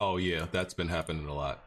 [0.00, 1.60] Oh yeah, that's been happening a lot.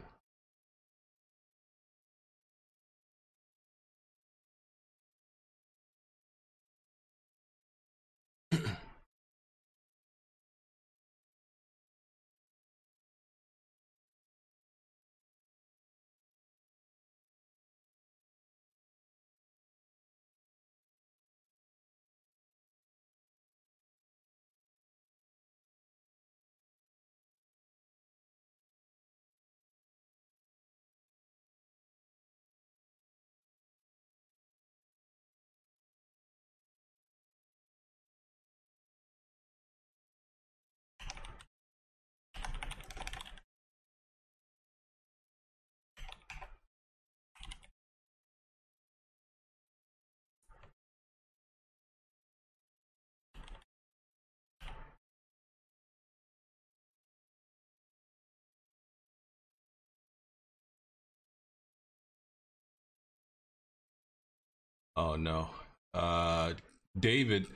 [64.97, 65.49] Oh no.
[65.93, 66.53] Uh
[66.99, 67.47] David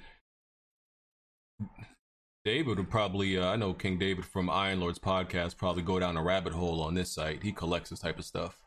[2.46, 6.18] David would probably uh, I know King David from Iron Lords podcast probably go down
[6.18, 7.44] a rabbit hole on this site.
[7.44, 8.62] He collects this type of stuff.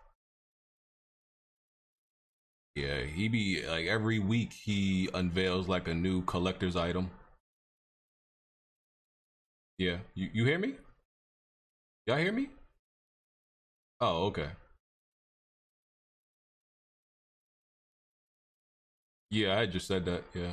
[2.74, 7.10] Yeah, he be like every week he unveils like a new collector's item.
[9.78, 10.74] Yeah, you you hear me?
[12.06, 12.50] Y'all hear me?
[14.00, 14.50] Oh, okay.
[19.34, 20.22] Yeah, I just said that.
[20.32, 20.52] Yeah.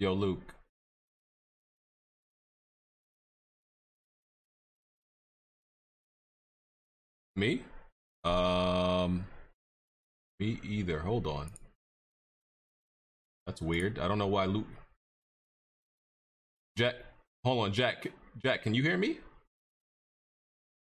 [0.00, 0.56] Yo, Luke.
[7.36, 7.62] Me?
[8.24, 9.24] Um,
[10.40, 10.98] me either.
[10.98, 11.52] Hold on.
[13.46, 14.00] That's weird.
[14.00, 14.66] I don't know why Luke.
[16.76, 16.96] Jack,
[17.44, 18.08] hold on, Jack.
[18.42, 19.20] Jack, can you hear me?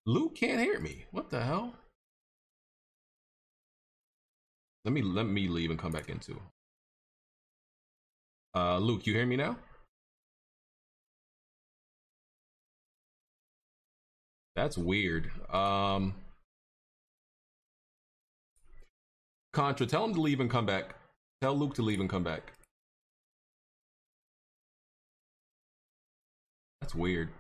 [0.07, 1.05] Luke can't hear me.
[1.11, 1.75] What the hell?
[4.87, 6.41] Let me let me leave and come back into.
[8.55, 9.59] Uh, Luke, you hear me now?
[14.55, 15.33] That's weird.
[15.53, 16.15] Um,
[19.53, 20.95] Contra, tell him to leave and come back.
[21.43, 22.53] Tell Luke to leave and come back.
[26.81, 27.31] That's weird.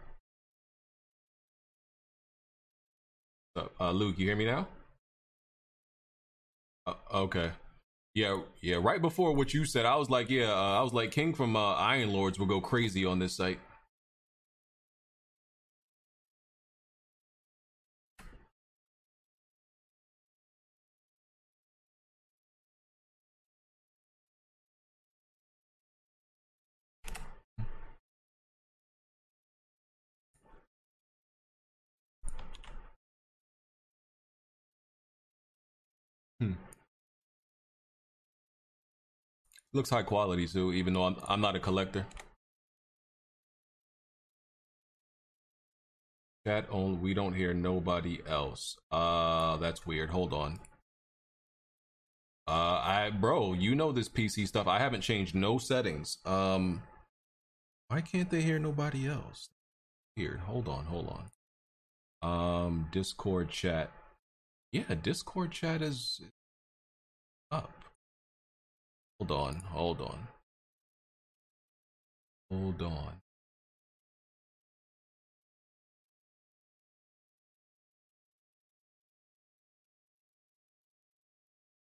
[3.55, 4.67] Uh, Luke, you hear me now?
[6.87, 7.51] Uh, okay.
[8.15, 8.79] Yeah, yeah.
[8.81, 11.57] Right before what you said, I was like, yeah, uh, I was like, King from
[11.57, 13.59] uh, Iron Lords will go crazy on this site.
[39.76, 42.06] Looks high quality too, even though I'm I'm not a collector.
[46.47, 48.78] Chat only we don't hear nobody else.
[48.91, 50.09] Uh that's weird.
[50.09, 50.60] Hold on.
[52.48, 54.66] Uh I bro, you know this PC stuff.
[54.66, 56.16] I haven't changed no settings.
[56.25, 56.82] Um
[57.88, 59.50] why can't they hear nobody else?
[60.14, 61.22] Here, hold on, hold
[62.22, 62.26] on.
[62.66, 63.93] Um Discord chat.
[64.72, 66.22] Yeah, Discord chat is
[67.50, 67.75] up.
[69.19, 70.28] Hold on, hold on.
[72.50, 73.12] Hold on.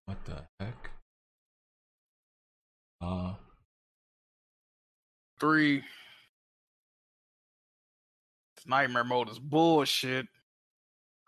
[0.06, 0.90] What the heck?
[3.00, 3.34] Uh
[5.40, 5.82] three.
[8.66, 10.26] Nightmare mode is bullshit.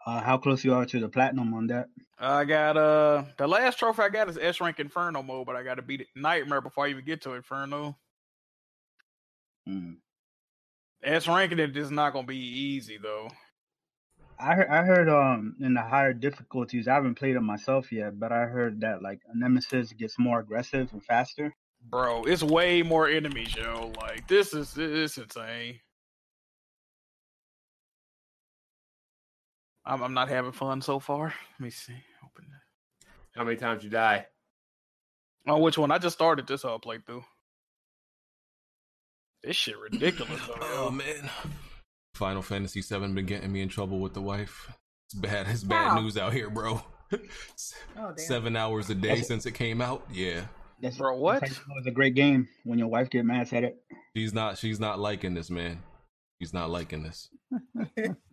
[0.08, 1.88] Uh, how close you are to the platinum on that?
[2.18, 5.62] I got uh the last trophy I got is S rank Inferno mode, but I
[5.62, 7.94] got to beat it Nightmare before I even get to Inferno.
[9.68, 9.96] Mm.
[11.04, 13.28] S ranking it is not gonna be easy though.
[14.40, 16.88] I heard, I heard um in the higher difficulties.
[16.88, 20.90] I haven't played it myself yet, but I heard that like Nemesis gets more aggressive
[20.94, 21.54] and faster.
[21.90, 23.92] Bro, it's way more enemies, yo.
[24.00, 25.80] Like this is it's insane.
[29.88, 31.26] I'm, I'm not having fun so far.
[31.58, 31.94] Let me see.
[32.24, 33.08] Open that.
[33.34, 34.26] How many times you die?
[35.46, 35.90] Oh, which one?
[35.90, 37.24] I just started this whole playthrough.
[39.42, 40.40] This shit ridiculous.
[40.46, 40.90] though, Oh yo.
[40.90, 41.30] man.
[42.14, 44.70] Final Fantasy VII been getting me in trouble with the wife.
[45.06, 45.46] It's bad.
[45.48, 46.00] It's bad Wow.
[46.00, 46.82] news out here, bro.
[47.10, 47.16] Oh,
[47.96, 48.18] damn.
[48.18, 50.06] Seven hours a day since it came out.
[50.12, 50.42] Yeah.
[50.82, 51.40] That's, Bro, what?
[51.42, 53.78] how you know It's a great game when your wife get mad at it.
[54.14, 54.58] She's not.
[54.58, 55.82] She's not liking this, man.
[56.40, 57.30] She's not liking this.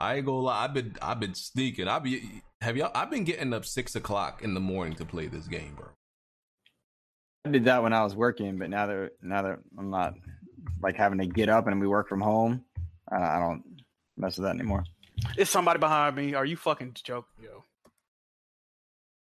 [0.00, 0.64] I ain't gonna lie.
[0.64, 0.96] I've been.
[1.00, 1.88] I've been sneaking.
[1.88, 2.42] I be.
[2.60, 2.90] Have y'all?
[2.94, 5.88] I've been getting up six o'clock in the morning to play this game, bro.
[7.46, 10.14] I did that when I was working, but now that now that I'm not
[10.82, 12.64] like having to get up and we work from home,
[13.12, 13.62] uh, I don't
[14.16, 14.84] mess with that anymore.
[15.36, 16.34] It's somebody behind me.
[16.34, 17.64] Are you fucking joking, yo?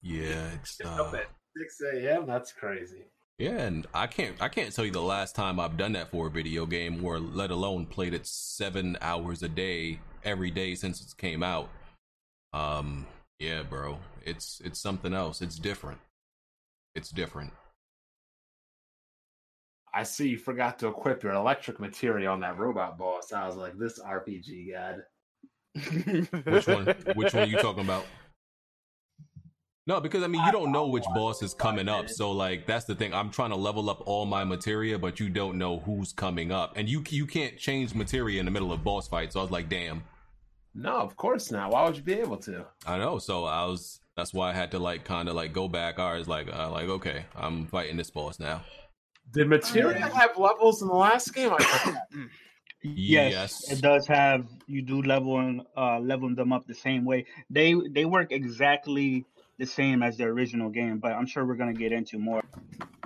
[0.02, 0.80] Yeah, it's.
[0.84, 1.26] Up Uh, at
[1.56, 2.26] 6 a.m.
[2.26, 3.04] That's crazy.
[3.38, 4.40] Yeah, and I can't.
[4.40, 7.18] I can't tell you the last time I've done that for a video game, or
[7.18, 11.68] let alone played it seven hours a day every day since it came out.
[12.52, 13.06] Um.
[13.38, 13.98] Yeah, bro.
[14.24, 15.42] It's it's something else.
[15.42, 15.98] It's different.
[16.94, 17.52] It's different.
[19.94, 23.32] I see you forgot to equip your electric materia on that robot boss.
[23.32, 25.02] I was like, this RPG god.
[26.44, 26.86] Which one?
[27.14, 28.06] Which one are you talking about?
[29.86, 32.84] No, because I mean you don't know which boss is coming up, so like that's
[32.84, 33.12] the thing.
[33.12, 36.74] I'm trying to level up all my materia, but you don't know who's coming up,
[36.76, 39.32] and you you can't change materia in the middle of boss fight.
[39.32, 40.04] So I was like, damn,
[40.74, 41.72] No, of course not.
[41.72, 42.64] Why would you be able to?
[42.86, 43.18] I know.
[43.18, 45.98] So I was that's why I had to like kind of like go back.
[45.98, 48.62] I was like, uh, like okay, I'm fighting this boss now.
[49.32, 51.50] Did materia have levels in the last game?
[51.58, 51.96] I.
[52.84, 53.72] Yes, Yes.
[53.78, 54.44] it does have.
[54.66, 57.26] You do level and uh, level them up the same way.
[57.48, 59.24] They they work exactly
[59.62, 62.42] the same as the original game, but I'm sure we're gonna get into more.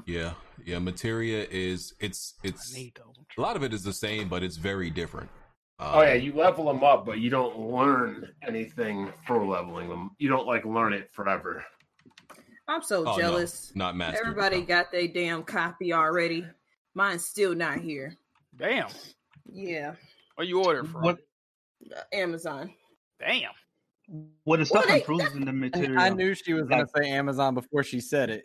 [0.06, 0.32] Yeah,
[0.64, 0.78] yeah.
[0.78, 5.28] Materia is it's it's a lot of it is the same, but it's very different.
[5.78, 10.12] oh yeah, Um, you level them up, but you don't learn anything for leveling them.
[10.16, 11.62] You don't like learn it forever.
[12.68, 13.72] I'm so oh, no, jealous.
[13.74, 14.26] not mastered.
[14.26, 14.66] Everybody no.
[14.66, 16.46] got their damn copy already.
[16.94, 18.16] Mine's still not here.
[18.56, 18.88] Damn.
[19.52, 19.92] Yeah,
[20.36, 21.02] Where you order from?
[21.02, 21.18] What
[21.94, 22.72] uh, Amazon.
[23.20, 23.50] Damn.
[24.44, 25.98] What the stuff Well, they- improves in the materia.
[25.98, 28.44] I knew she was gonna say Amazon before she said it.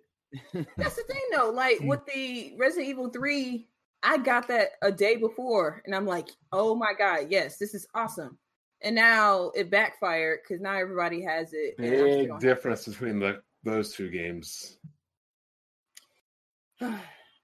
[0.53, 1.51] That's the thing, though.
[1.51, 1.87] Like Mm.
[1.87, 3.67] with the Resident Evil Three,
[4.03, 7.85] I got that a day before, and I'm like, "Oh my god, yes, this is
[7.93, 8.37] awesome."
[8.81, 11.75] And now it backfired because now everybody has it.
[11.77, 14.79] and I still Big don't have difference between the those two games.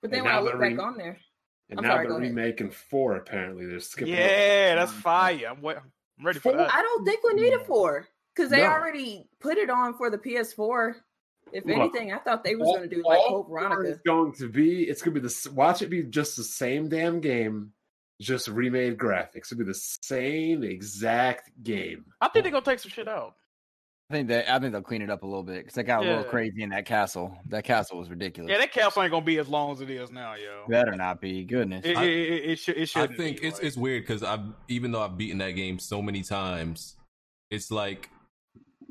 [0.02, 1.18] But then And when I now look they're back on there,
[1.70, 2.36] And I'm now sorry, they're go ahead.
[2.36, 3.16] remaking four.
[3.18, 4.14] Apparently, they're skipping.
[4.14, 5.48] over- Yeah, that's fire.
[5.50, 5.92] I'm, wait, I'm
[6.22, 6.74] ready for that.
[6.74, 8.68] I don't think we need it for because they No.
[8.68, 10.96] already put it on for the PS4.
[11.54, 13.92] If Look, anything, I thought they was going to do like all Code four Veronica.
[13.92, 14.84] It's going to be.
[14.84, 17.72] It's going to be the watch it be just the same damn game,
[18.20, 19.52] just remade graphics.
[19.52, 22.06] It'll be the same exact game.
[22.20, 23.36] I think they're gonna take some shit out.
[24.10, 26.02] I think that I think they'll clean it up a little bit because they got
[26.06, 27.38] a little crazy in that castle.
[27.50, 28.50] That castle was ridiculous.
[28.50, 30.64] Yeah, that castle ain't gonna be as long as it is now, yo.
[30.70, 31.44] Better not be.
[31.44, 31.86] Goodness.
[31.86, 32.78] It, I- it, it, it should.
[32.78, 33.18] It I should.
[33.18, 36.96] think it's it's weird because I've even though I've beaten that game so many times,
[37.52, 38.10] it's like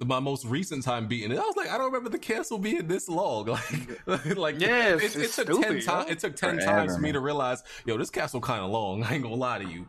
[0.04, 1.38] my most recent time beating it.
[1.38, 3.46] I was like, I don't remember the castle being this long.
[4.06, 5.80] Like, like Yes, it, it it's took stupid, ten yo.
[5.80, 6.10] times.
[6.10, 7.14] It took ten Forever, times for me man.
[7.14, 9.02] to realize, yo, this castle kind of long.
[9.02, 9.88] I ain't gonna lie to you.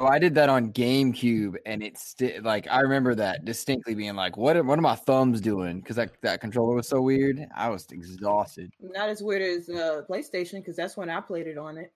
[0.00, 4.14] Oh, I did that on GameCube, and it's sti- like I remember that distinctly being
[4.14, 4.56] like, "What?
[4.56, 7.44] Are, what are my thumbs doing?" Because that that controller was so weird.
[7.56, 8.72] I was exhausted.
[8.80, 11.92] Not as weird as uh, PlayStation because that's when I played it on it.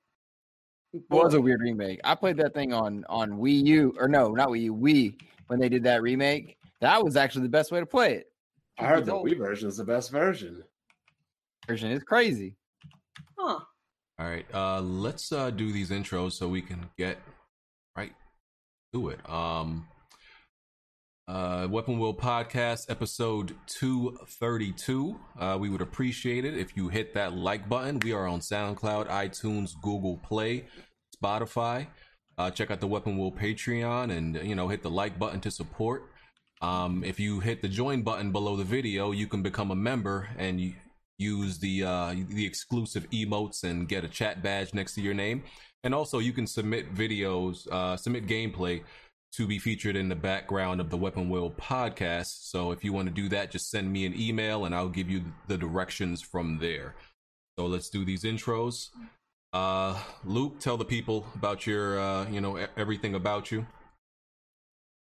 [0.92, 2.00] It was a weird remake.
[2.02, 5.60] I played that thing on on Wii U, or no, not Wii U, Wii when
[5.60, 6.56] they did that remake.
[6.80, 8.26] That was actually the best way to play it.
[8.80, 10.64] I heard the Wii version is the best version.
[11.68, 12.56] version is crazy.
[13.38, 13.60] Huh.
[14.18, 17.31] All right, uh, let's uh, do these intros so we can get right
[18.92, 19.18] to it.
[19.28, 19.86] Um,
[21.26, 25.18] uh, Weapon Will Podcast, episode 232.
[25.38, 28.00] Uh, we would appreciate it if you hit that like button.
[28.00, 30.66] We are on SoundCloud, iTunes, Google Play,
[31.16, 31.86] Spotify.
[32.36, 35.50] Uh, check out the Weapon Will Patreon and, you know, hit the like button to
[35.50, 36.10] support.
[36.60, 40.28] Um, if you hit the join button below the video, you can become a member
[40.36, 40.74] and
[41.18, 45.44] use the uh, the exclusive emotes and get a chat badge next to your name.
[45.84, 48.82] And also, you can submit videos, uh, submit gameplay
[49.32, 52.50] to be featured in the background of the Weapon Will podcast.
[52.50, 55.08] So if you want to do that, just send me an email and I'll give
[55.08, 56.94] you the directions from there.
[57.58, 58.90] So let's do these intros.
[59.52, 63.66] Uh, Luke, tell the people about your, uh, you know, everything about you.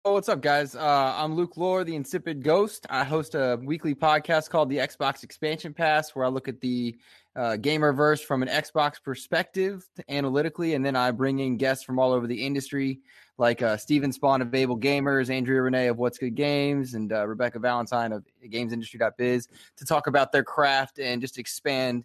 [0.02, 0.75] Oh, what's up, guys?
[0.75, 2.87] Uh, I'm Luke Lore, the Insipid Ghost.
[2.88, 6.97] I host a weekly podcast called the Xbox Expansion Pass, where I look at the
[7.37, 12.12] uh, gamerverse from an Xbox perspective analytically, and then I bring in guests from all
[12.12, 13.00] over the industry,
[13.37, 17.26] like uh, Steven Spohn of Able Gamers, Andrea Rene of What's Good Games, and uh,
[17.28, 22.04] Rebecca Valentine of GamesIndustry.biz to talk about their craft and just expand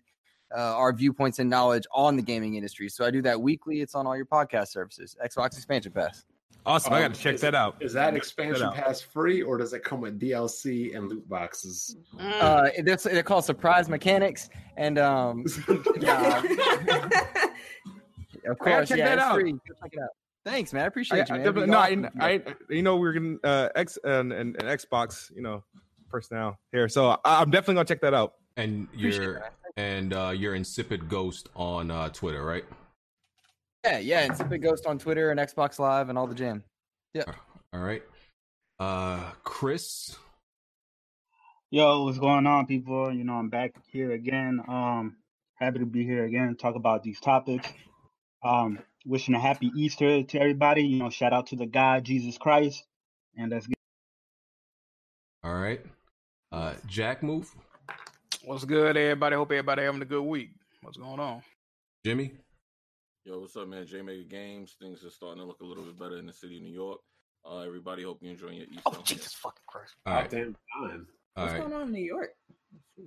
[0.54, 2.90] uh, our viewpoints and knowledge on the gaming industry.
[2.90, 3.80] So I do that weekly.
[3.80, 5.16] It's on all your podcast services.
[5.24, 6.26] Xbox Expansion Pass.
[6.68, 6.94] Awesome.
[6.94, 7.76] I Um, got to check is- that out.
[7.80, 8.74] Is that expansion out.
[8.74, 11.96] pass free or does it come with DLC and loot boxes?
[12.20, 15.46] Uh, they're, they're called surprise mechanics, and um,
[16.00, 16.42] yeah,
[18.48, 19.36] of course, check yeah, that it's out.
[19.36, 19.52] free.
[19.52, 20.10] Go check it out.
[20.44, 20.82] Thanks, man.
[20.82, 21.54] I I, appreciate I you, man.
[21.54, 22.20] definitely- You're no, awesome.
[22.22, 25.64] I, I, you know, we're getting uh, X and, and, and Xbox, you know,
[26.10, 28.34] personnel here, so I, I'm definitely gonna check that out.
[28.58, 29.44] And your
[29.78, 32.64] and uh, you're insipid ghost on uh, Twitter, right?
[33.86, 34.20] Yeah, yeah.
[34.22, 36.64] and Insipid Ghost on Twitter and Xbox Live and all the jam.
[37.14, 37.24] Yeah.
[37.72, 38.02] All right.
[38.80, 40.16] Uh, Chris.
[41.70, 43.14] Yo, what's going on, people?
[43.14, 44.60] You know, I'm back here again.
[44.68, 45.18] Um,
[45.56, 47.68] happy to be here again, talk about these topics.
[48.44, 50.84] Um, wishing a happy Easter to everybody.
[50.84, 52.84] You know, shout out to the God Jesus Christ,
[53.38, 53.78] and let's get.
[55.44, 55.82] All right.
[56.52, 57.54] Uh, Jack move.
[58.46, 59.36] What's good, everybody?
[59.36, 60.50] Hope everybody having a good week.
[60.82, 61.44] What's going on?
[62.04, 62.34] Jimmy.
[63.26, 63.86] Yo, what's up, man?
[63.88, 64.76] J Mega Games.
[64.80, 67.00] Things are starting to look a little bit better in the city of New York.
[67.44, 68.82] Uh, everybody, hope you're enjoying your Easter.
[68.86, 69.96] Oh, Jesus fucking Christ!
[70.06, 70.30] All All right.
[70.30, 71.08] damn time.
[71.34, 71.62] What's right.
[71.62, 72.30] going on in New York?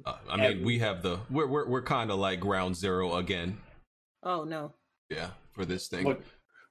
[0.04, 3.58] Uh, I mean, we have the we're we're we're kind of like ground zero again.
[4.24, 4.74] Oh no.
[5.08, 6.04] Yeah, for this thing.
[6.04, 6.22] Look,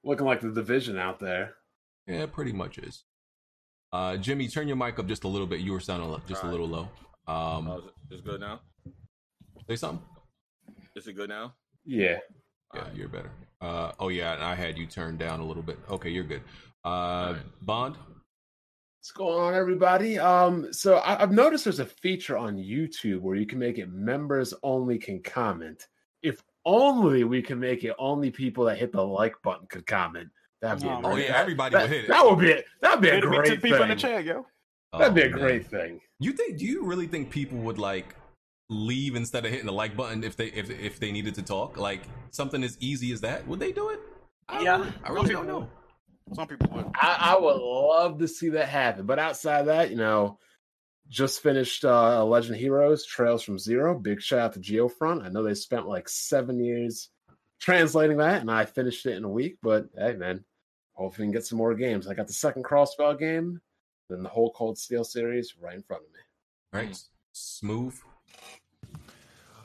[0.04, 1.54] looking like the division out there.
[2.06, 3.04] Yeah, it pretty much is.
[3.92, 5.60] Uh, Jimmy, turn your mic up just a little bit.
[5.60, 6.88] You were sounding lo- just a little low.
[7.26, 8.60] Uh, Um, is it- it's good now.
[9.68, 10.06] say something.
[10.94, 11.54] Is it good now?
[11.84, 12.18] Yeah.
[12.74, 13.30] Yeah, you're better.
[13.60, 15.78] Uh, oh yeah, and I had you turned down a little bit.
[15.90, 16.42] Okay, you're good.
[16.84, 17.42] Uh, Alright.
[17.62, 17.96] Bond.
[19.00, 20.18] What's going on, everybody?
[20.18, 23.90] Um, so I, I've noticed there's a feature on YouTube where you can make it
[23.90, 25.88] members only can comment.
[26.22, 30.28] If only we can make it only people that hit the like button could comment.
[30.60, 32.08] That'd be a Oh, Oh yeah, everybody that, would hit it.
[32.08, 33.98] that would be a, that'd be a It'll be two great people in the thing.
[33.98, 34.44] chat, yo.
[34.98, 35.38] That'd be Oh, a man.
[35.38, 36.00] great thing.
[36.20, 36.58] You think?
[36.58, 38.14] Do you really think people would like
[38.68, 41.76] leave instead of hitting the like button if they if if they needed to talk?
[41.76, 43.46] Like something as easy as that?
[43.46, 44.00] Would they do it?
[44.48, 44.78] I Yeah.
[44.78, 45.68] really, I really don't know.
[46.34, 46.86] Some people would.
[46.94, 49.06] I, I would love to see that happen.
[49.06, 50.38] But outside of that, you know,
[51.08, 53.98] just finished uh, Legend Heroes Trails from Zero.
[53.98, 55.24] Big shout out to Geofront.
[55.24, 57.08] I know they spent like seven years
[57.60, 59.56] translating that, and I finished it in a week.
[59.62, 60.44] But hey, man,
[60.92, 62.06] hopefully we can get some more games.
[62.06, 63.60] I got the second Crossbell game,
[64.10, 66.20] then the whole Cold Steel series right in front of me.
[66.88, 67.02] Right?
[67.32, 67.98] Smooth.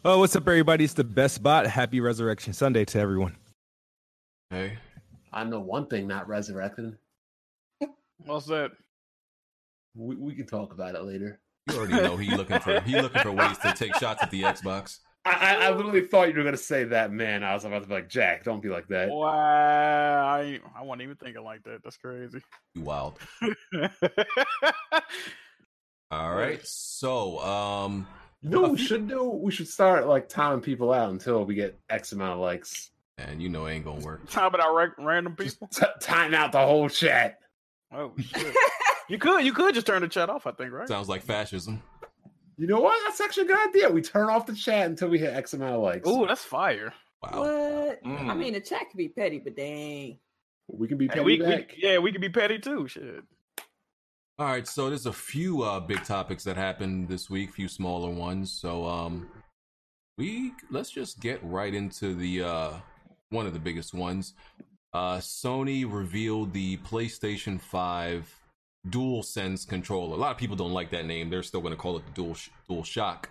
[0.06, 0.84] Oh, what's up, everybody?
[0.84, 1.66] It's the best bot.
[1.66, 3.38] Happy Resurrection Sunday to everyone.
[4.50, 4.78] Hey.
[5.32, 6.98] I know one thing not resurrected.
[8.26, 8.72] What's that?
[9.96, 11.40] We, we can talk about it later.
[11.70, 14.42] You already know he looking for he looking for ways to take shots at the
[14.42, 15.00] Xbox.
[15.24, 17.42] I, I, I literally thought you were going to say that, man.
[17.42, 19.08] I was about to be like, Jack, don't be like that.
[19.08, 21.82] Wow, I I wasn't even thinking like that.
[21.82, 22.42] That's crazy.
[22.76, 23.20] You wild.
[26.12, 26.60] All right.
[26.66, 28.06] So, um,
[28.44, 29.24] You know what we should do?
[29.30, 32.92] We should start like timing people out until we get X amount of likes.
[33.18, 34.30] and you know it ain't gonna work.
[34.30, 35.68] Talk about ra- random people.
[35.68, 37.40] T- time out the whole chat.
[37.94, 38.56] Oh shit!
[39.08, 40.46] you could you could just turn the chat off.
[40.46, 40.88] I think right.
[40.88, 41.82] Sounds like fascism.
[42.58, 43.00] You know what?
[43.08, 43.90] That's actually a good idea.
[43.90, 46.08] We turn off the chat until we hit X amount of likes.
[46.10, 46.94] Ooh, that's fire.
[47.22, 47.40] Wow.
[47.40, 48.00] What?
[48.04, 48.38] I Mm.
[48.38, 50.20] mean, the chat could be petty, but dang.
[50.68, 51.74] We can be petty we, we, back.
[51.78, 52.88] yeah, we could be petty too.
[52.88, 53.24] Shit.
[54.40, 57.68] All right, so there's a few uh, big topics that happened this week, a few
[57.68, 58.52] smaller ones.
[58.52, 59.30] So um,
[60.18, 62.72] we let's just get right into the uh,
[63.30, 64.34] one of the biggest ones.
[64.92, 68.28] Uh, Sony revealed the PlayStation 5
[68.90, 70.16] DualSense controller.
[70.16, 71.30] A lot of people don't like that name.
[71.30, 72.36] They're still going to call it the Dual
[72.68, 73.30] Dual Shock.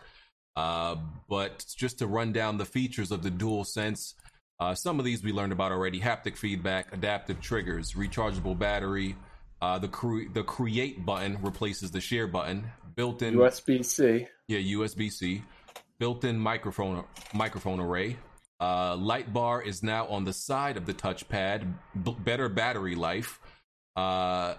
[0.55, 0.95] Uh,
[1.29, 4.15] but just to run down the features of the DualSense,
[4.61, 9.17] uh, some of these we learned about already: haptic feedback, adaptive triggers, rechargeable battery.
[9.63, 12.65] Uh, the cre- the create button replaces the share button.
[12.97, 14.27] Built-in USB C.
[14.49, 15.43] yeah, USB C,
[16.01, 18.17] built-in microphone microphone array.
[18.61, 21.73] Uh, light bar is now on the side of the touchpad.
[22.03, 23.41] B- better battery life.
[23.95, 24.55] Uh,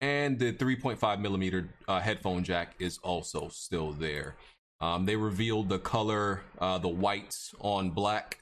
[0.00, 4.36] and the 3.5 millimeter uh, headphone jack is also still there.
[4.80, 8.40] Um, they revealed the color, uh, the whites on black.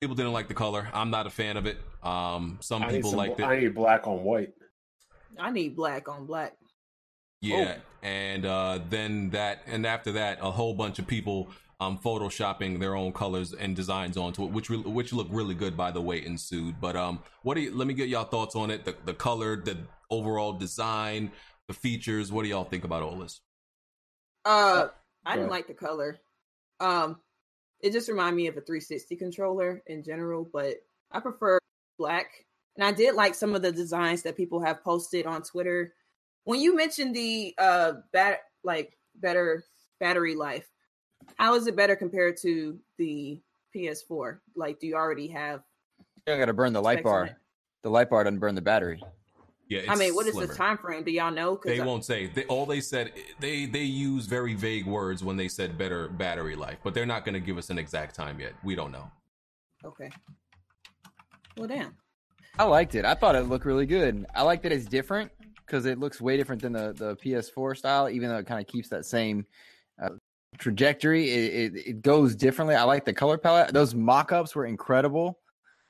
[0.00, 0.88] People didn't like the color.
[0.92, 1.78] I'm not a fan of it.
[2.02, 3.44] Um, some I people some, liked it.
[3.44, 4.52] I need black on white.
[5.38, 6.54] I need black on black.
[7.40, 11.50] Yeah, and uh, then that, and after that, a whole bunch of people
[11.80, 15.76] um photoshopping their own colors and designs onto it, which re- which look really good,
[15.76, 16.80] by the way, ensued.
[16.80, 17.74] But um, what do you?
[17.74, 18.84] Let me get y'all thoughts on it.
[18.84, 19.78] The the color, the
[20.10, 21.32] overall design,
[21.68, 22.32] the features.
[22.32, 23.40] What do y'all think about all this?
[24.44, 24.88] Uh,
[25.24, 26.18] I didn't like the color.
[26.80, 27.18] Um,
[27.80, 30.76] it just reminded me of a 360 controller in general, but
[31.10, 31.58] I prefer
[31.98, 32.26] black.
[32.76, 35.94] And I did like some of the designs that people have posted on Twitter.
[36.44, 39.64] When you mentioned the uh bat like better
[40.00, 40.66] battery life,
[41.36, 43.40] how is it better compared to the
[43.74, 44.38] PS4?
[44.56, 45.62] Like, do you already have
[45.98, 47.36] You don't got to burn the light bar.
[47.82, 49.02] the light bar doesn't burn the battery.
[49.66, 50.48] Yeah, I mean, what is slimmer.
[50.48, 51.04] the time frame?
[51.04, 51.58] Do y'all know?
[51.64, 52.26] They I- won't say.
[52.26, 56.54] They, all they said they they use very vague words when they said better battery
[56.54, 58.52] life, but they're not going to give us an exact time yet.
[58.62, 59.10] We don't know.
[59.82, 60.10] Okay.
[61.56, 61.96] Well, damn.
[62.58, 63.04] I liked it.
[63.04, 64.26] I thought it looked really good.
[64.34, 65.30] I like that it's different
[65.66, 68.66] because it looks way different than the, the PS4 style, even though it kind of
[68.66, 69.44] keeps that same
[70.00, 70.10] uh,
[70.58, 71.30] trajectory.
[71.30, 72.76] It, it, it goes differently.
[72.76, 73.72] I like the color palette.
[73.72, 75.40] Those mock ups were incredible.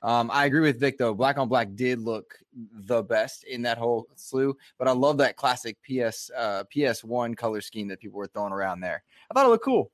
[0.01, 1.13] Um, I agree with Vic, though.
[1.13, 2.35] Black on Black did look
[2.73, 7.61] the best in that whole slew, but I love that classic PS uh, PS1 color
[7.61, 9.03] scheme that people were throwing around there.
[9.29, 9.91] I thought it looked cool.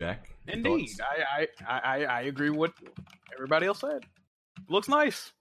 [0.00, 0.90] Jack, Indeed.
[1.00, 2.72] I, I I I agree with what
[3.32, 4.04] everybody else said.
[4.68, 5.32] Looks nice.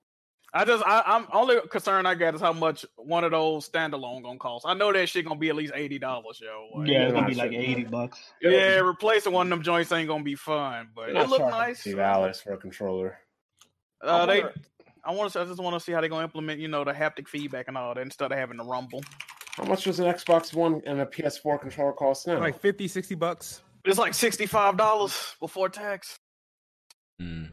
[0.55, 4.22] I just I, I'm only concern I got is how much one of those standalone
[4.22, 4.65] gonna cost.
[4.67, 6.79] I know that shit gonna be at least eighty dollars, yo.
[6.79, 7.60] Like, Yeah, it's gonna be like sure.
[7.62, 8.20] eighty bucks.
[8.39, 11.82] yeah, replacing one of them joints ain't gonna be fun, but it not look nice.
[11.82, 13.17] Fifty dollars for a controller.
[14.00, 14.53] Uh, they, wonder-
[15.03, 15.39] I want to.
[15.41, 17.75] I just want to see how they're gonna implement, you know, the haptic feedback and
[17.77, 19.01] all that instead of having the rumble.
[19.55, 22.39] How much does an Xbox One and a PS4 controller cost now?
[22.39, 23.62] Like 50, 60 bucks.
[23.86, 26.17] It's like sixty five dollars before tax.
[27.22, 27.51] Mm.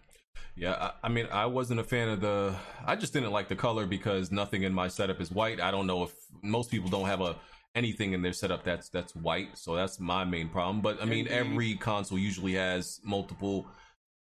[0.60, 2.54] Yeah, I, I mean, I wasn't a fan of the.
[2.84, 5.58] I just didn't like the color because nothing in my setup is white.
[5.58, 6.12] I don't know if
[6.42, 7.36] most people don't have a
[7.74, 10.82] anything in their setup that's that's white, so that's my main problem.
[10.82, 13.66] But I mean, every console usually has multiple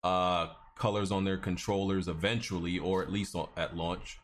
[0.04, 4.20] uh colors on their controllers eventually, or at least on, at launch.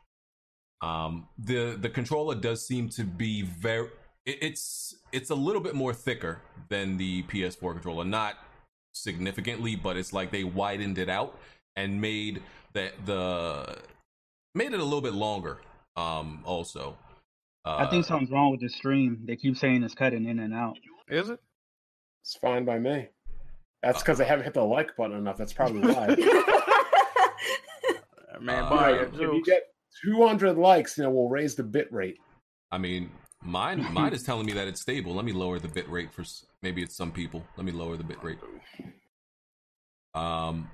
[0.82, 3.88] Um, the the controller does seem to be very.
[4.24, 8.36] It, it's it's a little bit more thicker than the PS4 controller, not
[8.92, 11.36] significantly, but it's like they widened it out
[11.76, 13.78] and made the the
[14.54, 15.58] made it a little bit longer.
[15.96, 16.96] Um, also,
[17.64, 19.20] uh, I think something's wrong with the stream.
[19.24, 20.76] They keep saying it's cutting in and out.
[21.08, 21.40] Is it?
[22.22, 23.08] It's fine by me.
[23.82, 25.36] That's because they haven't hit the like button enough.
[25.36, 26.06] That's probably why.
[28.40, 29.72] Man, Uh, buy Right, if you get
[30.04, 32.18] 200 likes, you know, we'll raise the bit rate.
[32.72, 33.10] I mean,
[33.42, 35.14] mine mine is telling me that it's stable.
[35.14, 36.24] Let me lower the bit rate for
[36.62, 37.44] maybe it's some people.
[37.56, 38.38] Let me lower the bit rate.
[40.14, 40.70] Um,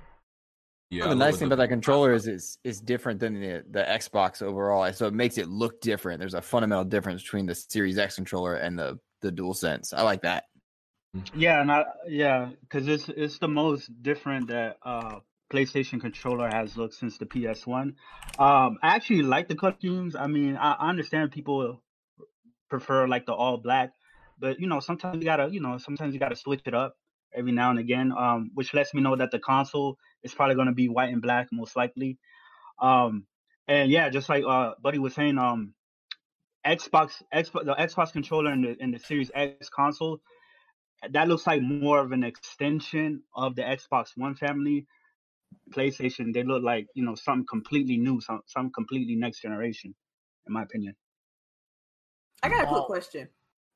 [0.91, 1.09] yeah.
[1.09, 4.93] the nice thing about that controller is it's, it's different than the, the Xbox overall.
[4.93, 6.19] So it makes it look different.
[6.21, 9.93] There's a fundamental difference between the Series X controller and the, the Dual Sense.
[9.93, 10.45] I like that.
[11.35, 15.19] Yeah, and I yeah, because it's it's the most different that uh
[15.53, 17.95] PlayStation controller has looked since the PS1.
[18.39, 20.15] Um, I actually like the color schemes.
[20.15, 21.83] I mean, I, I understand people
[22.69, 23.91] prefer like the all black,
[24.39, 26.97] but you know sometimes you gotta you know sometimes you gotta switch it up
[27.35, 28.13] every now and again.
[28.17, 31.49] Um, which lets me know that the console is probably gonna be white and black
[31.53, 32.19] most likely.
[32.79, 33.27] Um,
[33.69, 35.75] and yeah, just like uh Buddy was saying, um,
[36.67, 40.21] Xbox Xbox the Xbox controller and the and the Series X console
[41.09, 44.87] that looks like more of an extension of the Xbox One family.
[45.71, 49.95] PlayStation, they look like you know something completely new, some some completely next generation,
[50.47, 50.95] in my opinion.
[52.43, 53.29] I got a quick question.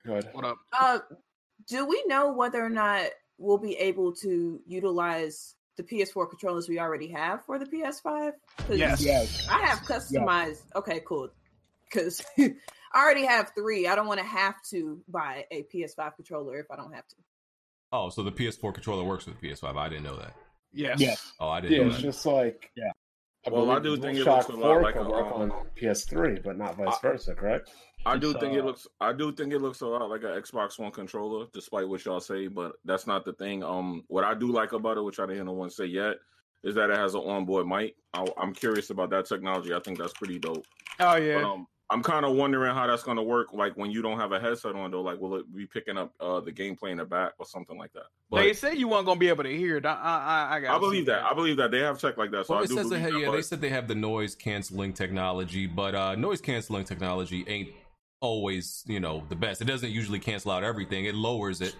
[0.06, 0.28] Good.
[0.32, 0.58] What up?
[0.78, 0.98] Uh,
[1.68, 3.06] do we know whether or not
[3.38, 8.32] we'll be able to utilize the PS4 controllers we already have for the PS5?
[8.70, 9.02] Yes.
[9.02, 9.46] Yes.
[9.50, 10.62] I have customized.
[10.76, 11.30] Okay, cool.
[11.90, 12.54] Because I
[12.96, 13.86] already have three.
[13.86, 17.16] I don't want to have to buy a PS5 controller if I don't have to.
[17.92, 19.76] Oh, so the PS4 controller works with the PS5.
[19.76, 20.34] I didn't know that.
[20.72, 20.98] Yes.
[21.00, 21.32] Yes.
[21.38, 22.02] Oh, I didn't Yeah, know it's that.
[22.02, 22.70] just like.
[22.76, 22.90] Yeah.
[23.50, 25.32] Well, I believe do think it DualShock looks a lot 4 like can a, work
[25.32, 27.70] on PS3, but not vice I- versa, correct?
[28.06, 28.86] I do It's, think it uh, looks.
[29.00, 32.20] I do think it looks a lot like an Xbox One controller, despite what y'all
[32.20, 32.48] say.
[32.48, 33.62] But that's not the thing.
[33.62, 36.16] Um, what I do like about it, which I didn't hear no one say yet,
[36.62, 37.96] is that it has an onboard mic.
[38.12, 39.72] I, I'm curious about that technology.
[39.72, 40.66] I think that's pretty dope.
[41.00, 41.40] Oh yeah.
[41.40, 43.52] But, um, I'm kind of wondering how that's going to work.
[43.52, 45.02] Like when you don't have a headset on, though.
[45.02, 47.92] Like, will it be picking up uh, the gameplay in the back or something like
[47.92, 48.04] that?
[48.30, 49.86] But they said you weren't gonna be able to hear it.
[49.86, 50.76] I I I.
[50.76, 51.24] I believe that.
[51.24, 52.46] I believe that they have tech like that.
[52.46, 53.86] So well, I it do says believe that, that, yeah, but- they said they have
[53.88, 57.68] the noise canceling technology, but uh, noise canceling technology ain't
[58.20, 59.60] always, you know, the best.
[59.60, 61.04] It doesn't usually cancel out everything.
[61.04, 61.76] It lowers it.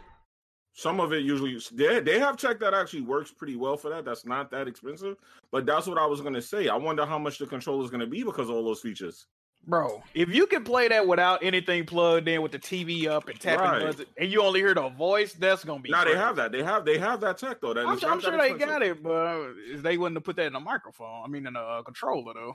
[0.76, 4.04] Some of it usually they they have tech that actually works pretty well for that.
[4.04, 5.16] That's not that expensive.
[5.52, 6.68] But that's what I was gonna say.
[6.68, 9.26] I wonder how much the controller is gonna be because of all those features.
[9.66, 13.40] Bro, if you can play that without anything plugged in with the TV up and
[13.40, 13.86] tapping Right.
[13.86, 15.90] buttons, and you only hear the voice, that's gonna be.
[15.90, 16.52] Now they have that.
[16.52, 17.72] They have they have that tech though.
[17.72, 18.68] That I'm, I'm not sure that they expensive.
[18.68, 21.22] got it, but they wouldn't have put that in a microphone.
[21.24, 22.54] I mean, in a uh, controller though.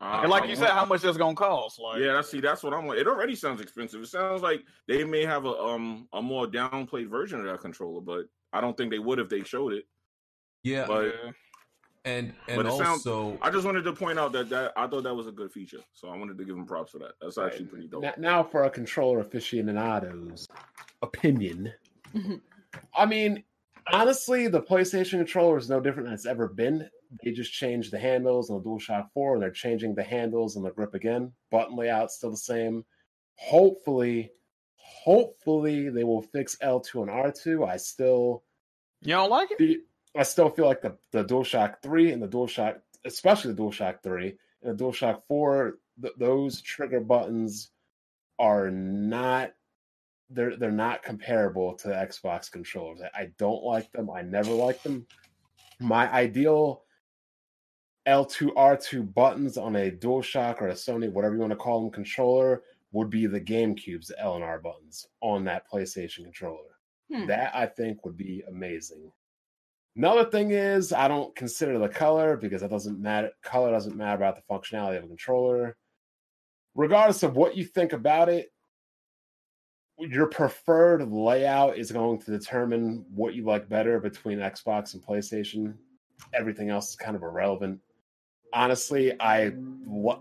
[0.00, 1.78] Uh, and like you said, how much that's gonna cost?
[1.78, 2.98] Like, Yeah, I see, that's what I'm like.
[2.98, 4.00] It already sounds expensive.
[4.02, 8.00] It sounds like they may have a um a more downplayed version of that controller,
[8.00, 9.84] but I don't think they would if they showed it.
[10.62, 11.30] Yeah, But yeah.
[12.06, 14.86] and and but it sounds- also, I just wanted to point out that that I
[14.86, 17.12] thought that was a good feature, so I wanted to give them props for that.
[17.20, 18.02] That's actually pretty dope.
[18.02, 20.48] Now, now for a controller aficionado's
[21.02, 21.72] opinion.
[22.96, 23.44] I mean,
[23.92, 26.88] honestly, the PlayStation controller is no different than it's ever been.
[27.22, 30.64] They just changed the handles on the DualShock 4 and they're changing the handles and
[30.64, 31.32] the grip again.
[31.50, 32.84] Button layout still the same.
[33.36, 34.30] Hopefully,
[34.76, 37.68] hopefully they will fix L2 and R2.
[37.68, 38.44] I still
[39.02, 39.80] You don't like it?
[40.16, 44.36] I still feel like the, the DualShock 3 and the DualShock, especially the DualShock 3
[44.62, 47.70] and the DualShock 4, th- those trigger buttons
[48.38, 49.52] are not
[50.30, 53.00] they're they're not comparable to the Xbox controllers.
[53.02, 54.08] I, I don't like them.
[54.10, 55.06] I never liked them.
[55.80, 56.84] My ideal
[58.10, 61.92] L2 R2 buttons on a DualShock or a Sony, whatever you want to call them,
[61.92, 66.76] controller would be the GameCube's L and R buttons on that PlayStation controller.
[67.12, 67.26] Hmm.
[67.26, 69.12] That I think would be amazing.
[69.96, 73.30] Another thing is I don't consider the color because that doesn't matter.
[73.44, 75.76] Color doesn't matter about the functionality of a controller.
[76.74, 78.52] Regardless of what you think about it,
[79.98, 85.74] your preferred layout is going to determine what you like better between Xbox and PlayStation.
[86.34, 87.80] Everything else is kind of irrelevant.
[88.52, 89.52] Honestly, I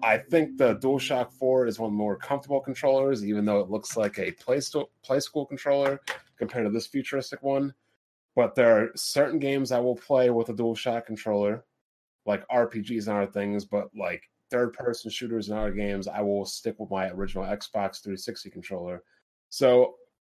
[0.04, 3.70] I think the DualShock 4 is one of the more comfortable controllers, even though it
[3.70, 6.00] looks like a play, sto- play school controller
[6.38, 7.74] compared to this futuristic one.
[8.36, 11.65] But there are certain games I will play with a DualShock controller,
[12.26, 13.65] like RPGs and other things.
[13.65, 18.02] But like third person shooters and other games, I will stick with my original Xbox
[18.02, 19.04] 360 controller.
[19.50, 19.96] So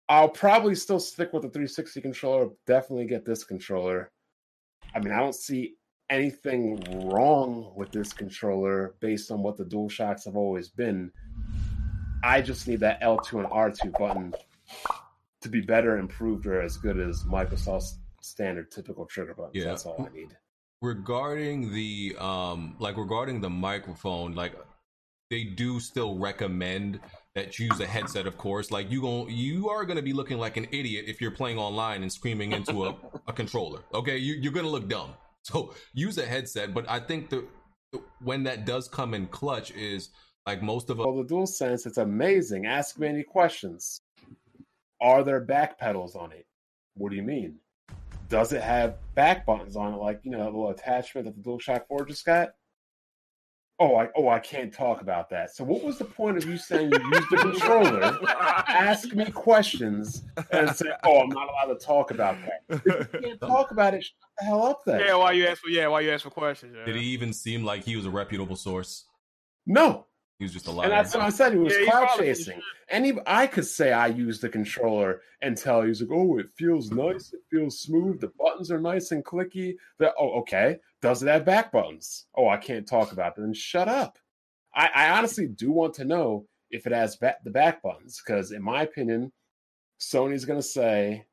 [0.09, 2.48] I'll probably still stick with the 360 controller.
[2.66, 4.11] Definitely get this controller.
[4.94, 5.74] I mean, I don't see
[6.10, 11.10] anything wrong with this controller based on what the dual shocks have always been.
[12.24, 14.34] I just need that L2 and R2 button
[15.40, 19.54] to be better, improved, or as good as Microsoft's standard typical trigger buttons.
[19.56, 19.64] Yeah.
[19.64, 20.36] That's all I need.
[20.80, 24.52] regarding the um like regarding the microphone like
[25.30, 27.00] they do still recommend
[27.34, 30.12] that you use a headset of course like you gon' you are going to be
[30.12, 32.96] looking like an idiot if you're playing online and screaming into a,
[33.28, 35.14] a controller okay you, you're going to look dumb
[35.52, 37.46] so use a headset but i think the
[38.22, 40.11] when that does come in clutch is
[40.46, 42.66] like most of us Well, the dual sense, it's amazing.
[42.66, 44.00] Ask me any questions.
[45.00, 46.46] Are there back pedals on it?
[46.94, 47.59] What do you mean?
[48.28, 51.42] Does it have back buttons on it, like you know, the little attachment that the
[51.42, 52.50] DualShock 4 just got?
[53.83, 55.57] Oh, I oh I can't talk about that.
[55.57, 58.16] So what was the point of you saying you used the controller?
[58.68, 63.21] Ask me questions and say, "Oh, I'm not allowed to talk about that." If you
[63.21, 64.05] can't talk about it.
[64.05, 65.01] Shut the hell up then.
[65.01, 66.77] Yeah, why you ask for yeah, why you ask for questions?
[66.79, 66.85] Yeah.
[66.85, 69.07] did he even seem like he was a reputable source
[69.66, 70.07] No,
[70.42, 71.52] he was just a liar And that's what I said.
[71.52, 72.61] He was Yeah, cloud probably- chasing.
[72.88, 76.90] Any, I could say I use the controller and tell he's like, "Oh, it feels
[76.90, 77.12] mm-hmm.
[77.12, 77.33] nice.
[77.33, 78.20] It feels smooth.
[78.20, 80.78] The buttons are nice and clicky." The, oh, okay.
[81.00, 82.26] Does it have back buttons?
[82.35, 83.42] Oh, I can't talk about that.
[83.42, 84.18] Then shut up.
[84.74, 88.50] I, I honestly do want to know if it has ba- the back buttons because,
[88.50, 89.33] in my opinion,
[90.00, 91.26] Sony's going to say.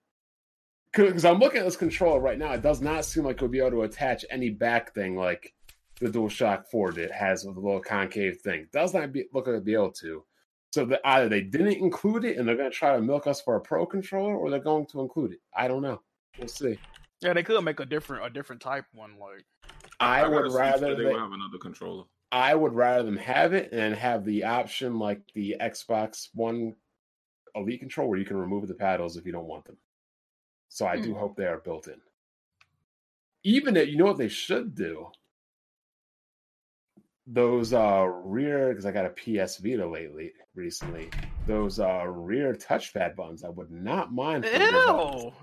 [0.94, 3.60] Because I'm looking at this controller right now, it does not seem like it'll be
[3.60, 5.54] able to attach any back thing like
[6.00, 8.68] the DualShock 4 did has with a little concave thing.
[8.72, 10.24] Does not be, look like it'll be able to.
[10.72, 13.42] So that either they didn't include it and they're going to try to milk us
[13.42, 15.40] for a pro controller, or they're going to include it.
[15.56, 16.02] I don't know.
[16.38, 16.78] We'll see.
[17.22, 19.18] Yeah, they could make a different a different type one.
[19.20, 19.46] Like
[20.00, 22.06] I, gotta would rather they they, have another controller.
[22.32, 26.76] I would rather them have it and have the option like the Xbox One
[27.56, 29.78] Elite control where you can remove the paddles if you don't want them.
[30.70, 31.20] So I do hmm.
[31.20, 32.00] hope they are built in.
[33.44, 35.08] Even if you know what they should do,
[37.32, 41.10] those uh rear because I got a PS Vita lately recently.
[41.48, 44.46] Those uh rear touchpad buttons, I would not mind.
[44.46, 45.34] Ew.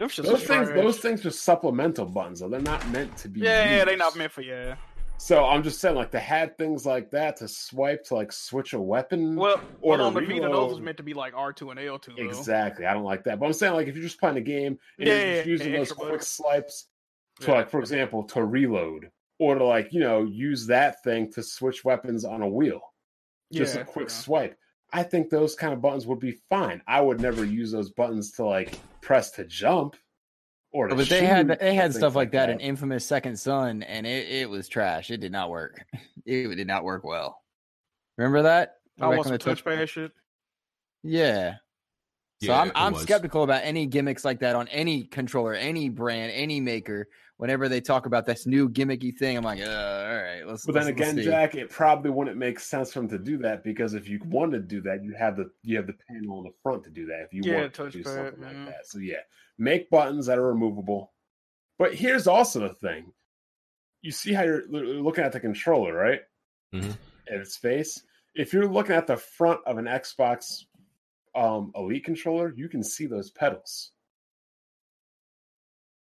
[0.00, 2.48] Them Those things, those things are supplemental buttons, though.
[2.48, 3.40] They're not meant to be.
[3.40, 4.76] Yeah, yeah, they not meant for yeah.
[5.18, 8.72] So I'm just saying, like, they had things like that to swipe to like switch
[8.72, 9.36] a weapon.
[9.36, 11.78] Well, or well on the Vita, those was meant to be like R two and
[11.78, 12.14] L two.
[12.16, 12.22] though.
[12.22, 12.86] Exactly.
[12.86, 13.38] I don't like that.
[13.38, 15.46] But I'm saying, like, if you're just playing a game and Yeah, you're yeah, just
[15.46, 16.86] using yeah, those quick swipes
[17.40, 21.42] to, like, for example, to reload or to, like, you know, use that thing to
[21.42, 22.80] switch weapons on a wheel,
[23.52, 24.14] just Yeah, a quick yeah.
[24.14, 24.56] swipe.
[24.92, 26.82] I think those kind of buttons would be fine.
[26.86, 29.96] I would never use those buttons to, like, press to jump
[30.72, 34.06] or to But they had they had stuff like that, in Infamous Second Son, and
[34.06, 35.10] it, it was trash.
[35.10, 35.84] It did not work.
[36.26, 37.40] It did not work well.
[38.18, 38.76] Remember that?
[38.98, 40.12] I Back want when some the touch- touchpad shit.
[41.02, 41.54] Yeah.
[42.42, 43.02] So Yeah, I'm I'm was.
[43.02, 47.08] skeptical about any gimmicks like that on any controller, any brand, any maker.
[47.40, 50.66] Whenever they talk about this new gimmicky thing, I'm like, uh, all right, let's.
[50.66, 51.30] But then let's- let's again, see.
[51.30, 54.58] Jack, it probably wouldn't make sense for them to do that because if you wanted
[54.68, 57.06] to do that, you have the you have the panel on the front to do
[57.06, 57.22] that.
[57.22, 58.46] If you Yeah, want to do touchpad, something yeah.
[58.48, 59.20] like that, so yeah,
[59.56, 61.14] make buttons that are removable.
[61.78, 63.10] But here's also the thing:
[64.02, 66.20] you see how you're looking at the controller, right?
[66.74, 66.94] Mhm.
[67.26, 68.02] At its face.
[68.34, 70.64] If you're looking at the front of an Xbox
[71.34, 73.92] um, Elite controller, you can see those pedals.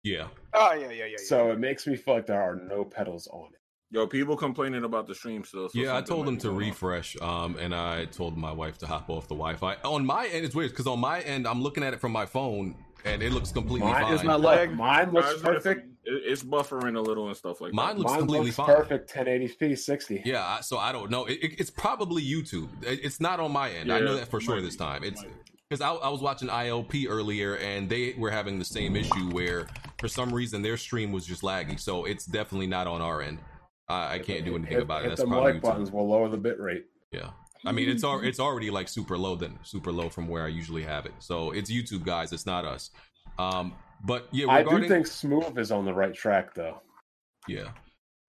[0.03, 0.29] Yeah.
[0.55, 1.05] Oh yeah, yeah, yeah.
[1.11, 1.17] yeah.
[1.19, 3.57] So it makes me feel like there are no pedals on it.
[3.93, 5.69] Yo, people complaining about the stream still.
[5.69, 8.87] So yeah, I told them to going refresh, um, and I told my wife to
[8.87, 9.77] hop off the Wi-Fi.
[9.85, 12.25] On my end, it's weird because on my end, I'm looking at it from my
[12.25, 14.15] phone, and it looks completely Mine fine.
[14.15, 14.69] is not lag.
[14.71, 15.87] like mine looks Guys, perfect.
[16.05, 17.99] It's buffering a little and stuff like Mine that.
[17.99, 18.67] looks Mine completely looks fine.
[18.77, 20.23] perfect 1080p 60.
[20.25, 21.25] Yeah, so I don't know.
[21.27, 22.69] It, it- it's probably YouTube.
[22.85, 23.93] It- It's not on my end.
[23.93, 25.03] I know that for sure might this time.
[25.05, 25.23] It's
[25.69, 29.67] because I, I was watching ILP earlier, and they were having the same issue where
[30.01, 31.79] for some reason their stream was just laggy.
[31.79, 33.39] So it's definitely not on our end.
[33.89, 35.03] I, I can't do anything Hit- about it.
[35.05, 35.61] Hit That's them like YouTube.
[35.63, 36.87] buttons will lower the bit rate.
[37.13, 37.31] Yeah.
[37.67, 40.49] I mean, it's al- it's already like super low then super low from where I
[40.49, 41.13] usually have it.
[41.19, 42.33] So it's YouTube guys.
[42.33, 42.91] It's not us.
[43.39, 46.81] Um, but yeah, I do think Smooth is on the right track though.
[47.47, 47.69] yeah.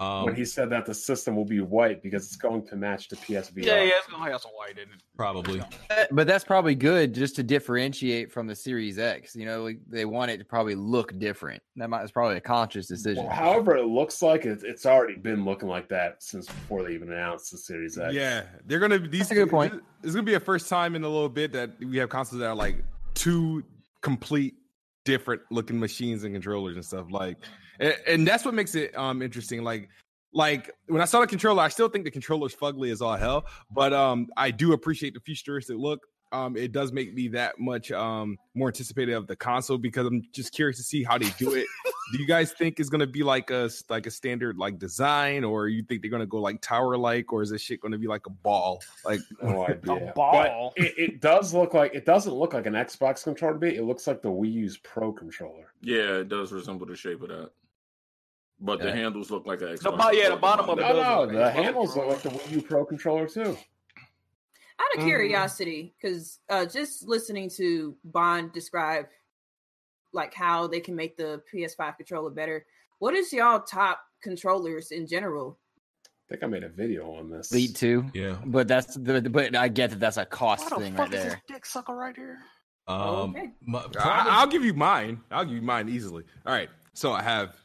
[0.02, 3.08] Um, when he said that the system will be white because it's going to match
[3.08, 3.64] the PSVR.
[3.64, 5.04] yeah, yeah, it's gonna have some white in it.
[5.16, 5.62] probably.
[6.10, 9.36] But that's probably good just to differentiate from the Series X.
[9.36, 11.62] You know, like, they want it to probably look different.
[11.76, 13.26] That might, it's probably a conscious decision.
[13.26, 16.96] Well, however, it looks like it, it's already been looking like that since before they
[16.96, 18.12] even announced the Series X.
[18.16, 18.98] Yeah, they're gonna.
[18.98, 19.84] These That's a good point.
[20.02, 22.48] It's gonna be a first time in a little bit that we have consoles that
[22.48, 22.84] are like
[23.14, 23.64] two
[24.02, 24.56] complete
[25.06, 27.12] different looking machines and controllers and stuff.
[27.12, 27.38] Like,
[27.82, 29.64] and, and that's what makes it um interesting.
[29.64, 29.90] Like,
[30.34, 33.46] like when I saw the controller, I still think the controller's fugly as all hell,
[33.70, 36.00] but um I do appreciate the futuristic look.
[36.34, 40.22] Um, it does make me that much um more anticipated of the console because I'm
[40.32, 41.68] just curious to see how they do it.
[42.14, 45.68] do you guys think it's gonna be like a like a standard like design, or
[45.68, 48.28] you think they're gonna go like tower like, or is this shit gonna be like
[48.28, 48.82] a ball?
[49.04, 50.14] Like, No idea.
[50.16, 50.72] ball.
[50.78, 53.76] But it, it does look like it doesn't look like an Xbox controller to me.
[53.76, 55.74] It looks like the Wii U's Pro controller.
[55.82, 57.52] Yeah, it does resemble the shape of that.
[58.64, 59.98] But the handles look like an Xbox.
[59.98, 62.22] bo- yeah, the bottom of it No, no, look like the Xbox handles look like
[62.22, 63.58] the Wii U Pro controller too.
[64.80, 65.06] Out of Mhm.
[65.06, 69.08] curiosity, because uh, just listening to Bond describe
[70.14, 72.66] like how they can make the PS5 controller better.
[73.00, 75.58] What is y'all top controllers in general?
[76.06, 77.52] I think I made a video on this.
[77.52, 78.06] Elite two.
[78.14, 78.38] Yeah.
[78.46, 81.24] But that's the but I get that that's a cost the thing fuck right is
[81.24, 81.42] this there.
[81.48, 82.40] dick sucker right here?
[82.88, 83.52] Um, Okay.
[83.62, 85.22] my- I, I'll give you mine.
[85.32, 86.26] I'll give you mine easily.
[86.46, 86.70] All right.
[86.94, 87.56] So I have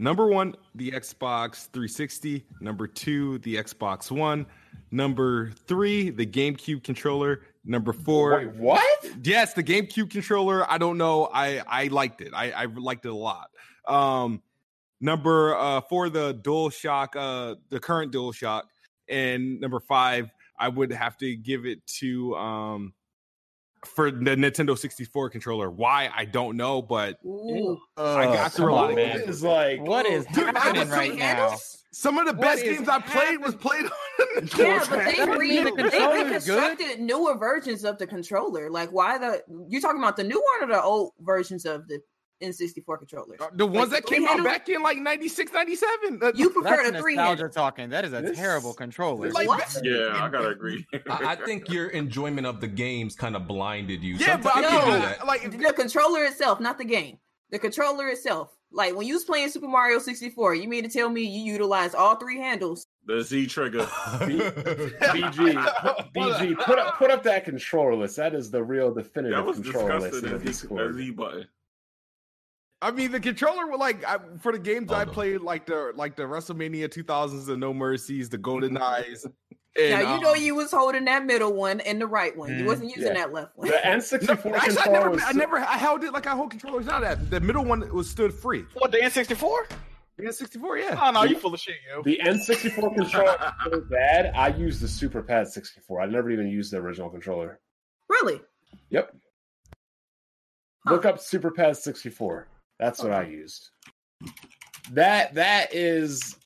[0.00, 2.44] number one, the Xbox 360.
[2.60, 4.46] Number two, the Xbox One.
[4.90, 7.42] Number three, the GameCube controller.
[7.64, 9.06] Number four, Wait, what?
[9.22, 10.68] yes, the GameCube controller.
[10.68, 11.28] I don't know.
[11.32, 12.32] I I liked it.
[12.34, 13.50] I I liked it a lot.
[13.86, 14.42] Um,
[15.00, 18.62] number uh four, the DualShock, uh, the current DualShock,
[19.08, 22.94] and number five, I would have to give it to um
[23.84, 25.70] for the Nintendo 64 controller.
[25.70, 27.78] Why I don't know, but Ooh.
[27.96, 29.22] I got through a come lot of games.
[29.26, 31.56] It's like What is Dude, I happening was right three now?
[31.92, 33.90] some of the What best is games I played was played on
[34.36, 38.06] the Yeah, but they That re- the they controller is reconstructed newer versions of the
[38.06, 38.70] controller.
[38.70, 42.00] Like, why the you talking about the new one or the old versions of the
[42.42, 43.40] N64 controllers?
[43.40, 46.20] Uh, the ones Like, that came out handle- back in like 96, 97.
[46.22, 47.48] Uh, You prefer That's the three nostalgia handle?
[47.54, 47.90] talking.
[47.90, 49.30] That is a This- terrible controller.
[49.30, 49.76] like, What?
[49.82, 50.86] Yeah, I gotta agree.
[51.08, 54.14] I, I think your enjoyment of the games kind of blinded you.
[54.16, 54.68] yeah, but I No.
[54.68, 55.26] you do that.
[55.26, 57.18] like The controller itself, not the game.
[57.50, 58.56] The controller itself.
[58.72, 61.92] Like when you was playing Super Mario 64, you mean to tell me you utilize
[61.92, 62.86] all three handles?
[63.06, 63.80] The Z trigger.
[63.84, 65.54] BG,
[66.14, 68.16] BG, put up put up that controller list.
[68.16, 70.32] That is the real definitive That was controller list disgusting.
[70.32, 70.94] in the That Z, that Discord.
[70.94, 71.48] Z button.
[72.82, 75.14] I mean, the controller were like I, for the games I Hold on.
[75.14, 79.26] played, like the like the WrestleMania 2000s, the No Mercies, the Golden Eyes.
[79.26, 79.32] now
[80.00, 82.48] And, you know um, you was holding that middle one and the right one.
[82.56, 82.66] You Mhm.
[82.66, 83.14] wasn't using Yeah.
[83.26, 83.68] that left one.
[83.68, 86.86] The N64 actually, I never, was I never, I held it like I hold controllers
[86.86, 87.00] now.
[87.00, 88.64] That the middle one was stood free.
[88.74, 89.66] What the N64?
[90.16, 91.00] The N64, yeah.
[91.02, 92.02] Oh no, you full of shit, yo.
[92.02, 94.32] the N64 controller was so bad.
[94.34, 96.00] I used the Super Pad 64.
[96.00, 97.60] I never even used the original controller.
[98.08, 98.40] really?
[98.90, 99.14] Yep.
[100.86, 100.92] Huh.
[100.94, 102.48] Look up Super Pad 64.
[102.80, 103.70] That's what I used.
[104.92, 106.36] That that is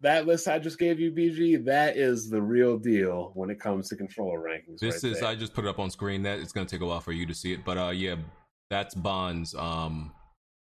[0.00, 1.64] that list I just gave you, BG.
[1.64, 4.80] That is the real deal when it comes to controller rankings.
[4.80, 5.30] This right is there.
[5.30, 6.22] I just put it up on screen.
[6.22, 8.16] That it's gonna take a while for you to see it, but uh, yeah,
[8.68, 10.12] that's Bond's um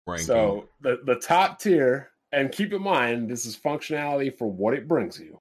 [0.06, 0.26] ranking.
[0.26, 4.86] so the the top tier, and keep in mind this is functionality for what it
[4.88, 5.38] brings you.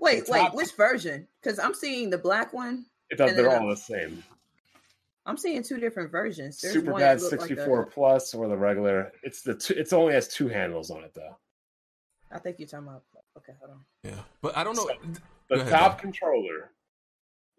[0.00, 1.26] Wait, The wait, which version?
[1.42, 2.86] Because I'm seeing the black one.
[3.10, 4.22] It does, And they're all the same.
[5.28, 6.60] I'm seeing two different versions.
[6.60, 9.12] There's Super one Pad that like 64 Plus or the regular.
[9.22, 11.36] It's the two, it's only has two handles on it though.
[12.32, 13.02] I think you're talking about.
[13.36, 13.80] Okay, hold on.
[14.02, 14.86] yeah, but I don't know.
[14.88, 16.00] So- The ahead, top Bob.
[16.00, 16.72] controller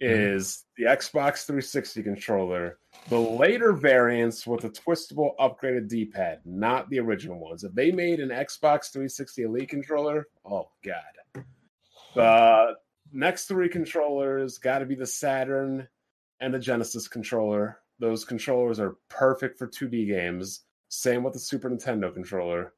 [0.01, 0.37] Mm-hmm.
[0.37, 2.77] is the Xbox 360 controller.
[3.09, 7.65] The later variants with the twistable upgraded D-pad, not the original ones.
[7.65, 11.43] If they made an Xbox 360 Elite controller, oh god.
[12.15, 12.75] The
[13.11, 15.89] next three controllers got to be the Saturn
[16.39, 17.79] and the Genesis controller.
[17.99, 20.61] Those controllers are perfect for 2D games.
[20.89, 22.73] Same with the Super Nintendo controller.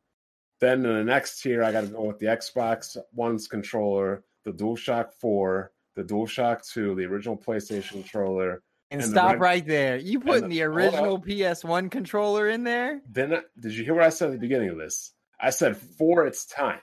[0.59, 4.51] Then in the next tier, I got to go with the Xbox One's controller, the
[4.51, 8.61] DualShock 4, the DualShock 2, the original PlayStation controller.
[8.91, 9.97] And, And stop reg- right there.
[9.97, 11.25] You putting the- the, original up.
[11.25, 13.01] PS1 controller in there?
[13.09, 15.13] Then I- did you hear what I said at the beginning of this?
[15.39, 16.81] I said for its time.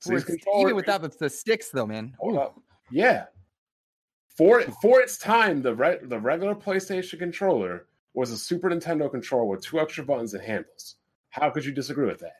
[0.00, 0.16] So
[0.60, 2.14] Even without the, the sticks, though, man.
[2.20, 2.60] Hold up.
[2.90, 3.24] Yeah.
[4.38, 9.46] For for its time, the re- the regular PlayStation controller was a Super Nintendo controller
[9.46, 10.94] with two extra buttons and handles.
[11.30, 12.36] How could you disagree with that?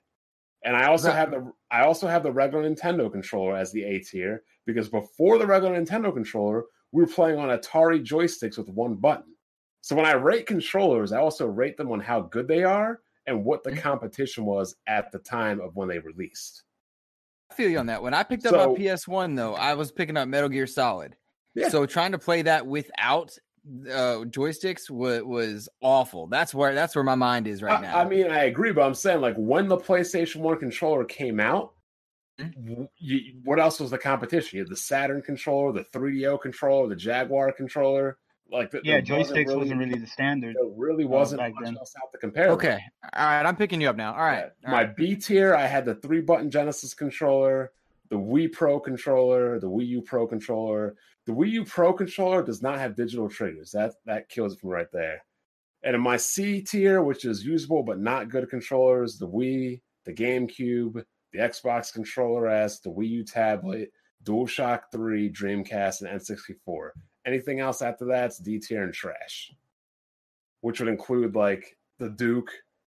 [0.64, 3.98] And I also have the I also have the regular Nintendo controller as the A
[3.98, 8.94] tier because before the regular Nintendo controller, we were playing on Atari joysticks with one
[8.94, 9.34] button.
[9.80, 13.44] So when I rate controllers, I also rate them on how good they are and
[13.44, 13.80] what the mm-hmm.
[13.80, 16.62] competition was at the time of when they released.
[17.50, 18.02] I feel you on that.
[18.02, 21.16] When I picked up So- my PS1, though, I was picking up Metal Gear Solid.
[21.58, 21.68] Yeah.
[21.68, 23.36] So trying to play that without
[23.86, 26.26] uh, joysticks was was awful.
[26.26, 27.98] That's where that's where my mind is right I, now.
[27.98, 31.72] I mean, I agree, but I'm saying like when the PlayStation One controller came out,
[32.40, 32.68] Mm-hmm.
[32.68, 34.58] w- you, what else was the competition?
[34.58, 38.16] You had the Saturn controller, the 3DO controller, the Jaguar controller.
[38.48, 40.54] Like, the, Yeah, there wasn't joysticks wasn't really the standard.
[40.54, 41.76] It really wasn't back much then.
[41.76, 42.50] else out to compare.
[42.50, 42.58] with.
[42.64, 42.78] okay,
[43.12, 44.12] all right, I'm picking you up now.
[44.12, 44.68] All right, Yeah.
[44.68, 44.96] all My right.
[44.96, 47.72] B tier, I had the three button Genesis controller,
[48.08, 50.94] the Wii Pro controller, the Wii U Pro controller.
[51.28, 53.72] The Wii U Pro controller does not have digital triggers.
[53.72, 55.22] That that kills it from right there.
[55.82, 60.14] And in my C tier, which is usable but not good controllers, the Wii, the
[60.14, 63.92] GameCube, the Xbox controller S, the Wii U tablet,
[64.24, 66.92] DualShock 3, Dreamcast, and N64.
[67.26, 69.52] Anything else after that's D tier and trash.
[70.62, 72.52] Which would include like the Duke,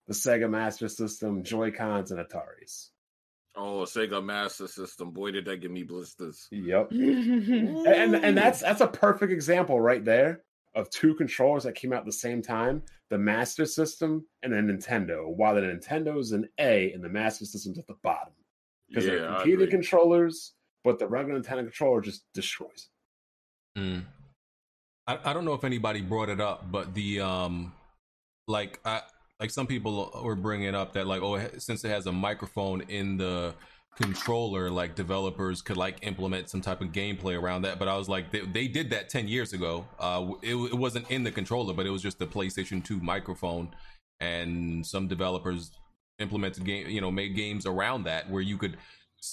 [0.08, 2.90] the Sega Master System, Joy Cons, and Ataris.
[3.56, 5.12] Oh, Sega Master System.
[5.12, 6.48] Boy, did that give me blisters.
[6.52, 6.92] Yep.
[6.92, 10.42] and and that's that's a perfect example right there
[10.76, 14.58] of two controllers that came out at the same time the master system and the
[14.58, 18.34] nintendo while the nintendo is an a and the master system's at the bottom
[18.90, 22.90] because Yeah, they're I competing controllers but the regular nintendo controller just destroys
[23.78, 24.04] Mm.
[25.08, 27.74] I, I don't know if anybody brought it up, but the um,
[28.48, 29.02] like I
[29.44, 33.18] like some people were bringing up that like oh since it has a microphone in
[33.18, 33.54] the
[33.98, 37.78] controller, like developers could like implement some type of gameplay around that.
[37.78, 39.86] But I was like they, they did that ten years ago.
[40.00, 43.76] Uh, it, it wasn't in the controller, but it was just the PlayStation Two microphone,
[44.22, 45.72] and some developers
[46.20, 48.78] implemented game you know made games around that where you could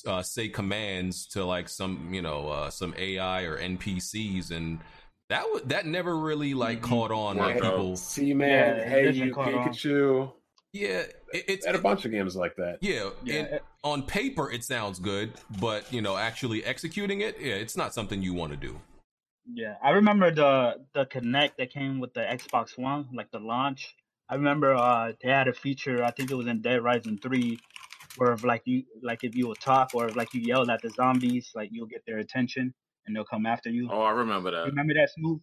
[0.08, 4.80] uh, say commands to like some you know uh, some AI or NPCs and
[5.30, 7.72] that w- that never really like caught on like Worked out.
[7.72, 9.68] people see man Yeah, hey you caught on.
[9.70, 10.32] pikachu
[10.72, 14.50] yeah it, it's at a bunch of games like that yeah, Yeah, and on paper
[14.50, 18.52] it sounds good but you know actually executing it yeah it's not something you want
[18.52, 18.78] to do
[19.52, 20.52] Yeah, I remember the
[20.94, 23.96] the Kinect that came with the Xbox One, like the launch.
[24.28, 26.04] I remember uh they had a feature.
[26.04, 27.58] I think it was in Dead Rising Three,
[28.16, 30.82] where if like you like if you will talk or if like you yelled at
[30.82, 32.74] the zombies, like you'll get their attention
[33.06, 33.88] and they'll come after you.
[33.90, 34.66] Oh, I remember that.
[34.66, 35.40] Remember that smooth?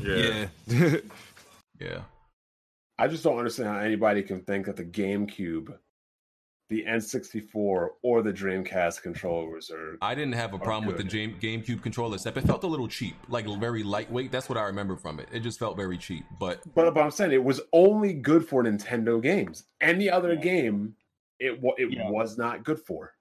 [0.00, 0.46] Yeah.
[1.80, 2.00] yeah
[2.98, 5.76] i just don't understand how anybody can think that the gamecube
[6.70, 11.04] the n64 or the dreamcast controllers are I didn't have a problem with the.
[11.04, 14.30] Game, GameCube controller, except it felt a little cheap, like very lightweight.
[14.30, 15.28] That's what I remember from it.
[15.32, 16.26] It just felt very cheap.
[16.38, 19.64] But But, but I'm saying it was only good for Nintendo games.
[19.80, 20.94] Any other game,
[21.40, 22.10] it it Yeah.
[22.10, 23.14] was not good for.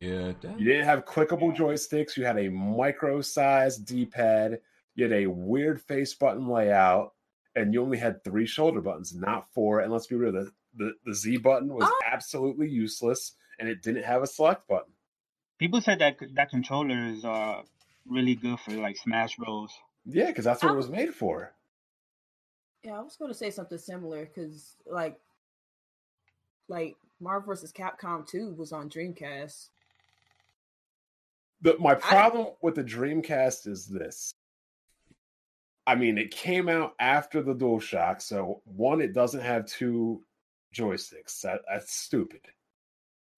[0.00, 2.16] Yeah, You didn't have clickable joysticks.
[2.16, 4.60] You had a micro-sized D-pad.
[4.94, 7.14] You had a weird face button layout,
[7.56, 9.80] and you only had three shoulder buttons, not four.
[9.80, 11.98] And let's be real, the the, the Z button was Oh.
[12.06, 14.92] absolutely useless, and it didn't have a select button.
[15.58, 17.62] People said that that controller is uh
[18.06, 19.72] really good for like Smash Bros.
[20.04, 20.76] Yeah, because that's what it Oh.
[20.76, 21.52] was made for.
[22.84, 25.18] Yeah, I was going to say something similar because, like,
[26.68, 27.72] like Marvel vs.
[27.72, 29.70] Capcom 2 was on Dreamcast.
[31.60, 34.32] The, my problem with the Dreamcast is this.
[35.86, 40.22] I mean, it came out after the DualShock, so one, it doesn't have two
[40.74, 41.40] joysticks.
[41.42, 42.42] That, that's stupid.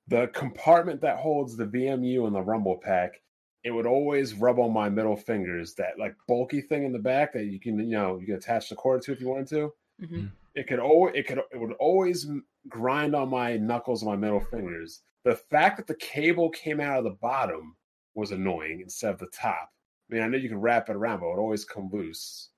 [0.08, 3.22] The compartment that holds the VMU and the Rumble Pack,
[3.62, 5.74] it would always rub on my middle fingers.
[5.74, 8.68] That like bulky thing in the back that you can, you know, you can attach
[8.68, 9.72] the cord to if you wanted to.
[10.02, 10.32] Mhm.
[10.56, 12.26] It could always, it could, it would always
[12.68, 15.02] grind on my knuckles and my middle fingers.
[15.22, 17.76] The fact that the cable came out of the bottom
[18.14, 19.70] was annoying instead of the top.
[20.10, 22.50] I mean, I know you can wrap it around, but it would always come loose.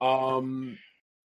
[0.00, 0.78] Um,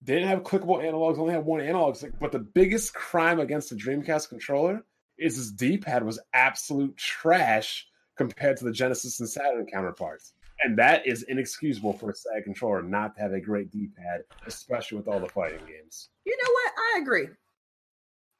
[0.00, 1.98] they didn't have clickable analogs; only had one analog.
[2.18, 4.84] But the biggest crime against the Dreamcast controller
[5.18, 7.86] is its D-pad was absolute trash
[8.16, 10.32] compared to the Genesis and Saturn counterparts.
[10.64, 14.98] And that is inexcusable for a side controller not to have a great D-pad, especially
[14.98, 16.08] with all the fighting games.
[16.24, 16.72] You know what?
[16.78, 17.28] I agree.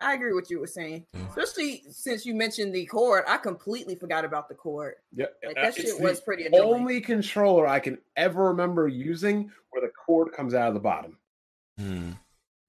[0.02, 3.24] I agree with you were saying, especially since you mentioned the cord.
[3.28, 4.94] I completely forgot about the cord.
[5.14, 6.62] Yeah, Like uh, that it's shit the was pretty annoying.
[6.64, 11.18] only controller I can ever remember using where the cord comes out of the bottom.
[11.78, 12.10] Hmm.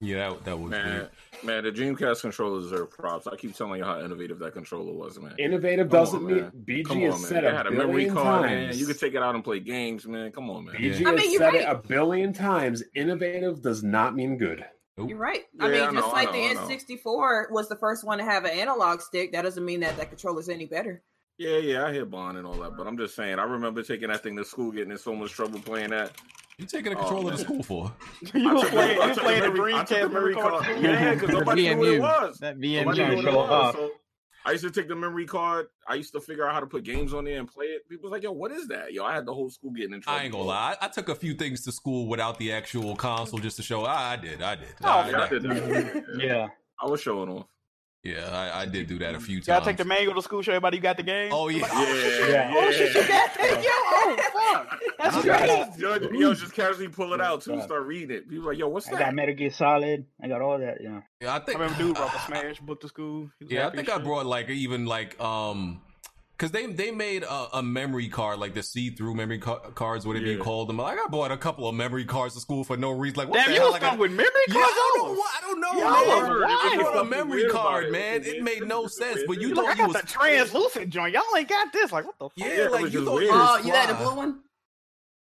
[0.00, 1.10] Yeah, that, that was Man, weird.
[1.44, 3.26] man, the Dreamcast controller deserve props.
[3.26, 5.34] I keep telling you how innovative that controller was, man.
[5.38, 6.52] Innovative Come doesn't on, mean man.
[6.66, 7.28] BG Come has on, man.
[7.30, 8.70] said They a had a memory billion card, times.
[8.72, 8.78] man.
[8.78, 10.30] You could take it out and play games, man.
[10.32, 10.74] Come on, man.
[10.74, 11.08] BG Yeah.
[11.08, 12.82] I mean, you're said it a billion times.
[12.94, 14.64] Innovative does not mean good.
[14.96, 15.08] Nope.
[15.08, 15.40] You're right.
[15.60, 16.54] I Yeah, mean, I know, just like know, the.
[16.76, 20.08] N64 was the first one to have an analog stick, that doesn't mean that that
[20.08, 21.02] controller's any better.
[21.36, 23.40] Yeah, yeah, I hear Bond and all that, but I'm just saying.
[23.40, 26.12] I remember taking that thing to school, getting in so much trouble playing that.
[26.58, 27.92] You taking a Oh, controller to school for?
[28.34, 30.64] you were took playing, I playing the memory- I Dreamcast memory card.
[30.64, 30.80] too?
[30.80, 32.38] Yeah, because nobody knew what it was.
[32.38, 32.84] That Nobody VMU.
[32.86, 33.50] knew Trying to what it show was.
[33.50, 33.74] off.
[33.74, 33.90] So
[34.46, 35.68] I used to take the memory card.
[35.88, 37.88] I used to figure out how to put games on there and play it.
[37.88, 40.00] People was like, "Yo, what is that?" Yo, I had the whole school getting in
[40.02, 40.18] trouble.
[40.20, 40.76] I ain't gonna lie.
[40.80, 43.84] I, I took a few things to school without the actual console just to show.
[43.84, 44.42] I, I did.
[44.42, 44.68] I did.
[44.82, 46.04] Oh, I, Yeah, I I- did that.
[46.18, 46.48] Yeah.
[46.82, 47.46] I was showing off.
[48.04, 50.42] Yeah, I, I did do that a few You gotta take the manual to school,
[50.42, 51.30] show everybody you got the game.
[51.32, 51.66] Oh yeah.
[51.72, 52.54] Yeah, Yeah.
[52.54, 53.62] Oh shit, you got that?
[53.62, 54.80] Yo, oh fuck.
[54.98, 55.80] That's crazy.
[55.80, 57.60] Yo, yo, just casually pull it out too.
[57.62, 58.28] Start reading it.
[58.28, 58.96] People like, "Yo, what's that?
[58.96, 60.06] I got that?" Metal Gear Solid.
[60.22, 60.78] I got all that.
[60.82, 61.00] Yeah.
[61.20, 63.30] Yeah, I I remember dude brought the Smash book to school.
[63.40, 64.04] Yeah, I think I shit.
[64.04, 65.80] brought like even like um,
[66.38, 70.06] cause they they made a, a memory card like the see through memory ca- cards,
[70.06, 70.44] whatever you Yeah.
[70.44, 70.78] called them.
[70.78, 73.18] Like I bought a couple of memory cards to school for no reason.
[73.18, 73.72] Like what Damn, the you hell?
[73.72, 74.68] was Like, I- with memory yeah, cards.
[74.70, 75.14] I don't know.
[75.18, 75.72] What, I don't know.
[75.72, 76.28] Yo, man.
[76.30, 76.44] word.
[76.48, 77.92] I It was a memory card, it.
[77.92, 78.14] man.
[78.22, 79.20] It It was made no sense.
[79.26, 81.14] But you was Look, I thought you was the translucent joint.
[81.14, 81.92] Y'all ain't got this.
[81.92, 82.32] Like, what the fuck?
[82.36, 83.30] yeah, like you thought you weird.
[83.32, 84.40] Oh, uh, you had the blue one?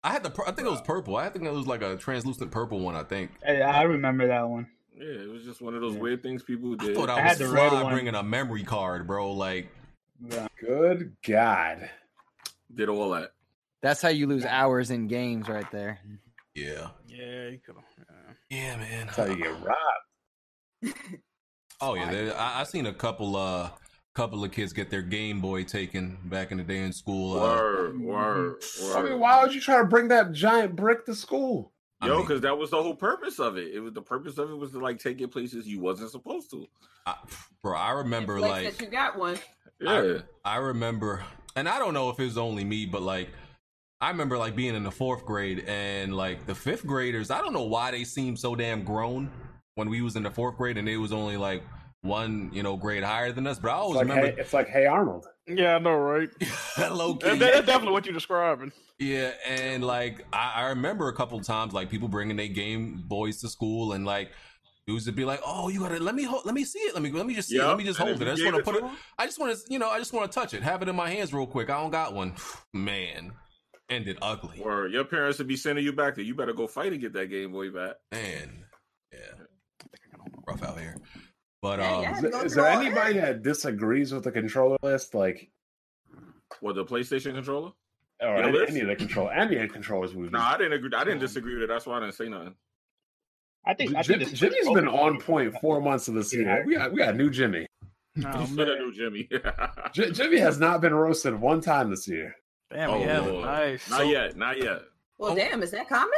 [0.03, 0.29] I had the.
[0.29, 1.15] pur- I think it was purple.
[1.15, 2.95] I think it was like a translucent purple one.
[2.95, 3.31] I think.
[3.43, 4.67] Hey, I remember that one.
[4.97, 5.99] Yeah, it was just one of those Yeah.
[5.99, 6.95] weird things people I did.
[6.95, 7.91] thought I I was had the red fly one.
[7.93, 9.31] bringing a memory card, bro.
[9.33, 9.69] Like Yeah.
[10.59, 11.89] Good God.
[12.73, 13.31] did all that.
[13.81, 15.99] That's how you lose hours in games, right there.
[16.55, 17.75] yeah, Yeah, you could.
[17.97, 18.33] Yeah.
[18.49, 19.05] yeah, man.
[19.07, 20.95] That's how you get robbed.
[21.81, 23.69] Oh yeah, there, I, I seen a couple uh
[24.13, 27.37] couple of kids get their Game Boy taken back in the day in school.
[27.37, 28.63] Uh, Word, word,
[28.95, 31.73] I mean, why would you try to bring that giant brick to school?
[31.99, 33.73] I Yo, mean, because that was the whole purpose of it.
[33.73, 36.49] It was the purpose of it was to like take it places you wasn't supposed
[36.51, 36.65] to.
[37.05, 37.15] I,
[37.61, 39.37] bro, I remember like that you got one.
[39.79, 41.23] Yeah, I remember,
[41.55, 43.29] and I don't know if it was only me, but like,
[44.01, 47.31] I remember like being in the fourth grade and like the fifth graders.
[47.31, 49.31] I don't know why they seemed so damn grown
[49.75, 51.63] when we was in the fourth grade, and they was only like
[52.01, 53.57] one, you know, grade higher than us.
[53.59, 55.25] But I It's always like, remember hey, it's like, hey, Arnold.
[55.47, 56.29] Yeah, I know, right?
[56.91, 57.39] low That- key.
[57.39, 58.71] That's definitely what you're describing.
[58.99, 63.41] Yeah, and like I, I remember a couple times like people bringing their Game Boys
[63.41, 64.31] to school, and like
[64.87, 67.01] dudes to be like, "Oh, you gotta let me hold, let me see it, let
[67.03, 68.27] me let me just see it, let me just and hold it.
[68.27, 68.91] I just want to put it it.
[69.17, 70.95] I just want to, you know, I just want to touch it, have it in
[70.95, 71.69] my hands real quick.
[71.69, 72.33] I don't got one.
[72.73, 73.31] Man,
[73.89, 74.59] ended ugly.
[74.61, 76.23] or your parents would be sending you back there.
[76.23, 77.95] You better go fight and get that Game Boy back.
[78.11, 78.65] Man,
[79.11, 79.19] yeah,
[80.47, 80.97] rough out here.
[81.61, 82.11] But Yeah, um, yeah.
[82.15, 85.15] Is, Go there- is through there all anybody that disagrees with the controller list?
[85.15, 85.49] Like,
[86.59, 87.71] What the PlayStation controller?
[88.21, 90.73] or Your any, any of the control, any of the controllers we've No, I didn't
[90.73, 90.91] agree.
[90.95, 91.67] I didn't disagree with it.
[91.69, 92.53] That's why I didn't say nothing.
[93.65, 93.95] I think.
[93.95, 96.45] I Jim, think the Jimmy's Switch been on point four months of the season.
[96.45, 96.63] Yeah.
[96.65, 97.65] We got we got a new Jimmy.
[97.77, 97.81] Oh,
[98.17, 98.67] You should have man.
[98.79, 99.29] knew Jimmy.
[99.93, 102.33] J- Jimmy has not been roasted one time this year.
[102.71, 103.89] Damn, Oh, yeah, nice.
[103.89, 104.35] not yet.
[104.37, 104.81] Not yet.
[105.17, 105.35] Well, Oh.
[105.35, 106.09] damn, is that common?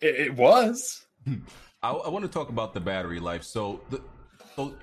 [0.00, 1.06] It, it was.
[1.82, 3.44] I, I want to talk about the battery life.
[3.44, 4.00] So, the,
[4.56, 4.74] so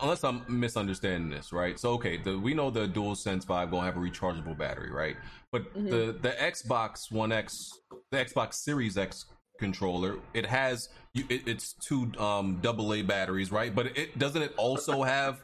[0.00, 1.78] unless I'm misunderstanding this, right?
[1.78, 5.16] So, okay, the, we know the DualSense Five gonna have a rechargeable battery, right?
[5.52, 5.90] But Mhm.
[5.90, 7.70] the the Xbox One X,
[8.10, 9.26] the Xbox Series X
[9.58, 13.74] controller, it has you, it, it's two um double A batteries, right?
[13.74, 15.40] But it doesn't it also have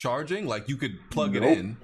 [0.00, 0.46] charging?
[0.46, 1.42] Like you could plug Nope.
[1.44, 1.76] it in,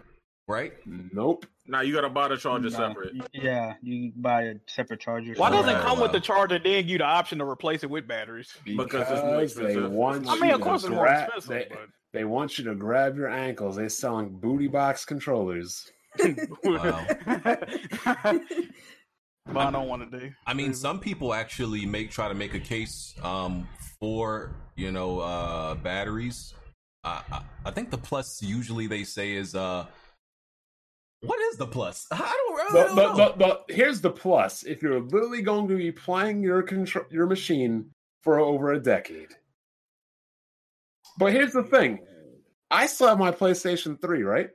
[0.49, 0.73] right?
[0.87, 1.47] Nope.
[1.67, 3.15] Now you got to buy the charger No, separate.
[3.33, 5.35] Yeah, you buy a separate charger.
[5.37, 6.59] Why doesn't it Right, come with the charger?
[6.59, 8.57] Then you the option to replace it with batteries.
[8.65, 9.91] Because it's more they expensive.
[9.93, 13.17] want I mean, of course it's more expensive, They, but they want you to grab
[13.17, 13.77] your ankles.
[13.77, 15.91] They're selling booty box controllers.
[16.65, 17.07] Wow.
[19.47, 20.33] but I don't want to do.
[20.47, 23.69] I mean, some people actually make try to make a case um,
[23.99, 26.55] for you know uh, batteries.
[27.05, 29.87] Uh, I, I think the plus usually they say is uh,
[31.23, 32.07] what is the plus?
[32.13, 33.17] I don't, I But, don't but, know.
[33.17, 37.27] but, but here's the plus: if you're literally going to be playing your control your
[37.27, 37.91] machine
[38.23, 39.35] for over a decade.
[41.19, 41.99] But here's the thing:
[42.71, 44.51] I still have my PlayStation 3, right?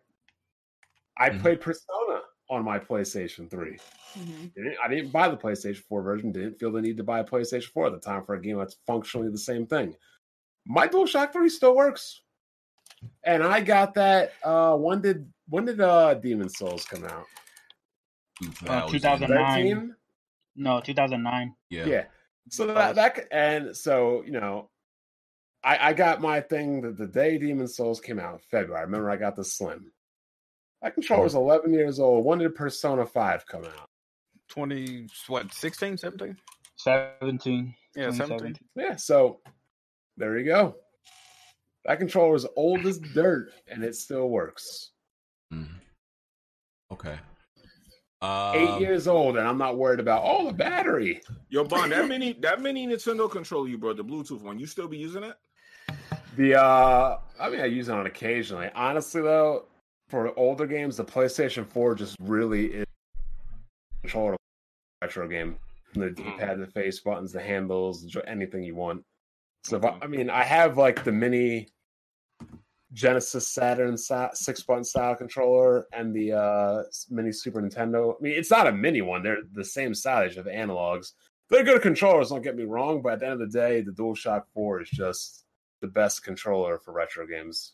[1.17, 1.41] I Mhm.
[1.41, 3.77] played Persona on my PlayStation 3.
[4.15, 4.53] Mhm.
[4.53, 6.31] Didn't- I didn't buy the PlayStation 4 version.
[6.31, 8.57] Didn't feel the need to buy a PlayStation 4 at the time for a game
[8.57, 9.95] that's functionally the same thing.
[10.65, 12.21] My DualShock 3 still works,
[13.23, 14.33] and I got that.
[14.43, 17.25] Uh, when did when did uh Demon's Souls come out?
[18.63, 19.95] now is 2009.
[20.55, 21.55] No, 2009.
[21.69, 21.85] Yeah.
[21.85, 22.05] Yeah.
[22.49, 24.69] So that that and so you know,
[25.63, 28.79] I I got my thing the, the day Demon's Souls came out in February.
[28.79, 29.91] I remember I got the Slim.
[30.85, 32.23] That controller was 11 years old.
[32.23, 33.89] When did Persona 5 come out?
[34.49, 36.37] 20, what, 16, 17?
[36.75, 37.73] 17.
[37.95, 38.55] Yeah, 17.
[38.75, 38.95] Yeah.
[38.95, 39.39] So
[40.15, 40.75] there you go.
[41.85, 44.91] That controller is old as dirt, and it still works.
[45.51, 45.69] Mhm.
[46.91, 47.17] Okay.
[48.21, 51.19] Eight Um, years old, and I'm not worried about oh the battery.
[51.49, 54.87] Yo, Bond, that mini that mini Nintendo controller you brought, the Bluetooth one, you still
[54.87, 55.35] be using it?
[56.37, 58.69] The uh I mean I use it on occasionally.
[58.75, 59.65] Honestly though,
[60.07, 64.39] for older games, the PlayStation 4 just really is a controller of
[65.01, 65.57] a retro game.
[65.93, 69.03] The D-pad, the face buttons, the handles, anything you want.
[69.63, 71.69] So if I, I mean I have like the mini
[72.93, 78.13] Genesis Saturn six button style controller and the uh mini Super Nintendo.
[78.13, 81.13] I mean it's not a mini one, they're the same size of analogs.
[81.49, 83.91] They're good controllers, don't get me wrong, but at the end of the day, the
[83.91, 85.45] DualShock 4 is just
[85.81, 87.73] the best controller for retro games.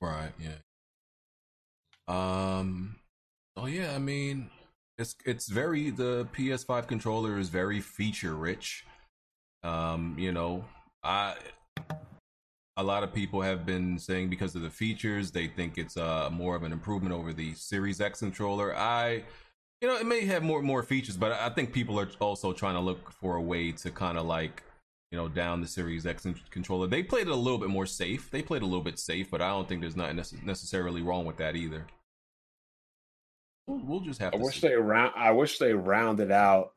[0.00, 0.32] Right.
[0.40, 0.56] Yeah.
[2.08, 2.96] Um.
[3.56, 3.94] Oh yeah.
[3.94, 4.50] I mean,
[4.98, 8.84] it's it's very the PS5 controller is very feature rich.
[9.62, 10.16] Um.
[10.18, 10.64] You know,
[11.02, 11.34] I
[12.76, 16.30] a lot of people have been saying because of the features, they think it's uh
[16.32, 18.76] more of an improvement over the Series X controller.
[18.76, 19.24] I.
[19.80, 22.74] You know, it may have more more features, but I think people are also trying
[22.74, 24.62] to look for a way to kind of like
[25.12, 26.86] you know, down the Series X controller.
[26.86, 28.30] They played it a little bit more safe.
[28.30, 31.26] They played a little bit safe, but I don't think there's nothing nece- necessarily wrong
[31.26, 31.86] with that either.
[33.66, 34.68] We'll, we'll just have I to wish see.
[34.68, 35.12] they round.
[35.14, 36.72] I wish they rounded out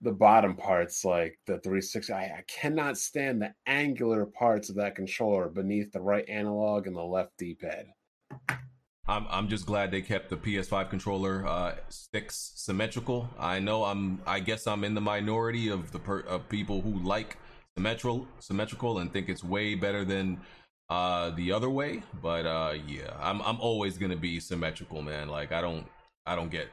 [0.00, 2.12] the bottom parts, like the 360.
[2.12, 6.94] I, I cannot stand the angular parts of that controller beneath the right analog and
[6.94, 7.86] the left D-pad.
[9.08, 13.28] I'm I'm just glad they kept the PS5 controller uh, sticks symmetrical.
[13.36, 14.20] I know I'm.
[14.26, 17.38] I guess I'm in the minority of the per, of people who like
[17.78, 20.40] symmetrical symmetrical and think it's way better than
[20.90, 22.02] uh the other way.
[22.20, 25.28] But uh yeah, I'm I'm always gonna be symmetrical, man.
[25.28, 25.86] Like I don't
[26.26, 26.68] I don't get.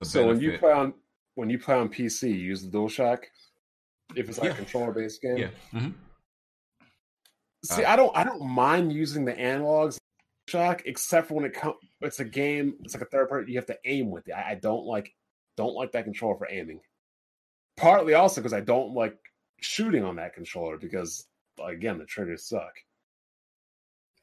[0.00, 0.94] The So when you play on
[1.34, 3.24] when you play on PC, you use the DualShock.
[4.14, 4.54] If it's like Yeah.
[4.54, 5.48] a controller-based game, yeah.
[5.72, 5.88] hmm
[7.64, 9.96] See, Uh, I don't I don't mind using the analogs
[10.48, 13.58] shock, except for when it comes it's a game, it's like a third party, you
[13.58, 14.32] have to aim with it.
[14.32, 15.12] I, I don't like
[15.56, 16.80] don't like that controller for aiming.
[17.76, 19.18] Partly also because I don't like
[19.60, 21.26] shooting on that controller because
[21.64, 22.72] again the triggers suck.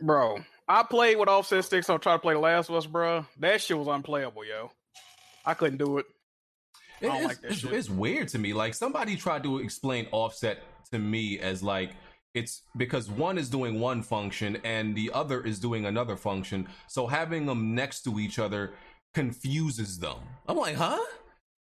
[0.02, 3.26] Bro, I played with offset sticks on try to play The Last of Us, bro.
[3.40, 4.72] That shit was unplayable, yo.
[5.46, 6.06] I couldn't do it.
[7.02, 7.74] I don't it's, like that it's, shit.
[7.74, 8.54] it's weird to me.
[8.54, 11.92] Like somebody tried to explain offset to me as like
[12.34, 16.68] it's because one is doing one function and the other is doing another function.
[16.88, 18.74] So having them next to each other
[19.14, 20.18] confuses them.
[20.48, 21.00] I'm like, huh?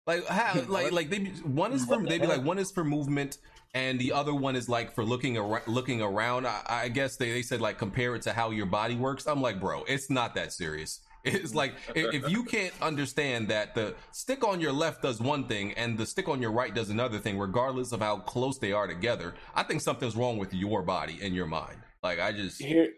[0.06, 0.60] Like how?
[0.68, 3.38] Like like they be- one is for they be like one is for movement
[3.74, 5.66] and the other one is like for looking around.
[5.66, 6.46] Looking around.
[6.46, 9.26] I, I guess they they said like compare it to how your body works.
[9.26, 11.00] I'm like, bro, it's not that serious.
[11.26, 15.48] It's like if, if you can't understand that the stick on your left does one
[15.48, 18.72] thing and the stick on your right does another thing, regardless of how close they
[18.72, 21.78] are together, I think something's wrong with your body and your mind.
[22.02, 22.90] Like I just Here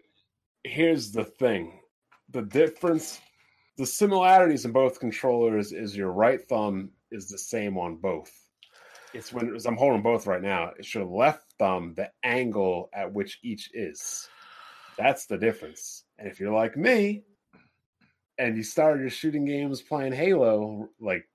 [0.65, 1.79] here's the thing.
[2.31, 3.21] The difference
[3.77, 8.31] the similarities in both controllers is your right thumb is the same on both.
[9.13, 13.11] It's when as I'm holding both right now, it's your left thumb, the angle at
[13.11, 14.29] which each is.
[14.97, 16.03] That's the difference.
[16.19, 17.23] And if you're like me
[18.37, 21.25] and you started your shooting games playing Halo, like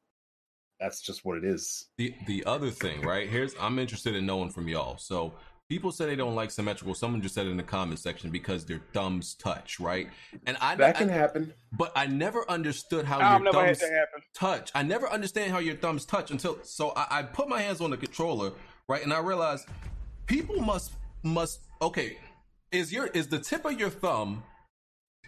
[0.81, 1.87] that's just what it is.
[1.97, 3.29] the the other thing, right?
[3.29, 4.99] Here's I'm interested in knowing from y'all.
[4.99, 5.33] So
[5.73, 6.93] people say they don't like symmetrical.
[6.95, 10.07] Someone just said it in the comment section because their thumbs touch, right?
[10.45, 11.55] And I, That can I- happen.
[11.73, 13.83] but I never understood how I've your thumbs
[14.35, 14.71] touch.
[14.75, 17.89] I never understand how your thumbs touch until so I, I put my hands on
[17.89, 18.53] the controller,
[18.87, 19.03] right?
[19.03, 19.67] And I realized
[20.27, 20.93] people must
[21.23, 22.19] must okay.
[22.71, 24.43] Is your is the tip of your thumb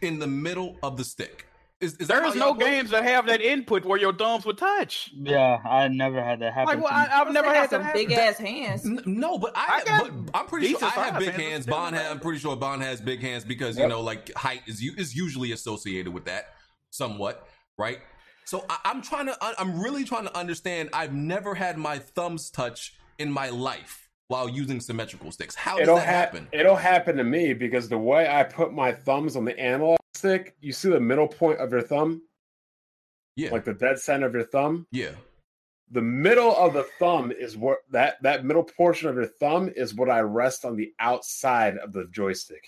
[0.03, 1.47] in the middle of the stick?
[1.81, 4.57] Is, is that There no y'all games that have that input where your thumbs would
[4.57, 5.11] touch.
[5.15, 6.81] Yeah, I never had that happen.
[6.81, 7.13] Like, well, to me.
[7.15, 8.07] I, I've never had that some happen.
[8.07, 8.87] big ass hands.
[8.87, 11.43] N- No, but I, I got but I'm pretty sure I have size big hands.
[11.51, 11.67] hands.
[11.67, 14.81] Bond, has, I'm pretty sure Bond has big hands because you know, like height is
[14.97, 16.55] is usually associated with that,
[16.91, 17.47] somewhat,
[17.77, 17.99] right?
[18.47, 20.91] So I, I'm trying to, I'm really trying to understand.
[20.93, 25.55] I've never had my thumbs touch in my life while using symmetrical sticks.
[25.55, 26.49] How does It'll that ha- happen?
[26.53, 29.99] It'll happen to me because the way I put my thumbs on the analog
[30.61, 32.23] you see the middle point of your thumb,
[33.37, 34.87] Yeah, like the dead center of your thumb.
[34.91, 35.13] yeah.
[35.91, 39.95] The middle of the thumb is what that that middle portion of your thumb is
[39.95, 42.65] what I rest on the outside of the joystick.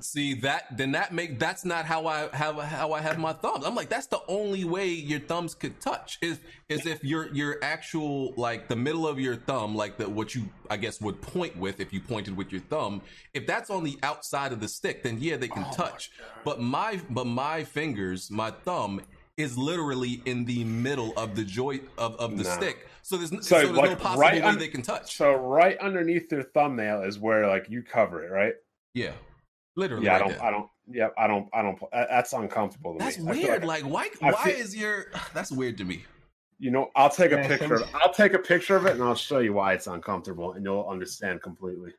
[0.00, 0.76] See that?
[0.76, 3.64] Then that make that's not how I have how I have my thumbs.
[3.64, 7.58] I'm like that's the only way your thumbs could touch is is if your your
[7.62, 11.56] actual like the middle of your thumb, like the what you I guess would point
[11.56, 13.02] with if you pointed with your thumb.
[13.32, 16.10] If that's on the outside of the stick, then yeah, they can oh touch.
[16.44, 19.00] But my but my fingers, my thumb
[19.36, 22.50] is literally in the middle of the joint of, of the Nah.
[22.50, 22.86] stick.
[23.02, 25.16] So there's, so So, there's no like, possible right way un- they can touch.
[25.16, 28.54] So right underneath your thumbnail is where like you cover it, right?
[28.94, 29.12] yeah,
[29.76, 30.06] literally.
[30.06, 30.42] Yeah, I don't, there.
[30.44, 31.78] I don't, yeah, I don't, I don't.
[31.92, 33.44] That's uncomfortable to That's me.
[33.44, 33.64] Weird.
[33.64, 34.08] Like, why?
[34.22, 35.06] I Why feel- is your?
[35.34, 36.04] That's weird to me.
[36.58, 37.74] you know, I'll take a picture.
[37.76, 40.64] Of, I'll take a picture of it and I'll show you why it's uncomfortable, and
[40.64, 41.92] you'll understand completely.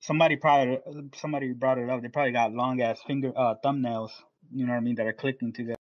[0.00, 0.78] Somebody probably
[1.14, 2.02] somebody brought it up.
[2.02, 4.10] They probably got long ass finger uh, thumbnails.
[4.52, 4.96] You know what I mean?
[4.96, 5.76] That are clicking together.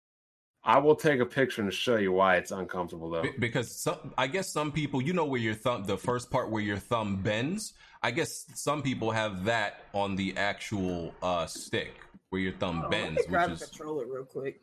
[0.69, 3.25] I will take a picture and show you why it's uncomfortable though.
[3.39, 6.63] Because some, I guess some people, you know, where your thumb, the first part where
[6.63, 7.73] your thumb bends.
[8.03, 11.95] I guess some people have that on the actual uh stick
[12.29, 13.71] where your thumb Oh, let bends, me grab which a is.
[13.71, 14.61] controller real quick.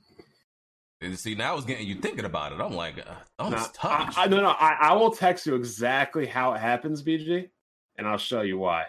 [1.02, 2.62] and See, now it's getting you thinking about it.
[2.62, 4.16] I'm like, uh, thumbs Now, touch.
[4.16, 7.50] I, I, no, no, I, I will text you exactly how it happens, BG,
[7.98, 8.86] and I'll show you why.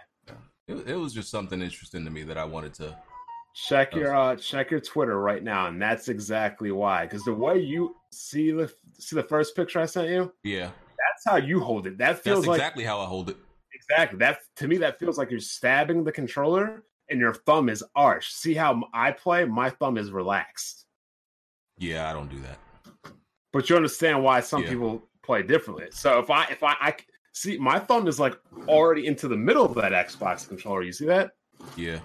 [0.68, 2.94] it, it was just something interesting to me that I wanted to.
[3.57, 7.07] Check your uh check your Twitter right now, and that's exactly why.
[7.07, 11.24] Because the way you see the see the first picture I sent you, Yeah, that's
[11.26, 11.96] how you hold it.
[11.96, 13.36] That that's feels like exactly how I hold it.
[13.72, 14.76] exactly that to me.
[14.76, 18.34] That feels like you're stabbing the controller, and your thumb is arched.
[18.34, 19.46] See how I play?
[19.46, 20.84] My thumb is relaxed.
[21.78, 22.59] Yeah, I don't do that.
[23.54, 24.68] But you understand why some Yeah.
[24.68, 25.86] people play differently.
[25.92, 26.96] So if I if I, I
[27.32, 28.38] see my thumb is like
[28.68, 31.30] already into the middle of that Xbox controller, you see that?
[31.74, 32.00] Yeah,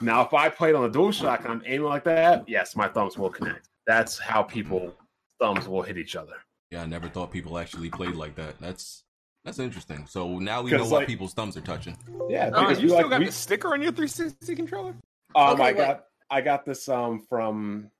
[0.00, 3.18] Now, if I played on the DualShock and I'm aiming like that, yes, my thumbs
[3.18, 3.68] will connect.
[3.86, 4.94] That's how people
[5.40, 6.34] thumbs will hit each other.
[6.70, 6.82] yeah.
[6.82, 8.58] I never thought people actually played like that.
[8.60, 9.04] That's
[9.44, 10.06] that's interesting.
[10.06, 11.96] So now we know 'Cause, what like- people's thumbs are touching.
[12.28, 14.94] Yeah, because you still like got we, the sticker on your 360 controller?
[15.34, 15.76] Oh Okay, I wait.
[15.76, 17.90] got I got this um from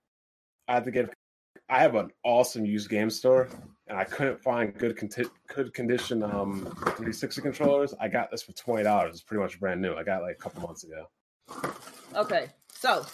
[0.68, 1.10] I had to get
[1.70, 3.48] I have an awesome used game store
[3.86, 7.94] and I couldn't find good conti- good condition um 360 controllers.
[7.98, 9.14] I got this for twenty dollars.
[9.14, 9.94] It's pretty much brand new.
[9.94, 11.06] I got it like a couple months ago.
[12.14, 13.04] Okay, so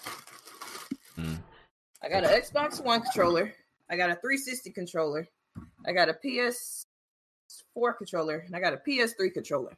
[1.16, 1.34] Hmm.
[2.02, 3.52] I got an Xbox One controller.
[3.90, 5.28] I got a 360 controller.
[5.86, 9.72] I got a PS4 controller, and I got a PS3 controller.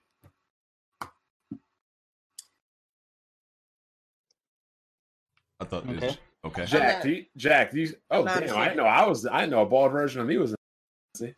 [5.60, 5.94] I thought Okay.
[5.98, 6.18] this.
[6.44, 6.66] Okay.
[6.66, 8.76] Jack, not- do you, Jack, do you, oh not damn, a I fan.
[8.76, 10.50] know I was I know a bald version of me was
[11.20, 11.34] in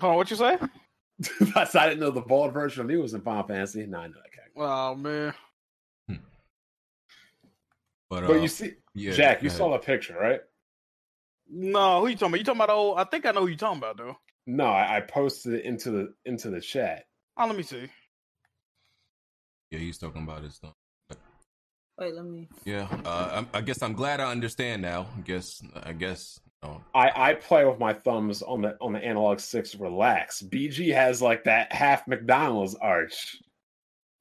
[0.00, 0.56] Hold on, what you say?
[1.56, 3.84] I didn't know the bald version of me was in Final Fantasy.
[3.86, 4.52] No, I know that character.
[4.56, 5.34] Oh man,
[8.10, 10.40] But, But uh, you see, yeah, Jack, you saw the picture, right?
[11.50, 12.38] no, who you talking about?
[12.38, 12.98] You talking about old?
[12.98, 14.16] I think I know who you talking about though.
[14.46, 17.04] No, I, I posted it into the into the chat.
[17.36, 17.88] Oh, let me see.
[19.70, 20.72] Yeah, he's talking about his stuff.
[21.98, 22.48] Wait, let me.
[22.64, 25.06] Yeah, uh, I'm- I guess I'm glad I understand now.
[25.16, 26.40] I guess, I guess.
[26.62, 29.74] Oh, I, I play with my thumbs on the on the analog six.
[29.74, 30.42] Relax.
[30.42, 33.36] BG has like that half McDonald's arch.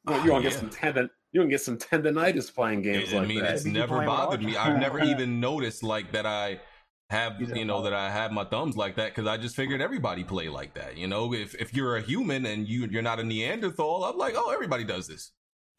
[0.07, 0.49] You you gonna yeah.
[0.49, 1.09] get some tendon.
[1.33, 3.55] You can get some tendonitis playing games I like mean, that.
[3.55, 4.55] it's Maybe you never bothered me.
[4.55, 6.25] I've never even noticed like that.
[6.25, 6.59] I
[7.09, 9.81] have, He's you know, that I have my thumbs like that because I just figured
[9.81, 10.97] everybody play like that.
[10.97, 14.33] You know, if if you're a human and you you're not a Neanderthal, I'm like,
[14.37, 15.31] oh, everybody does this.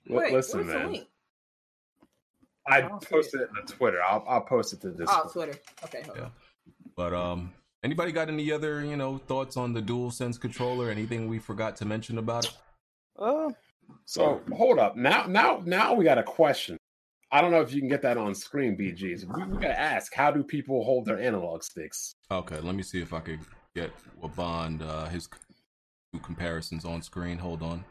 [0.08, 0.92] Wait, Listen, the man.
[0.92, 1.08] link?
[2.66, 4.02] I I posted it in the Twitter.
[4.02, 5.08] I'll I'll post it to this.
[5.10, 5.58] Oh, Twitter.
[5.84, 6.24] Okay, hold Yeah.
[6.24, 6.32] on.
[6.96, 10.90] But um, anybody got any other you know thoughts on the Dual Sense controller?
[10.90, 12.56] Anything we forgot to mention about it?
[13.18, 13.50] Uh,
[14.04, 14.96] So hold up.
[14.96, 16.78] Now now now we got a question.
[17.30, 19.24] I don't know if you can get that on screen, BGs.
[19.26, 22.14] We, we gotta ask, how do people hold their analog sticks?
[22.30, 23.40] Okay, let me see if I could
[23.74, 23.90] get
[24.22, 25.28] Wabond uh, his
[26.12, 27.38] two comparisons on screen.
[27.38, 27.84] Hold on.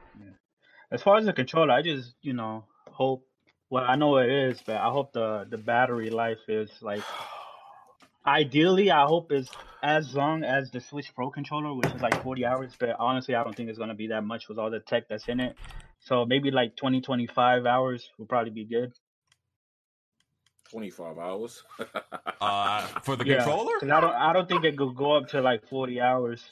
[0.92, 3.28] As far as the controller, I just you know hope.
[3.70, 7.04] Well, I know it is, but I hope the the battery life is like.
[8.26, 9.50] Ideally, I hope it's
[9.82, 12.74] as long as the Switch Pro controller, which is like 40 hours.
[12.78, 15.30] But honestly, I don't think it's gonna be that much with all the tech that's
[15.30, 15.56] in it.
[16.08, 18.94] So maybe like 20, 25 hours will probably be good.
[20.72, 21.64] Twenty five hours.
[22.40, 25.28] Uh, for the Yeah, controller, 'cause I don't, I don't think it could go up
[25.30, 26.44] to like 40 hours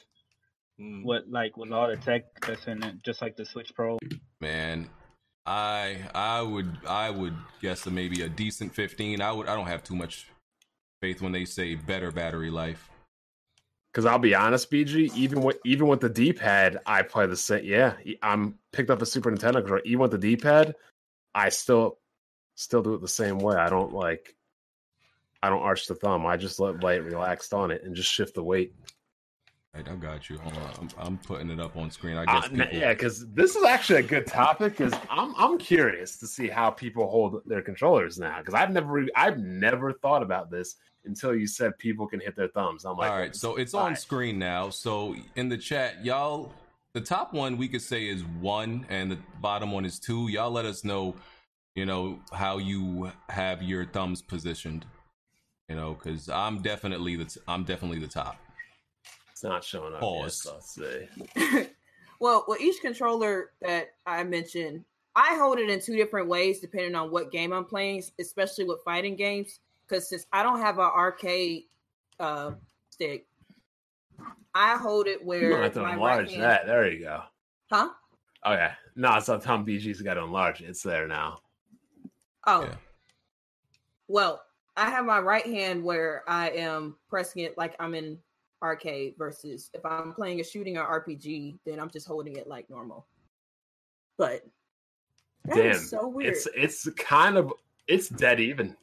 [0.78, 1.04] Hmm.
[1.04, 3.98] with like with all the tech that's in it, just like the Switch Pro.
[4.42, 4.90] man,
[5.46, 9.22] I I would I would guess that maybe a decent fifteen.
[9.22, 10.26] I would I don't have too much
[11.00, 12.90] faith when they say better battery life.
[13.96, 17.34] Because I'll be honest, BG, even with even with the D pad, I play the
[17.34, 17.64] same.
[17.64, 19.80] Yeah, I'm picked up a Super Nintendo controller.
[19.86, 20.74] Even with the D pad,
[21.34, 21.96] I still
[22.56, 23.56] still do it the same way.
[23.56, 24.36] I don't like.
[25.42, 26.26] I don't arch the thumb.
[26.26, 28.74] I just let it relaxed on it and just shift the weight.
[29.76, 30.38] Right, I got you.
[30.38, 32.16] Hold on, I'm, I'm putting it up on screen.
[32.18, 34.78] I Uh, guess n- people, yeah, because this is actually a good topic.
[34.78, 38.38] Because I'm I'm curious to see how people hold their controllers now.
[38.38, 42.48] Because I've never I've never thought about this until you said people can hit their
[42.48, 42.84] thumbs.
[42.86, 44.70] I'm like, All right, so it's on screen now.
[44.70, 46.52] So in the chat, y'all,
[46.94, 50.28] the top one we could say is one, and the bottom one is two.
[50.28, 51.14] Y'all let us know,
[51.76, 54.86] you know, how you have your thumbs positioned.
[55.68, 58.38] You know, because I'm definitely the t- I'm definitely the top.
[59.36, 60.00] It's not showing up.
[60.00, 60.22] Pause.
[60.24, 60.86] Yet, so
[61.34, 61.68] let's see.
[62.20, 64.82] well, with each controller that I mentioned,
[65.14, 68.78] I hold it in two different ways depending on what game I'm playing, especially with
[68.82, 69.60] fighting games.
[69.86, 71.64] Because since I don't have an arcade
[72.18, 72.52] uh,
[72.88, 73.26] stick,
[74.54, 76.66] I hold it where don't have to my enlarge right hand- that.
[76.66, 77.20] There you go.
[77.70, 77.90] Huh?
[78.46, 78.70] Okay.
[78.94, 80.70] No, it's not Tom BG's got to enlarge it.
[80.70, 81.40] It's there now.
[82.46, 82.74] Oh, Yeah.
[84.08, 84.42] well,
[84.78, 88.16] I have my right hand where I am pressing it like I'm in
[88.62, 92.68] arcade versus if I'm playing a shooting or RPG, then I'm just holding it like
[92.70, 93.06] normal.
[94.18, 94.42] But
[95.44, 96.34] that is Damn, so weird.
[96.34, 97.52] It's it's kind of
[97.86, 98.76] it's dead even.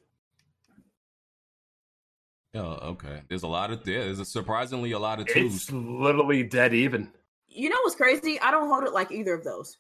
[2.55, 3.21] Oh, okay.
[3.30, 3.99] There's a lot of yeah.
[3.99, 5.55] There's a surprisingly a lot of twos.
[5.55, 7.11] It's literally dead even.
[7.47, 8.39] you know what's crazy?
[8.41, 9.78] I don't hold it like either of those.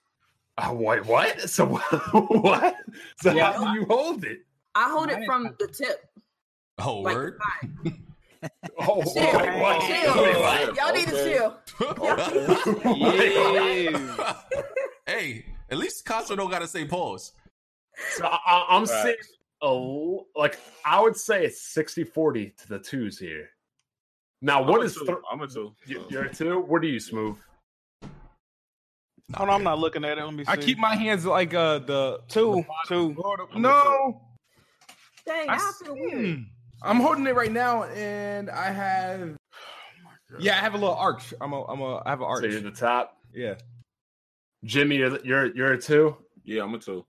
[0.57, 1.39] Oh, wait, what?
[1.49, 2.75] So what?
[3.21, 3.53] So Yeah.
[3.53, 4.39] how do you hold it?
[4.75, 6.09] I hold it from the tip.
[6.79, 7.39] Oh, Like word.
[8.85, 9.81] Oh, Chill, wait, what?
[9.81, 10.23] chill.
[10.23, 10.75] Wait, what?
[10.75, 12.15] Y'all need to Okay.
[12.33, 14.63] chill.
[15.05, 17.31] hey, at least Castro don't gotta say pause.
[18.17, 19.03] So I, I'm Right.
[19.03, 19.15] seeing
[19.61, 23.49] a l- like I would say it's 60-40 to the twos here.
[24.41, 25.73] Now, I'm what a is th- I'm a two.
[25.85, 26.59] you- you're a two?
[26.59, 27.37] What do you smooth?
[29.35, 30.23] Hold on, I'm not looking at it.
[30.25, 30.51] Let me see.
[30.51, 33.15] I keep my hands like uh the two, two.
[33.55, 34.21] No,
[35.25, 36.45] Dang, I I feel weird.
[36.83, 39.37] I'm holding it right now, and I have.
[40.39, 41.33] Yeah, I have a little arch.
[41.39, 41.63] I'm a.
[41.65, 42.01] I'm a.
[42.05, 42.41] I have an arch.
[42.41, 43.17] So you're the top.
[43.33, 43.55] Yeah.
[44.65, 46.17] Jimmy, you're you're you're a two.
[46.43, 47.05] Yeah, I'm a two.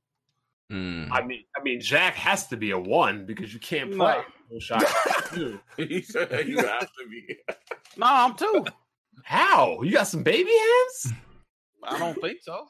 [0.70, 1.06] Hmm.
[1.12, 4.22] I mean, I mean, Jack has to be a one because you can't play.
[4.50, 4.84] No shot.
[5.32, 5.60] Two.
[5.76, 7.36] he said you have to be.
[7.96, 8.64] No, I'm two.
[9.24, 9.80] How?
[9.82, 11.14] You got some baby hands?
[11.84, 12.66] I don't think so.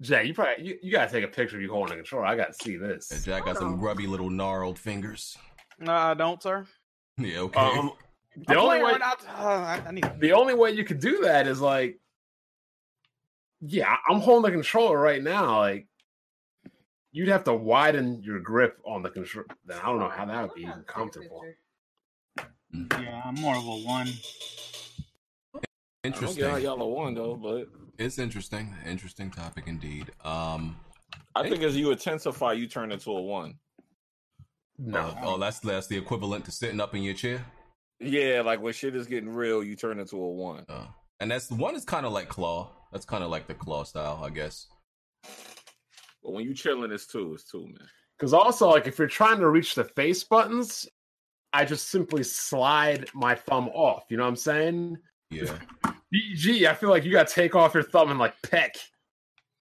[0.00, 2.26] Jack, you probably you, you gotta take a picture of you holding a controller.
[2.26, 3.24] I gotta see Yeah, this.
[3.24, 5.36] Jack got some grubby little gnarled fingers.
[5.78, 6.66] No, I don't, sir.
[7.16, 7.60] Yeah, okay.
[7.60, 7.92] Um,
[8.48, 9.12] the I'm only way right now.
[9.28, 10.04] Uh, I, I need.
[10.18, 12.00] the only way you could do that is like,
[13.60, 15.58] yeah, I'm holding the controller right now.
[15.60, 15.86] Like,
[17.12, 19.46] you'd have to widen your grip on the controller.
[19.64, 21.40] Then I don't know how that would be even comfortable.
[22.72, 24.08] Yeah, I'm more of a one.
[24.08, 24.24] Interesting.
[25.54, 26.42] I don't interesting.
[26.42, 27.68] get how y'all a one though, but
[27.98, 28.74] It's interesting.
[28.86, 30.10] Interesting topic indeed.
[30.24, 30.76] Um,
[31.34, 33.54] I think as you intensify, you turn into a one.
[34.78, 37.44] No, oh, oh, that's that's the equivalent to sitting up in your chair.
[38.00, 40.64] Yeah, like when shit is getting real, you turn into a one.
[40.68, 40.86] Uh,
[41.20, 42.70] and that's one is kind of like claw.
[42.92, 44.66] That's kind of like the claw style, I guess.
[46.22, 47.34] But when you chilling, it's two.
[47.34, 47.88] It's two, man.
[48.18, 50.88] because also like if you're trying to reach the face buttons,
[51.52, 54.04] I just simply slide my thumb off.
[54.08, 54.98] You know what I'm saying?
[55.30, 55.56] Yeah.
[56.14, 58.76] BG, I feel like you got to take off your thumb and like peck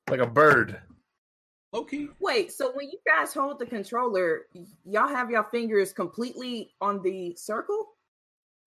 [0.10, 0.80] like a bird.
[1.72, 2.10] Low key.
[2.20, 4.42] Wait, so when you guys hold the controller,
[4.86, 7.88] y'all have your fingers completely on the circle?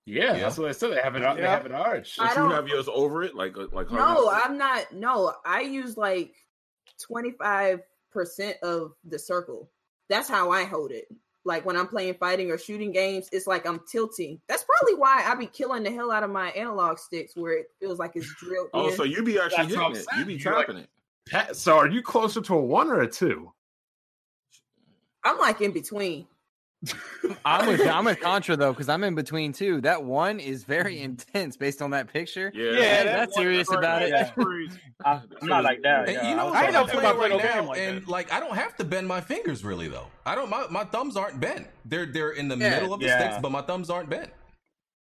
[0.07, 0.41] Yeah, Yeah.
[0.41, 0.91] that's what I said.
[0.93, 1.20] They have it.
[1.20, 2.16] They have it arch.
[2.18, 3.91] I But you don't- have yours over it, like uh, like.
[3.93, 4.91] No, I'm not.
[4.93, 6.34] No, I use like
[7.09, 7.80] 25%
[8.62, 9.70] of the circle.
[10.09, 11.07] That's how I hold it.
[11.47, 14.40] Like when I'm playing fighting or shooting games, it's like I'm tilting.
[14.49, 17.66] That's probably why I be killing the hell out of my analog sticks where it
[17.80, 18.94] feels like it's drilled Oh, in.
[18.97, 20.07] so you be actually That's hitting it.
[20.18, 21.57] You be You're like- tapping it.
[21.57, 23.53] So are you closer to a one or a two?
[25.24, 26.26] I'm like in between.
[27.45, 29.80] I'm with I'm with Contra though because I'm in between too.
[29.80, 31.05] That one is very mm-hmm.
[31.05, 32.51] intense based on that picture.
[32.55, 34.12] Yeah, Yeah, that that's one- serious about it.
[35.05, 36.09] I, I'm not like that.
[36.09, 37.66] And yeah, you know, I ain't I'm no playing about right play no now, game
[37.68, 38.09] like and that.
[38.09, 40.07] like I don't have to bend my fingers really though.
[40.24, 40.49] I don't.
[40.49, 41.66] My, my thumbs aren't bent.
[41.84, 42.70] They're they're in the Yeah.
[42.70, 43.18] middle of the Yeah.
[43.18, 44.30] sticks, but my thumbs aren't bent.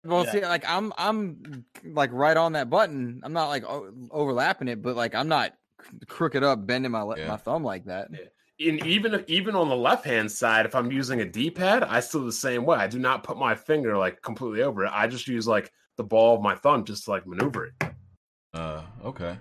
[0.04, 0.32] Well, Yeah.
[0.32, 3.20] see, like I'm I'm like right on that button.
[3.24, 5.54] I'm not like o- overlapping it, but like I'm not
[6.08, 7.28] crooked up, bending my Yeah.
[7.28, 8.10] my thumb like that.
[8.60, 8.70] Yeah.
[8.70, 12.00] And even even on the left hand side, if I'm using a D pad, I
[12.00, 12.76] still the same way.
[12.76, 14.92] I do not put my finger like completely over it.
[14.92, 17.92] I just use like the ball of my thumb just to like maneuver it.
[18.52, 19.36] Uh, okay.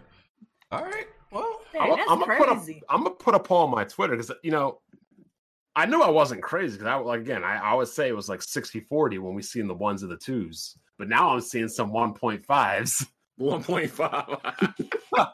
[0.72, 1.08] All right.
[1.32, 2.82] Well, Man, that's gonna put a, crazy.
[2.90, 4.80] I'm gonna put a poll on my Twitter because you know
[5.76, 8.30] I knew I wasn't crazy because I like again I, I would say it was
[8.30, 11.92] like 60-40 when we seen the ones and the twos, but now I'm seeing some
[11.92, 13.06] 1.5s.
[13.40, 14.26] one point five.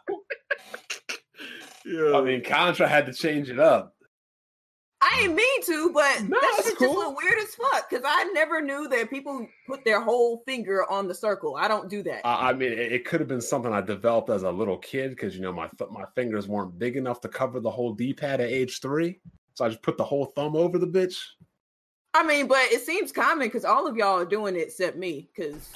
[1.85, 3.95] yeah, I mean, Contra had to change it up.
[5.01, 6.87] I I ain't mean to, but No, that that's shit cool.
[6.87, 7.89] just look weird as fuck.
[7.89, 11.55] Because I never knew that people put their whole finger on the circle.
[11.57, 12.25] I don't do that.
[12.25, 15.11] I I mean, it, it could have been something I developed as a little kid
[15.11, 18.13] because you know my th- my fingers weren't big enough to cover the whole D
[18.13, 19.19] pad at age three,
[19.53, 21.17] so I just put the whole thumb over the bitch.
[22.13, 25.29] I mean, but it seems common because all of y'all are doing it except me.
[25.35, 25.69] Because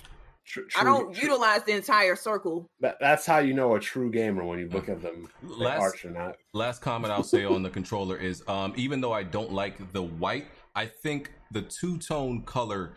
[0.50, 2.66] Tr- I don't true- utilize the entire circle.
[2.80, 6.06] That, that's how you know a true gamer when you look at them Last- arch
[6.06, 6.38] or not.
[6.54, 10.02] last comment I'll say on the controller is um, even though I don't like the
[10.02, 12.93] white, I think the two tone color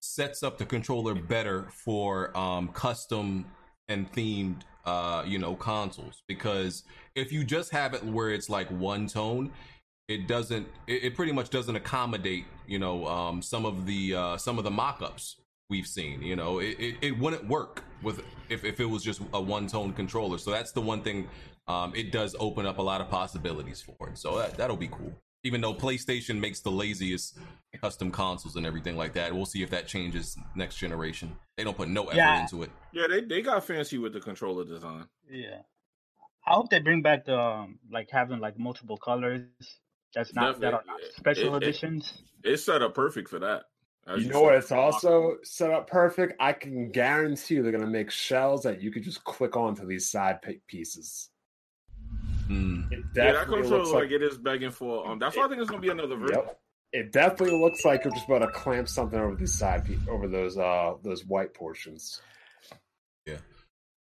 [0.00, 3.44] sets up the controller better for um, custom
[3.88, 6.84] and themed uh, you know consoles because
[7.14, 9.50] if you just have it where it's like one tone
[10.08, 14.36] it doesn't it, it pretty much doesn't accommodate you know um, some of the uh,
[14.36, 15.36] some of the mock-ups
[15.68, 19.20] we've seen you know it, it, it wouldn't work with if, if it was just
[19.32, 21.28] a one tone controller so that's the one thing
[21.68, 24.88] um, it does open up a lot of possibilities for it so that, that'll be
[24.88, 25.12] cool
[25.42, 27.38] even though playstation makes the laziest
[27.80, 31.76] custom consoles and everything like that we'll see if that changes next generation they don't
[31.76, 32.42] put no effort Yeah.
[32.42, 35.06] into it Yeah, they, they got fancy with the controller design.
[35.30, 35.62] Yeah.
[36.46, 39.42] I hope they bring back the um, like having like multiple colors.
[40.14, 42.12] That's not that are not special It- it- editions.
[42.44, 43.62] It's set up perfect for that.
[44.06, 44.54] As You know what?
[44.54, 46.34] It's also set up perfect.
[46.38, 50.08] I can guarantee you they're gonna make shells that you could just click onto these
[50.08, 50.38] side
[50.68, 51.30] pieces.
[52.48, 52.92] Mm.
[52.92, 55.08] It Yeah, that definitely controller looks like, like it is begging for.
[55.08, 56.36] Um, that's why I think it's gonna be another version.
[56.36, 56.60] Yep.
[56.92, 60.28] It definitely looks like you're just about to clamp something over these side pe- over
[60.28, 62.22] those uh those white portions.
[63.26, 63.38] Yeah.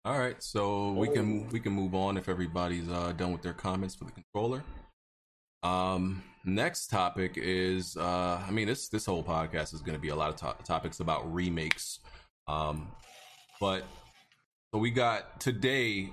[0.06, 3.52] All right, so we can we can move on if everybody's uh, done with their
[3.52, 4.64] comments for the controller.
[5.62, 10.08] Um, next topic is uh, I mean this this whole podcast is going to be
[10.08, 12.00] a lot of to- topics about remakes.
[12.48, 12.88] Um,
[13.60, 13.84] but
[14.72, 16.10] so we got today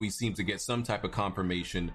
[0.00, 1.92] we seem to get some type of confirmation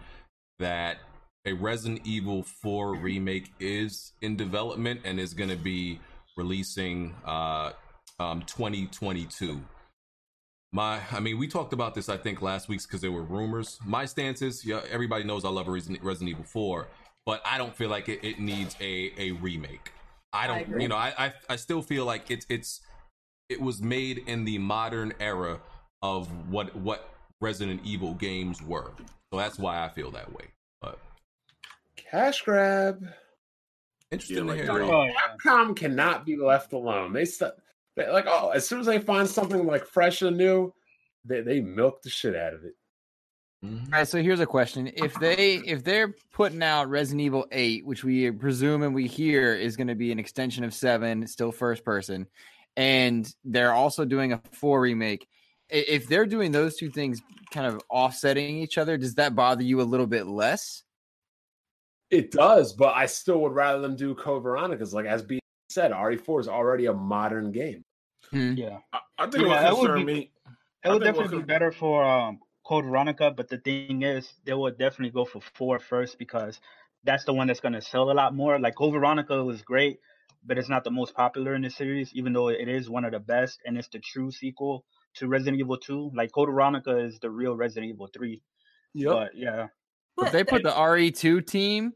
[0.60, 0.98] that
[1.46, 6.00] a Resident Evil 4 remake is in development and is going to be
[6.38, 7.72] releasing uh
[8.20, 9.62] um 2022
[10.72, 13.78] my i mean we talked about this i think last week's because there were rumors
[13.86, 16.88] my stance is yeah everybody knows i love resident, resident evil 4
[17.26, 19.92] but i don't feel like it, it needs a a remake
[20.34, 20.84] i I don't agree.
[20.84, 22.82] you know I, I i still feel like it's it's
[23.50, 25.60] it was made in the modern era
[26.02, 27.10] of what what
[27.42, 28.92] resident evil games were
[29.32, 30.46] so that's why i feel that way
[30.82, 31.00] but
[31.96, 33.06] Cash grab.
[34.12, 34.88] interesting Yeah, to like hear Drake.
[34.90, 35.02] though.
[35.02, 35.14] Oh yeah.
[35.44, 37.14] Capcom cannot be left alone.
[37.14, 37.54] They st-
[37.96, 40.74] they like oh, as soon as they find something like fresh and new,
[41.24, 42.74] they they milk the shit out of it.
[43.64, 43.86] Mhm.
[43.86, 47.86] All right, so here's a question: If they if they're putting out Resident Evil Eight,
[47.86, 51.52] which we presume and we hear is going to be an extension of Seven, still
[51.52, 52.26] first person,
[52.76, 55.28] and they're also doing a four remake,
[55.70, 59.80] if they're doing those two things kind of offsetting each other, does that bother you
[59.82, 60.84] a little bit less?
[62.10, 64.94] It does, but I still would rather them do Code Veronica's.
[64.94, 65.40] Like as being
[65.70, 67.84] said, RE4 is already a modern game.
[68.32, 68.80] Yeah.
[68.92, 70.32] I, I think Yeah, what that would concerned be- me.
[70.84, 72.40] It would definitely be better for um,
[72.72, 76.58] Code Veronica, but the thing is, they will definitely go for four first because
[77.04, 78.58] that's the one that's going to sell a lot more.
[78.60, 80.00] Like Code Veronica was great,
[80.46, 83.12] but it's not the most popular in the series, even though it is one of
[83.12, 86.12] the best and it's the true sequel to Resident Evil 2.
[86.16, 88.42] Like Code Veronica is the real Resident Evil 3.
[89.16, 89.68] But yeah,
[90.20, 91.92] if they put the RE2 team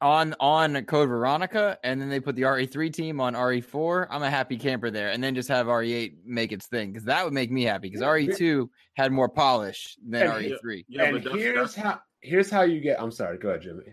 [0.00, 4.30] on on Code Veronica and then they put the RE3 team on RE4, I'm a
[4.30, 5.10] happy camper there.
[5.10, 8.02] And then just have RE8 make its thing because that would make me happy because
[8.02, 10.84] RE2 had more polish than and, RE3.
[10.88, 13.00] Yeah, and but that's, here's that's how here's how you get.
[13.00, 13.38] I'm sorry.
[13.38, 13.84] Go ahead, Jimmy.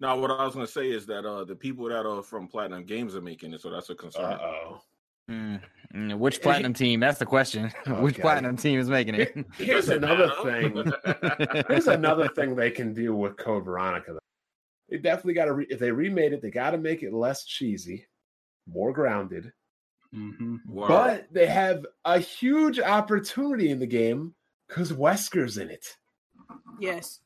[0.00, 2.84] now what I was gonna say is that uh the people that are from Platinum
[2.84, 4.38] Games are making it, so that's a Uh concern.
[4.40, 4.80] oh.
[5.28, 7.00] Mm, which platinum team?
[7.00, 7.72] That's the question.
[8.00, 9.34] which platinum team is making it?
[9.58, 10.84] Here's another thing.
[11.68, 14.18] Here's another thing they can do with Code Veronica.
[14.88, 14.96] Though.
[14.96, 15.52] They definitely got to.
[15.54, 18.06] Re- if they remade it, they got to make it less cheesy,
[18.66, 19.52] more grounded.
[20.12, 20.88] hmm Word.
[20.88, 24.34] But they have a huge opportunity in the game
[24.68, 25.86] because Wesker's in it,
[26.80, 27.20] yes.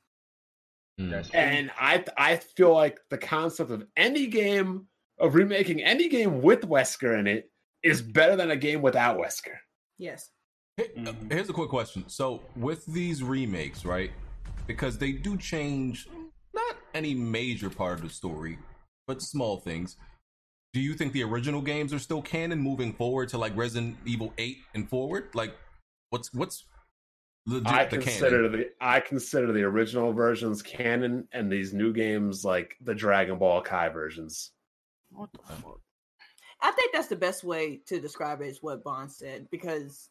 [1.00, 1.30] Mm.
[1.32, 4.86] and I I feel like the concept of any game
[5.18, 7.50] of remaking any game with Wesker in it
[7.82, 9.56] is better than a game without Wesker.
[9.98, 10.30] Yes.
[10.76, 11.32] Hey, uh, Mhm.
[11.32, 12.04] Here's a quick question.
[12.06, 14.10] So, with these remakes, right?
[14.66, 16.19] Because they do change not
[16.94, 18.58] any major part of the story,
[19.06, 19.96] but small things.
[20.72, 24.32] Do you think the original games are still canon moving forward to like Resident Evil
[24.38, 25.30] 8 and forward?
[25.34, 25.56] Like,
[26.10, 26.64] what's what's
[27.46, 28.52] legit I the consider canon?
[28.52, 33.62] the I consider the original versions canon, and these new games like the Dragon Ball
[33.62, 34.52] Kai versions.
[35.10, 35.80] what the fuck?
[36.62, 40.10] I think that's the best way to describe it is what Bond said because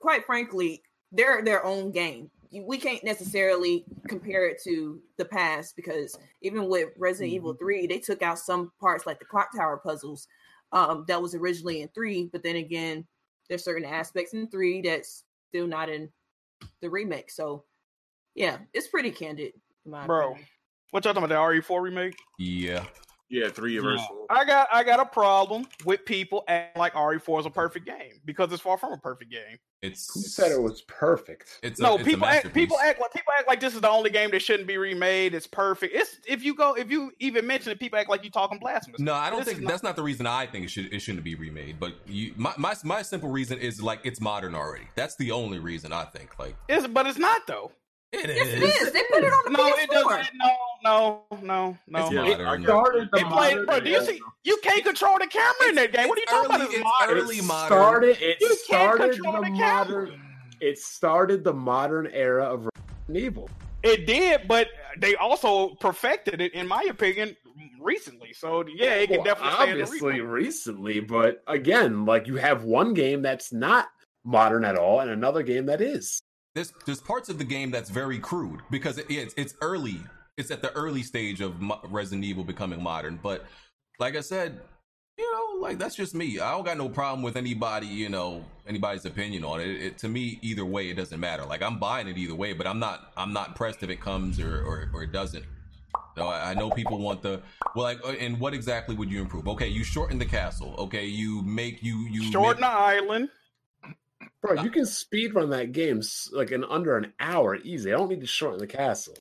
[0.00, 2.30] quite frankly, they're their own game.
[2.50, 7.86] You- we can't necessarily compare it to the past because even with Resident Evil 3,
[7.86, 10.26] they took out some parts like the clock tower puzzles
[10.72, 13.04] um, that was originally in 3, but then again,
[13.48, 16.08] there's certain aspects in 3 that's still not in
[16.80, 17.30] the remake.
[17.30, 17.64] So,
[18.34, 19.52] yeah, it's pretty candid.
[19.84, 20.46] In my Bro, opinion.
[20.90, 21.34] what y'all talking about?
[21.34, 22.16] The RE4 remake?
[22.38, 22.84] Yeah.
[23.28, 23.82] Yeah, three Yeah.
[23.82, 24.26] universal.
[24.28, 28.20] I got I got a problem with people acting like RE4 is a perfect game
[28.24, 29.58] because it's far from a perfect game.
[29.82, 31.58] It's Who said it was perfect?
[31.62, 33.80] It's a, no, it's a people act people act like people act like this is
[33.80, 35.32] the only game that shouldn't be remade.
[35.32, 35.94] It's perfect.
[35.94, 39.00] It's if you go if you even mention it, people act like you talking blasphemous.
[39.00, 40.92] No, I don't This think is not- that's not the reason I think it should
[40.92, 41.80] it shouldn't be remade.
[41.80, 44.84] But you, my, my my simple reason is like it's modern already.
[44.96, 46.38] That's the only reason I think.
[46.38, 47.72] Like It's, but it's not though.
[48.12, 48.92] It Yes, it is.
[48.92, 49.82] They put it on the No, PS4.
[49.82, 50.26] it doesn't.
[50.34, 50.50] No,
[50.84, 52.00] no, no, no.
[52.00, 52.62] It's Yeah, It, modern.
[52.64, 53.80] started the it played, modern bro.
[53.80, 54.20] Do you see?
[54.44, 56.08] You can't control the camera in that game.
[56.08, 56.60] What are you It's talking about?
[56.62, 57.18] It's it's modern.
[57.18, 57.78] early It modern.
[57.78, 58.16] started.
[58.20, 60.20] It You can't started control the the modern.
[60.60, 62.68] It started the modern era of
[63.08, 63.50] Resident Evil.
[63.82, 67.34] It did, but they also perfected it, in my opinion,
[67.80, 68.34] recently.
[68.34, 70.30] So yeah, it can Well, definitely stay in obviously remake.
[70.32, 73.88] recently, but again, like you have one game that's not
[74.24, 76.20] modern at all, and another game that is.
[76.54, 80.00] There's there's parts of the game that's very crude because it, it's it's early.
[80.36, 83.18] It's at the early stage of mo- Resident Evil becoming modern.
[83.22, 83.44] But
[83.98, 84.60] like I said,
[85.18, 86.40] you know, like that's just me.
[86.40, 89.68] I don't got no problem with anybody, you know, anybody's opinion on it.
[89.68, 91.44] It, to me, either way, it doesn't matter.
[91.44, 94.40] Like I'm buying it either way, but I'm not I'm not pressed if it comes
[94.40, 95.44] or or, or it doesn't.
[96.16, 97.42] No, I I know people want the
[97.74, 99.46] well, like, uh, and what exactly would you improve?
[99.46, 100.74] Okay, you shorten the castle.
[100.78, 103.28] Okay, you make you you Shorten make- the island.
[104.42, 106.00] Bro, you can speed run that game
[106.32, 107.92] like in under an hour easy.
[107.92, 109.14] I don't need to shorten the castle.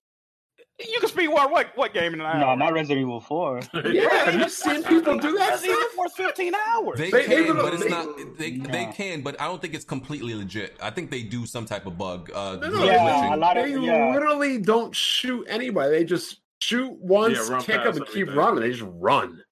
[0.80, 2.40] You can speed run what what game in an hour?
[2.40, 3.60] No, not Resident Evil 4.
[3.92, 5.96] Yeah, have you seen people do that Resident Evil stuff?
[5.96, 6.98] 4 is 15 hours.
[7.00, 8.08] They, They- they can, but it's they- not.
[8.38, 10.78] They they can, but I don't think it's completely legit.
[10.82, 12.32] I think they do some type of bug.
[12.34, 12.84] Uh, No, no.
[12.86, 14.14] Yeah, a lot of- they yeah.
[14.14, 15.98] literally don't shoot anybody.
[15.98, 18.62] They just shoot once, Yeah, run kick past them, and keep running.
[18.62, 19.44] They just run.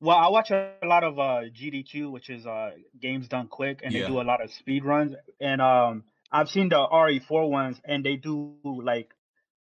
[0.00, 3.94] Well, I watch a lot of uh, GDQ, which is uh, games done quick, and
[3.94, 4.02] Yeah.
[4.02, 5.14] they do a lot of speed runs.
[5.40, 9.14] And um, I've seen the RE4 ones, and they do like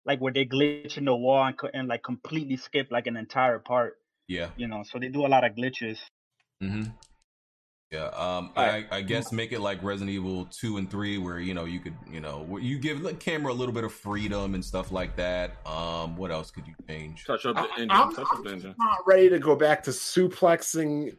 [0.05, 3.59] like where they glitch in the wall and, and like completely skip like an entire
[3.59, 3.97] part.
[4.27, 4.49] Yeah.
[4.57, 5.99] You know, so they do a lot of glitches.
[6.59, 6.83] hmm
[7.93, 8.07] Yeah.
[8.07, 8.51] Um.
[8.55, 11.79] I, I guess make it like Resident Evil two and three, where you know you
[11.79, 15.15] could you know you give the camera a little bit of freedom and stuff like
[15.17, 15.51] that.
[15.67, 16.17] Um.
[16.17, 17.23] What else could you change?
[17.25, 17.91] Touch up the I- engine.
[17.91, 18.75] I'm, touch I'm up the engine.
[18.79, 21.15] not ready to go back to suplexing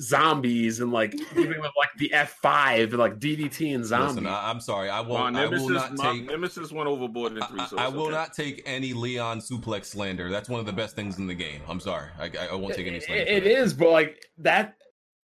[0.00, 4.14] zombies and like giving them like the F5 and like DDT and zombies.
[4.16, 4.88] Listen, I, I'm sorry.
[4.88, 5.36] I Well, won't.
[5.36, 6.26] I Nemesis, will not my- take.
[6.26, 7.60] Nemesis went overboard in three.
[7.60, 8.12] I, So I will okay.
[8.12, 10.30] not take any Leon suplex slander.
[10.30, 11.60] That's one of the best things in the game.
[11.68, 12.08] I'm sorry.
[12.18, 13.24] I, I, I won't take any slander.
[13.24, 13.58] it for that.
[13.58, 14.76] is, but like that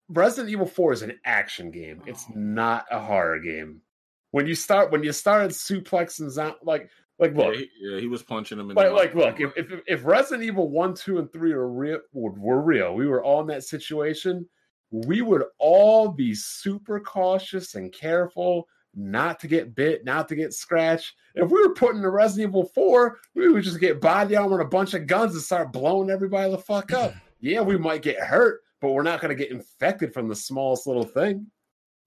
[0.08, 2.02] Resident Evil 4 is an action game.
[2.06, 2.34] It's oh.
[2.36, 3.82] not a horror game.
[4.30, 8.06] When you start when you started suplexing zom- like like Yeah, look, he, yeah, he
[8.06, 11.18] was punching him in like, the like look, if, if if Resident Evil 1, 2,
[11.18, 14.46] and 3 are real were, real, we were all in that situation,
[14.90, 20.52] we would all be super cautious and careful not to get bit, not to get
[20.52, 21.14] scratched.
[21.34, 24.66] If we were putting the Resident Evil 4, we would just get body armor and
[24.66, 27.14] a bunch of guns and start blowing everybody the fuck up.
[27.40, 30.86] yeah, we might get hurt, but we're not going to get infected from the smallest
[30.86, 31.46] little thing.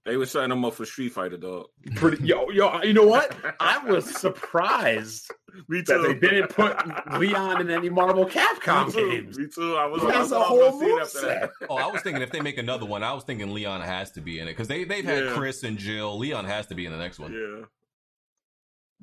[0.05, 1.67] they were setting him up for Street Fighter, dog.
[1.95, 3.36] Pretty, yo, yo, you know what?
[3.59, 5.30] I was surprised
[5.67, 6.76] Me that they didn't put
[7.19, 9.11] Leon in any Marvel Capcom Me too.
[9.11, 9.38] games.
[9.38, 9.76] Me too.
[9.76, 10.01] I was.
[10.01, 11.51] He I was a I whole gonna after that.
[11.61, 11.67] moveset.
[11.69, 14.22] Oh, I was thinking if they make another one, I was thinking Leon has to
[14.22, 15.34] be in it because they they've had Yeah.
[15.34, 16.17] Chris and Jill.
[16.17, 17.34] Leon has to be in the next one.
[17.34, 17.65] Yeah.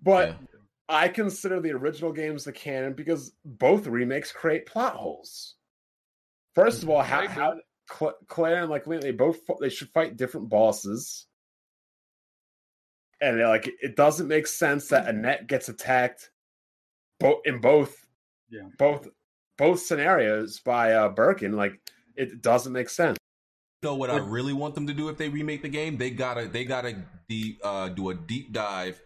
[0.03, 0.35] But Yeah.
[0.89, 5.55] I consider the original games the canon because both remakes create plot holes.
[6.59, 7.55] First of all, how, how
[8.27, 11.27] Claire and like Leon, they both they should fight different bosses,
[13.21, 16.31] and they're like it doesn't make sense that Annette gets attacked,
[17.21, 18.05] both in both,
[18.51, 18.63] Yeah.
[18.77, 19.07] both
[19.57, 21.53] both scenarios by uh Birkin.
[21.53, 21.81] Like
[22.17, 23.19] it doesn't make sense.
[23.83, 25.97] You know what I really want them to do if they remake the game?
[25.97, 29.01] They gotta they gotta deep, uh, do a deep dive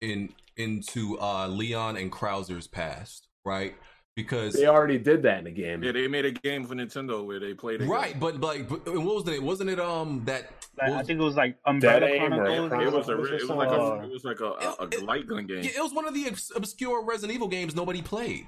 [0.00, 3.74] in into uh, Leon and Krauser's past, right?
[4.14, 5.82] Because They already did that in the game.
[5.82, 7.88] Yeah, they made a game for Nintendo where they played it.
[7.88, 9.42] right, but like, but, and what was it?
[9.42, 10.50] Wasn't it um that?
[10.78, 12.68] Like, what I think it was like Umbrella Dead Chronicles.
[12.68, 13.34] Chronicles It was a.
[13.34, 13.80] It was like a.
[13.80, 15.62] Uh, It was like a, a, a light gun game.
[15.64, 18.46] yeah, it was one of the obscure Resident Evil games nobody played.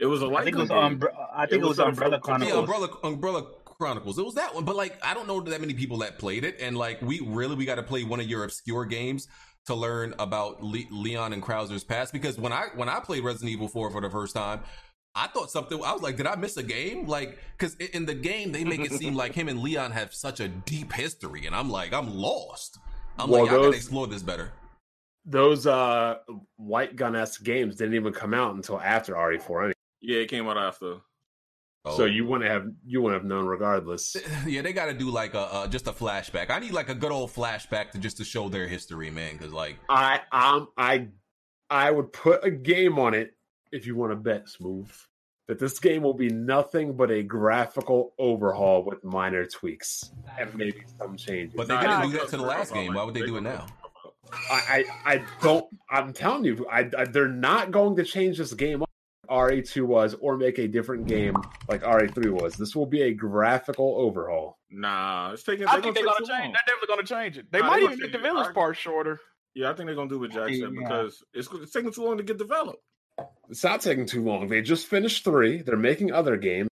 [0.00, 0.78] It was a light think it gun was game.
[0.78, 2.52] Umbra- I think it was was a- Umbrella Chronicles.
[2.52, 4.18] Yeah, Umbrella Umbrella Chronicles.
[4.18, 6.58] It was that one, but like I don't know that many people that played it,
[6.60, 9.28] and like we really we got to play one of your obscure games
[9.66, 12.12] to learn about Le- Leon and Krauser's past.
[12.12, 14.60] Because when I when I played Resident Evil Four for the first time,
[15.14, 15.82] I thought something.
[15.82, 17.06] I was like, did I miss a game?
[17.06, 20.40] Like, because in the game they make it seem like him and Leon have such
[20.40, 22.78] a deep history, and I'm like, I'm lost.
[23.18, 24.52] I'm Well, like, I gotta explore this better.
[25.26, 26.16] those uh
[26.56, 29.72] white gun esque games didn't even come out until after RE4 anyway.
[30.00, 30.96] Yeah, it came out after.
[31.96, 32.04] So Oh.
[32.04, 34.14] you wouldn't have you wouldn't have known regardless.
[34.46, 36.50] yeah, they got to do like a uh, just a flashback.
[36.50, 39.32] I need like a good old flashback to just to show their history, man.
[39.36, 41.08] Because like, I um I
[41.68, 43.34] I would put a game on it
[43.72, 44.90] if you want to bet smooth
[45.48, 50.82] that this game will be nothing but a graphical overhaul with minor tweaks and maybe
[50.98, 51.54] some changes.
[51.56, 52.94] but they didn't do that gonna the last game.
[52.94, 53.66] Why would they They do it now?
[54.32, 55.66] I, I I don't.
[55.90, 58.90] I'm telling you, I, I they're not going to change this game up.
[59.28, 61.36] RE2 was or make a different game
[61.68, 62.54] like RE3 was.
[62.54, 64.58] This will be a graphical overhaul.
[64.70, 65.66] Nah, it's taking.
[65.66, 66.28] I think they're gonna change.
[66.30, 66.52] long.
[66.52, 67.50] They're definitely gonna change it.
[67.50, 69.18] They Nah, might they even gonna make the village I- part shorter.
[69.54, 70.68] Yeah, I think they're gonna do what Jack said Yeah.
[70.76, 72.82] because it's, it's taking too long to get developed.
[73.48, 74.48] It's not taking too long.
[74.48, 75.62] They just finished three.
[75.62, 76.68] They're making other games.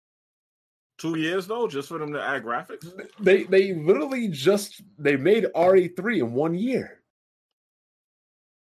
[0.99, 2.91] Two years though, just for them to add graphics.
[3.21, 7.01] They they literally just they made RE3 in one year.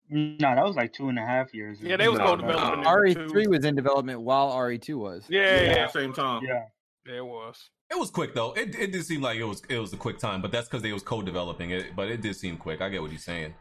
[0.09, 1.79] No, that was like two and a half years.
[1.81, 2.91] Yeah, they was No, co-developing no.
[2.91, 5.25] RE3 E was in development while RE2 was.
[5.29, 6.43] Yeah, yeah, At the same time.
[6.45, 6.63] Yeah.
[7.07, 7.71] yeah, it was.
[7.91, 8.53] It was quick though.
[8.53, 10.83] It it did seem like it was it was a quick time, but that's because
[10.83, 11.95] they was co-developing it.
[11.95, 12.81] But it did seem quick.
[12.81, 13.55] I get what you're saying.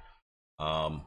[0.59, 1.03] Um,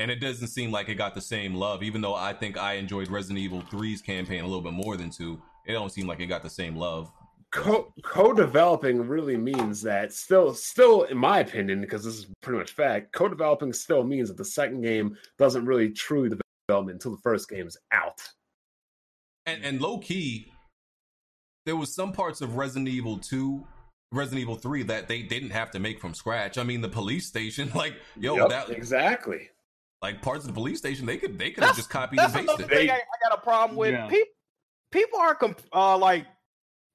[0.00, 2.74] and it doesn't seem like it got the same love, even though I think I
[2.74, 5.40] enjoyed Resident Evil 3's campaign a little bit more than two.
[5.66, 7.12] It don't seem like it got the same love.
[7.52, 12.70] Co co-developing really means that still still in my opinion because this is pretty much
[12.70, 16.28] fact co-developing still means that the second game doesn't really truly
[16.68, 18.22] develop until the first game is out
[19.46, 20.52] And and low key,
[21.66, 23.66] there was some parts of Resident Evil 2,
[24.12, 26.56] Resident Evil 3 that they didn't have to make from scratch.
[26.56, 29.50] I mean, the police station, like yo, Yep, that exactly
[30.02, 32.42] like parts of the police station, they could they could have just copied and That's
[32.42, 32.78] another pasted.
[32.78, 33.92] thing I, I got a problem with.
[33.92, 34.06] Yeah.
[34.08, 34.32] People,
[34.90, 36.26] people are comp- uh, like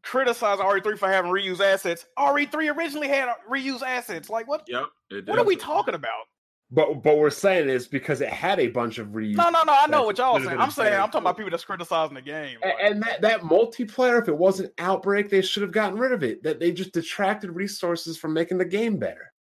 [0.04, 2.06] criticizing RE3 for having reused assets.
[2.18, 4.30] RE3 originally had reused assets.
[4.30, 4.64] Like what?
[4.68, 4.84] Yep.
[5.12, 5.42] It What did.
[5.42, 6.24] are we talking about?
[6.72, 9.74] but but we're saying is because it had a bunch of reuse No, no, no.
[9.80, 10.50] I know what y'all saying.
[10.50, 12.58] I'm saying saying- I'm talking about people that's criticizing the game.
[12.64, 16.12] A- like- and that, that multiplayer if it wasn't outbreak they should have gotten rid
[16.12, 19.35] of it that they just detracted resources from making the game better I agree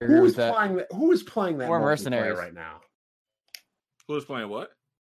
[0.00, 0.54] who with is that.
[0.54, 2.38] playing that who is playing that Or multiplayer mercenaries.
[2.38, 2.80] right now
[4.08, 4.70] Who's playing what?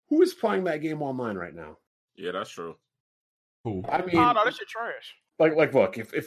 [0.09, 1.79] who is playing that game online right now
[2.17, 2.77] Yeah, that's true.
[3.65, 3.83] Who?
[3.89, 5.15] i mean oh no, this shit trash.
[5.39, 6.27] like like look if if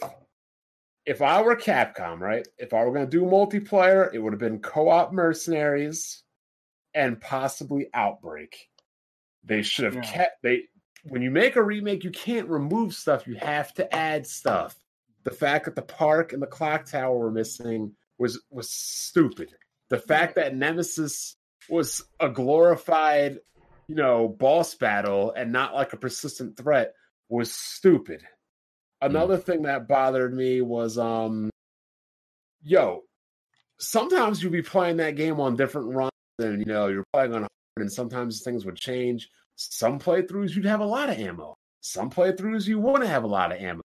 [1.06, 2.46] if I were Capcom, right?
[2.58, 6.22] If I were going to do multiplayer, it would have been co-op mercenaries
[6.92, 8.68] and possibly Outbreak.
[9.42, 10.02] They should have Yeah.
[10.02, 10.64] kept they
[11.04, 14.76] when you make a remake, you can't remove stuff, you have to add stuff.
[15.24, 19.54] The fact that the park and the clock tower were missing was was stupid.
[19.90, 21.36] The fact that Nemesis
[21.68, 23.38] was a glorified,
[23.86, 26.94] you know, boss battle and not like a persistent threat
[27.28, 28.22] was stupid.
[29.00, 31.50] Another thing that bothered me was um
[32.62, 33.02] yo,
[33.78, 37.42] sometimes you'd be playing that game on different runs and you know you're playing on
[37.42, 39.28] hard and sometimes things would change.
[39.56, 41.56] Some playthroughs you'd have a lot of ammo.
[41.80, 43.82] Some playthroughs you wouldn't have a lot of ammo.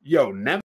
[0.00, 0.62] Yo, never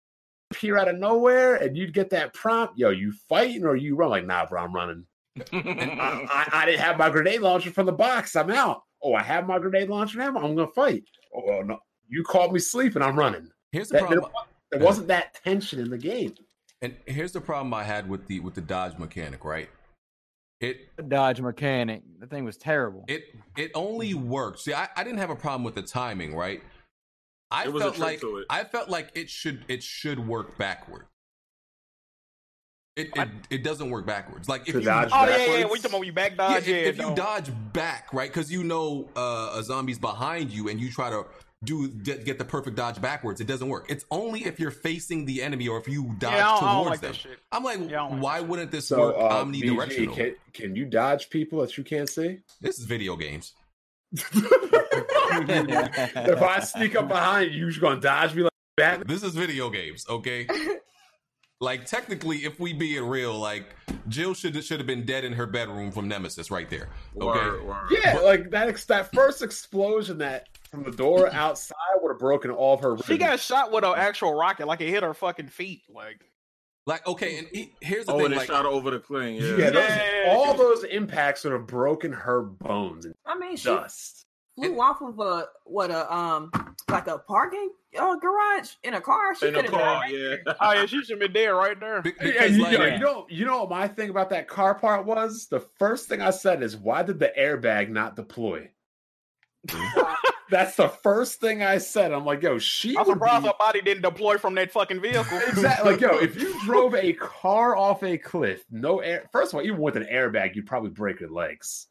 [0.57, 4.09] appear out of nowhere and you'd get that prompt, yo, you fighting or you run?
[4.09, 5.05] Like, nah, bro, I'm running.
[5.53, 8.35] I, I, I didn't have my grenade launcher from the box.
[8.35, 8.81] I'm out.
[9.03, 10.39] Oh, I have my grenade launcher ammo.
[10.39, 11.03] I'm gonna fight.
[11.35, 11.77] Oh well, no,
[12.09, 13.03] you called me sleeping.
[13.03, 13.47] I'm running.
[13.71, 14.45] Here's the That- there, problem.
[14.71, 16.33] there wasn't that tension in the game.
[16.81, 19.69] And here's the problem I had with the with the dodge mechanic, right?
[20.59, 22.01] It The Dodge mechanic.
[22.19, 23.05] The thing was terrible.
[23.07, 24.61] it it only worked.
[24.61, 26.63] See, I, I didn't have a problem with the timing, right?
[27.51, 28.45] I It was felt trick like to it.
[28.49, 31.05] I felt like it should it should work backward.
[32.95, 34.49] It it, it doesn't work backwards.
[34.49, 35.65] Like if To you dodge Oh yeah, yeah, yeah.
[35.65, 36.63] We talking about you back dodge?
[36.63, 38.29] if, Yeah, if you dodge back, right?
[38.29, 41.25] Because you know uh, a zombie's behind you, and you try to
[41.63, 43.85] do get, get the perfect dodge backwards, it doesn't work.
[43.89, 46.73] It's only if you're facing the enemy or if you dodge yeah, I don't, I
[46.73, 47.11] don't towards like them.
[47.11, 47.39] that shit.
[47.51, 50.07] I'm like, Yeah, I don't like why that wouldn't this So, work uh, omnidirectional?
[50.09, 52.39] BG, can, can you dodge people that you can't see?
[52.61, 53.53] This is video games.
[54.13, 54.31] if
[56.41, 59.07] I sneak up behind you, you're gonna dodge me like Batman.
[59.07, 60.47] This is video games, okay?
[61.59, 63.75] like technically, if we being real, like
[64.07, 66.89] Jill should should have been dead in her bedroom from Nemesis right there.
[67.19, 67.25] Okay.
[67.25, 67.88] Word, word.
[67.91, 68.69] Yeah, like that.
[68.69, 72.97] Ex- that first explosion that from the door outside would have broken all of her.
[73.05, 73.25] She ribs.
[73.25, 75.84] got shot with an actual rocket, like it hit her fucking feet.
[75.89, 76.23] Like
[76.88, 78.26] Like okay, and he, here's the Oh, thing.
[78.27, 79.35] and they Like shot over the cling.
[79.35, 79.57] Yeah.
[79.57, 80.23] Yeah, those, Yeah.
[80.30, 84.26] all those impacts would have broken her bones and I mean, she dust.
[84.55, 86.49] flew off of a what a um
[86.89, 89.35] like a parking uh, garage in a car.
[89.35, 90.35] She In the could car, have yeah.
[90.61, 92.01] oh yeah, she should be been dead right there.
[92.01, 94.47] be- Yeah, because you, like, yo, you know, you know what my thing about that
[94.47, 95.47] car part was?
[95.51, 98.69] The first thing I said is, why did the airbag not deploy?
[100.49, 102.11] That's the first thing I said.
[102.14, 105.02] I'm like, yo, she I'm would surprised be- her body didn't deploy from that fucking
[105.02, 105.38] vehicle.
[105.48, 105.91] Exactly.
[105.91, 109.28] Like, yo, if you drove a car off a cliff, no air.
[109.32, 111.88] First of all, even with an airbag, you'd probably break your legs.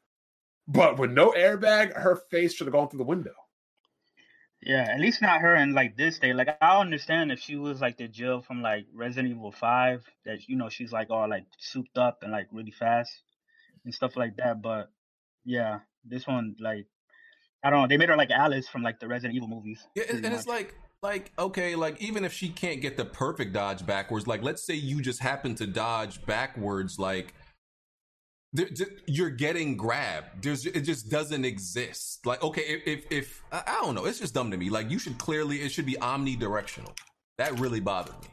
[0.68, 3.34] But with no airbag, her face should have gone through the window.
[4.62, 6.32] Yeah, at least not her in like this day.
[6.32, 10.48] Like I understand if she was like the Jill from like Resident Evil Five, that
[10.48, 13.12] you know she's like all like souped up and like really fast
[13.84, 14.62] and stuff like that.
[14.62, 14.90] But
[15.44, 16.86] yeah, this one like
[17.64, 17.88] I don't know.
[17.88, 19.86] They made her like Alice from like the Resident Evil movies.
[19.94, 23.52] Yeah, and, and it's like like okay, like even if she can't get the perfect
[23.52, 27.34] dodge backwards, like let's say you just happen to dodge backwards, like
[28.52, 30.44] there- there- you're getting grabbed.
[30.44, 32.24] There's it just doesn't exist.
[32.24, 34.70] Like okay, if if, if I I don't know, it's just dumb to me.
[34.70, 36.96] Like you should clearly it should be omnidirectional.
[37.38, 38.28] That really bothered me.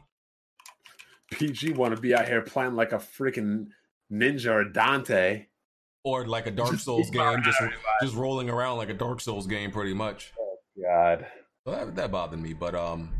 [1.32, 3.66] BG want to be out here playing like a freaking
[4.12, 5.46] ninja or Dante.
[6.04, 7.58] Or like a Dark Souls game, just
[8.02, 10.32] just rolling around like a Dark Souls game, pretty much.
[10.38, 11.26] Oh God.
[11.66, 13.10] So that, that bothered me, but um,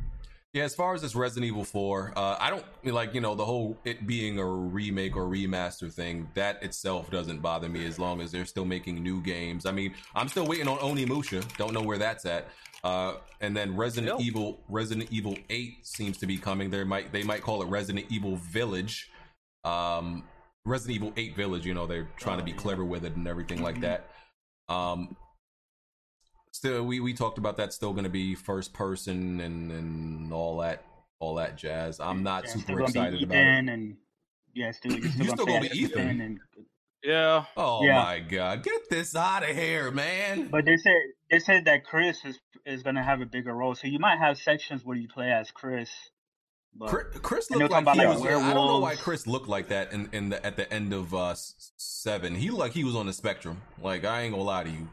[0.52, 0.64] yeah.
[0.64, 3.78] As far as this Resident Evil Four, uh, I don't like you know the whole
[3.84, 6.28] it being a remake or remaster thing.
[6.34, 9.64] That itself doesn't bother me as long as they're still making new games.
[9.64, 11.56] I mean, I'm still waiting on Onimusha.
[11.56, 12.48] Don't know where that's at.
[12.84, 14.26] Uh, and then Resident Still.
[14.26, 16.68] Evil, Resident Evil Eight seems to be coming.
[16.68, 19.10] There might they might call it Resident Evil Village.
[19.64, 20.24] Um,
[20.66, 23.62] Resident Evil 8 Village, you know, they're trying to be clever with it and everything
[23.62, 24.08] like that.
[24.68, 25.14] Um,
[26.52, 30.58] still, we, we talked about that still going to be first person and, and all
[30.58, 30.84] that,
[31.20, 32.00] all that jazz.
[32.00, 33.42] I'm not Yeah, super still gonna be excited about it.
[33.42, 33.96] Ethan And
[34.54, 36.20] yeah, still you're still You gonna still gonna be Ethan?
[36.22, 36.40] And,
[37.02, 37.44] yeah.
[37.58, 38.02] Oh Yeah.
[38.02, 40.48] my god, get this out of here, man!
[40.50, 40.96] but they said
[41.30, 44.38] they said that Chris is is gonna have a bigger role, so you might have
[44.38, 45.90] sections where you play as Chris.
[46.76, 48.24] But Chris, Chris And they're looked like talking he about, was.
[48.24, 48.96] like, I don't know why.
[48.96, 51.34] Chris looked like that in, in the at the end of uh
[51.76, 52.34] seven.
[52.34, 53.62] He like he was on the spectrum.
[53.80, 54.88] Like I ain't gonna lie to you.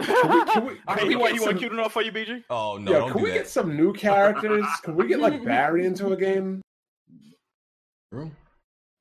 [0.00, 1.72] Can we, can we, I can mean, we he, wa- get he wasn't some- cute
[1.72, 2.42] enough for you, BG.
[2.50, 2.90] Oh no!
[2.92, 3.36] Yo, don't can do we that.
[3.36, 4.66] get some new characters?
[4.82, 6.60] Can we get like Barry into a game?
[8.12, 8.30] True.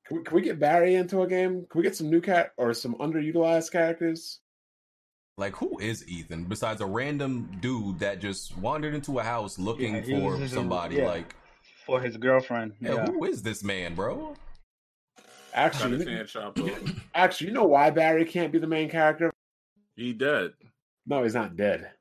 [0.08, 1.66] Can we, can we get Barry into a game?
[1.70, 4.40] Can we get some new cat or some underutilized characters?
[5.38, 9.96] Like, who is Ethan besides a random dude that just wandered into a house looking
[10.06, 10.98] Yeah, for just a- somebody?
[10.98, 11.08] yeah.
[11.08, 11.36] Like,
[11.86, 13.06] for his girlfriend, yeah, yeah.
[13.06, 14.36] who is this man, bro?
[15.54, 16.80] Actually, you- hand chopped off.
[17.14, 19.32] actually, you know why Barry can't be the main character?
[19.96, 20.54] He dead.
[21.06, 21.92] No, he's not dead.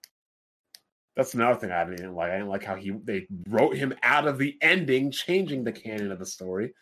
[1.16, 2.30] That's another thing I didn't like.
[2.30, 6.10] I didn't like how he they wrote him out of the ending, changing the canon
[6.10, 6.74] of the story.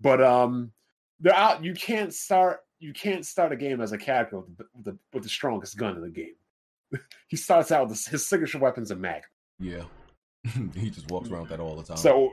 [0.00, 0.72] But um,
[1.20, 1.62] they're out.
[1.62, 2.60] You can't start.
[2.80, 5.76] You can't start a game as a character with the with the, with the strongest
[5.76, 6.34] gun in the game.
[7.28, 9.22] he starts out with his signature weapons a mag.
[9.60, 9.84] Yeah,
[10.74, 11.96] he just walks around with that all the time.
[11.96, 12.32] So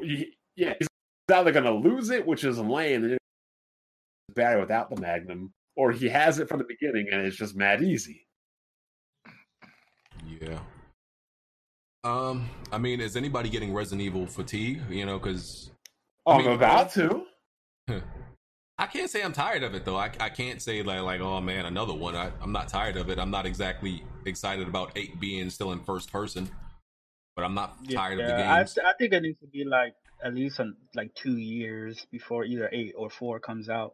[0.55, 0.87] yeah, he's
[1.31, 3.17] either gonna lose it, which is lame, and
[4.33, 7.81] Barry without the Magnum, or he has it from the beginning and it's just mad
[7.83, 8.25] easy.
[10.41, 10.59] yeah.
[12.03, 14.81] Um, I mean, is anybody getting Resident Evil fatigue?
[14.89, 15.71] You know, because
[16.27, 17.23] Oh, I mean, I'm about to.
[18.79, 19.95] I can't say I'm tired of it though.
[19.95, 22.15] I, I can't say like like oh man another one.
[22.15, 23.17] I, I'm not tired of it.
[23.17, 26.49] I'm not exactly excited about eight being still in first person,
[27.37, 28.61] but I'm not tired of the Yeah, I.
[28.89, 29.93] I think it needs to be like
[30.25, 33.93] at least an, like two years before either eight or four comes out.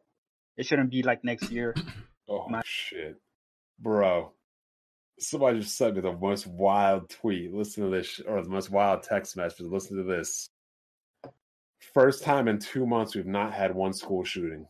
[0.55, 1.75] It shouldn't be like next year.
[2.29, 3.17] Oh My- shit,
[3.77, 4.31] bro!
[5.19, 7.53] Somebody just sent me the most wild tweet.
[7.53, 9.65] Listen to this, sh- or the most wild text message.
[9.65, 10.47] Listen to this.
[11.93, 14.65] First time in two months we've not had one school shooting.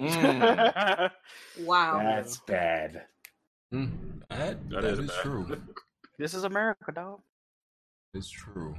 [0.00, 1.10] Mm.
[1.60, 1.98] wow.
[2.02, 3.02] That's bad.
[3.72, 3.92] Mm,
[4.28, 5.22] that, That that is is bad.
[5.22, 5.56] true.
[6.18, 7.20] this is America, dog.
[8.14, 8.74] It's true.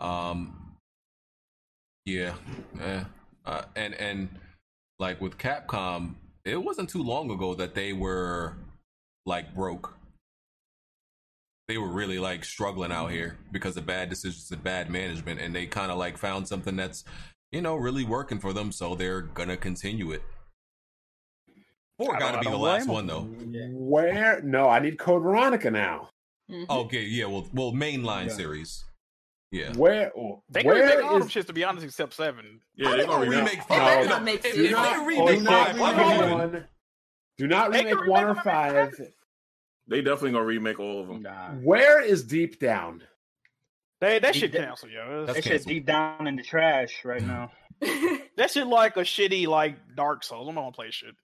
[0.00, 0.76] Um.
[2.04, 2.34] Yeah.
[2.80, 3.04] Eh.
[3.44, 4.28] Uh, and and
[4.98, 6.14] like with Capcom,
[6.44, 8.56] it wasn't too long ago that they were
[9.26, 9.96] like broke.
[11.68, 15.54] They were really like struggling out here because of bad decisions and bad management, and
[15.54, 17.04] they kind of like found something that's
[17.52, 20.22] you know really working for them, so they're gonna continue it.
[21.98, 23.22] Four I got to be the last one though.
[23.72, 24.40] Where?
[24.42, 26.10] No, I need Code Veronica now.
[26.50, 26.68] Mhm.
[26.68, 28.32] Okay, yeah, well, well, mainline Yeah.
[28.34, 28.84] series.
[29.50, 29.72] Yeah.
[29.76, 30.12] Where?
[30.16, 31.32] oh, They can remake Where all is?
[31.32, 32.60] them shits to be honest, except seven.
[32.74, 33.38] Yeah, they're gonna gonna remake.
[33.38, 33.76] remake No.
[33.76, 34.08] five?
[34.08, 34.66] That makes If, sense.
[34.68, 36.52] Do not- they do remake not five, what I'm remake going.
[36.52, 36.68] one.
[37.38, 38.94] Do not remake remake one or five.
[39.86, 41.22] They definitely gonna remake all of them.
[41.22, 41.50] Nah.
[41.52, 43.02] Where is Deep Down?
[44.00, 45.24] They that He shit did- canceled, yo.
[45.26, 47.50] That's That shit deep down in the trash right now.
[48.36, 50.48] That shit like a shitty like Dark Souls.
[50.48, 51.14] I'm gonna play shit.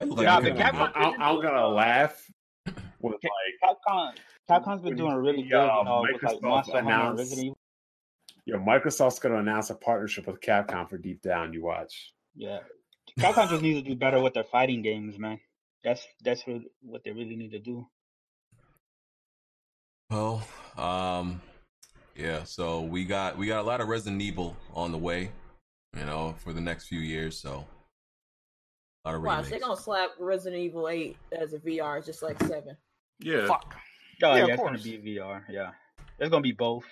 [0.00, 1.20] It looked Yeah, like but it was Capcom- good.
[1.20, 2.30] I, am gonna laugh
[3.00, 4.12] with like Capcom,
[4.48, 7.58] Capcom's been doing really good, you Yeah, know, with like Microsoft Monster announced- Resident Evil.
[8.44, 11.52] yo, Microsoft's gonna announce a partnership with Capcom for Deep Down.
[11.52, 12.12] You watch.
[12.34, 12.60] Yeah,
[13.18, 15.38] Capcom just needs to do better with their fighting games, man.
[15.84, 17.86] That's that's what what they really need to do.
[20.10, 20.42] Well,
[20.76, 21.40] um,
[22.16, 22.44] yeah.
[22.44, 25.30] So we got we got a lot of Resident Evil on the way,
[25.96, 27.38] you know, for the next few years.
[27.38, 27.66] So
[29.04, 29.50] a lot of Watch, remakes.
[29.50, 32.76] they're gonna slap Resident Evil 8 as a VR, just like seven.
[33.20, 33.46] Yeah.
[33.46, 33.74] Fuck.
[34.22, 35.42] Oh Yeah, yeah, of it's gonna be VR.
[35.48, 35.70] Yeah,
[36.18, 36.84] it's gonna be both.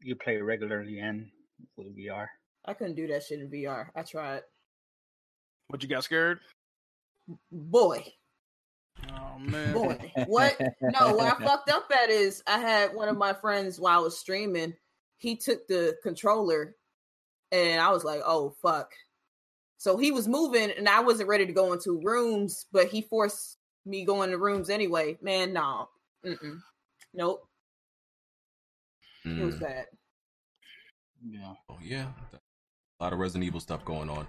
[0.00, 1.28] You play regularly and
[1.76, 2.26] with VR.
[2.64, 3.88] I couldn't do that shit in VR.
[3.96, 4.42] I tried.
[5.70, 6.40] But you got scared?
[7.50, 8.04] Boy,
[9.10, 9.72] Oh man.
[9.72, 10.12] boy.
[10.26, 10.58] What?
[10.80, 14.02] No, what I fucked up at is I had one of my friends while I
[14.02, 14.74] was streaming.
[15.18, 16.74] He took the controller,
[17.52, 18.92] and I was like, "Oh fuck!"
[19.76, 23.57] So he was moving, and I wasn't ready to go into rooms, but he forced
[23.88, 25.16] me go into rooms anyway.
[25.22, 25.88] Man, no,
[26.24, 26.60] Mm-mm.
[27.14, 27.46] nope,
[29.24, 29.60] it was Mm.
[29.60, 29.86] bad.
[31.28, 31.54] Yeah.
[31.68, 32.08] Oh yeah,
[33.00, 34.26] a lot of Resident Evil stuff going on.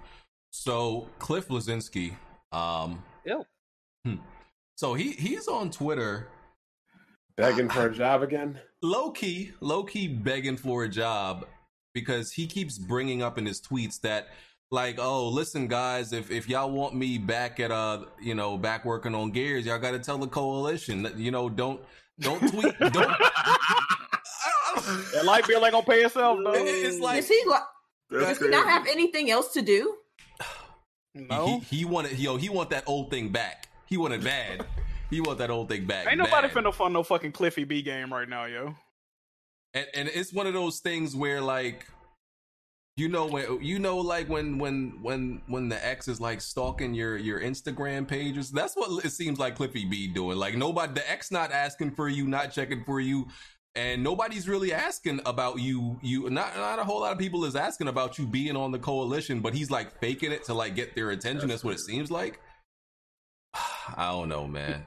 [0.50, 2.16] So Cliff Bleszinski,
[2.52, 3.44] um, Ew.
[4.04, 4.16] hmm.
[4.74, 6.28] so he he's on Twitter,
[7.36, 8.58] Begging for a job again.
[8.82, 11.46] low key, low key begging for a job
[11.94, 14.28] because he keeps bringing up in his tweets that
[14.70, 18.84] like, oh, listen, guys, if if y'all want me back at uh, you know, back
[18.84, 21.80] working on Gears, y'all got to tell the coalition, that, you know, don't
[22.20, 22.92] don't tweet, don't.
[25.12, 26.52] That light bill ain't gonna pay itself, though.
[26.54, 27.66] It's like Does he, wa-
[28.10, 29.96] does he not have anything else to do?
[31.14, 31.60] no.
[31.68, 33.68] he, he wanted yo he want that old thing back.
[33.86, 34.64] He wanted bad.
[35.10, 36.06] He want that old thing back.
[36.06, 36.56] Ain't nobody bad.
[36.56, 38.76] finna fund no fucking Cliffy B game right now, yo.
[39.74, 41.86] and, and it's one of those things where like
[43.00, 46.92] you know when you know like when when when when the ex is like stalking
[46.92, 50.36] your your instagram pages that's what it seems like cliffy b doing.
[50.36, 53.26] Like nobody the ex not asking for you not checking for you
[53.74, 57.56] and nobody's really asking about you you not not a whole lot of people is
[57.56, 60.94] asking about you being on the coalition but he's like faking it to like get
[60.94, 61.48] their attention.
[61.48, 62.38] That's what it seems like.
[63.96, 64.84] I don't know man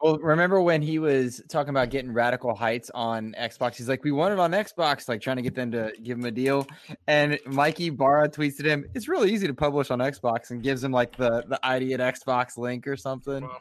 [0.00, 3.76] Well, remember when he was talking about getting Radical Heights on Xbox?
[3.76, 6.26] He's like, "We want it on Xbox," like trying to get them to give him
[6.26, 6.66] a deal.
[7.06, 10.84] And Mike Ybarra tweets at him, "It's really easy to publish on Xbox," and gives
[10.84, 13.42] him like the the ID at Xbox link or something.
[13.44, 13.60] Wow.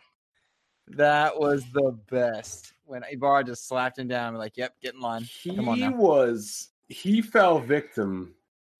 [0.89, 4.29] That was the best when Ybarra just slapped him down.
[4.29, 5.91] and Like, "Yep, get in line." He Come on now.
[5.91, 8.35] was he fell victim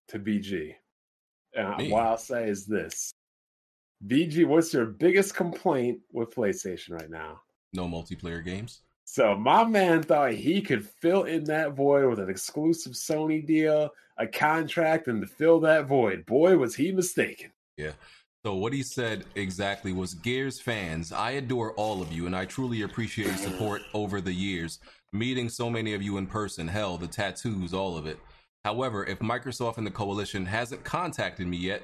[0.09, 0.75] to BG.
[1.53, 1.89] And uh, Me?
[1.91, 3.13] what I'll say is this.
[4.05, 7.39] BG, what's your biggest complaint with PlayStation right now?
[7.75, 12.29] No multiplayer games So my man thought he could fill in that void with an
[12.29, 16.25] exclusive Sony deal, a contract, and to fill that void.
[16.25, 17.51] Boy, was he mistaken.
[17.77, 17.91] Yeah.
[18.45, 22.45] So what he said exactly was Gears fans, I adore all of you and I
[22.45, 24.79] truly appreciate your support over the years.
[25.11, 28.19] Meeting so many of you in person, hell, the tattoos, all of it.
[28.63, 31.83] However, if Microsoft and the coalition hasn't contacted me yet,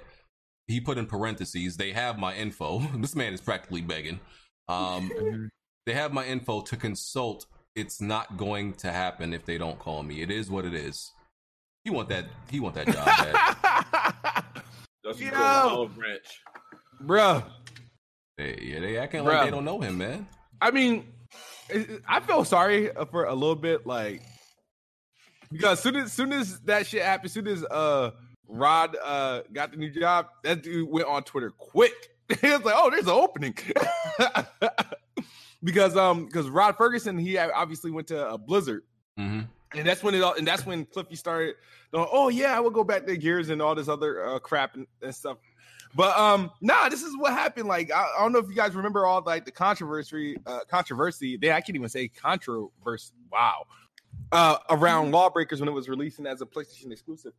[0.67, 2.79] he put in parentheses, they have my info.
[2.95, 4.19] this man is practically begging.
[4.67, 5.49] Um,
[5.85, 7.45] they have my info to consult.
[7.75, 10.21] It's not going to happen if they don't call me.
[10.21, 11.11] It is what it is.
[11.83, 12.25] He want that.
[12.49, 13.05] He want that job.
[13.05, 14.43] bad.
[15.03, 15.27] That's Yo.
[15.27, 16.41] a good olive branch.
[17.03, 17.43] Bruh.
[18.37, 20.27] They, yeah, they acting like they don't know him, man.
[20.61, 21.05] I mean,
[21.69, 24.21] it- it- I feel sorry for a little bit, like
[25.51, 28.11] because soon as soon as that shit happened, soon as uh
[28.47, 31.93] Rod uh got the new job, that dude went on Twitter quick.
[32.41, 33.55] he was like, "Oh, there's an opening,"
[35.63, 38.83] because um because Rod Ferguson he obviously went to a Blizzard,
[39.17, 39.41] hmm
[39.73, 41.55] and that's when it all and that's when Cliffy started.
[41.93, 44.75] Going, oh yeah, I will go back to Gears and all this other uh, crap
[44.75, 45.37] and, and stuff.
[45.93, 47.67] But um, nah, this is what happened.
[47.67, 51.37] Like, I, I don't know if you guys remember all like the controversy, uh, controversy.
[51.37, 53.13] They I can't even say controversy.
[53.31, 53.65] Wow,
[54.31, 57.33] uh, around Lawbreakers when it was releasing as a PlayStation exclusive.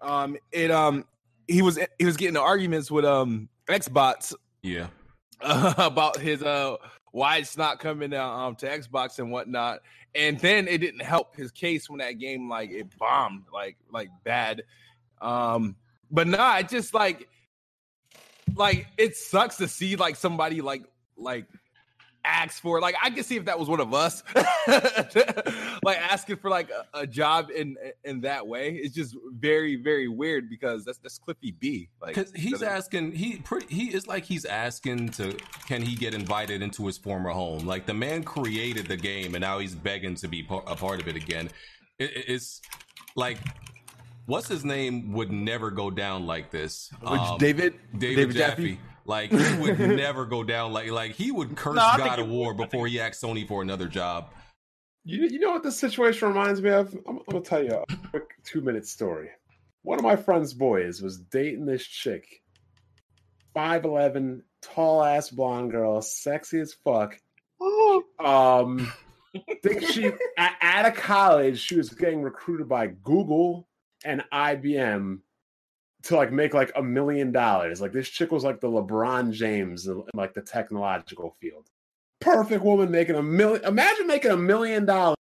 [0.00, 1.06] Um, it um,
[1.48, 4.88] he was he was getting arguments with um Xbox Yeah.
[5.40, 6.76] uh, about his uh
[7.12, 9.80] why it's not coming um to Xbox and whatnot.
[10.14, 14.10] And then it didn't help his case when that game like it bombed like like
[14.24, 14.64] bad.
[15.20, 15.76] Um
[16.10, 17.28] but nah, it just like
[18.56, 20.84] like it sucks to see like somebody like
[21.16, 21.46] like
[22.24, 24.22] ask for like I can see if that was one of us
[25.84, 28.74] like asking for like a, a job in in that way.
[28.74, 31.88] It's just very very weird because that's that's Cliffy B.
[32.00, 35.36] Like Because he's that- asking, he pretty, he is like he's asking to,
[35.66, 37.66] can he get invited into his former home?
[37.66, 41.00] Like the man created the game, and now he's begging to be par- a part
[41.00, 41.50] of it again.
[41.98, 42.60] It, it- it's
[43.16, 43.38] like,
[44.26, 46.90] what's his name would never go down like this.
[47.04, 48.62] Um, David David, David Jaffe.
[48.70, 48.80] Jaffe?
[49.04, 52.28] Like he would never go down like like he would curse No, God he of
[52.28, 54.30] War before he asked Sony for another job.
[55.04, 56.94] You, you know what this situation reminds me of?
[57.06, 59.30] I'm, I'm gonna tell you a quick two minute story.
[59.82, 62.42] One of my friend's boys was dating this chick,
[63.52, 67.18] five eleven, tall ass blonde girl, sexy as fuck.
[68.24, 68.92] Um,
[69.62, 73.68] think she at, out of college she was getting recruited by Google
[74.04, 75.18] and IBM
[76.04, 77.80] to like make like a million dollars.
[77.80, 81.68] Like this chick was like the LeBron James in like the technological field.
[82.20, 83.64] Perfect woman making a million.
[83.64, 85.16] Imagine making a million dollars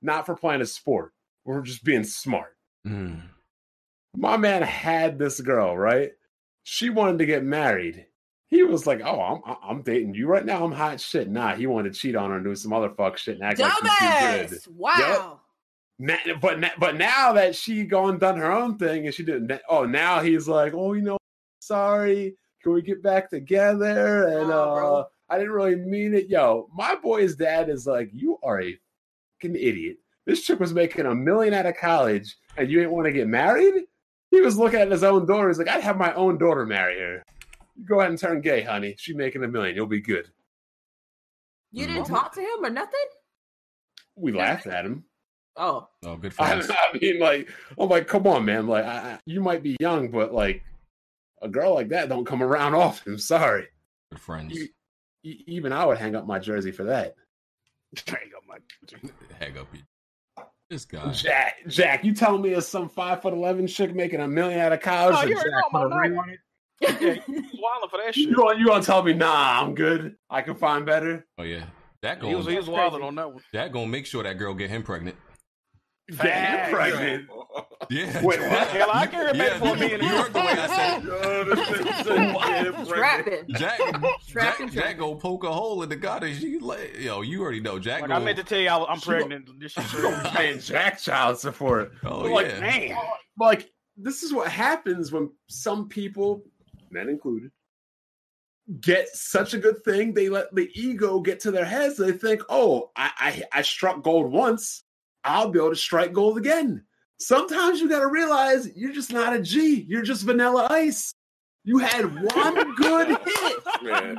[0.00, 1.12] not for playing a sport,
[1.44, 2.56] or just being smart.
[2.86, 3.22] Mm.
[4.16, 6.12] My man had this girl, right?
[6.62, 8.06] She wanted to get married.
[8.48, 10.64] He was like, "Oh, I'm I'm dating you right now.
[10.64, 13.18] I'm hot shit." Nah, he wanted to cheat on her and do some other fuck
[13.18, 14.60] shit and act like she's good.
[14.60, 14.68] Dumbass!
[14.68, 14.96] Wow.
[14.98, 15.36] Na-
[15.98, 19.50] but but now that she gone done her own thing and she didn't.
[19.68, 21.18] Oh, now he's like, "Oh, you know,
[21.60, 22.36] sorry.
[22.62, 24.94] Can we get back together?" And Nah, bro.
[24.96, 26.28] uh, I didn't really mean it.
[26.28, 28.78] Yo, my boy's dad is like, "You are a
[29.40, 29.98] fucking idiot.
[30.24, 33.26] This chick was making a million out of college, and you ain't want to get
[33.26, 33.84] married."
[34.30, 35.48] He was looking at his own daughter.
[35.48, 37.24] He's like, "I'd have my own daughter marry her."
[37.84, 38.94] Go ahead and turn gay, honey.
[38.98, 39.74] She making a million.
[39.74, 40.30] You'll be good.
[41.70, 42.08] You didn't Mhm.
[42.08, 43.06] talk to him or nothing?
[44.16, 45.04] We laughed at him.
[45.58, 46.70] Oh, Oh, good I, friends.
[46.70, 48.66] I mean, like, I'm like, come on, man.
[48.66, 50.62] Like, I, I- you might be young, but like,
[51.42, 53.18] a girl like that don't come around often.
[53.18, 53.66] Sorry.
[54.12, 54.54] Good friends.
[54.56, 54.68] You-
[55.24, 57.16] E- even I would hang up my jersey for that.
[58.06, 59.12] Hang up my- jersey.
[59.40, 59.66] Hang up.
[60.70, 61.10] This guy.
[61.10, 64.72] Jack, Jack, you telling me it's some five foot eleven chick making a million out
[64.72, 65.16] of college?
[65.18, 66.38] Oh, you already Jack know put a about ring on it?
[66.80, 68.28] Yeah, wilding for that shit.
[68.28, 70.14] You gonna, you gonna tell me, nah, I'm good.
[70.30, 71.26] I can find better.
[71.36, 71.64] Oh yeah.
[72.04, 73.42] Jack He was, he was wilding on that one.
[73.52, 75.16] That gonna make sure that girl get him pregnant.
[76.08, 76.72] Get Facts.
[76.72, 77.28] pregnant.
[77.90, 78.22] Yeah.
[78.24, 78.68] Wait, what?
[78.68, 81.04] Hell, I can remember Yeah, for me you, and you heard the way I said.
[81.04, 82.88] Yo, this is so different.
[82.88, 83.44] trapping.
[83.56, 84.98] Jack, Trapped Jack, Jack trapped.
[84.98, 86.40] gonna poke a hole in the goddess.
[86.40, 87.78] You lay, yo, you already know.
[87.78, 89.48] Jack Like gonna, I meant to tell you, I, I'm pregnant.
[89.60, 91.92] This shit You gonna paying Jack child support.
[92.04, 92.60] Oh But, like, yeah.
[92.60, 92.96] Man,
[93.38, 96.42] like this is what happens when some people,
[96.90, 97.50] men included,
[98.80, 100.14] get such a good thing.
[100.14, 101.96] They let the ego get to their heads.
[101.98, 104.84] They think, "Oh, I I, I struck gold once.
[105.28, 106.84] I'll be able to strike gold again."
[107.20, 109.84] Sometimes you got to realize you're just not a G.
[109.88, 111.14] You're just vanilla ice.
[111.64, 114.16] You had one good hit, Man.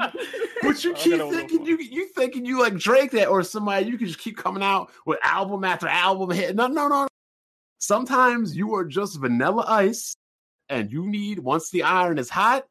[0.61, 3.88] but you keep thinking you you thinking you like Drake that or somebody.
[3.88, 6.56] You can just keep coming out with album after album hit.
[6.56, 7.07] No, no, no.
[7.80, 10.14] Sometimes you are just vanilla ice,
[10.68, 12.65] and you need once the iron is hot.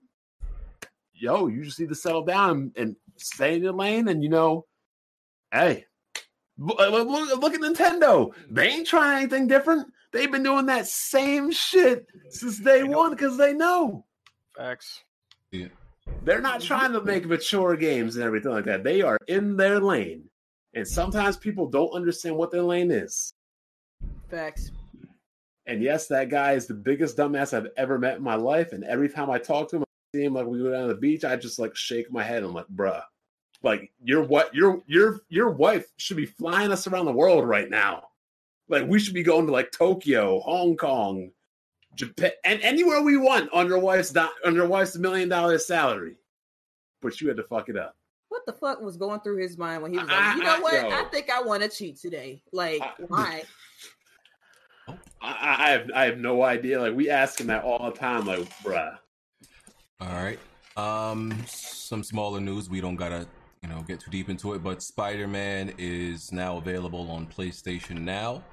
[1.12, 4.06] Yo, you just need to settle down and stay in your lane.
[4.06, 4.65] And you know,
[5.51, 5.86] hey,
[6.60, 8.32] Uh, look, look, look at Nintendo.
[8.51, 9.86] They ain't trying anything different.
[10.12, 14.05] They've been doing that same shit since day one because they know
[14.59, 15.05] facts.
[15.52, 15.68] Yeah.
[16.24, 18.85] they're not trying to make mature games and everything like that.
[18.85, 20.24] They are in their lane.
[20.74, 23.32] And sometimes people don't understand what their lane is.
[24.28, 24.70] Facts.
[25.66, 28.72] And yes, that guy is the biggest dumbass I've ever met in my life.
[28.72, 30.94] And every time I talk to him, I see him like we go down to
[30.94, 32.43] the beach, I just like shake my head.
[32.43, 33.02] I'm like, bruh,
[33.62, 37.68] like your what your your your wife should be flying us around the world right
[37.70, 38.05] now.
[38.68, 41.30] Like we should be going to like Tokyo, Hong Kong,
[41.94, 46.16] Japan, and anywhere we want on your wife's do- on your wife's million dollar salary.
[47.01, 47.97] But you had to fuck it up.
[48.28, 50.56] What the fuck was going through his mind when he was like, I- you know
[50.56, 50.74] I- what?
[50.74, 50.89] yo.
[50.90, 52.43] I think I want to cheat today.
[52.52, 53.43] Like, I- why?
[54.89, 56.80] I, I I have I have no idea.
[56.80, 58.26] Like we ask him that all the time.
[58.26, 58.97] Like, bruh,
[60.01, 60.39] All right.
[60.76, 62.70] Um, some smaller news.
[62.70, 63.26] We don't gotta,
[63.62, 64.62] you know, get too deep into it.
[64.62, 68.44] But Spider-Man is now available on PlayStation Now.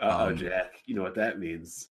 [0.00, 1.88] uh oh, Um, Jack, you know what that means?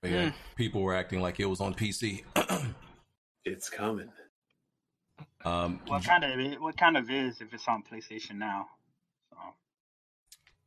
[0.00, 2.22] But yeah, people were acting like it was on PC.
[3.44, 4.08] It's coming.
[5.44, 8.66] um, What kind of what kind of is if it's on PlayStation now?
[9.30, 9.36] So,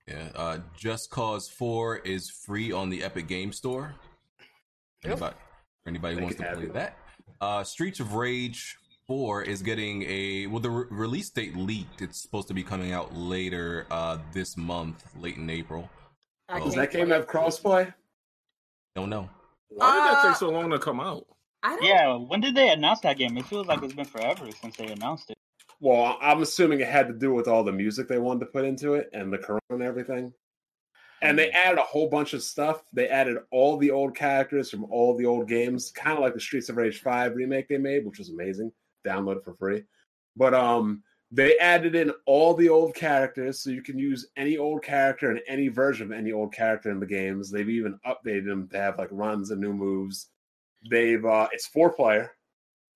[0.10, 0.27] yeah.
[0.36, 3.95] Uh, Just Cause Four is free on the Epic Game Store.
[5.06, 5.36] Anybody,
[5.88, 6.73] anybody wants to play it.
[6.73, 6.98] that?
[7.40, 8.76] Uh, Streets of Rage
[9.07, 10.60] Four is getting a well.
[10.60, 12.02] The re- release date leaked.
[12.02, 15.90] It's supposed to be coming out later uh, this month, late in April.
[16.49, 16.65] I Oh.
[16.65, 17.15] Does that game wait.
[17.15, 17.94] have crossplay?
[18.95, 19.30] Don't know.
[19.69, 21.26] Why did that Uh, take so long to come out?
[21.61, 21.84] I don't.
[21.86, 23.38] yeah, when did they announce that game?
[23.38, 25.38] It feels like it's been forever since they announced it.
[25.80, 28.65] Well, I'm assuming it had to do with all the music they wanted to put
[28.65, 30.34] into it and the corona and everything.
[31.22, 32.84] And they added a whole bunch of stuff.
[32.94, 36.40] They added all the old characters from all the old games, kind of like the
[36.40, 38.72] Streets of Rage 5 remake they made, which was amazing.
[39.06, 39.84] Download it for free.
[40.36, 44.84] But um they added in all the old characters so you can use any old
[44.84, 47.49] character and any version of any old character in the games.
[47.49, 50.30] They've even updated them to have like runs and new moves.
[50.90, 52.32] They've uh it's four player.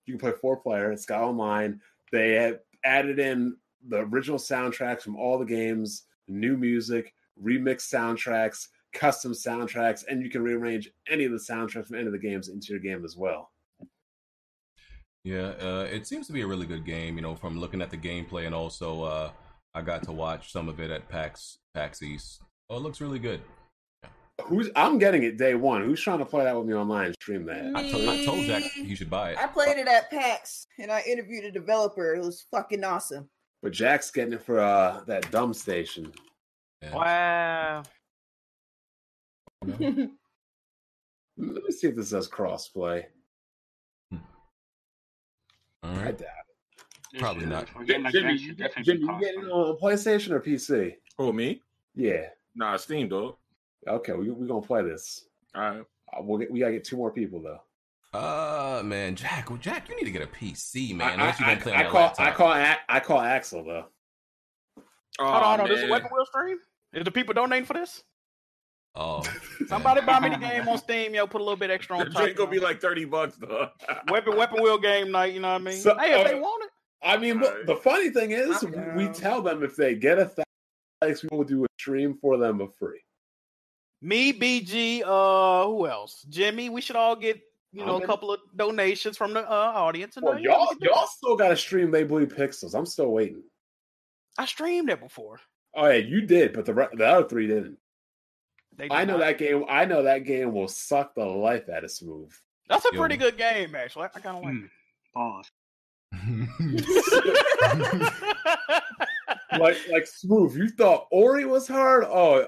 [0.06, 0.92] You can play four player.
[0.92, 1.80] It's got online.
[2.12, 3.56] They have added in
[3.88, 10.30] the original soundtracks from all the games, new music, remixed soundtracks, custom soundtracks, and you
[10.30, 13.16] can rearrange any of the soundtracks from any of the games into your game as
[13.16, 13.50] well.
[15.24, 17.16] Yeah, uh, it seems to be a really good game.
[17.16, 19.30] You know, from looking at the gameplay and also uh,
[19.74, 22.42] I got to watch some of it at PAX PAX East.
[22.68, 23.40] Oh, it looks really good.
[24.46, 25.84] Who's I'm getting it day one.
[25.84, 27.72] Who's trying to play that with me online and stream that?
[27.76, 29.38] I, to- I told Jack he should buy it.
[29.38, 32.14] I played it at PAX and I interviewed a developer.
[32.14, 33.28] It was fucking awesome.
[33.62, 36.10] But Jack's getting it for uh that dumb station.
[36.80, 36.94] Yeah.
[36.94, 37.82] Wow.
[39.68, 39.78] Let
[41.64, 43.04] me see if this has crossplay.
[45.82, 46.18] All I right.
[46.18, 46.28] doubt
[47.18, 47.68] Probably not.
[47.68, 49.70] For a game like Jimmy, you, definitely Jimmy, you getting it crossplay.
[49.74, 50.94] on PlayStation or PC?
[51.18, 51.60] Oh, me?
[51.96, 52.26] Yeah.
[52.54, 53.36] Nah, Steam, dog.
[53.88, 55.24] Okay, we we gonna play this.
[55.54, 55.80] All right.
[55.80, 57.60] Uh, we'll get, we gotta get two more people though.
[58.18, 61.08] Uh, man, Jack, well, Jack, you need to get a PC, man.
[61.08, 62.26] I, Unless you're I, play I, I call laptop.
[62.26, 63.84] I call A- I call Axel though.
[65.18, 65.68] Hold on, hold on.
[65.68, 65.90] This is man.
[65.90, 66.58] Weapon Wheel stream?
[66.92, 68.02] Is the people donating for this?
[68.96, 69.22] Oh,
[69.68, 71.26] Somebody buy me the game on Steam, yo.
[71.26, 72.22] Put a little bit extra The on top.
[72.22, 73.68] drink gonna you be like 30 bucks, though.
[74.10, 75.32] Weapon Weapon Wheel game night.
[75.32, 75.76] You know what I mean?
[75.76, 76.70] So- hey, if they uh, want it,
[77.02, 78.62] I mean, look, the funny thing is,
[78.94, 80.44] we tell them if they get a thousand,
[81.00, 83.00] likes, we will do a stream for them for free.
[84.02, 86.26] me, BG, uh, who else?
[86.28, 86.68] Jimmy.
[86.68, 87.40] We should all get
[87.72, 90.16] you know I'm a couple of donations from the uh, audience.
[90.18, 92.74] And, uh, Well, yeah, we y'all y'all still got to stream They Bleed Pixels.
[92.74, 93.44] I'm still waiting.
[94.36, 95.40] I streamed it before.
[95.74, 97.78] Oh yeah, you did, but the re- the other three didn't.
[98.80, 99.26] They I know not.
[99.26, 99.64] that game.
[99.68, 102.32] I know that game will suck the life out of Smooth.
[102.68, 103.00] That's a Yo.
[103.00, 104.08] pretty good game, actually.
[104.14, 104.54] I kind of like.
[104.54, 104.66] Hmm.
[105.14, 105.50] Pause.
[106.12, 108.14] it.
[109.58, 110.56] like like Smooth.
[110.56, 112.04] You thought Ori was hard?
[112.04, 112.46] Oh,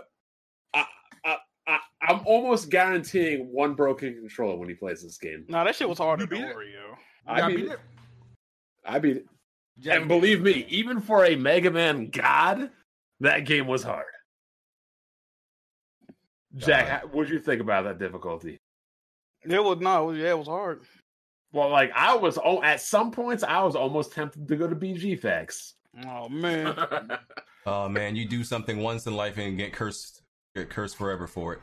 [0.74, 0.86] I,
[1.24, 1.36] I,
[1.66, 5.44] I, I'm almost guaranteeing one broken controller when he plays this game.
[5.48, 6.56] nah, that shit was harder You than beat it?
[7.26, 7.72] I Yeah, beat beat it.
[7.72, 7.78] it.
[8.84, 9.26] I beat it.
[9.78, 12.70] Jack, and believe me, even for a Mega Man god,
[13.20, 14.04] that game was hard.
[16.56, 17.00] Jack, God.
[17.00, 18.58] how- what'd you think about that difficulty?
[19.44, 20.82] It was no, it was, yeah, it was hard.
[21.52, 24.74] Well, like I was, oh, at some points, I was almost tempted to go to
[24.76, 25.74] BG Facts.
[26.06, 26.74] Oh man,
[27.66, 30.22] oh man, you do something once in life and get cursed,
[30.54, 31.60] get cursed forever for it.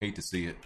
[0.00, 0.56] Hate to see it.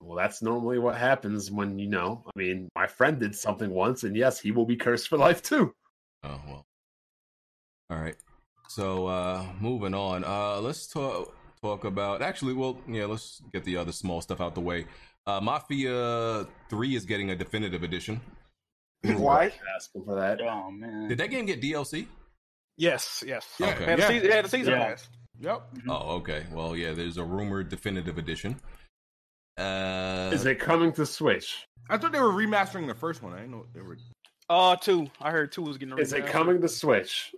[0.00, 2.22] Well, that's normally what happens when you know.
[2.26, 5.42] I mean, my friend did something once, and yes, he will be cursed for life
[5.42, 5.74] too.
[6.22, 6.66] Oh well.
[7.90, 8.16] All right.
[8.68, 10.24] So uh moving on.
[10.24, 11.34] Uh let's talk
[11.64, 14.84] talk about actually well yeah, let's get the other small stuff out the way.
[15.26, 18.20] Uh Mafia 3 is getting a definitive edition.
[19.02, 19.50] why?
[19.74, 20.40] Asking for that.
[20.42, 21.08] Oh man.
[21.08, 22.06] Did that game get DLC?
[22.76, 23.46] Yes, yes.
[23.58, 23.84] Yeah, Okay.
[23.84, 24.08] Had a yeah.
[24.08, 24.86] season, had a season Yeah.
[24.88, 25.08] pass.
[25.40, 25.62] Yep.
[25.88, 26.44] Oh, okay.
[26.52, 28.60] Well, yeah, there's a rumored definitive edition.
[29.56, 31.66] Uh Is it coming to Switch?
[31.88, 33.32] I thought they were remastering the first one.
[33.32, 33.96] I didn't know they were.
[34.50, 35.06] Uh, two.
[35.22, 35.94] I heard two was getting.
[35.94, 37.34] a Is it coming to Switch?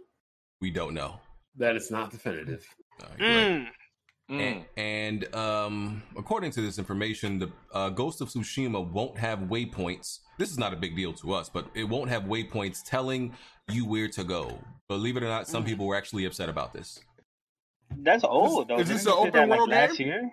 [0.60, 1.20] we don't know.
[1.54, 2.66] Then it's not definitive.
[3.00, 3.06] Uh.
[3.20, 3.66] Mm.
[4.30, 4.64] Mm.
[4.76, 10.18] And, and um, according to this information, the uh, Ghost of Tsushima won't have waypoints.
[10.38, 13.34] This is not a big deal to us, but it won't have waypoints telling
[13.70, 14.58] you where to go.
[14.88, 15.66] Believe it or not, some Mm.
[15.66, 16.98] people were actually upset about this.
[17.98, 18.78] That's old though.
[18.80, 20.08] is this an open that, world last game?
[20.08, 20.32] year?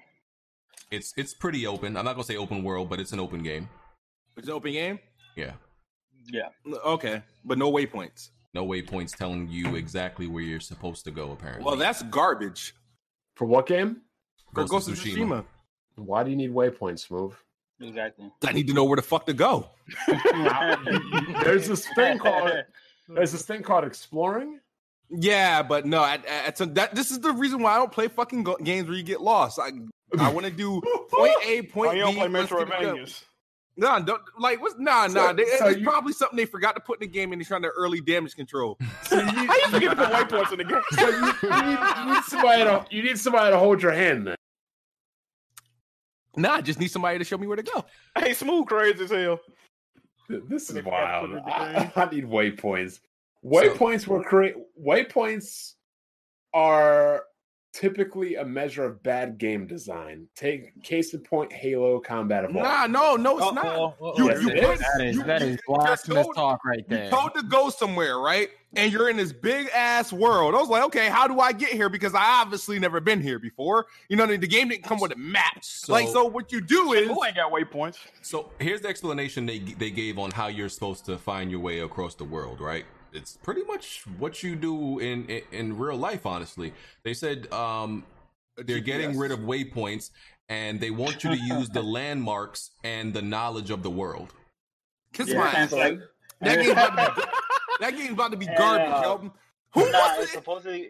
[0.90, 1.96] It's it's pretty open.
[1.96, 3.70] I'm not gonna say open world, but it's an open game.
[4.36, 4.98] It's an open game.
[5.36, 5.54] Yeah,
[6.26, 6.50] Yeah.
[6.84, 8.30] Okay, but no waypoints.
[8.56, 11.32] no waypoints telling you exactly where you're supposed to go.
[11.32, 12.74] Apparently, Well, that's garbage.
[13.36, 14.02] For what game?
[14.54, 15.46] For Ghost of Tsushima.
[15.96, 17.42] Why do you need waypoints, Move?
[17.82, 18.32] Exactly.
[18.46, 19.70] I need to know where the fuck to go.
[21.44, 22.52] There's this thing called
[23.10, 24.60] there's this thing called exploring.
[25.10, 28.08] Yeah, but no, at, at, at- that this is the reason why I don't play
[28.08, 29.60] fucking go- games where you get lost.
[29.60, 29.72] I
[30.18, 30.82] I want to do
[31.12, 31.98] point A, point Oh, B.
[31.98, 33.24] you don't play let's
[33.80, 34.06] get it done.
[34.06, 34.06] Metroidvanias.
[34.06, 35.34] Nah, don't like what's nah So- nah.
[35.34, 37.46] They, so it's you- probably something they forgot to put in the game and they're
[37.48, 38.78] trying to early damage control.
[39.04, 40.82] So you need, How you forget to put waypoints in the game?
[40.92, 44.28] so you, you need, you need somebody to you need somebody to hold your hand.
[44.28, 44.36] Then.
[46.36, 47.86] Nah, I just need somebody to show me where to go.
[48.18, 49.40] hey, smooth crazy as hell.
[50.30, 51.30] This is They forgot to wild.
[51.30, 52.06] put it in the I.
[52.06, 53.00] I need waypoints.
[53.46, 54.56] Waypoints were create.
[54.82, 55.74] Waypoints
[56.54, 57.24] are
[57.74, 60.28] typically a measure of bad game design.
[60.36, 62.64] Take case in point, Halo Combat Evolved.
[62.68, 63.66] Nah, no, no, it's not.
[63.66, 64.14] Uh-oh.
[64.18, 64.80] You, Yes, you it put- is.
[64.80, 67.10] That is you- that you- is you're blasphemous told- talk right You there.
[67.10, 68.50] told to go somewhere, right?
[68.76, 70.56] And you're in this big ass world.
[70.56, 71.90] I was like, okay, how do I get here?
[71.90, 73.86] Because I obviously never been here before.
[74.10, 75.64] You know, the the game didn't come with a map.
[75.64, 77.98] So- like, so what you do is Who ain't got waypoints?
[78.22, 81.80] So here's the explanation they they gave on how you're supposed to find your way
[81.80, 82.86] across the world, right?
[83.14, 86.26] It's pretty much what you do in in, in real life.
[86.26, 86.74] Honestly,
[87.04, 88.04] they said um,
[88.58, 90.12] they're getting rid of waypoints
[90.50, 94.34] and they want you to use the landmarks and the knowledge of the world.
[95.14, 95.72] kiss Yeah, my ass.
[95.72, 96.00] like-
[96.42, 97.28] That game's about to be,
[97.80, 99.34] that game's about to be And, garbage, uh, yo.
[99.76, 100.38] Who Nah, wants it's to?
[100.40, 100.90] supposedly.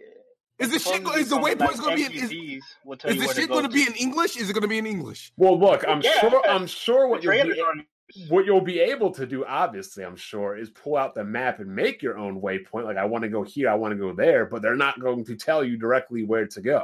[0.59, 0.95] Is the shit?
[0.97, 2.17] supposed Is the something waypoints going to be?
[2.17, 4.37] In, is, NPCs will tell is the shit going to be in English?
[4.37, 5.31] Is it going to be in English?
[5.37, 6.19] Well, look, I'm Yeah.
[6.19, 6.41] sure.
[6.47, 7.33] I'm sure The what you're.
[7.33, 7.87] trailers be.
[8.17, 11.23] Are in what you'll be able to do, obviously, I'm sure, is pull out the
[11.23, 12.85] map and make your own waypoint.
[12.85, 15.23] Like, I want to go here, I want to go there, but they're not going
[15.25, 16.83] to tell you directly where to go.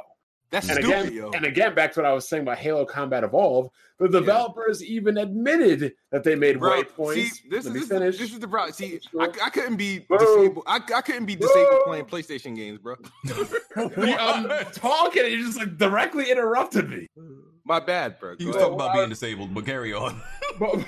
[0.52, 1.32] That's And stupid, again, yo.
[1.32, 3.70] and again, back to what I was saying about Halo Combat Evolve,
[4.00, 7.14] the developers even admitted that they made Bro, waypoints.
[7.14, 8.18] see, this Let is me this, finish.
[8.18, 8.74] this is the problem.
[8.74, 10.18] See, I, I couldn't be Bro.
[10.18, 10.64] disabled.
[10.66, 11.84] I, I couldn't be disabled Bro.
[11.86, 12.96] playing PlayStation games, bro.
[13.76, 17.08] I'm um, talking, and you just like directly interrupted me.
[17.70, 18.36] My bad, bro.
[18.38, 20.20] He was talking about being disabled, but carry on.
[20.60, 20.84] But,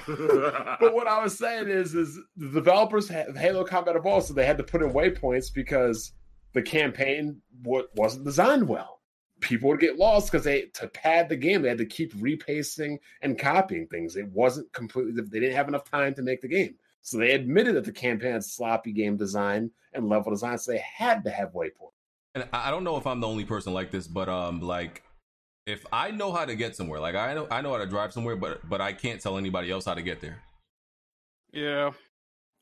[0.82, 4.46] but what I was saying is, is the developers had Halo Combat Evolved, so they
[4.46, 6.12] had to put in waypoints because
[6.52, 9.00] the campaign wa- wasn't designed well.
[9.40, 13.00] People would get lost because they to pad the game, they had to keep repasting
[13.22, 14.18] and copying things.
[14.18, 15.14] It wasn't completely.
[15.14, 18.34] They didn't have enough time to make the game, so they admitted that the campaign
[18.34, 21.94] had sloppy game design and level design, so they had to have waypoints.
[22.36, 25.04] and I don't know if I'm the only person like this, but um, like
[25.66, 28.14] if I know how to get somewhere, like I know I know how to drive
[28.14, 30.42] somewhere, but but I can't tell anybody else how to get there.
[31.52, 31.92] Yeah.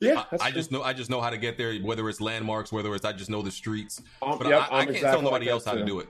[0.02, 2.72] Yeah, I, I just know I just know how to get there, whether it's landmarks,
[2.72, 5.22] whether it's I just know the streets, Um, but yep, I, I can't exactly tell
[5.22, 6.08] nobody like else that how to do it.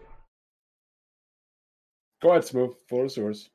[2.21, 2.75] Go ahead, Smooth.
[2.87, 3.49] Floor is yours.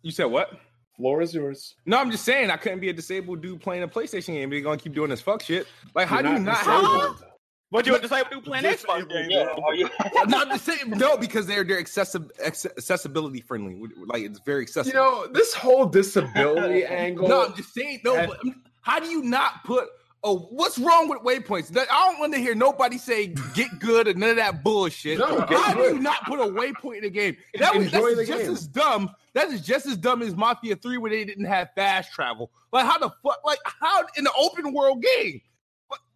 [0.00, 0.58] You said what?
[0.96, 1.74] Floor is yours.
[1.84, 4.48] No, I'm just saying I couldn't be a disabled dude playing a PlayStation game.
[4.48, 5.66] They're gonna keep doing this fuck shit.
[5.94, 7.24] Like, how You're do you not have?
[7.72, 7.72] Disabled.
[7.72, 9.28] But you're disabled dude playing Xbox games.
[9.30, 9.88] Yeah, are you?
[10.26, 10.90] not the same.
[10.90, 12.30] No, because they're they're accessi-
[12.76, 13.80] accessibility friendly.
[14.06, 14.88] Like it's very accessible.
[14.88, 17.28] You know, this whole disability angle.
[17.28, 18.00] no, I'm just saying.
[18.04, 18.40] No, And- but
[18.82, 19.88] how do you not put?
[20.24, 21.76] Oh, what's wrong with waypoints?
[21.76, 25.18] I don't want to hear nobody say get good and none of that bullshit.
[25.20, 27.36] No, get how do you not put a waypoint in the game?
[27.58, 28.50] That was Enjoy that's just game.
[28.52, 29.10] as dumb.
[29.34, 32.50] That is just as dumb as Mafia Three, where they didn't have fast travel.
[32.72, 33.44] Like how the fuck?
[33.44, 35.42] Like how in the open world game?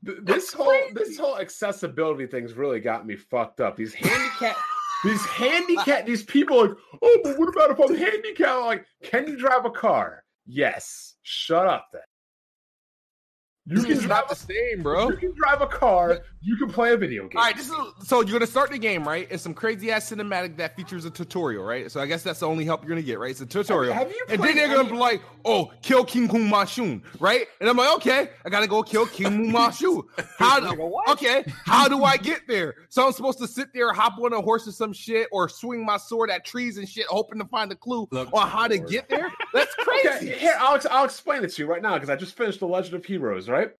[0.02, 3.76] This whole this whole accessibility thing's really got me fucked up.
[3.76, 4.56] These handicap
[5.04, 8.62] these handicap these people like, oh, but what about if I'm handicapped?
[8.62, 10.24] Like, can you drive a car?
[10.46, 11.14] Yes.
[11.22, 12.02] Shut up then.
[13.66, 15.10] You can It's drive not the same, bro.
[15.10, 17.36] you can drive a car, you can play a video game.
[17.36, 19.28] All right, this is so you're gonna start the game, right?
[19.30, 21.90] It's some crazy ass cinematic that features a tutorial, right?
[21.90, 23.30] So I guess that's the only help you're gonna get, right?
[23.30, 23.92] It's a tutorial.
[23.92, 27.46] Have you and then played they're gonna be like, "Oh, kill King Kung Mashun," right?
[27.60, 30.04] And I'm like, "Okay, I gotta go kill King Kung Mashun."
[30.38, 30.58] How?
[30.58, 32.74] do, okay, how do I get there?
[32.88, 35.84] So I'm supposed to sit there, hop on a horse or some shit, or swing
[35.84, 38.78] my sword at trees and shit, hoping to find a clue Look- on how to
[38.78, 39.30] get there?
[39.52, 40.08] That's crazy.
[40.30, 42.66] Okay, here I'll, I'll explain it to you right now because I just finished the
[42.66, 43.49] Legend of Heroes.
[43.50, 43.70] Right,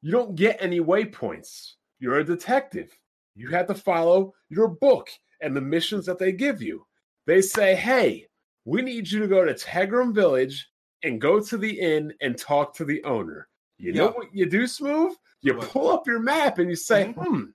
[0.00, 1.72] you don't get any waypoints.
[1.98, 2.96] You're a detective.
[3.34, 5.08] You have to follow your book
[5.40, 6.86] and the missions that they give you.
[7.26, 8.28] They say, "Hey,
[8.64, 10.68] we need you to go to Tegram Village
[11.02, 13.48] and go to the inn and talk to the owner."
[13.78, 14.10] You know Yeah.
[14.12, 15.16] what you do, Smooth?
[15.40, 17.46] You pull up your map and you say, "Hmm,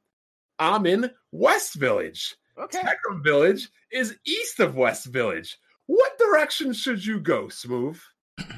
[0.59, 2.79] I'm in West Village." Okay.
[2.81, 5.57] Tegram Village is east of West Village.
[5.85, 8.01] What direction should you go, Smooth?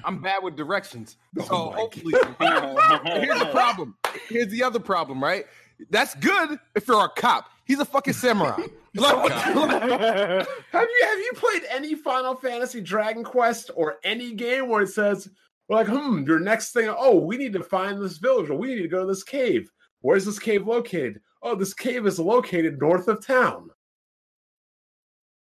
[0.03, 1.18] I'm bad with directions.
[1.39, 2.14] Oh So my hopefully,
[3.22, 3.95] here's the problem.
[4.27, 5.45] Here's the other problem, right?
[5.89, 7.49] That's good if you're a cop.
[7.65, 8.61] He's a fucking samurai.
[8.95, 14.81] Like, Have you have you played any Final Fantasy Dragon Quest or any game where
[14.81, 15.30] it says
[15.69, 18.81] like, hmm, your next thing, oh, we need to find this village or we need
[18.81, 19.72] to go to this cave.
[20.01, 21.22] Where's this cave located?
[21.43, 23.69] Oh, this cave is located north of town.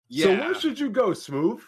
[0.07, 0.25] Yeah.
[0.25, 1.61] So where should you go, Smooth?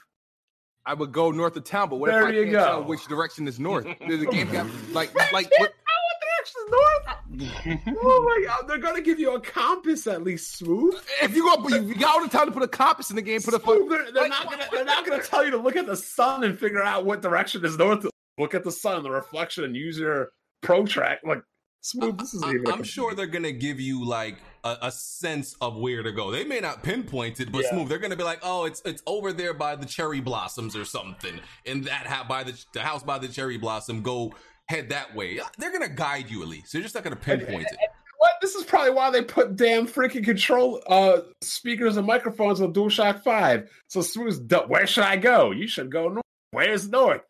[0.86, 2.66] I would go north of town, but what There if I you can't go.
[2.66, 3.86] tell which direction is north?
[4.08, 5.74] There's a game got like like what,
[6.22, 7.98] Directions north?
[8.04, 10.96] oh my god, they're gonna give you a compass at least, Smooth.
[11.22, 13.42] if you go, you got all the time to put a compass in the game.
[13.42, 13.76] Put a fuck.
[13.76, 15.96] Smooth, they're, they're like, not gonna they're not gonna tell you to look at the
[15.98, 18.06] sun and figure out what direction is north.
[18.38, 20.30] Look at the sun, the reflection, and use your
[20.62, 21.20] pro track.
[21.24, 21.42] Like
[21.82, 22.20] smooth.
[22.20, 22.68] This is I, even.
[22.68, 26.32] a I'm sure they're gonna give you like a, a sense of where to go.
[26.32, 27.70] They may not pinpoint it, but Yeah.
[27.72, 27.88] smooth.
[27.90, 31.40] They're gonna be like, oh, it's it's over there by the cherry blossoms or something,
[31.64, 34.02] in that ha- by the the house by the cherry blossom.
[34.02, 34.34] Go
[34.68, 35.40] head that way.
[35.58, 36.74] They're gonna guide you at least.
[36.74, 37.78] They're just not gonna pinpoint it.
[38.18, 38.32] What?
[38.42, 43.24] This is probably why they put damn freaking control uh speakers and microphones on DualShock
[43.24, 43.70] Five.
[43.88, 44.52] So smooth.
[44.68, 45.52] Where should I go?
[45.52, 46.24] You should go north.
[46.52, 47.22] Where's north?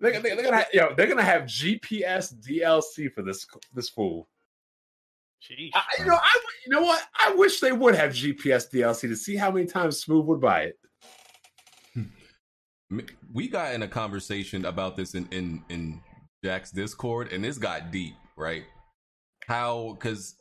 [0.00, 4.28] They're, they're, they're gonna have, yo, they're gonna have GPS DLC for this this fool.
[5.50, 5.70] Jeez.
[5.74, 7.02] I, you know, I you know what?
[7.18, 10.62] I wish they would have GPS DLC to see how many times Smooth would buy
[10.62, 10.78] it.
[13.32, 16.00] We got in a conversation about this in in in
[16.44, 18.64] Jack's Discord, and this got deep, right?
[19.46, 19.96] How?
[19.98, 20.36] Because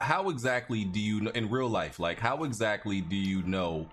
[0.00, 1.98] how exactly do you know in real life?
[1.98, 3.88] Like, how exactly do you know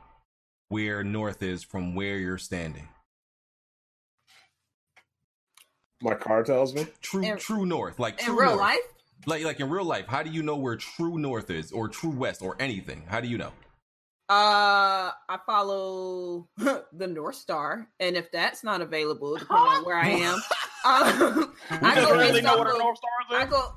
[0.70, 2.88] where north is from where you're standing?
[6.02, 6.88] My car tells me.
[7.02, 8.62] True, In- true north, like in true real north.
[8.62, 8.80] life.
[9.26, 10.06] Like like in real life.
[10.08, 13.04] How do you know where true north is, or true west, or anything?
[13.08, 13.52] How do you know?
[14.30, 20.08] Uh, I follow the North Star, and if that's not available, depending on where I
[20.10, 20.36] am,
[20.86, 23.48] um, I go really know off what a North Star is?
[23.48, 23.74] I go.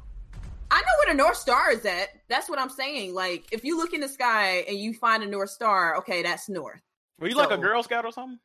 [0.71, 2.09] I know where the North Star is at.
[2.29, 3.15] That's what I'm saying.
[3.15, 6.49] Like, if you look in the sky and you find a North Star, okay, that's
[6.49, 6.81] north.
[7.21, 8.39] Were you like a Girl Scout or something?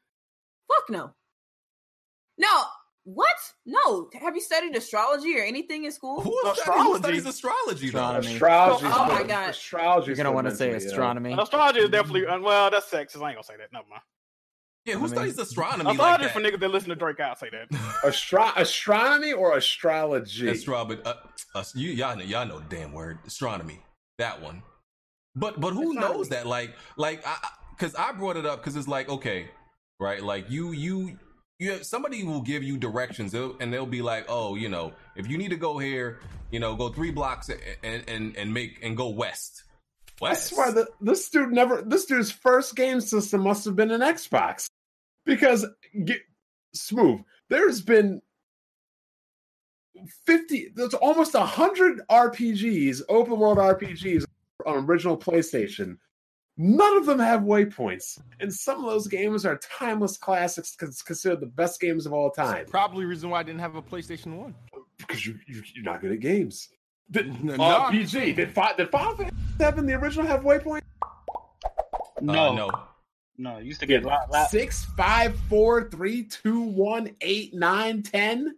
[0.68, 1.12] Fuck no.
[2.38, 2.64] No.
[3.04, 3.36] What?
[3.66, 4.10] No.
[4.22, 6.22] Have you studied astrology or anything in school?
[6.22, 6.60] Who, Astrology?
[6.60, 7.86] studies, who studies astrology?
[7.88, 8.34] Astronomy.
[8.34, 8.86] Astrology.
[8.88, 9.50] Oh my God.
[9.50, 10.08] Astrology.
[10.08, 11.34] You're gonna want to say astronomy.
[11.38, 12.70] Astrology is definitely uh, well.
[12.70, 13.22] That's sexist.
[13.24, 13.74] I ain't gonna say that.
[13.74, 14.02] Never mind.
[14.86, 16.34] Yeah, who I mean- studies astronomy like Astrology that?
[16.34, 17.20] for niggas that listen to Drake.
[17.20, 17.80] I'll say that.
[18.06, 20.50] Astro- astronomy or astrology?
[20.50, 21.02] Astronomy.
[21.06, 21.14] Uh,
[21.56, 23.80] uh, you y'all know y'all know the damn word astronomy.
[24.20, 24.62] That one.
[25.36, 26.14] But but who Astronomy.
[26.18, 26.46] knows that?
[26.46, 27.38] Like like I
[27.78, 29.50] because I brought it up because it's like okay,
[30.00, 30.22] right?
[30.24, 31.18] Like you you
[31.62, 35.38] you somebody will give you directions and they'll be like, oh, you know, if you
[35.38, 36.20] need to go here,
[36.50, 37.50] you know, go three blocks
[37.84, 39.64] and and and make and go west.
[40.22, 40.50] I West.
[40.50, 41.84] swear that this dude never.
[41.84, 44.68] This dude's first game system must have been an Xbox,
[45.26, 45.66] because
[46.04, 46.22] get,
[46.74, 47.22] smooth.
[47.50, 48.22] There's been
[50.26, 50.70] fifty.
[50.76, 54.26] There's almost hundred RPGs, open world RPGs
[54.66, 55.98] on original PlayStation.
[56.58, 61.40] None of them have waypoints, and some of those games are timeless classics, cons- considered
[61.40, 62.66] the best games of all time.
[62.68, 64.54] Probably reason why I didn't have a PlayStation One.
[64.98, 66.70] Because you, you you're not good at games.
[67.10, 67.56] Did, No.
[67.58, 70.82] RPG did five did Final Fantasy Seven the original have waypoints?
[72.22, 72.70] No, Uh, no.
[73.38, 73.58] no.
[73.58, 74.50] You used to get lot, lot.
[74.50, 78.56] Six, five, four, three, two, one, eight, nine, ten.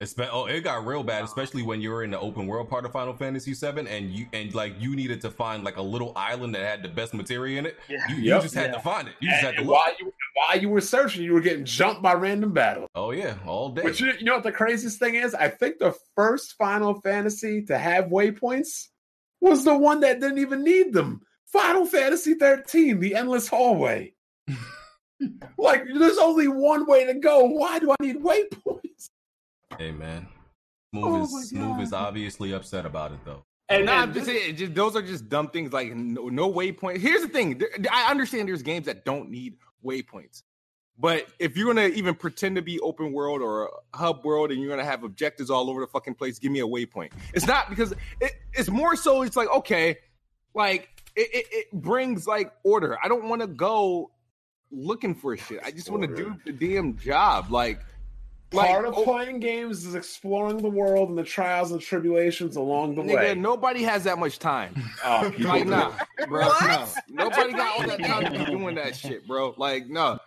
[0.00, 2.46] It's be- oh, it got real bad, oh, especially when you were in the open
[2.46, 5.76] world part of Final Fantasy VII, and you and like you needed to find like
[5.76, 7.76] a little island that had the best materia in it.
[7.88, 7.98] Yeah.
[8.08, 8.42] You, you Yep.
[8.42, 9.14] just had to find it.
[9.18, 9.74] You just had to And look.
[9.76, 12.86] while you while you were searching, you were getting jumped by random battle.
[12.94, 13.82] Oh yeah, all day.
[13.82, 15.34] But you, you know what the craziest thing is?
[15.34, 18.86] I think the first Final Fantasy to have waypoints
[19.40, 21.22] was the one that didn't even need them.
[21.46, 24.12] Final Fantasy 13, the endless hallway.
[25.58, 27.46] like, there's only one way to go.
[27.46, 29.08] Why do I need waypoints?
[29.76, 30.26] Hey man,
[30.92, 33.44] Smooth Oh is my Smooth is obviously upset about it though.
[33.68, 36.50] And, nah, I'm and just saying, just, those are just dumb things like no, no
[36.50, 36.98] waypoint.
[36.98, 40.42] Here's the thing: there- I understand there's games that don't need waypoints,
[40.98, 44.70] but if you're gonna even pretend to be open world or hub world and you're
[44.70, 47.12] gonna have objectives all over the fucking place, give me a waypoint.
[47.34, 49.22] It's not because it, it's more so.
[49.22, 49.98] It's like okay,
[50.54, 52.96] like it, it, it brings like order.
[53.04, 54.10] I don't want to go
[54.70, 55.60] looking for shit.
[55.64, 57.50] I just want to do the damn job.
[57.50, 57.80] Like,
[58.52, 62.56] like part of oh, playing games is exploring the world and the trials and tribulations
[62.56, 63.34] along the nigga, way.
[63.34, 64.74] nobody has that much time.
[65.04, 65.92] Oh, people Like, nah,
[66.26, 66.46] bro.
[66.46, 66.88] What?
[67.08, 67.24] No.
[67.24, 69.54] Nobody got all that time to be doing that shit, bro.
[69.56, 70.18] Like, no.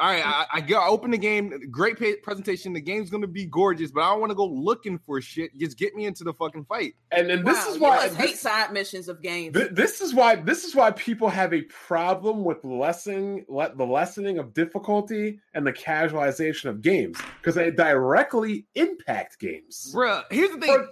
[0.00, 1.52] All right, I, I go I open the game.
[1.70, 2.72] Great pa- presentation.
[2.72, 5.54] The game's gonna be gorgeous, but I don't want to go looking for shit.
[5.58, 6.94] Just get me into the fucking fight.
[7.12, 9.54] And then this Wow, is why must hate side missions of games.
[9.54, 13.84] Th- this is why this is why people have a problem with lessening le- the
[13.84, 19.92] lessening of difficulty and the casualization of games because they directly impact games.
[19.94, 20.70] Bruh, here's the thing.
[20.70, 20.88] I don't,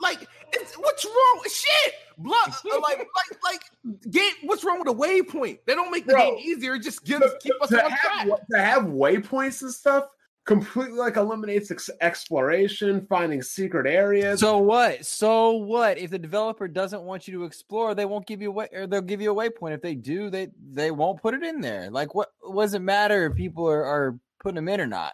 [0.00, 1.94] like, it's, what's wrong with shit?
[2.18, 3.62] Blood, uh, like, like, like,
[4.10, 4.32] game.
[4.42, 5.60] What's wrong with a waypoint?
[5.66, 6.74] They don't make the Bro, game easier.
[6.74, 8.26] It just gives To, keep us on have, track.
[8.50, 10.08] to have waypoints and stuff
[10.44, 14.40] completely like eliminates ex- exploration, finding secret areas.
[14.40, 15.04] So what?
[15.04, 15.98] So what?
[15.98, 18.86] If the developer doesn't want you to explore, they won't give you a way, or
[18.86, 19.74] they'll give you a waypoint.
[19.74, 21.90] If they do, they they won't put it in there.
[21.90, 22.30] Like, what?
[22.40, 25.12] What does it matter if people are, are putting them in or not?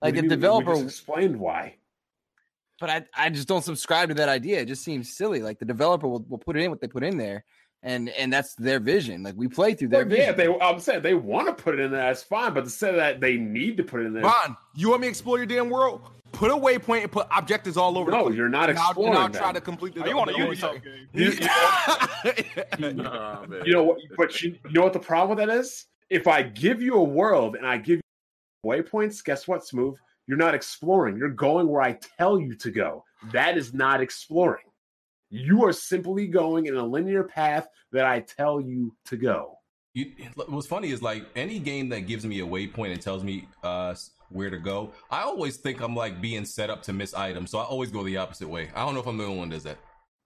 [0.00, 1.76] What Like do the you- we developer, just explained why.
[2.80, 4.60] But I I just don't subscribe to that idea.
[4.60, 5.40] It just seems silly.
[5.42, 7.44] Like the developer will, will put it in what they put in there,
[7.82, 9.22] and and that's their vision.
[9.22, 10.58] Like we play through their Well, yeah, vision.
[10.58, 10.64] they.
[10.64, 12.02] I'm saying they want to put it in there.
[12.02, 14.90] That's fine, but to say that they need to put it in there, Vaughn, you
[14.90, 16.02] want me to explore your damn world?
[16.30, 18.10] Put a waypoint and put objectives all over.
[18.10, 18.36] no, the place.
[18.36, 19.14] you're not And I'll, exploring.
[19.14, 19.40] and I'll them.
[19.42, 20.04] try to complete the.
[20.04, 21.08] Oh, you want to the- Ubisoft game?
[21.14, 23.44] You- you- Nah.
[23.64, 23.98] You know what?
[24.16, 25.86] But you, you know what the problem with that is?
[26.10, 29.94] If I give you a world and I give you waypoints, guess what, Smooth?
[30.28, 31.16] You're not exploring.
[31.16, 33.04] You're going where I tell you to go.
[33.32, 34.66] That is not exploring.
[35.30, 39.58] You are simply going in a linear path that I tell you to go.
[39.94, 40.12] You,
[40.46, 43.94] what's funny is like any game that gives me a waypoint and tells me uh
[44.30, 44.92] where to go.
[45.10, 48.04] I always think I'm like being set up to miss items, so I always go
[48.04, 48.70] the opposite way.
[48.74, 49.78] I don't know if I'm the only one that does that.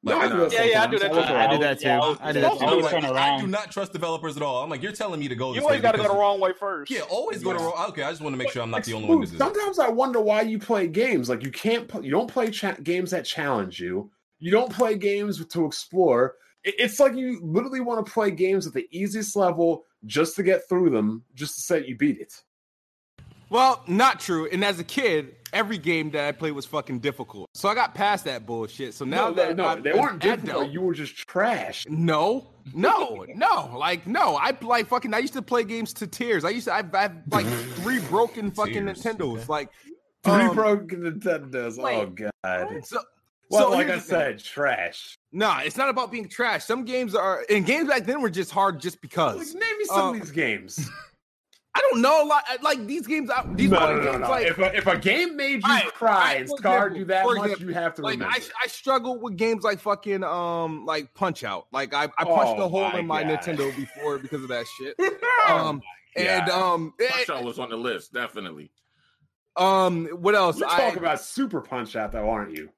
[0.04, 1.18] No, Like, I do that Yeah, yeah, I do that too.
[1.20, 1.88] I do that too.
[2.20, 2.66] I do that too.
[2.80, 4.62] like, turn I do not trust developers at all.
[4.64, 5.54] I'm like, you're telling me to go.
[5.54, 6.90] You always got to go the wrong way first.
[6.90, 7.66] Yeah, always go the Yeah.
[7.66, 7.86] wrong.
[7.90, 9.38] Okay, I just want to make sure I'm not Like, the only one that Smooth,
[9.38, 9.54] does it.
[9.54, 11.28] Sometimes I wonder why you play games.
[11.28, 14.10] Like you can't, you don't play cha- games that challenge you.
[14.40, 16.34] You don't play games to explore.
[16.64, 20.68] It's like you literally want to play games at the easiest level just to get
[20.68, 22.34] through them, just to say you beat it.
[23.50, 24.48] Well, not true.
[24.50, 27.48] And as a kid, every game that I played was fucking difficult.
[27.54, 28.94] So I got past that bullshit.
[28.94, 30.48] So now no, that no, I'm they weren't difficult.
[30.50, 31.86] adult- You were just trash.
[31.88, 34.36] no, no, no, like no.
[34.36, 35.12] I like fucking.
[35.14, 36.44] I used to play games to tears.
[36.44, 36.74] I used to.
[36.74, 37.46] I've, I've like
[37.82, 39.36] three broken fucking Tears, Nintendos.
[39.38, 39.44] okay.
[39.48, 39.68] Like
[40.24, 41.78] Three um, broken Nintendos.
[41.78, 42.84] Oh god.
[42.84, 43.00] So,
[43.50, 44.18] Well, so like I here's thing.
[44.18, 45.16] said, trash.
[45.32, 46.64] Nah, it's not about being trash.
[46.64, 49.54] Some games are, and games back then were just hard just Like, because.
[49.54, 50.88] name me some Uh, of these games.
[51.74, 52.44] I don't know a lot.
[52.62, 54.28] Like these games, these no, no, no, games, no.
[54.28, 57.66] like if, a, if a game made you cry and scarred you that much, example,
[57.66, 58.34] you have to like remember.
[58.34, 61.68] I, I struggle with games like fucking um like Punch Out.
[61.72, 63.40] Like I, I punched Oh a hole my in my God.
[63.40, 64.96] Nintendo before because of that shit.
[65.48, 65.82] Oh Um
[66.14, 68.70] and um Punch eh, Out was on the list, definitely.
[69.56, 70.58] um what else?
[70.58, 72.68] You're I, talking about Super Punch Out, though, aren't you?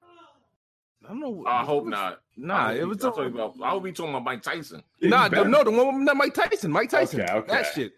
[1.05, 1.45] I don't know.
[1.47, 2.21] I hope not.
[2.37, 3.57] Nah, I it was talking about.
[3.63, 4.83] I would be talking about Mike Tyson.
[5.03, 7.53] nah, You no, the one with Mike Tyson, Mike Tyson, Okay, okay.
[7.53, 7.93] that shit.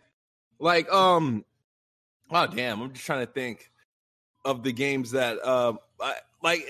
[0.59, 1.45] Like, um,
[2.31, 3.71] oh damn, I'm just trying to think
[4.45, 6.65] of the games that, uh, I, like,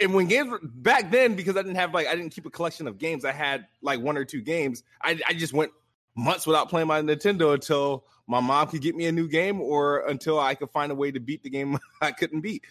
[0.00, 2.50] and when games were back then, because I didn't have like I didn't keep a
[2.50, 4.82] collection of games, I had like one or two games.
[5.02, 5.72] I I just went
[6.16, 10.06] months without playing my Nintendo until my mom could get me a new game or
[10.08, 12.64] until I could find a way to beat the game I couldn't beat.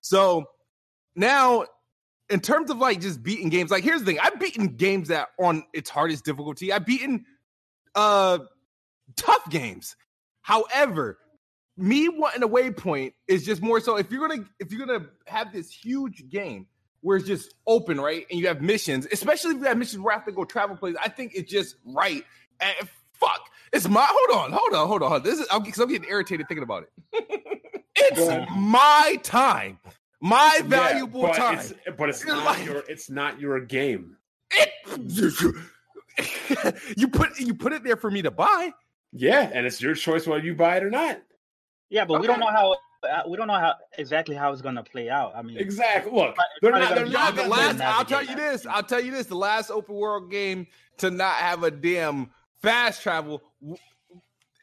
[0.00, 0.46] So
[1.14, 1.66] now
[2.28, 5.28] in terms of like just beating games, like here's the thing: I've beaten games that
[5.38, 6.72] on its hardest difficulty.
[6.72, 7.24] I've beaten
[7.94, 8.38] uh
[9.16, 9.96] tough games.
[10.42, 11.18] However,
[11.76, 15.52] me wanting a waypoint is just more so if you're gonna if you're gonna have
[15.52, 16.66] this huge game
[17.00, 18.26] where it's just open, right?
[18.30, 20.76] And you have missions, especially if you have missions where I have to go travel
[20.76, 22.24] places, I think it's just right.
[22.60, 25.22] And fuck, it's my hold on, hold on, hold on.
[25.22, 26.90] This is I'm, I'm getting irritated thinking about it.
[27.96, 28.46] it's Yeah.
[28.56, 29.78] my time,
[30.20, 31.58] my valuable Yeah, but time.
[31.58, 32.82] It's, but it's not like- your.
[32.88, 34.16] It's not your game.
[34.50, 34.68] It,
[36.96, 38.72] you put you put it there for me to buy.
[39.12, 41.20] Yeah, and it's your choice whether you buy it or not.
[41.90, 44.82] Yeah, but we don't know how uh, we don't know how exactly how it's gonna
[44.82, 45.32] play out.
[45.36, 46.12] I mean, Exactly.
[46.12, 46.94] Look, they're not.
[46.94, 47.36] They're not.
[47.36, 47.80] the last.
[47.80, 48.66] I'll tell you this.
[48.66, 49.26] I'll tell you this.
[49.26, 50.66] The last open world game
[50.98, 52.30] to not have a damn
[52.62, 53.42] fast travel,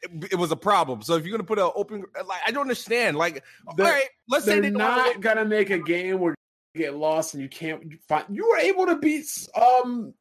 [0.02, 1.02] it, it was a problem.
[1.02, 3.16] So if you're gonna put an open, like I don't understand.
[3.16, 3.44] Like,
[3.76, 6.34] They're- all right, let's say They're they don't have not gonna make a game where
[6.74, 8.24] you get lost and you can't find.
[8.30, 10.14] You were able to beat um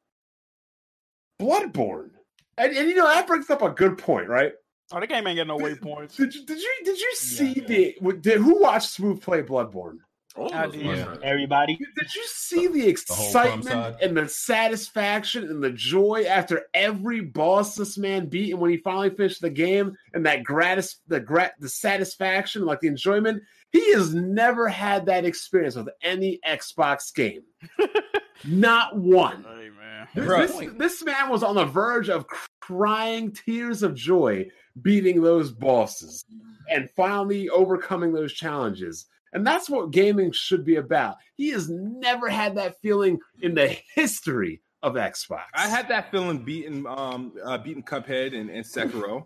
[1.42, 2.12] Bloodborne,
[2.60, 4.52] and, and you know that brings up a good point, right?
[4.92, 6.16] Oh, the game ain't got no waypoints.
[6.16, 9.98] Did you did you did you see the did who watched Smooth play Bloodborne?
[10.36, 10.86] All I of us did.
[10.86, 11.16] watched Yeah.
[11.30, 11.76] everybody.
[11.76, 13.96] Did you see the whole excitement side?
[14.02, 18.78] and the satisfaction and the joy after every boss this man beat, and when he
[18.78, 23.42] finally finished the game, and that gratis the grat the satisfaction, like the enjoyment?
[23.72, 27.42] He has never had that experience with any Xbox game.
[28.46, 29.44] Not one.
[29.44, 30.48] Hey man, This, Bruh.
[30.48, 32.26] this, this man was on the verge of
[32.62, 34.48] crying tears of joy
[34.82, 36.24] beating those bosses
[36.70, 39.08] and finally overcoming those challenges.
[39.34, 41.18] And that's what gaming should be about.
[41.36, 45.42] He has never had that feeling in the history of Xbox.
[45.54, 49.26] I had that feeling beating um uh, beating Cuphead and, and Sekiro.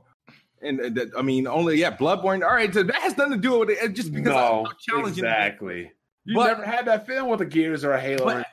[0.62, 2.44] And uh, that, I mean, only yeah, Bloodborne.
[2.44, 3.94] All right, so that has nothing to do with it.
[3.94, 5.26] Just because no, I'm challenging.
[5.26, 5.92] exactly.
[6.26, 8.26] You But- never had that feeling with the Gears or a Halo.
[8.26, 8.48] But-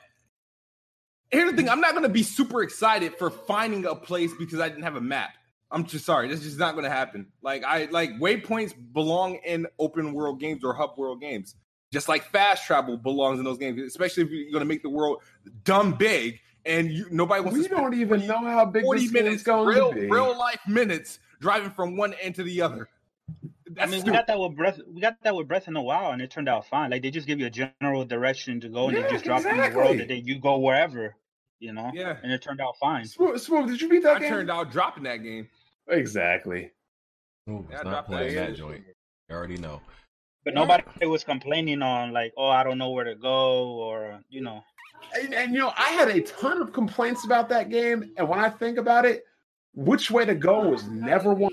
[1.31, 4.59] Here's the thing: I'm not going to be super excited for finding a place because
[4.59, 5.31] I didn't have a map.
[5.71, 6.27] I'm just sorry.
[6.27, 7.27] This is just not going to happen.
[7.41, 11.55] Like I like waypoints belong in open world games or hub world games,
[11.93, 13.81] just like fast travel belongs in those games.
[13.81, 15.21] Especially if you're going to make the world
[15.63, 19.01] dumb big and you, nobody wants we to spend don't even know how big 40
[19.01, 20.07] this minutes, game's going real to be.
[20.07, 22.89] real life minutes driving from one end to the other.
[23.29, 24.79] I That's mean, we got that with breath.
[24.85, 26.91] We got that with breath in a while, and it turned out fine.
[26.91, 29.43] Like they just give you a general direction to go, and Yeah, they just drop
[29.43, 31.15] you in the world, and then you go wherever,
[31.61, 31.91] you know.
[31.93, 32.17] yeah.
[32.23, 33.05] And it turned out fine.
[33.05, 34.29] Smooth, Smooth, did you beat that I game?
[34.29, 35.47] turned out dropping that game.
[35.87, 36.71] Exactly.
[37.49, 38.55] Ooh, Yeah, not playing that in.
[38.55, 38.83] joint.
[39.29, 39.81] You already know.
[40.43, 44.41] But nobody was complaining on like, oh, I don't know where to go, or you
[44.41, 44.63] know.
[45.19, 48.39] And, and, you know, I had a ton of complaints about that game, and when
[48.39, 49.23] I think about it,
[49.73, 51.51] which way to go was never one.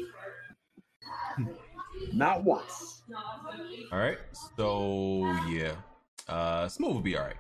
[2.12, 3.02] Not once.
[3.93, 4.18] All right.
[4.56, 5.72] So yeah,
[6.28, 7.36] uh, smooth will be all right.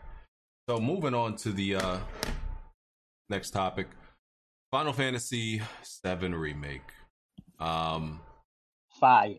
[0.68, 1.98] So moving on to the uh,
[3.28, 3.86] next topic,
[4.70, 5.62] Final Fantasy
[6.04, 6.82] VII remake.
[7.58, 8.20] Um,
[9.00, 9.34] Fire.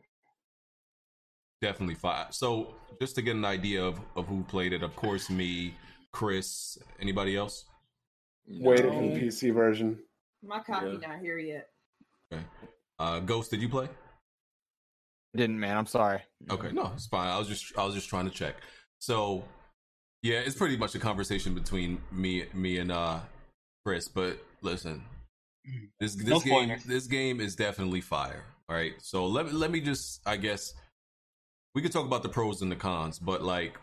[1.62, 2.34] definitely five.
[2.34, 5.74] So just to get an idea of of who played it, of course, me,
[6.12, 6.78] Chris.
[7.00, 7.66] Anybody else?
[8.48, 10.00] Waiting for the PC version.
[10.44, 11.08] My copy Yeah.
[11.08, 11.70] not here yet.
[12.34, 12.44] Okay.
[12.98, 13.88] Uh, Ghost, did you play?
[15.36, 15.78] Didn't man.
[15.78, 16.22] I'm sorry.
[16.50, 17.28] Okay, no, it's fine.
[17.28, 18.56] I was just I was just trying to check.
[19.00, 19.44] So,
[20.24, 23.20] yeah, it's pretty much a conversation between me me and uh
[23.86, 24.08] Chris.
[24.08, 25.04] But listen,
[26.00, 26.84] this this No game spoilers.
[26.84, 28.44] this game is definitely fire.
[28.68, 30.74] All right, so let me let me just I guess
[31.76, 33.78] we could talk about the pros and the cons, but like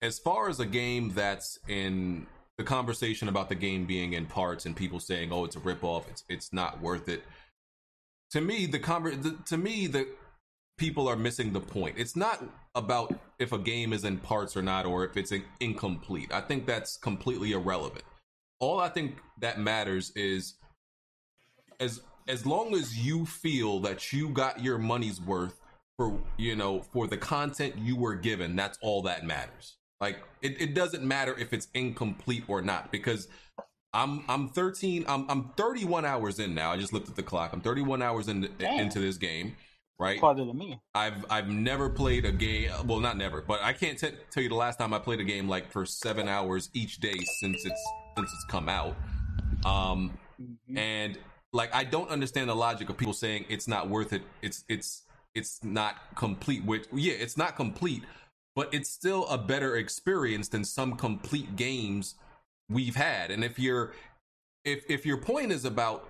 [0.00, 2.26] as far as a game that's in
[2.58, 6.08] the conversation about the game being in parts and people saying, "Oh, it's a ripoff.
[6.10, 7.22] It's it's not worth it."
[8.32, 10.08] To me, the, conver- the to me the
[10.78, 11.96] people are missing the point.
[11.98, 12.42] It's not
[12.74, 16.32] about if a game is in parts or not, or if it's in- incomplete.
[16.32, 18.04] I think that's completely irrelevant.
[18.62, 20.54] All I think that matters is
[21.80, 25.60] as as long as you feel that you got your money's worth
[25.96, 30.60] for you know for the content you were given that's all that matters like it,
[30.60, 33.28] it doesn't matter if it's incomplete or not because
[33.92, 37.52] i'm i'm 13 i'm i'm 31 hours in now i just looked at the clock
[37.52, 38.80] i'm 31 hours in, Damn.
[38.80, 39.54] into this game
[39.98, 40.80] right Farther than me.
[40.94, 42.70] I've I've never played a game.
[42.86, 45.24] Well, not never, but I can't t- tell you the last time I played a
[45.24, 48.96] game like for seven hours each day since it's since it's come out.
[49.64, 50.78] Um, Mhm.
[50.78, 51.18] and
[51.52, 54.22] like I don't understand the logic of people saying it's not worth it.
[54.40, 55.02] It's it's
[55.34, 56.64] it's not complete.
[56.64, 58.02] Which yeah, it's not complete,
[58.56, 62.14] but it's still a better experience than some complete games
[62.68, 63.30] we've had.
[63.30, 63.92] And if you're
[64.64, 66.08] if if your point is about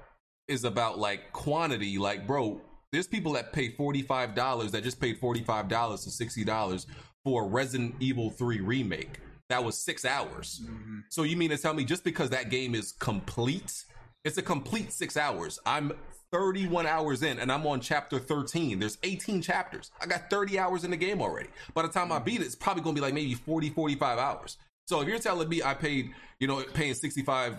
[0.49, 2.61] is about like quantity, like bro,
[2.93, 6.45] there's people that pay forty five dollars that just paid forty five dollars to sixty
[6.45, 6.87] dollars
[7.25, 9.19] for a Resident Evil Three remake.
[9.53, 10.63] That was six hours.
[11.11, 13.85] So you mean to tell me just because that game is complete,
[14.25, 15.59] it's a complete six hours.
[15.67, 15.93] I'm
[16.31, 18.79] 31 hours in and I'm on chapter 13.
[18.79, 19.91] There's 18 chapters.
[20.01, 21.51] I got 30 hours in the game already.
[21.75, 24.57] By the time I beat it, it's probably gonna be like maybe 40, 45 hours.
[24.87, 27.57] So if you're telling me I paid, you know, paying 65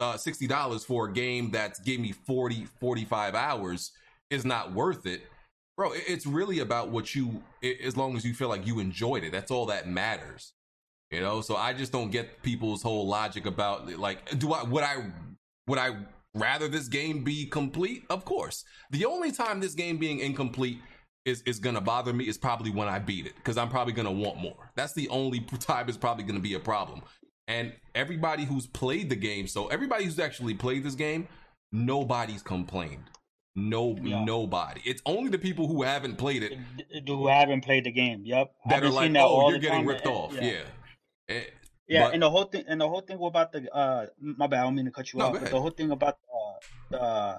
[0.00, 3.92] uh $60 for a game that's gave me 40, 45 hours
[4.30, 5.26] is not worth it.
[5.76, 7.42] Bro, it's really about what you
[7.84, 9.32] as long as you feel like you enjoyed it.
[9.32, 10.54] That's all that matters.
[11.10, 14.84] You know, so I just don't get people's whole logic about like, do I would
[14.84, 14.96] I
[15.66, 15.96] would I
[16.34, 18.04] rather this game be complete?
[18.10, 18.64] Of course.
[18.90, 20.78] The only time this game being incomplete
[21.24, 24.12] is is gonna bother me is probably when I beat it because I'm probably gonna
[24.12, 24.70] want more.
[24.74, 27.00] That's the only time it's probably gonna be a problem.
[27.46, 31.26] And everybody who's played the game, so everybody who's actually played this game,
[31.72, 33.04] nobody's complained.
[33.56, 34.22] No, Yeah.
[34.24, 34.82] nobody.
[34.84, 36.58] It's only the people who haven't played it
[37.08, 38.22] Who haven't played the game?
[38.24, 38.52] Yep.
[38.66, 40.64] I've that are like, "Oh, you're getting ripped and- off." Yeah.
[41.28, 41.44] Eh,
[41.90, 44.60] Yeah, But- and the whole thing, and the whole thing about the uh, my bad,
[44.60, 46.18] I don't mean to cut you No, off, but the whole thing about
[46.92, 47.38] uh, uh,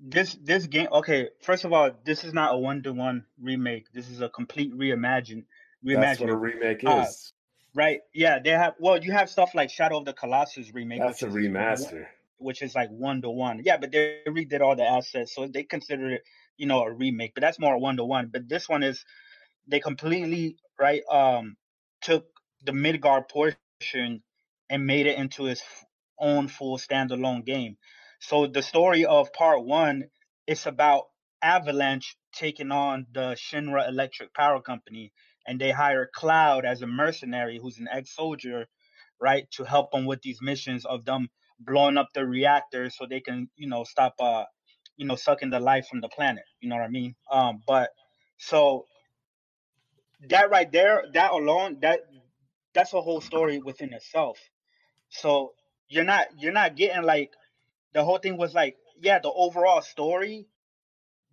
[0.00, 0.88] this this game.
[0.92, 3.90] Okay, first of all, this is not a one to one remake.
[3.92, 5.44] This is a complete reimagine,
[5.82, 6.40] That's what a reimagining.
[6.40, 7.32] remake Uh, is.
[7.74, 8.00] Right?
[8.14, 8.74] Yeah, they have.
[8.78, 12.06] Well, you have stuff like Shadow of the Colossus remake, That's a which one- remaster.
[12.38, 13.62] which is like one to one.
[13.64, 16.22] Yeah, but they redid all the assets, so they consider it,
[16.56, 17.34] you know, a remake.
[17.34, 18.28] But that's more one to one.
[18.28, 19.04] But this one is
[19.66, 21.56] they completely right um
[22.00, 22.26] took
[22.64, 24.22] the Midgar portion
[24.70, 25.84] and made it into f-
[26.18, 27.76] own full standalone game.
[28.20, 30.04] So the story of part one
[30.46, 31.04] it's about
[31.42, 35.12] Avalanche taking on the Shinra Electric Power Company,
[35.46, 38.66] and they hire Cloud as a mercenary who's an ex-soldier,
[39.20, 41.28] right, to help them with these missions of them
[41.60, 44.44] blowing up the reactors so they can, you know, stop, uh,
[44.96, 46.44] you know, sucking the life from the planet.
[46.60, 47.14] You know what I mean?
[47.30, 47.90] Um, but
[48.38, 48.86] so
[50.28, 52.00] that right there, that alone, that
[52.78, 54.38] that's a whole story within itself.
[55.08, 55.54] So
[55.88, 57.32] you're not you're not getting like
[57.92, 60.46] the whole thing was like yeah the overall story,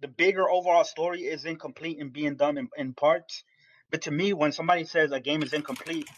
[0.02, 3.44] the bigger overall story is incomplete and being done in, in parts.
[3.92, 6.10] But to me, when somebody says a game is incomplete,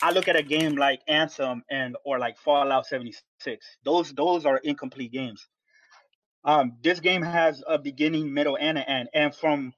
[0.00, 3.66] I look at a game like Anthem and or like Fallout 76.
[3.84, 5.48] Those those are incomplete games.
[6.44, 9.08] Um, this game has a beginning, middle, and an end.
[9.12, 9.74] And from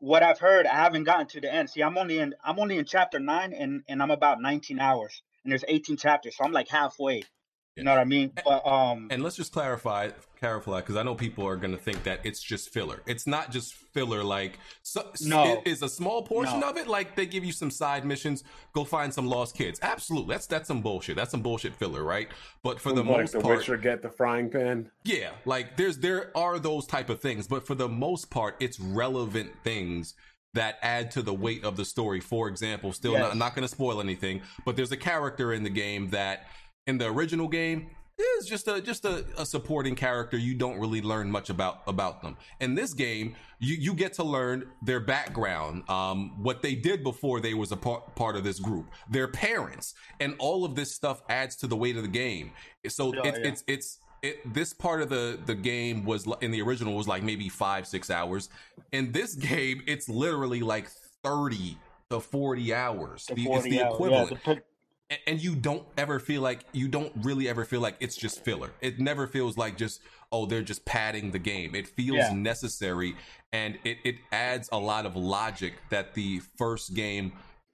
[0.00, 1.70] what I've heard, I haven't gotten to the end.
[1.70, 5.22] See, I'm only in I'm only in chapter nine, and and I'm about 19 hours,
[5.44, 7.22] and there's 18 chapters, so I'm like halfway.
[7.76, 8.32] You know what I mean?
[8.44, 10.10] But um, And let's just clarify,
[10.40, 13.02] clarify, because I know people are going to think that it's just filler.
[13.06, 14.24] It's not just filler.
[14.24, 15.44] Like, so, No.
[15.64, 16.70] it is a small portion No.
[16.70, 16.86] of it.
[16.88, 18.42] Like they give you some side missions,
[18.72, 19.78] go find some lost kids.
[19.82, 21.16] Absolutely, that's that's some bullshit.
[21.16, 22.28] That's some bullshit filler, right?
[22.62, 24.90] But for the most part like most the part, Witcher get the frying pan.
[25.04, 28.80] yeah, like there's there are those type of things, but for the most part, it's
[28.80, 30.14] relevant things
[30.54, 32.18] that add to the weight of the story.
[32.20, 33.20] For example, still Yes.
[33.20, 36.46] not, I'm not going to spoil anything, but there's a character in the game that
[36.86, 37.90] in the original game
[38.20, 40.36] is just a just a, a supporting character.
[40.36, 42.36] You don't really learn much about about them.
[42.60, 47.40] In this game, you you get to learn their background, um, what they did before
[47.40, 51.22] they was a part part of this group, their parents, and all of this stuff
[51.28, 52.52] adds to the weight of the game.
[52.88, 53.46] So it's yeah.
[53.46, 57.22] it's it's it, this part of the the game was in the original was like
[57.22, 58.48] maybe five six hours.
[58.92, 60.88] In this game, it's literally like
[61.22, 61.78] thirty
[62.10, 63.26] to forty hours.
[63.26, 64.62] the The- 40 it's the hours, equivalent Yeah, the, put- a-
[65.26, 68.70] and you don't ever feel like you don't really ever feel like it's just filler.
[68.80, 70.00] It never feels like just
[70.32, 71.74] oh they're just padding the game.
[71.74, 72.32] It feels Yeah.
[72.32, 73.16] necessary
[73.52, 77.32] and it, it adds a lot of logic that the first game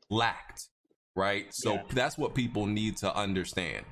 [0.08, 0.68] lacked
[1.14, 1.82] right so Yeah.
[1.92, 3.84] that's what people need to understand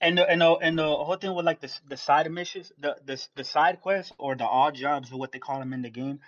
[0.00, 2.96] And the and the and the whole thing with like the the side missions, the
[3.04, 5.90] the the side quests or the odd jobs or what they call them in the
[5.90, 6.20] game,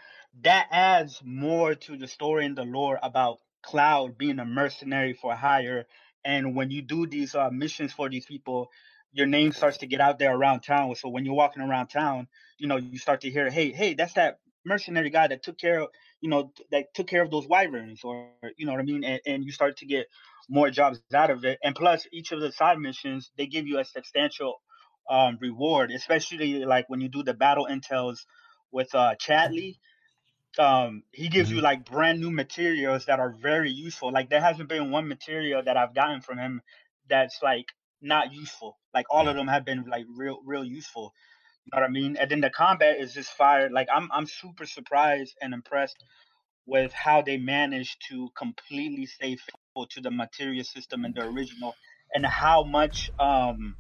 [0.43, 5.35] that adds more to the story and the lore about Cloud being a mercenary for
[5.37, 5.87] hire.
[6.25, 8.71] And when you do these uh, missions for these people,
[9.13, 10.95] your name starts to get out there around town.
[10.95, 12.29] So when you're walking around town,
[12.59, 15.81] you know you start to hear, hey, hey, that's that mercenary guy that took care
[15.81, 15.89] of,
[16.21, 19.05] you know, that took care of those wyverns, or you know what I mean.
[19.05, 20.07] And, and you start to get
[20.49, 21.59] more jobs out of it.
[21.63, 24.61] And plus, each of the side missions they give you a substantial
[25.09, 28.19] um, reward, especially like when you do the battle intels
[28.71, 29.79] with uh, Chadley.
[30.59, 34.13] Um, he gives you like brand new materials that are very useful.
[34.13, 36.63] Like there hasn't been one material that I've gotten from him
[37.09, 37.67] that's like
[38.03, 38.79] not useful.
[38.93, 41.15] Like all of them have been like real, real useful.
[41.65, 42.17] You know what I mean?
[42.17, 43.71] And then the combat is just fire.
[43.71, 46.03] Like I'm, I'm super surprised and impressed
[46.67, 51.75] with how they managed to completely stay faithful to the material system in the original,
[52.15, 53.77] and how much, um,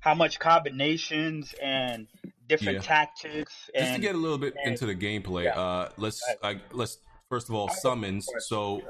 [0.00, 2.06] how much combinations and
[2.48, 2.82] different Yeah.
[2.82, 3.70] tactics.
[3.74, 5.58] And just to get a little bit and- into the gameplay yeah.
[5.60, 6.98] uh let's uh, let's
[7.28, 8.82] first of all summons so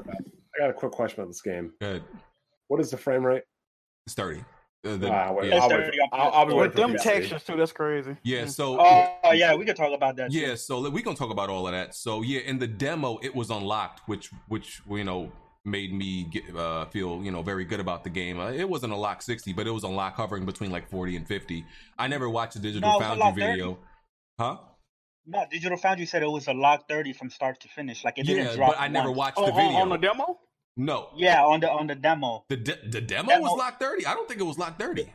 [0.55, 1.73] I got a quick question about this game.
[1.81, 2.03] good
[2.69, 3.45] What is the frame rate?
[4.07, 4.45] it's 30
[4.85, 5.57] Uh, the- Ah, wait, yeah.
[5.59, 8.17] I'll, wait, 30 I'll, I'll be With them textures too, that's crazy.
[8.23, 8.51] yeah Mm.
[8.51, 10.31] so Oh yeah, we can talk about that.
[10.33, 10.57] Yeah, too.
[10.57, 11.95] so we're gonna talk about all of that.
[11.95, 15.33] So yeah, in the demo, it was unlocked, which which you know
[15.67, 18.39] made me get, uh, feel you know very good about the game.
[18.39, 21.17] Uh, it wasn't a lock sixty, but it was a lock hovering between like forty
[21.17, 21.65] and fifty.
[21.99, 23.53] I never watched a Digital No, it was Foundry 30.
[23.53, 23.79] video,
[24.39, 24.57] huh?
[25.27, 28.05] No, Digital Foundry said it was a lock thirty from start to finish.
[28.05, 28.71] Like it Yeah, didn't drop.
[28.73, 29.19] but I never once.
[29.19, 29.81] watched Oh, the on, video.
[29.81, 30.39] on the demo?
[30.77, 32.45] no, Yeah, on the on the demo.
[32.49, 34.07] the de- the demo, Demo- was lock thirty.
[34.07, 35.13] I don't think it was lock thirty.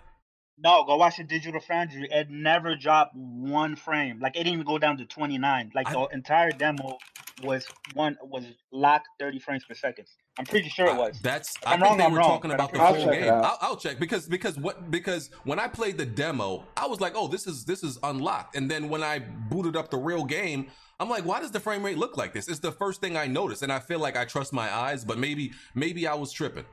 [0.58, 2.08] No, go watch the Digital Foundry.
[2.12, 4.20] It never dropped one frame.
[4.20, 5.72] Like it didn't even go down to twenty nine.
[5.74, 6.98] Like I- the entire demo
[7.42, 10.08] was one was locked thirty frames per second.
[10.42, 11.20] I'm pretty sure it was.
[11.22, 11.58] That's.
[11.64, 12.88] If I I'm think wrong, they I'm were wrong, talking about I'm the full.
[12.88, 13.40] I'll check game.
[13.44, 17.14] I'll, I'll check because because what because when I played the demo, I was like,
[17.16, 20.68] oh, this is this is unlocked, and then when I booted up the real game,
[21.00, 22.48] I'm like, why does the frame rate look like this?
[22.48, 25.18] It's the first thing I noticed, and I feel like I trust my eyes, but
[25.20, 26.66] maybe maybe I was tripping.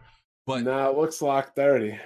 [0.46, 1.98] But no, it looks locked 30.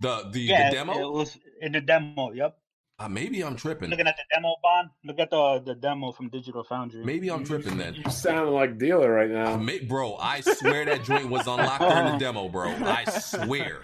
[0.00, 2.32] the the, yeah, the demo, It was in the demo.
[2.32, 2.56] Yep.
[2.98, 3.90] Uh, maybe I'm tripping.
[3.90, 4.90] Looking at the demo, Bond.
[5.04, 7.04] Look at the the demo from Digital Foundry.
[7.04, 7.94] Maybe I'm tripping then.
[7.94, 9.54] You sound like dealer right now.
[9.54, 12.68] Uh, ma- bro, I swear that joint was unlocked during the demo, bro.
[12.70, 13.80] I swear.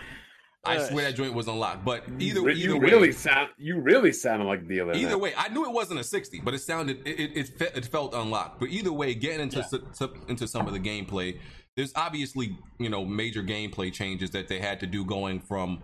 [0.63, 1.85] I swear that joint was unlocked.
[1.87, 4.93] But either Re- either you way, really sound you really sounded like dealer.
[4.95, 5.19] Either now.
[5.19, 7.87] way, I knew it wasn't a sixty, but it sounded it it, it, fe- it
[7.87, 8.61] felt unlocked.
[8.61, 11.41] But either way, getting into s- s- into some of the gameplay,
[11.77, 15.81] there's obviously you know major gameplay changes that they had to do going from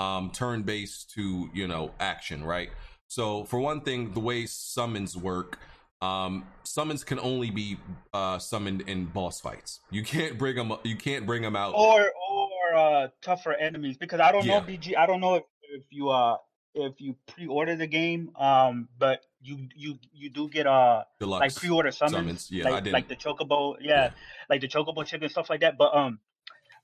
[0.00, 2.70] um, turn based to you know action, right?
[3.08, 5.58] So for one thing, the way summons work.
[6.02, 7.76] Um, summons can only be
[8.14, 9.80] uh, summoned in boss fights.
[9.90, 10.72] You can't bring them.
[10.82, 11.74] You can't bring them out.
[11.74, 12.00] or
[12.30, 14.60] or uh, tougher enemies because I don't Yeah.
[14.60, 14.96] know BG.
[14.96, 16.38] I don't know if, if you uh
[16.74, 21.54] if you pre-order the game, um, but you you you do get uh Deluxe like
[21.56, 22.48] pre-order summons, summons.
[22.50, 24.10] Yeah, like, like the chocobo, yeah, Yeah.
[24.48, 25.76] like the chocobo chip and stuff like that.
[25.76, 26.20] But um,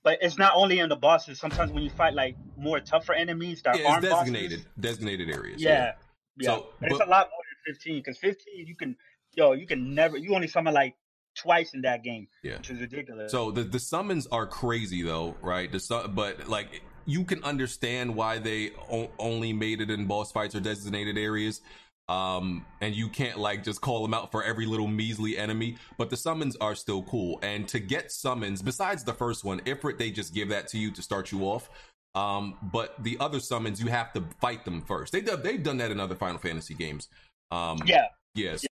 [0.07, 1.37] but it's not only in the bosses.
[1.37, 5.61] Sometimes when you fight like more tougher enemies that yeah, aren't designated bosses, designated areas.
[5.61, 5.91] yeah,
[6.37, 6.47] yeah.
[6.49, 8.95] So, but it's a lot more than fifteen because fifteen you can
[9.35, 10.95] yo you can never you only summon like
[11.35, 12.57] twice in that game, Yeah.
[12.57, 13.31] which is ridiculous.
[13.33, 15.69] So the the summons are crazy though, right?
[15.69, 20.31] The su- but like you can understand why they o- only made it in boss
[20.31, 21.61] fights or designated areas.
[22.09, 26.09] Um, and you can't like just call them out for every little measly enemy, but
[26.09, 27.39] the summons are still cool.
[27.43, 30.91] And to get summons, besides the first one, Ifrit, they just give that to you
[30.91, 31.69] to start you off.
[32.15, 35.11] Um, but the other summons, you have to fight them first.
[35.11, 37.09] They they've done that in other Final Fantasy games.
[37.51, 38.07] Um, yeah,
[38.37, 38.66] Yes.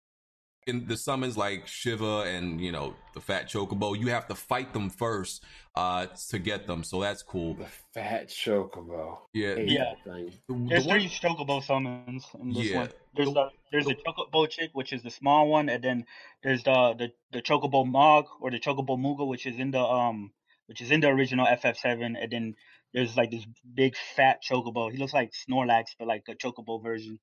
[0.67, 4.73] In the summons like Shiva and you know the Fat Chocobo, you have to fight
[4.73, 5.43] them first
[5.75, 6.83] uh to get them.
[6.83, 7.53] So that's cool.
[7.53, 9.19] The fat chocobo.
[9.31, 9.57] Yeah.
[9.57, 9.93] Yeah.
[10.05, 12.77] The, the There's one- three chocobo summons in this Yeah.
[12.79, 12.89] one.
[13.13, 16.05] There's The- the there's the chocobo chick, which is the small one, and then
[16.41, 20.31] there's the the the chocobo mog or the chocobo muga, which is in the um
[20.65, 22.55] which is in the original FF7, and then
[22.91, 24.91] there's like this big fat chocobo.
[24.91, 27.19] He looks like Snorlax, but like a chocobo version.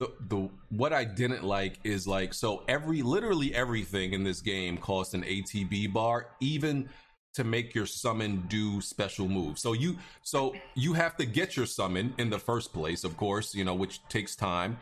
[0.00, 4.78] The, the what I didn't like is like so every literally everything in this game
[4.78, 6.88] costs an ATB bar, even
[7.34, 9.62] to make your summon do special moves.
[9.62, 13.54] So you so you have to get your summon in the first place, of course,
[13.54, 14.78] you know, which takes time.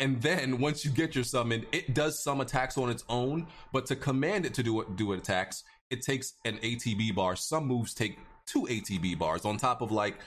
[0.00, 3.86] And then once you get your summon, it does some attacks on its own, but
[3.86, 7.36] to command it to do it do attacks, it takes an ATB bar.
[7.36, 10.18] Some moves take two ATB bars on top of like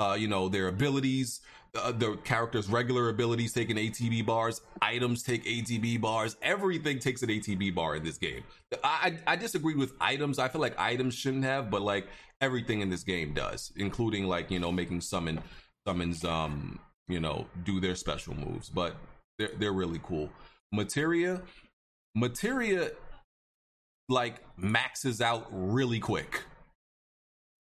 [0.00, 1.42] uh, you know, their abilities,
[1.74, 7.22] uh, the characters' regular abilities take an ATB bars, items take ATB bars, everything takes
[7.22, 8.42] an ATB bar in this game.
[8.82, 10.38] I, I I disagree with items.
[10.38, 12.08] I feel like items shouldn't have, but like
[12.40, 15.40] everything in this game does, including like you know making summon
[15.86, 18.96] summons um you know do their special moves, but
[19.38, 20.30] they're they're really cool.
[20.72, 21.42] Materia,
[22.14, 22.90] materia,
[24.08, 26.42] like maxes out really quick.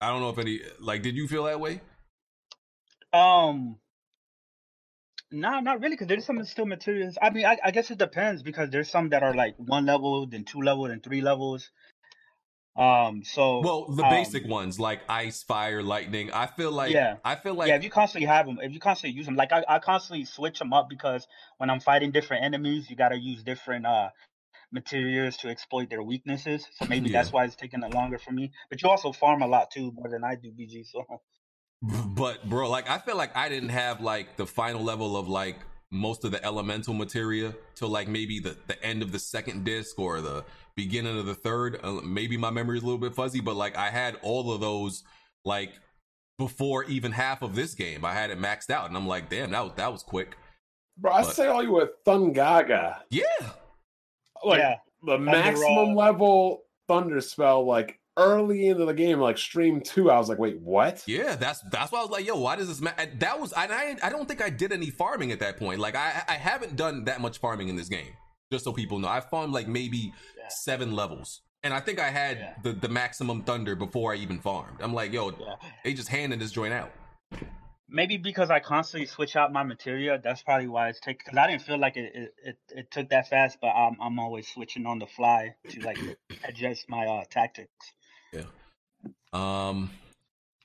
[0.01, 1.81] I don't know if any like did you feel that way?
[3.17, 3.79] Um,
[5.31, 7.17] no, not really, because there's some still materials.
[7.21, 10.25] I mean, I, I guess it depends because there's some that are like one level,
[10.27, 11.69] then two level, then three levels.
[12.77, 16.31] Um, so Well, the um, basic ones like ice, fire, lightning.
[16.31, 17.17] I feel like Yeah.
[17.25, 19.51] I feel like yeah, if you constantly have them, if you constantly use them, like
[19.51, 21.27] I, I constantly switch them up because
[21.57, 24.09] when I'm fighting different enemies, you got to use different uh
[24.71, 26.67] materials to exploit their weaknesses.
[26.77, 27.17] So maybe Yeah.
[27.17, 28.51] that's why it's taking it longer for me.
[28.69, 30.85] But you also farm a lot too, more than I do, BG.
[30.85, 31.03] So
[31.81, 35.57] but bro, like I feel like I didn't have like the final level of like
[35.91, 39.97] most of the elemental materia till like maybe the the end of the second disc
[39.99, 40.43] or the
[40.75, 41.79] beginning of the third.
[41.83, 44.59] Uh, maybe my memory is a little bit fuzzy, but like I had all of
[44.59, 45.03] those
[45.45, 45.71] like
[46.37, 48.03] before even half of this game.
[48.05, 50.35] I had it maxed out, and I'm like, damn, that was that was quick.
[50.97, 53.01] Bro, I But- say all you with Thundaga.
[53.11, 53.23] Yeah,
[54.43, 60.09] Like yeah, the maximum level thunder spell, like early into the game, like stream two,
[60.11, 61.03] I was like, wait, what?
[61.07, 62.81] Yeah, that's that's why I was like, yo, why does this?
[62.81, 62.91] Ma-?
[62.97, 65.79] and That was, and I I don't think I did any farming at that point.
[65.79, 68.13] Like I I haven't done that much farming in this game.
[68.51, 70.47] Just so people know, I farmed like maybe Yeah.
[70.49, 72.53] seven levels, and I think I had Yeah.
[72.63, 74.81] the the maximum thunder before I even farmed.
[74.81, 75.55] I'm like, yo, yeah.
[75.83, 76.91] they just handing this joint out.
[77.89, 81.21] Maybe because I constantly switch out my material, that's probably why it's taking.
[81.25, 84.19] Because I didn't feel like it, it, it, it took that fast, but I'm I'm
[84.19, 85.97] always switching on the fly to like
[86.47, 87.93] adjust my uh tactics.
[89.33, 89.91] Um,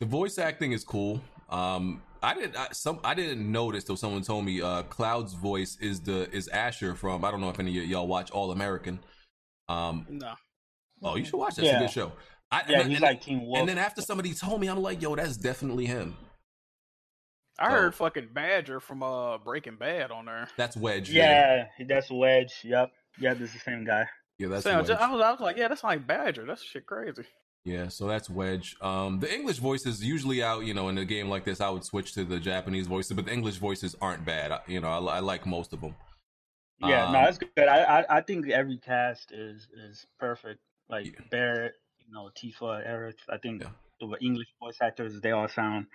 [0.01, 1.21] the voice acting is cool.
[1.51, 3.97] Um, I didn't I, some I didn't notice though.
[3.97, 7.59] Someone told me uh Cloud's voice is the is Asher from I don't know if
[7.59, 9.01] any of y'all watch All American.
[9.69, 10.35] Um, No.
[11.03, 11.65] oh, you should watch that.
[11.65, 12.13] It's a good show.
[12.51, 13.59] I, Yeah, and, he's and- like Teen Wolf.
[13.59, 16.17] and then after somebody told me, I'm like, yo, that's definitely him.
[17.59, 20.49] I So- heard fucking Badger from uh Breaking Bad on there.
[20.57, 21.11] That's Wedge.
[21.11, 22.53] yeah, that's Wedge.
[22.63, 24.07] Yep, Yeah, this is the same guy.
[24.39, 24.91] yeah, that's So, Wedge.
[24.91, 26.45] I was, I was like, yeah, that's like Badger.
[26.47, 27.25] That's shit crazy.
[27.65, 28.77] Yeah, so that's Wedge.
[28.81, 31.85] Um, the English voices usually out, you know, in a game like this, I would
[31.85, 34.51] switch to the Japanese voices, but the English voices aren't bad.
[34.51, 35.95] I, you know, I, I like most of them.
[36.81, 37.51] Yeah, Um, no, that's good.
[37.69, 40.59] I, I I think every cast is is perfect.
[40.89, 41.21] Like Yeah.
[41.31, 43.21] Barret, you know, Tifa, Aerith.
[43.29, 43.69] I think Yeah.
[44.01, 45.87] the English voice actors they all sound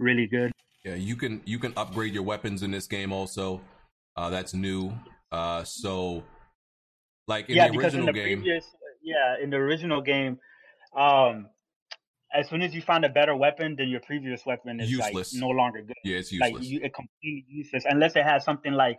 [0.00, 0.50] really good.
[0.84, 3.60] Yeah, you can you can upgrade your weapons in this game also.
[4.16, 4.92] Uh, that's new.
[5.30, 6.24] Uh, so
[7.28, 8.66] like in yeah, the because in original the game, previous,
[9.02, 10.40] yeah, in the original game,
[10.96, 11.48] um,
[12.34, 15.34] as soon as you find a better weapon, then your previous weapon is Useless.
[15.34, 15.96] like no longer good.
[16.04, 16.52] yeah, it's useless.
[16.54, 18.98] Like you, it completely useless unless it has something like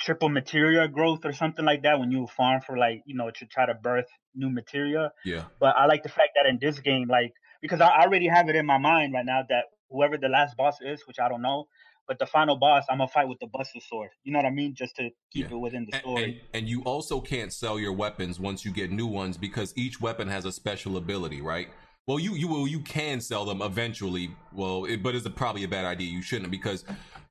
[0.00, 3.46] triple materia growth or something like that when you farm for like you know to
[3.46, 5.12] try to birth new materia.
[5.24, 7.32] yeah, But I like the fact that in this game, like
[7.62, 10.78] because I already have it in my mind right now that whoever the last boss
[10.80, 11.66] is, which I don't know,
[12.06, 14.10] but the final boss, I'm gonna fight with the Buster Sword.
[14.24, 14.74] You know what I mean?
[14.74, 15.56] Just to keep Yeah.
[15.56, 16.24] it within the and, story.
[16.24, 20.00] and and you also can't sell your weapons once you get new ones because each
[20.00, 21.68] weapon has a special ability, right?
[22.06, 24.30] Well, you you will you can sell them eventually.
[24.52, 26.08] Well, it, but it's a, probably a bad idea.
[26.10, 26.84] You shouldn't because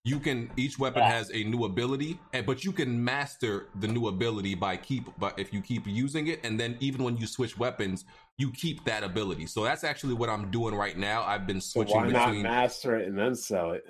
[0.03, 1.11] you can each weapon Yeah.
[1.11, 5.37] has a new ability, and but you can master the new ability by keep but
[5.37, 8.03] if you keep using it, and then even when you switch weapons,
[8.39, 9.45] you keep that ability.
[9.45, 11.21] So that's actually what I'm doing right now.
[11.23, 12.41] I've been So switching why not between.
[12.41, 13.83] master it and then sell it?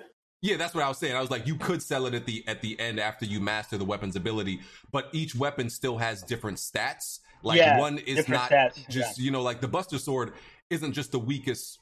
[0.44, 1.16] Yeah, that's what I was saying.
[1.16, 3.78] I was like, you could sell it at the at the end after you master
[3.78, 4.60] the weapon's ability,
[4.92, 7.20] but each weapon still has different stats.
[7.42, 10.34] Like Yeah, one is not stats, just you know, like the Buster Sword
[10.68, 11.78] isn't just the weakest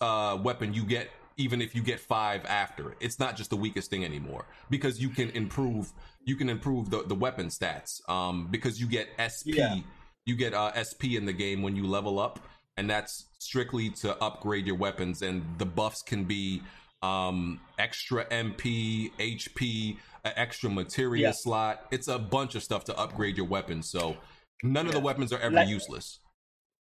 [0.00, 2.96] uh, weapon you get, even if you get five after it.
[3.00, 5.92] It's not just the weakest thing anymore because you can improve
[6.24, 8.00] you can improve the the weapon stats.
[8.08, 9.76] Um, because you get SP, Yeah.
[10.24, 12.40] you get uh, SP in the game when you level up,
[12.78, 15.20] and that's strictly to upgrade your weapons.
[15.20, 16.62] And the buffs can be
[17.06, 21.32] um extra MP, HP, an extra material Yeah.
[21.34, 21.86] slot.
[21.90, 23.90] It's a bunch of stuff to upgrade your weapons.
[23.90, 24.16] So
[24.62, 26.20] none of the weapons are ever Like- useless.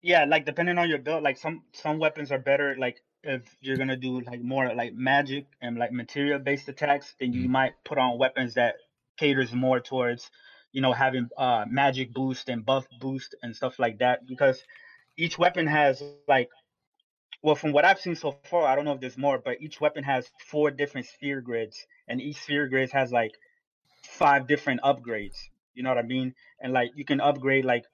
[0.02, 2.76] yeah, like depending on your build, like some some weapons are better.
[2.78, 7.32] Like if you're gonna do like more like magic and like material based attacks, then
[7.32, 7.50] you Mhm.
[7.58, 8.76] might put on weapons that
[9.18, 10.30] caters more towards
[10.72, 14.62] you know having uh magic boost and buff boost and stuff like that because
[15.16, 16.50] each weapon has like
[17.42, 19.80] well from what i've seen so far i don't know if there's more but each
[19.80, 23.32] weapon has four different sphere grids and each sphere grid has like
[24.02, 25.36] five different upgrades
[25.74, 27.84] you know what i mean and like you can upgrade like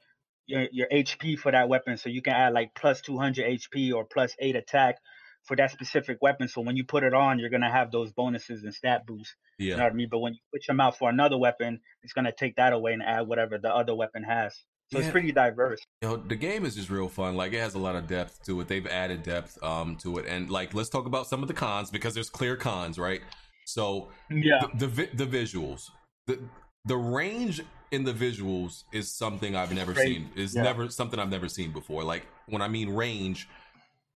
[0.47, 4.05] your your hp for that weapon so you can add like plus 200 hp or
[4.05, 4.97] plus 8 attack
[5.45, 6.49] for that specific weapon.
[6.49, 9.35] So when you put it on, you're gonna have those bonuses and stat boosts.
[9.59, 9.73] Yeah.
[9.73, 10.09] You know what I mean?
[10.11, 13.03] But when you switch them out for another weapon, it's gonna take that away and
[13.03, 14.55] add whatever the other weapon has.
[14.93, 15.05] So Yeah.
[15.07, 15.81] it's pretty diverse.
[16.03, 17.35] You know, the game is just real fun.
[17.35, 18.69] Like it has a lot of depth to it.
[18.69, 21.91] They've added depth um to it, and like let's talk about some of the cons
[21.91, 23.23] because there's clear cons, right?
[23.65, 24.61] So Yeah.
[24.61, 25.91] the the, vi- the visuals,
[26.27, 26.39] the
[26.85, 30.15] the range in the visuals is something I've never Crazy.
[30.15, 30.31] seen.
[30.37, 30.63] Is Yeah.
[30.63, 32.05] never something I've never seen before.
[32.05, 33.49] Like when I mean range,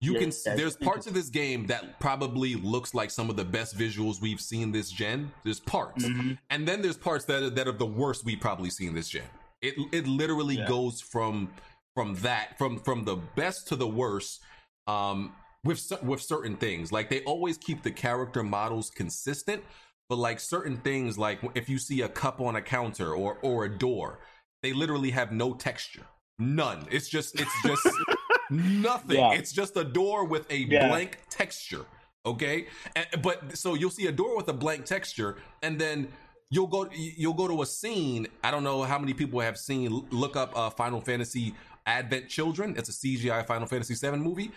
[0.00, 3.30] you Yeah, can yeah, there's it's parts of this game that probably looks like some
[3.30, 5.30] of the best visuals we've seen this gen.
[5.44, 6.38] There's parts, Mhm.
[6.50, 9.28] and then there's parts that are, that are the worst we've probably seen this gen.
[9.64, 10.66] It it literally Yeah.
[10.68, 11.50] goes from
[11.94, 14.40] from that from from the best to the worst.
[14.86, 15.34] Um,
[15.64, 19.64] with with certain things, like they always keep the character models consistent,
[20.10, 23.64] but like certain things, like if you see a cup on a counter or or
[23.64, 24.18] a door,
[24.62, 26.04] they literally have no texture,
[26.38, 26.86] none.
[26.90, 27.86] It's just it's just
[28.50, 29.16] nothing.
[29.16, 29.32] Yeah.
[29.32, 30.86] It's just a door with a Yeah.
[30.88, 31.86] blank texture.
[32.26, 32.66] Okay,
[32.96, 36.08] and, but so you'll see a door with a blank texture, and then
[36.50, 38.26] you'll go you'll go to a scene.
[38.42, 40.06] I don't know how many people have seen.
[40.10, 41.54] Look up uh, Final Fantasy
[41.86, 42.74] Advent Children.
[42.76, 44.50] It's a CGI Final Fantasy VII movie.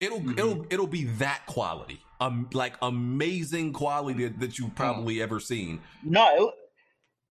[0.00, 0.32] It'll Mhm.
[0.38, 5.80] it'll it'll be that quality, um, like amazing quality that, you've probably ever seen.
[6.02, 6.54] No, it,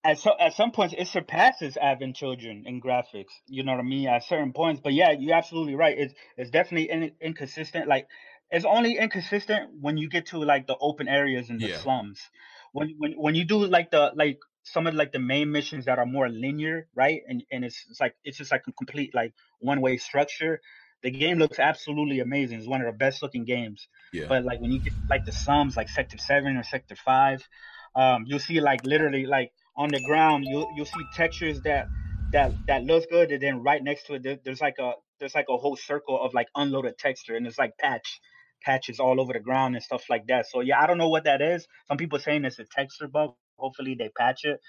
[0.04, 3.34] at so, at some points it surpasses Advent Children in graphics.
[3.48, 4.08] You know what I mean?
[4.08, 5.96] At certain points, but yeah, you're absolutely right.
[5.98, 7.88] It's it's definitely in, inconsistent.
[7.88, 8.08] Like
[8.50, 11.78] it's only inconsistent when you get to like the open areas and the Yeah.
[11.80, 12.20] slums.
[12.78, 16.00] When when when you do like the like some of like the main missions that
[16.00, 17.22] are more linear, right?
[17.28, 20.60] And and it's, it's like it's just like a complete like one way structure.
[21.04, 22.60] The game looks absolutely amazing.
[22.60, 23.88] It's one of the best looking games.
[24.12, 27.48] Yeah, But like when you get like the sums, like sector seven or sector five,
[27.96, 31.86] um, you'll see like literally like on the ground, you'll you'll see textures that
[32.34, 35.36] that that looks good, and then right next to it, there, there's like a there's
[35.36, 38.20] like a whole circle of like unloaded texture, and it's like patch
[38.66, 40.48] patches all over the ground and stuff like that.
[40.48, 41.68] So yeah, I don't know what that is.
[41.88, 43.34] Some people saying it's a texture bug.
[43.58, 44.60] Hopefully they patch it,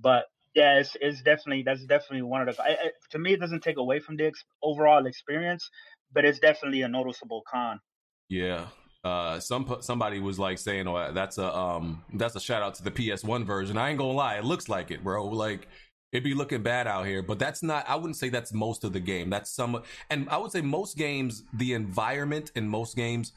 [0.00, 0.24] but
[0.54, 2.62] yeah, it's it's definitely that's definitely one of the.
[2.62, 2.76] I,
[3.10, 5.70] to me, it doesn't take away from the ex- overall experience,
[6.12, 7.80] but it's definitely a noticeable con.
[8.28, 8.66] Yeah.
[9.02, 12.82] Uh, some somebody was like saying, "Oh, that's a um, that's a shout out to
[12.82, 15.24] the PS1 version." I ain't gonna lie, it looks like it, bro.
[15.26, 15.68] Like
[16.12, 17.88] it'd be looking bad out here, but that's not.
[17.88, 19.30] I wouldn't say that's most of the game.
[19.30, 23.32] That's some, and I would say most games, the environment in most games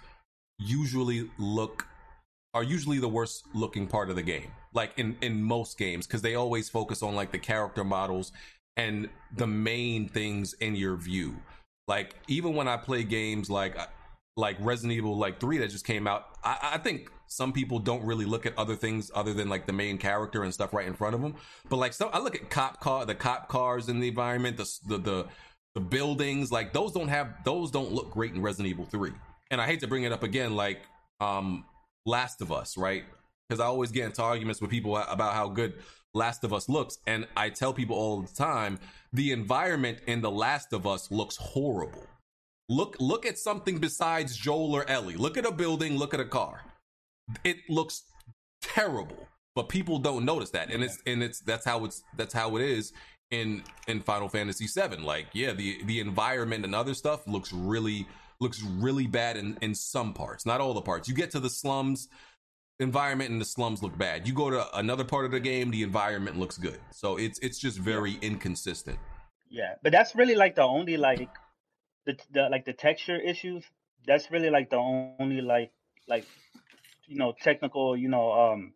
[0.60, 1.88] usually look
[2.54, 4.52] are usually the worst looking part of the game.
[4.74, 8.32] Like in in most games, because they always focus on like the character models
[8.78, 11.36] and the main things in your view.
[11.88, 13.78] Like even when I play games like
[14.36, 18.04] like Resident Evil like three that just came out, I, I think some people don't
[18.06, 20.94] really look at other things other than like the main character and stuff right in
[20.94, 21.36] front of them.
[21.70, 24.70] But like some, I look at cop car, the cop cars in the environment, the
[24.88, 25.26] the the,
[25.76, 29.12] the buildings, like those don't have those don't look great in Resident Evil three.
[29.52, 30.80] And I hate to bring it up again, like
[31.20, 31.66] um
[32.06, 33.04] Last of Us, right?
[33.48, 35.74] Because I always get into arguments with people about how good
[36.14, 38.80] Last of Us looks, and I tell people all the time
[39.14, 42.08] the environment in The Last of Us looks horrible.
[42.70, 45.16] Look, look at something besides Joel or Ellie.
[45.16, 45.98] Look at a building.
[45.98, 46.62] Look at a car.
[47.44, 48.04] It looks
[48.62, 52.56] terrible, but people don't notice that, and it's and it's that's how it's that's how
[52.58, 52.94] it is
[53.32, 54.98] in in Final Fantasy VII.
[54.98, 58.08] Like, yeah, the the environment and other stuff looks really
[58.40, 61.08] looks really bad in in some parts, not all the parts.
[61.08, 62.10] You get to the slums
[62.80, 64.28] environment and the slums look bad.
[64.28, 66.80] You go to another part of the game, the environment looks good.
[66.92, 69.00] So it's it's just very inconsistent.
[69.50, 71.30] Yeah, but that's really like the only like
[72.06, 73.64] the, the like the texture issues.
[74.06, 75.72] That's really like the only like
[76.08, 76.26] like
[77.08, 78.74] you know technical you know um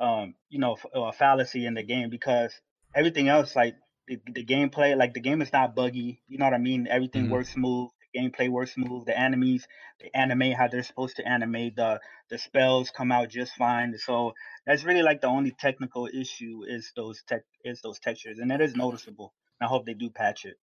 [0.00, 2.60] um you know f- uh, fallacy in the game because
[2.94, 3.74] everything else like
[4.06, 6.22] the, the gameplay like the game is not buggy.
[6.28, 6.86] You know what I mean?
[6.88, 7.30] Everything Mhm.
[7.30, 7.90] works smooth.
[8.00, 9.04] The gameplay works smooth.
[9.06, 9.66] The enemies
[10.00, 11.76] they animate how they're supposed to animate.
[11.76, 13.96] The the spells come out just fine.
[13.98, 14.32] So
[14.66, 18.60] that's really like the only technical issue is those tech is those textures, and that
[18.62, 19.34] is noticeable.
[19.60, 20.56] I hope they do patch it.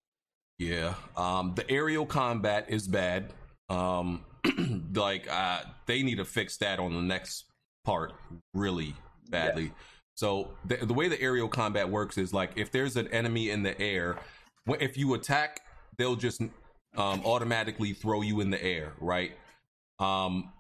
[0.58, 0.96] Yeah.
[1.18, 3.34] Um the aerial combat is bad.
[3.70, 4.24] Um
[4.98, 7.46] like uh they need to fix that on the next
[7.84, 8.14] part
[8.54, 8.96] really
[9.30, 9.72] badly.
[10.16, 13.64] So the, the way the aerial combat works is like if there's an enemy in
[13.64, 14.18] the air,
[14.80, 15.62] if you attack,
[15.98, 19.34] they'll just um automatically throw you in the air, right?
[20.00, 20.52] Um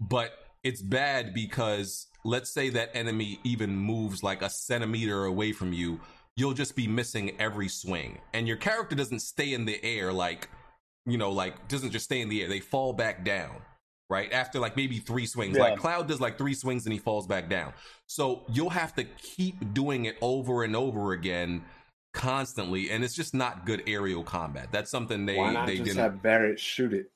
[0.00, 0.32] but
[0.62, 6.00] it's bad because let's say that enemy even moves like a centimeter away from you,
[6.36, 8.18] you'll just be missing every swing.
[8.34, 10.48] And your character doesn't stay in the air like,
[11.06, 12.48] you know, like doesn't just stay in the air.
[12.48, 13.56] They fall back down,
[14.08, 14.32] right?
[14.32, 15.56] After like maybe three swings.
[15.56, 15.64] Yeah.
[15.64, 17.72] Like Cloud does like three swings and he falls back down.
[18.06, 21.64] So you'll have to keep doing it over and over again
[22.14, 24.68] constantly and it's just not good aerial combat.
[24.72, 27.10] That's something they Why not they just didn't have Barret shoot it?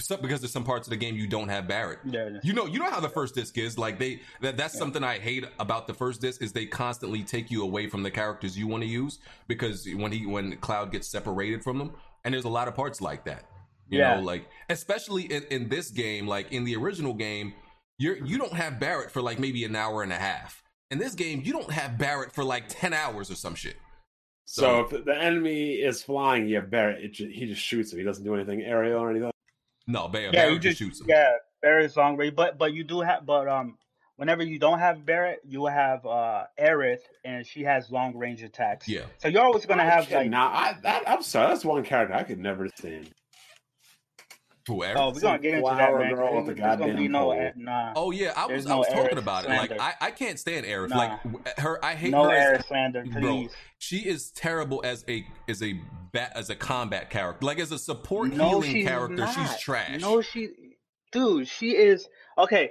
[0.00, 1.98] some, because there's some parts of the game you don't have Barret.
[2.04, 2.38] Yeah, yeah.
[2.42, 3.78] You know, you know how the first disc is.
[3.78, 4.80] Like they that that's Yeah.
[4.80, 8.10] something I hate about the first disc is they constantly take you away from the
[8.10, 9.18] characters you want to use
[9.48, 11.92] because when he when Cloud gets separated from them,
[12.24, 13.44] and there's a lot of parts like that.
[13.92, 14.16] You Yeah.
[14.16, 17.52] know, like especially in, in this game, like in the original game,
[17.98, 20.62] you're you don't have Barret for like maybe an hour and a half.
[20.90, 23.76] In this game, you don't have Barret for like ten hours or some shit.
[24.44, 27.02] So, if the enemy is flying, you have Barret.
[27.04, 27.98] It ju- he just shoots him.
[27.98, 29.30] He doesn't do anything aerial or anything.
[29.86, 31.06] No, Bar- yeah, Barret you just just shoots him.
[31.08, 31.32] yeah,
[31.62, 33.78] Barret's long range, but but you do have but um
[34.16, 38.42] whenever you don't have Barret, you will have uh Aerith and she has long range
[38.42, 38.88] attacks.
[38.88, 39.02] Yeah.
[39.18, 40.48] So you're always gonna have like now.
[40.48, 41.48] I, that, I'm sorry.
[41.48, 43.10] That's one character I could never stand.
[44.68, 44.94] Who, Aerith?
[44.96, 46.14] oh we're gonna get into that Flower man.
[46.14, 47.50] girl with the There's gonna goddamn be no pole.
[47.56, 47.92] Nah.
[47.96, 49.48] Oh yeah, I There's was I no was talking Aerith about it.
[49.48, 49.72] Like.
[49.80, 50.90] I, I can't stand Aerith.
[50.90, 50.96] Nah.
[50.98, 52.30] Like her, I hate no her.
[52.32, 53.48] as- Aerith slander, Bro,
[53.78, 55.80] she is terrible as a as a
[56.12, 57.44] bat as a combat character.
[57.44, 60.00] Like as a support No, healing she's character, she's trash.
[60.00, 60.50] No, she,
[61.10, 62.06] dude, she is
[62.38, 62.70] okay.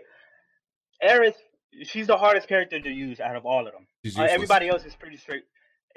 [1.03, 1.35] Aerith,
[1.83, 3.85] she's the hardest character to use out of all of them.
[4.05, 5.43] She's Uh, everybody else is pretty straight.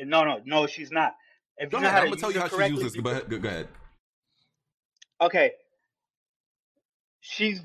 [0.01, 1.15] No, no, no, she's not.
[1.57, 1.99] If Go you know ahead.
[2.01, 3.01] how I'm to gonna tell you her how she's correctly, useless.
[3.03, 3.29] Go ahead.
[3.31, 3.69] Go, go ahead.
[5.21, 5.53] okay,
[7.25, 7.61] she's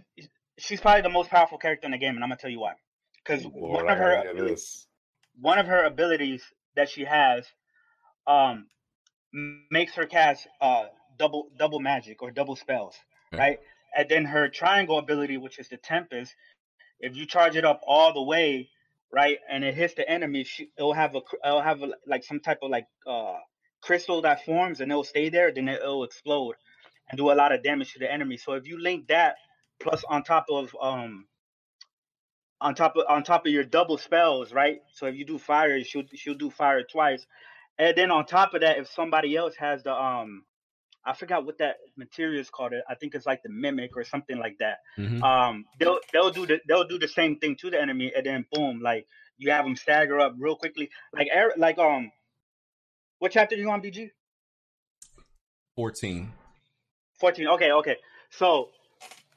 [0.57, 2.73] she's probably the most powerful character in the game, and I'm gonna tell you why.
[3.23, 4.87] Because one of her this.
[5.39, 6.43] one of her abilities
[6.75, 7.45] that she has,
[8.25, 8.67] um,
[9.69, 10.85] makes her cast uh
[11.17, 12.95] double double magic or double spells,
[13.33, 13.41] Okay.
[13.41, 13.59] right?
[13.95, 16.33] And then her triangle ability, which is the Tempest,
[16.99, 18.69] if you charge it up all the way,
[19.11, 22.39] right, and it hits the enemy, she, it'll have a it'll have a, like some
[22.39, 23.37] type of like uh
[23.81, 26.55] crystal that forms and it'll stay there, then it'll explode
[27.09, 28.37] and do a lot of damage to the enemy.
[28.37, 29.35] So if you link that
[29.79, 31.25] plus on top of um
[32.61, 34.81] on top of on top of your double spells, right?
[34.93, 37.25] So if you do fire, she'll she'll do fire twice,
[37.77, 40.43] and then on top of that, if somebody else has the um,
[41.05, 42.73] I forgot what that material is called.
[42.73, 42.83] It.
[42.89, 44.79] I think it's like the mimic or something like that.
[44.97, 45.23] Mhm.
[45.23, 48.45] Um, they'll they'll do the they'll do the same thing to the enemy, and then
[48.51, 49.07] boom, like
[49.37, 50.89] you have them stagger up real quickly.
[51.13, 52.11] Like Eric, like um,
[53.19, 54.11] what chapter you on, BG?
[55.75, 56.33] Fourteen.
[57.19, 57.97] 14 okay okay
[58.29, 58.69] so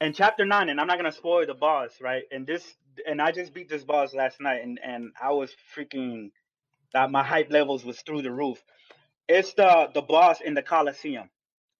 [0.03, 2.75] in chapter 9 and i'm not gonna spoil the boss right and this
[3.07, 6.31] and i just beat this boss last night and and i was freaking
[6.93, 8.63] that my hype levels was through the roof
[9.29, 11.29] it's the the boss in the coliseum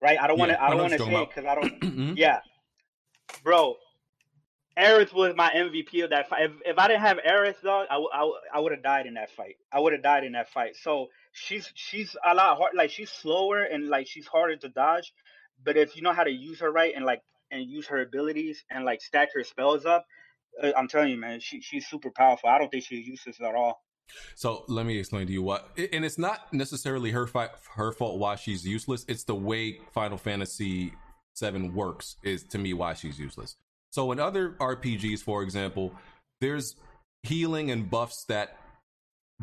[0.01, 2.15] right i don't want to Yeah, I don't want to say because i don't Mhm.
[2.15, 2.39] yeah
[3.43, 3.75] bro
[4.77, 6.43] Aerith was my MVP of that fight.
[6.45, 9.05] If, if I didn't have Aerith, dog, I, w- I, w- I would have died
[9.05, 9.55] in that fight.
[9.71, 10.75] I would have died in that fight.
[10.81, 12.71] So she's she's a lot hard.
[12.75, 15.13] Like she's slower and like she's harder to dodge.
[15.63, 17.21] But if you know how to use her right and like
[17.53, 20.05] and use her abilities and like stack her spells up,
[20.61, 22.49] uh, I'm telling you, man, she she's super powerful.
[22.49, 23.81] I don't think she's useless at all.
[24.35, 28.19] So let me explain to you what, and it's not necessarily her fi- her fault
[28.19, 29.05] why she's useless.
[29.07, 30.93] It's the way Final Fantasy
[31.39, 33.55] VII works is to me why she's useless.
[33.89, 35.93] So in other RPGs, for example,
[36.41, 36.75] there's
[37.23, 38.57] healing and buffs that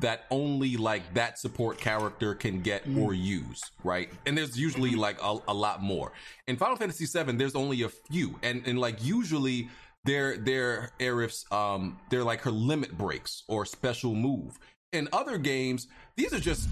[0.00, 4.10] that only like that support character can get or use, right?
[4.26, 6.12] And there's usually like a, a lot more.
[6.46, 9.68] In Final Fantasy VII, there's only a few, and and like usually
[10.04, 14.58] they're they're Aerith's um they're like her limit breaks or special move.
[14.92, 15.86] In other games,
[16.16, 16.68] these are just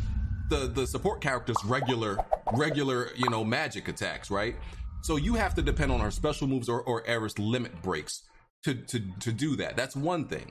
[0.48, 2.24] the the support character's regular
[2.54, 4.56] regular you know magic attacks, right?
[5.02, 8.22] So you have to depend on her special moves or or Aerith's limit breaks
[8.64, 9.76] to to to do that.
[9.76, 10.50] That's one thing.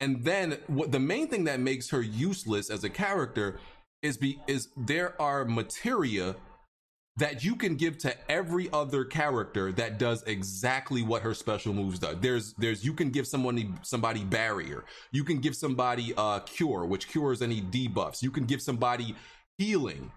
[0.00, 3.58] And then what the main thing that makes her useless as a character
[4.02, 6.36] is be is there are materia
[7.16, 11.98] that you can give to every other character that does exactly what her special moves
[11.98, 12.16] does.
[12.20, 14.84] There's there's you can give somebody somebody barrier.
[15.12, 18.22] You can give somebody uh cure, which cures any debuffs.
[18.22, 19.14] You can give somebody
[19.58, 20.12] healing.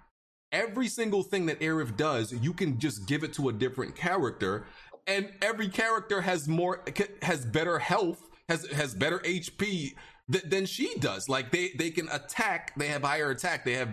[0.54, 4.66] Every single thing that Aerith does, you can just give it to a different character,
[5.08, 6.86] and every character has more
[7.22, 9.96] has better health, has has better HP
[10.32, 11.30] th- than she does.
[11.30, 13.90] Like they they can attack, they have higher attack, they have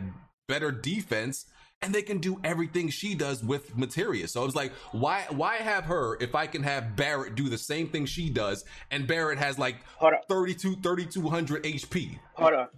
[0.48, 1.46] better defense,
[1.82, 4.28] and they can do everything she does with materia.
[4.28, 7.58] So I was like, why why have her if I can have Barret do the
[7.58, 12.18] same thing she does, and Barret has like Hold 32 3200 HP.
[12.34, 12.68] Hold on,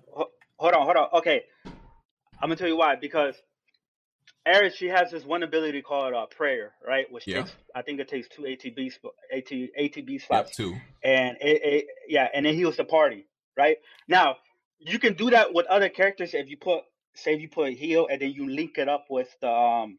[0.59, 1.09] hold on, hold on.
[1.15, 1.73] Okay, I'm
[2.43, 2.97] gonna tell you why.
[2.97, 3.35] Because
[4.47, 7.11] Aerith, she has this one ability called uh, prayer, right?
[7.11, 7.39] Which Yeah.
[7.39, 10.77] takes, I think it takes two ATB sp- AT, ATB Yep, two.
[11.05, 13.77] and it, it yeah, and it heals the party, right?
[14.09, 14.37] Now
[14.79, 16.83] you can do that with other characters if you put
[17.15, 19.99] say if you put heal and then you link it up with the um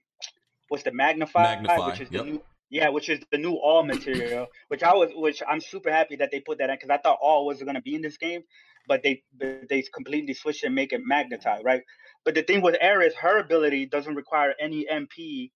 [0.70, 2.26] what's the magnify, Magnify, which is yep.
[2.26, 5.91] the new yeah, which is the new all material, which I was which I'm super
[5.91, 8.18] happy that they put that in because I thought all was gonna be in this
[8.18, 8.44] game,
[8.88, 11.84] but they but they completely switch and make it magnetize, right?
[12.26, 15.49] But the thing with Aerith, her ability doesn't require any MP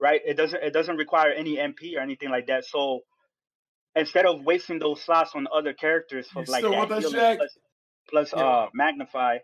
[0.00, 0.20] right?
[0.24, 2.64] It doesn't it doesn't require any MP or anything like that.
[2.64, 3.00] So
[3.96, 7.58] instead of wasting those slots on other characters for You like that that healing plus,
[8.08, 8.40] plus Yeah.
[8.44, 9.38] uh magnify,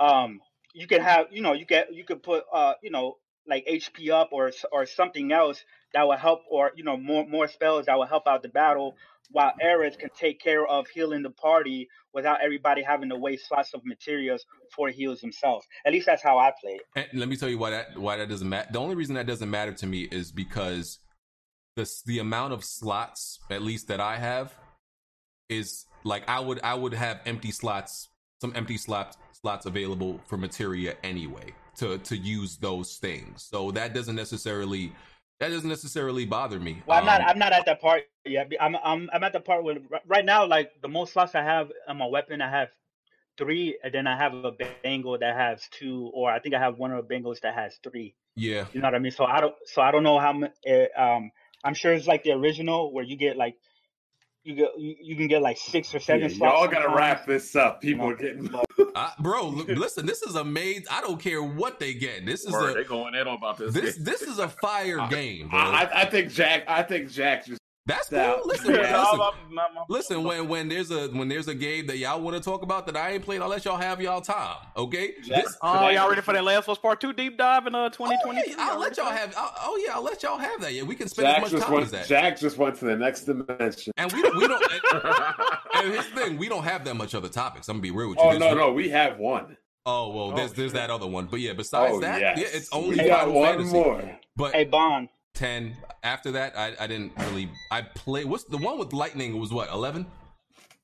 [0.00, 0.40] um,
[0.74, 3.16] you can have you know you get you could put uh you know
[3.46, 7.48] like HP up or or something else that will help or you know more more
[7.48, 8.94] spells that will help out the battle
[9.32, 13.72] while Aerith can take care of healing the party without everybody having to waste slots
[13.74, 14.44] of materials
[14.74, 15.64] for heals themselves.
[15.86, 16.80] At least that's how I play.
[16.96, 18.68] And let me tell you why that why that doesn't matter.
[18.72, 20.98] The only reason that doesn't matter to me is because
[21.76, 24.54] the the amount of slots, at least that I have,
[25.48, 28.08] is like I would I would have empty slots,
[28.40, 33.42] some empty slots slots available for materia anyway to to use those things.
[33.42, 34.92] So that doesn't necessarily
[35.40, 36.82] that doesn't necessarily bother me.
[36.86, 37.22] Well, I'm not.
[37.22, 38.52] Um, I'm not at that part yet.
[38.60, 38.76] I'm.
[38.76, 39.08] I'm.
[39.12, 39.76] I'm at the part where
[40.06, 42.68] right now, like the most slots I have on my weapon, I have
[43.38, 44.52] three, and then I have a
[44.82, 47.78] bangle that has two, or I think I have one of the bangles that has
[47.82, 48.14] three.
[48.36, 48.66] yeah.
[48.74, 49.12] You know what I mean?
[49.12, 49.54] So I don't.
[49.64, 50.42] So I don't know how.
[50.68, 51.30] Uh, um,
[51.64, 53.56] I'm sure it's like the original where you get like,
[54.42, 56.54] you get you, you can get like six or seven Yeah, slots.
[56.58, 56.96] y'all gotta sometimes.
[56.96, 57.80] wrap this up.
[57.80, 58.12] People No.
[58.12, 58.50] are getting
[58.96, 60.84] I, bro, look, listen, this is amazing.
[60.90, 62.24] I don't care what they get.
[62.26, 63.72] This is Word, a they going in about this.
[63.74, 65.58] this this is a fire game, bro.
[65.58, 66.64] I, I- I think Jack.
[66.68, 67.59] I think Jack just.
[67.86, 68.40] That's cool.
[68.44, 68.80] Listen, Yeah.
[68.80, 70.22] listen, No, I'm- I'm- I'm- listen.
[70.22, 72.96] When when there's a when there's a game that y'all want to talk about that
[72.96, 74.56] I ain't played, I'll let y'all have y'all time.
[74.76, 75.14] Okay.
[75.26, 77.90] This, Oh, y'all ready for that Last of Us Part Two deep dive in uh
[77.98, 79.34] oh, yeah, I'll let y'all have.
[79.36, 80.72] I'll, oh yeah, I'll let y'all have that.
[80.74, 81.84] Yeah, we can spend Jack as much time went.
[81.86, 82.06] as that.
[82.06, 83.92] Jack just went to the next dimension.
[83.96, 84.36] And we don't.
[84.36, 84.62] We don't.
[84.72, 84.80] and,
[85.74, 87.68] and here's the thing: we don't have that much other topics.
[87.68, 88.24] I'm gonna be real with you.
[88.24, 89.56] Oh There's- no, no, we have one.
[89.86, 90.74] Oh well, there's Oh, there's shit.
[90.74, 91.26] that other one.
[91.30, 93.72] But yeah, besides Oh that, yes, yeah, it's only we got one Fantasy.
[93.72, 94.18] more.
[94.36, 95.08] But Hey Bond.
[95.34, 97.48] Ten after that, I, I didn't really.
[97.70, 98.24] I play.
[98.24, 99.38] What's the one with lightning?
[99.38, 100.06] Was what eleven?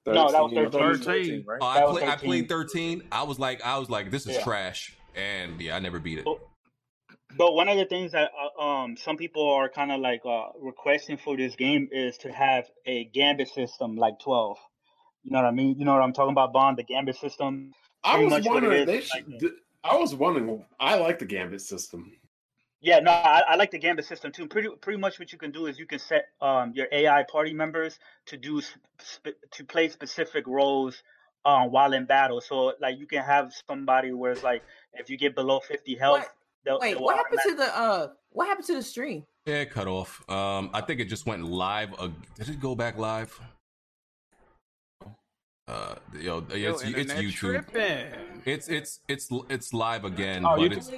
[0.06, 1.44] No, that was 13, I thought it was 13.
[1.48, 1.58] right?
[1.60, 3.02] Oh, I, That was I played 13.
[3.10, 4.44] I was like, I was like, this is Yeah.
[4.44, 6.24] trash, and yeah, I never beat it.
[7.36, 10.50] But one of the things that uh, um some people are kind of like uh
[10.60, 14.56] requesting for this game is to have a gambit system like 12.
[15.24, 15.76] You know what I mean?
[15.76, 16.78] You know what I'm talking about, Bond?
[16.78, 17.72] The gambit system.
[18.04, 18.80] I was much what it wondering.
[18.82, 19.52] is, They like- should.
[19.82, 20.64] I was wondering.
[20.80, 22.12] I like the Gambit system.
[22.86, 24.46] Yeah, no, I, I like the gambit system too.
[24.46, 27.52] Pretty pretty much what you can do is you can set um your AI party
[27.52, 31.02] members to do sp- to play specific roles
[31.44, 32.40] um while in battle.
[32.40, 34.62] So like you can have somebody where it's like
[34.94, 36.34] if you get below 50 health, What?
[36.64, 38.08] they'll, Wait, they'll what happened to the uh?
[38.30, 39.24] What happened to the stream?
[39.46, 40.22] Yeah, cut off.
[40.30, 41.92] Um, I think it just went live.
[41.98, 43.36] Uh, did it go back live?
[45.66, 47.34] Uh, yo, Yo, it's, it's YouTube.
[47.34, 48.42] tripping.
[48.44, 50.76] It's it's it's it's live again, Oh, but YouTube?
[50.76, 50.92] it's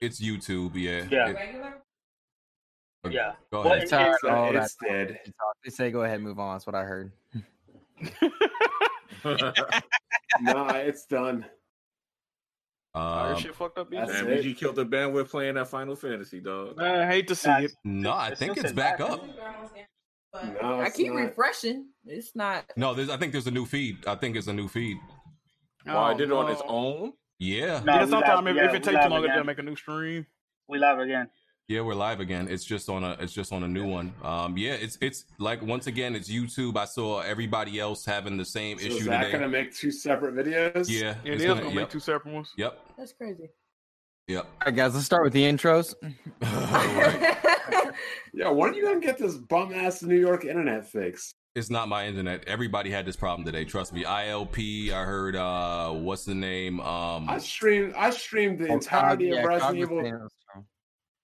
[0.00, 0.72] it's YouTube.
[0.74, 1.06] Yeah.
[1.10, 1.28] Yeah.
[3.04, 3.34] It- Yeah.
[3.52, 3.80] Go ahead.
[3.82, 5.20] and- Talk, and- all it's dead.
[5.64, 6.54] They say go ahead, and move on.
[6.56, 7.12] That's what I heard.
[10.40, 11.46] nah, it's done.
[12.94, 13.00] Oh,
[13.34, 13.90] Um, shit fucked up.
[13.90, 14.42] that's BG?
[14.42, 16.80] Damn, killed the bandwidth playing that Final Fantasy, dog.
[16.80, 17.72] I hate to see Nah, it.
[17.84, 19.24] no, I think still it's back back, up.
[20.62, 21.16] No, I keep not.
[21.16, 21.86] refreshing.
[22.06, 22.64] It's not.
[22.76, 23.10] No, there's.
[23.10, 24.06] I think there's a new feed.
[24.06, 24.96] I think it's a new feed.
[25.84, 27.12] Why Oh, it did it on its own?
[27.38, 27.80] Yeah.
[27.84, 29.38] No, yeah, sometimes if, yeah, if it takes too long, again.
[29.38, 30.26] to make a new stream.
[30.68, 31.28] We live again.
[31.68, 32.48] Yeah, we're live again.
[32.48, 34.12] It's just on a it's just on a new one.
[34.22, 36.76] Um yeah, it's it's like once again it's YouTube.
[36.76, 39.32] I saw everybody else having the same So issue is that today.
[39.32, 40.88] gonna make two separate videos?
[40.88, 42.52] yeah, It it's is gonna, gonna yep, make two separate ones.
[42.56, 42.80] Yep.
[42.96, 43.50] That's crazy.
[44.28, 44.44] Yep.
[44.44, 45.94] All right, guys, let's start with the intros.
[48.34, 48.50] Yeah.
[48.50, 51.34] When are you gonna get this bum ass New York internet fixed?
[51.54, 52.44] It's not my internet.
[52.46, 53.64] Everybody had this problem today.
[53.64, 54.04] Trust me.
[54.04, 54.92] ILP.
[54.92, 55.34] I heard.
[55.34, 56.80] uh What's the name?
[56.80, 57.28] Um.
[57.28, 57.94] I streamed.
[57.96, 60.00] I streamed the Oh, entirety yeah, of Resident Evil.
[60.02, 60.64] saying it was strong.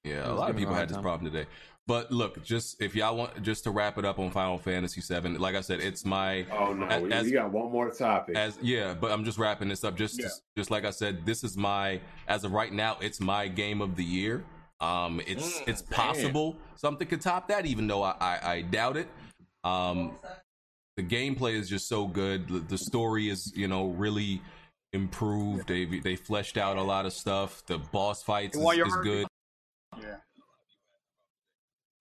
[0.03, 1.49] Yeah, a lot of people had this problem today.
[1.87, 5.37] But look, just if y'all want, just to wrap it up on Final Fantasy VII.
[5.37, 8.37] Like I said, it's my Oh no, As- we, as- got one more topic.
[8.37, 10.29] as yeah but i'm just wrapping this up just Yeah.
[10.57, 13.97] just like i said this is my as of right now it's my game of
[13.97, 14.45] the year
[14.81, 15.99] um it's Mm, it's damn.
[15.99, 19.09] possible something could top that even though I, I i doubt it
[19.65, 20.13] um
[20.97, 24.41] the gameplay is just so good the, the story is you know really
[24.93, 29.27] improved they they fleshed out a lot of stuff the boss fights is, is good
[30.01, 30.17] Yeah.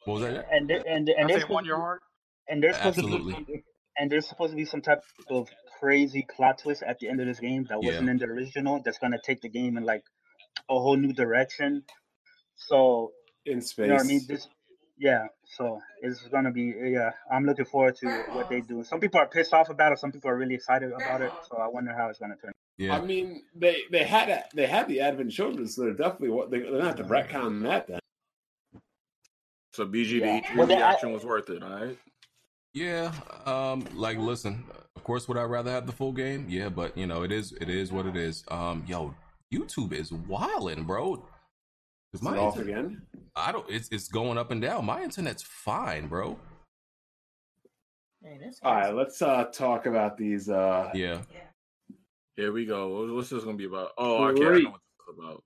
[0.06, 2.02] what was that And there- and and I there's say one supposed your heart.
[2.48, 3.34] and there's Absolutely.
[3.46, 3.64] be
[3.98, 5.50] and there's supposed to be some type of
[5.80, 8.82] crazy plot twist at the end of this game that wasn't in the original.
[8.84, 10.04] That's gonna take the game in like
[10.70, 11.84] a whole new direction.
[12.56, 13.12] So
[13.46, 13.84] in space.
[13.84, 14.22] you know what I mean?
[14.28, 14.48] This,
[15.04, 15.28] yeah.
[15.44, 17.12] So it's gonna be yeah.
[17.32, 18.84] I'm looking forward to what they do.
[18.84, 20.00] Some people are pissed off about it.
[20.00, 21.32] Some people are really excited about it.
[21.50, 22.54] So I wonder how it's gonna turn.
[22.78, 26.50] yeah I mean, they they had they had the Advent Children, so they're definitely what
[26.50, 28.00] they, they're gonna have to retcon that then.
[29.74, 30.40] So BG Yeah.
[30.40, 31.98] the E3 Well, reaction was worth it, all right?
[32.74, 33.12] Yeah,
[33.46, 34.64] um, like listen,
[34.96, 36.46] of course would I rather have the full game?
[36.50, 38.44] Yeah, but you know, it is it is what it is.
[38.48, 39.14] Um, yo,
[39.54, 41.28] YouTube is wilding, bro.
[42.14, 43.02] 'Cause Is my it off internet- again?
[43.36, 43.68] I don't.
[43.70, 44.86] It's it's going up and down.
[44.86, 46.38] My internet's fine, bro.
[48.22, 50.48] Man, that's All right, let's uh talk about these.
[50.50, 51.22] uh Yeah.
[52.36, 53.14] Here we go.
[53.14, 53.92] What's this gonna be about?
[53.98, 54.40] Oh, I can't.
[54.56, 55.44] I know what this is about.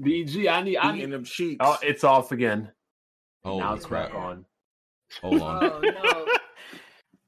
[0.00, 0.48] BG.
[0.50, 0.76] I need.
[0.78, 1.10] I need.
[1.10, 1.58] them cheeks.
[1.60, 2.72] Oh, it's off again.
[3.44, 4.08] Holy now it's crap!
[4.12, 4.44] back on.
[5.20, 5.62] Hold on.
[5.74, 5.80] Oh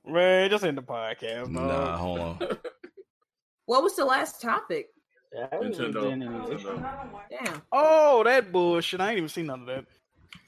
[0.07, 0.13] no.
[0.13, 1.49] Man, just in the podcast.
[1.49, 1.97] Nah, Nah.
[1.99, 2.39] hold on.
[3.67, 4.89] what was the last topic?
[5.33, 6.03] Yeah, Nintendo.
[6.13, 7.21] Nintendo.
[7.31, 7.63] Damn.
[7.73, 9.01] Oh, that bullshit.
[9.01, 9.85] I ain't even seen none of that.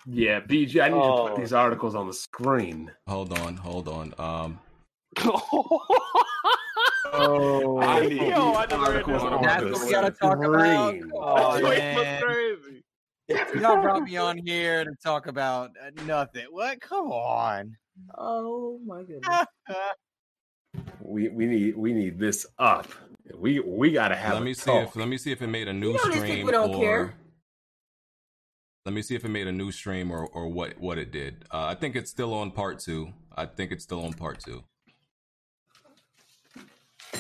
[0.07, 0.81] Yeah, BG.
[0.83, 1.29] I need you to Oh.
[1.29, 2.91] put these articles on the screen.
[3.07, 3.57] Hold on.
[3.57, 4.15] Hold on.
[4.19, 4.59] Um.
[7.15, 9.33] Oh, I need- Yo, I just read articles that.
[9.35, 10.95] on That's the what we gotta talk about.
[10.95, 11.11] screen.
[11.15, 12.23] Oh, Wait, man.
[12.23, 12.83] crazy.
[13.61, 16.47] Y'all brought me on here to talk about uh, nothing.
[16.51, 16.81] What?
[16.81, 17.77] Come on.
[18.17, 19.45] Oh my goodness.
[21.01, 22.89] We we need we need this up.
[23.37, 24.35] We we gotta have.
[24.35, 24.89] let a me see talk.
[24.89, 27.15] if let me see if it made a new know stream people don't or care.
[28.85, 31.45] let me see if it made a new stream or or what what it did.
[31.51, 33.13] Uh, I think it's still on part two.
[33.37, 34.63] I think it's still on part two.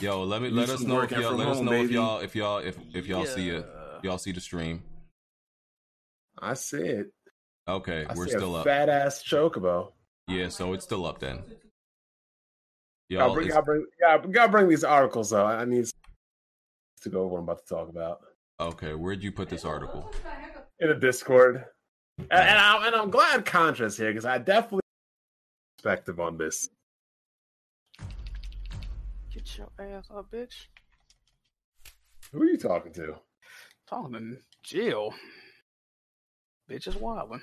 [0.00, 1.90] Yo, let me You let us know if y'all from let us home, know if
[1.90, 3.98] y'all if y'all if if y'all see it Yeah.
[4.02, 4.82] y'all see the stream.
[6.38, 7.12] I see it.
[7.68, 8.64] Okay, I we're see still a up.
[8.64, 9.92] Fat ass chocobo.
[10.28, 11.36] Yeah, so it's still up then.
[13.10, 15.44] Gotta Y'all, bring, it's- gotta, bring, gotta, gotta bring these articles though.
[15.44, 15.86] I need
[17.02, 18.20] to go over what I'm about to talk about
[18.62, 20.10] okay, where'd you put this article?
[20.80, 21.64] in a Discord.
[22.18, 24.80] And, and, I'm, and I'm glad Contra's here because I definitely
[25.76, 26.68] perspective on this.
[29.32, 30.66] Get your ass up, bitch.
[32.32, 33.14] Who are you talking to?
[33.88, 35.14] Talking to Jill.
[36.70, 37.40] Bitch is wildin'.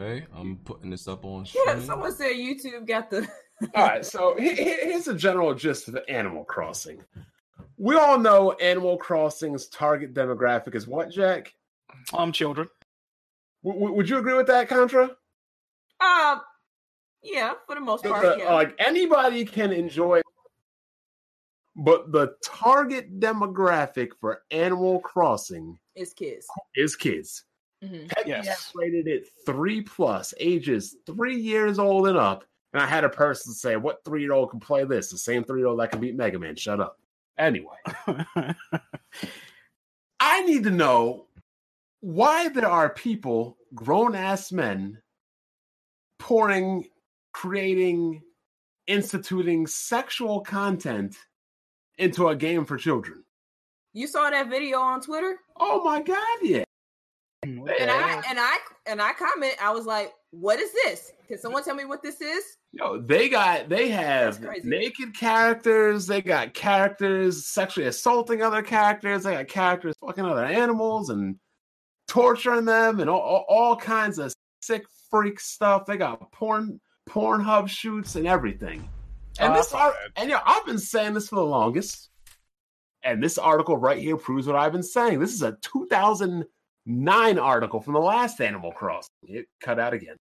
[0.00, 3.28] Okay, I'm putting this up on Yeah, someone said YouTube got the.
[3.74, 7.02] All right, so he- he- here's a general gist of Animal Crossing.
[7.76, 11.54] We all know Animal Crossing's target demographic is what, Jack?
[12.12, 12.68] Um, children.
[13.62, 15.16] W- w- would you agree with that, Contra?
[16.00, 16.38] Uh,
[17.22, 18.22] yeah, for the most part.
[18.22, 18.52] the- yeah.
[18.52, 20.20] Like anybody can enjoy,
[21.76, 26.46] but the target demographic for Animal Crossing is kids.
[26.74, 27.44] is kids.
[27.82, 28.72] hmm Yes.
[28.74, 32.44] Rated it three plus, ages three years old and up.
[32.74, 35.08] And I had a person say, "What three year old can play this?
[35.08, 36.98] The same three year old that can beat Mega Man." Shut up.
[37.38, 37.76] Anyway,
[40.20, 41.26] I need to know
[42.00, 45.00] why there are people, grown ass men,
[46.18, 46.88] pouring,
[47.32, 48.22] creating,
[48.86, 51.16] instituting sexual content
[51.98, 53.24] into a game for children.
[53.92, 56.64] You saw that video on Twitter, Oh my god, yeah.
[57.42, 58.56] and I and I
[58.86, 59.54] and I comment.
[59.62, 61.12] I was like, "What is this?
[61.28, 66.06] Can someone tell me what this is?" Yo, they got they have naked characters.
[66.06, 69.22] They got characters sexually assaulting other characters.
[69.22, 71.36] They got characters fucking other animals and
[72.08, 75.86] torturing them and all, all, all kinds of sick freak stuff.
[75.86, 78.88] They got porn Pornhub shoots and everything.
[79.38, 82.10] And I this art, and you know, I've been saying this for the longest.
[83.02, 85.20] And this article right here proves what I've been saying.
[85.20, 89.10] This is a 2009 article from the last Animal Crossing.
[89.24, 90.16] It cut out again.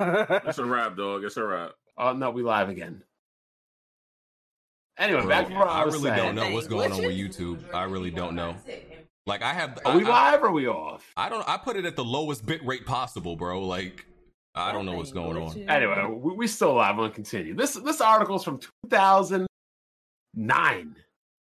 [0.00, 1.24] It's a wrap, dog.
[1.24, 1.72] It's a wrap.
[1.96, 3.02] Oh no, we live again.
[4.98, 6.16] Anyway, Bro, back to what I, I was really saying.
[6.16, 7.62] don't know what's going on with YouTube.
[7.72, 8.56] I really don't know.
[9.26, 11.12] Like I have, Are we I, I, live or are we off?
[11.16, 11.46] I don't.
[11.48, 13.64] I put it at the lowest bit rate possible, bro.
[13.64, 14.06] Like
[14.54, 15.56] I don't know what's going on.
[15.68, 16.90] Anyway, we, we still live.
[16.90, 17.54] I'm gonna continue.
[17.54, 20.96] This this article is from 2009,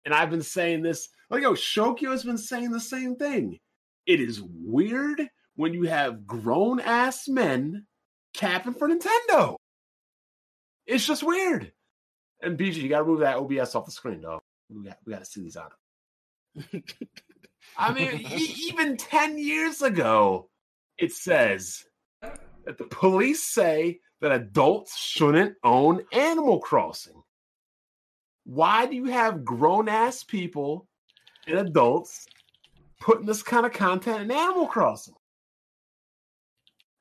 [0.04, 1.08] and I've been saying this.
[1.30, 3.58] Like, yo, Shokyo has been saying the same thing.
[4.06, 5.22] It is weird
[5.56, 7.86] when you have grown ass men
[8.36, 9.56] capping for Nintendo.
[10.86, 11.72] It's just weird.
[12.42, 14.40] And BG, you gotta move that OBS off the screen, dog.
[14.68, 15.80] We got we gotta see these articles.
[17.76, 20.48] I mean, e- even 10 years ago,
[20.98, 21.84] it says
[22.22, 27.22] that the police say that adults shouldn't own Animal Crossing.
[28.44, 30.86] Why do you have grown ass people
[31.46, 32.26] and adults
[33.00, 35.15] putting this kind of content in Animal Crossing?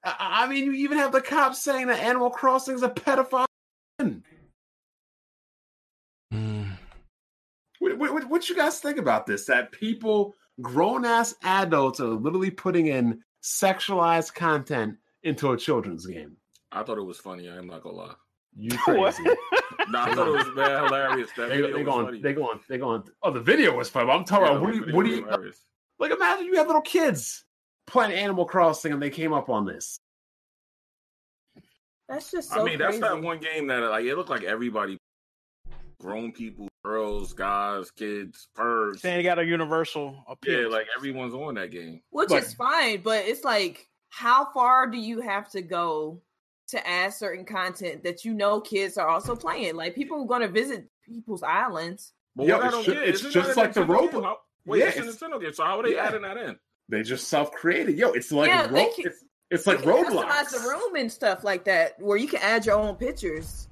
[0.05, 3.45] I, I mean, you even have the cops saying that Animal Crossing is a pedophile.
[3.99, 4.19] Hmm.
[7.79, 9.45] What, what, what you guys think about this?
[9.45, 16.37] That people, grown ass adults, are literally putting in sexualized content into a children's game.
[16.71, 17.47] I thought it was funny.
[17.47, 18.13] I'm not gonna lie.
[18.57, 19.15] You What?
[19.15, 19.29] crazy?
[19.89, 21.29] Nah, I thought it was man, hilarious.
[21.37, 22.05] That they, video they was go on.
[22.05, 22.21] funny.
[22.21, 22.59] They go on.
[22.67, 23.03] They go on.
[23.23, 24.07] Oh, the video was funny.
[24.07, 24.95] But I'm talking Yeah, about what do you?
[24.95, 25.53] What do you?
[25.99, 27.44] Like, imagine you have little kids
[27.87, 29.97] playing Animal Crossing and they came up on this.
[32.07, 34.97] That's just so I mean, that's that one game that like it looked like everybody
[35.99, 38.99] grown people, girls, guys, kids, pervs.
[38.99, 40.61] Saying you got a universal appeal.
[40.63, 42.01] Yeah, like everyone's on that game.
[42.11, 46.21] which Like- is fine, but it's like, how far do you have to go
[46.67, 49.75] to add certain content that you know kids are also playing?
[49.75, 52.13] Like people are going to visit people's islands.
[52.35, 54.21] But Yo, what I it's don't ju- get, it's isn't just like the Nintendo game?
[54.21, 54.35] Roblox-
[54.67, 56.05] Wait, Yeah, it's a Nintendo game, so how are they Yeah.
[56.05, 56.59] adding that in?
[56.89, 57.97] They just self-created.
[57.97, 60.23] Yo, it's like Yeah, Ro- can- it's, it's like Roblox.
[60.25, 63.67] customize the room and stuff like that, where you can add your own pictures.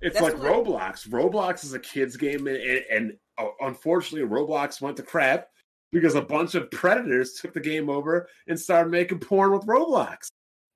[0.00, 1.08] It's That's like what- Roblox.
[1.08, 5.48] Roblox is a kids game, and, and, and uh, unfortunately, Roblox went to crap
[5.92, 10.28] because a bunch of predators took the game over and started making porn with Roblox.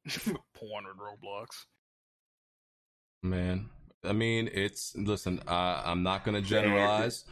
[0.54, 1.46] Porn with Roblox.
[3.22, 3.68] Man,
[4.04, 5.40] I mean, it's listen.
[5.46, 7.24] Uh, I'm not gonna generalize.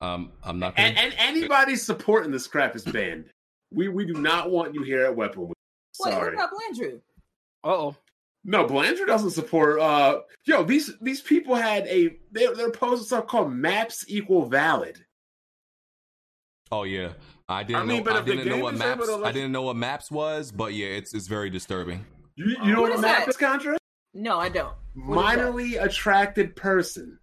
[0.00, 0.88] Um, I'm not gonna.
[0.88, 3.24] And, and anybody supporting this crap is banned.
[3.74, 5.54] We we do not want you here at Weapon Week.
[6.00, 6.96] Wait, what about Blandrew?
[7.64, 7.96] Uh oh.
[8.44, 9.78] No, Blanchard doesn't support.
[9.80, 15.04] Uh, yo, these these people had a they're they're posting stuff called maps equal valid.
[16.72, 17.12] oh yeah,
[17.48, 18.02] I didn't mean, know.
[18.02, 19.06] but I didn't know game what is able maps.
[19.08, 22.04] to let I didn't know what maps was, but yeah, it's it's very disturbing.
[22.34, 23.28] You, you know What what, is a map that?
[23.28, 23.78] is, Contra?
[24.14, 24.74] No, I don't.
[24.94, 25.52] What is that?
[25.52, 27.18] Minorly attracted person.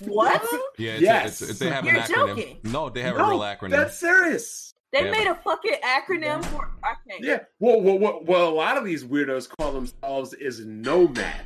[0.00, 0.42] What?
[0.78, 1.42] Yeah, it's, Yes.
[1.42, 2.28] it's, it's, they have You're an acronym.
[2.36, 2.58] joking.
[2.64, 3.70] No, they have No, a real acronym.
[3.70, 4.74] That's serious.
[4.92, 6.70] They Yeah, made a fucking acronym for.
[6.82, 7.22] I can't.
[7.24, 7.40] Yeah.
[7.58, 11.42] Well, well, well, well, a lot of these weirdos call themselves is nomad,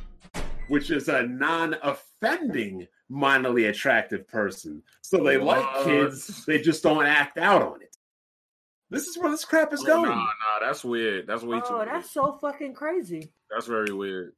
[0.67, 4.81] which is a non-offending minorly attractive person.
[5.01, 7.95] So they like kids, they just don't act out on it.
[8.89, 10.09] This is where this crap is Oh, going.
[10.09, 11.25] Nah, nah, that's weird.
[11.27, 11.65] That's way too.
[11.69, 11.87] Oh, weird.
[11.89, 13.31] that's so fucking crazy.
[13.49, 14.33] That's very weird.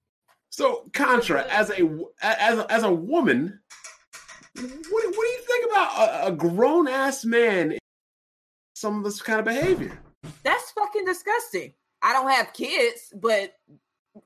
[0.50, 1.82] So, Contra, as a
[2.22, 3.60] as a, as a woman,
[4.56, 7.78] what, do- what do you think about a, a grown ass man?
[8.84, 9.98] In Some of this kind of behavior.
[10.44, 11.74] That's fucking disgusting.
[12.02, 13.54] I don't have kids, but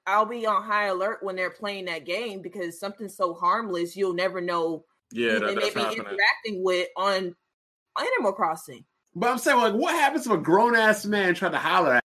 [0.05, 4.13] I'll be on high alert when they're playing that game because something so harmless you'll
[4.13, 5.99] never know Yeah, who that, they may that's be happening.
[5.99, 7.35] interacting with on
[7.99, 8.83] Animal Crossing.
[9.15, 12.03] But I'm saying, like, what happens if a grown ass man try to holler at?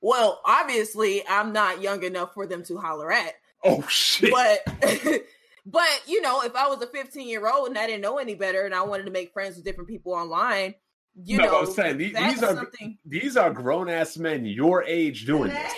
[0.00, 4.30] Well, obviously, I'm not young enough for them to holler at, Oh shit!
[4.32, 4.60] but
[5.66, 8.34] but you know, if I was a 15 year old and I didn't know any
[8.34, 10.74] better and I wanted to make friends with different people online,
[11.16, 12.98] you No, know, I'm saying these, these are something.
[13.04, 15.72] these are grown ass men your age doing this.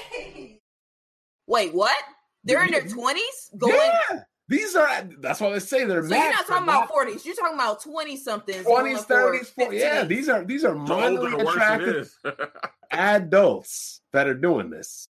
[1.47, 1.97] Wait, what?
[2.45, 3.19] They're in their 20s
[3.59, 3.75] going.
[3.75, 5.03] Yeah, these are.
[5.21, 6.03] That's why they say they're.
[6.09, 7.25] So you're not talking they're about 40s.
[7.25, 8.63] You're talking about 20 somethings.
[8.65, 9.81] twenties, thirties, forties.
[9.81, 12.17] Yeah, these are these are The older, minorly the attractive is.
[12.93, 15.09] adults that are doing this.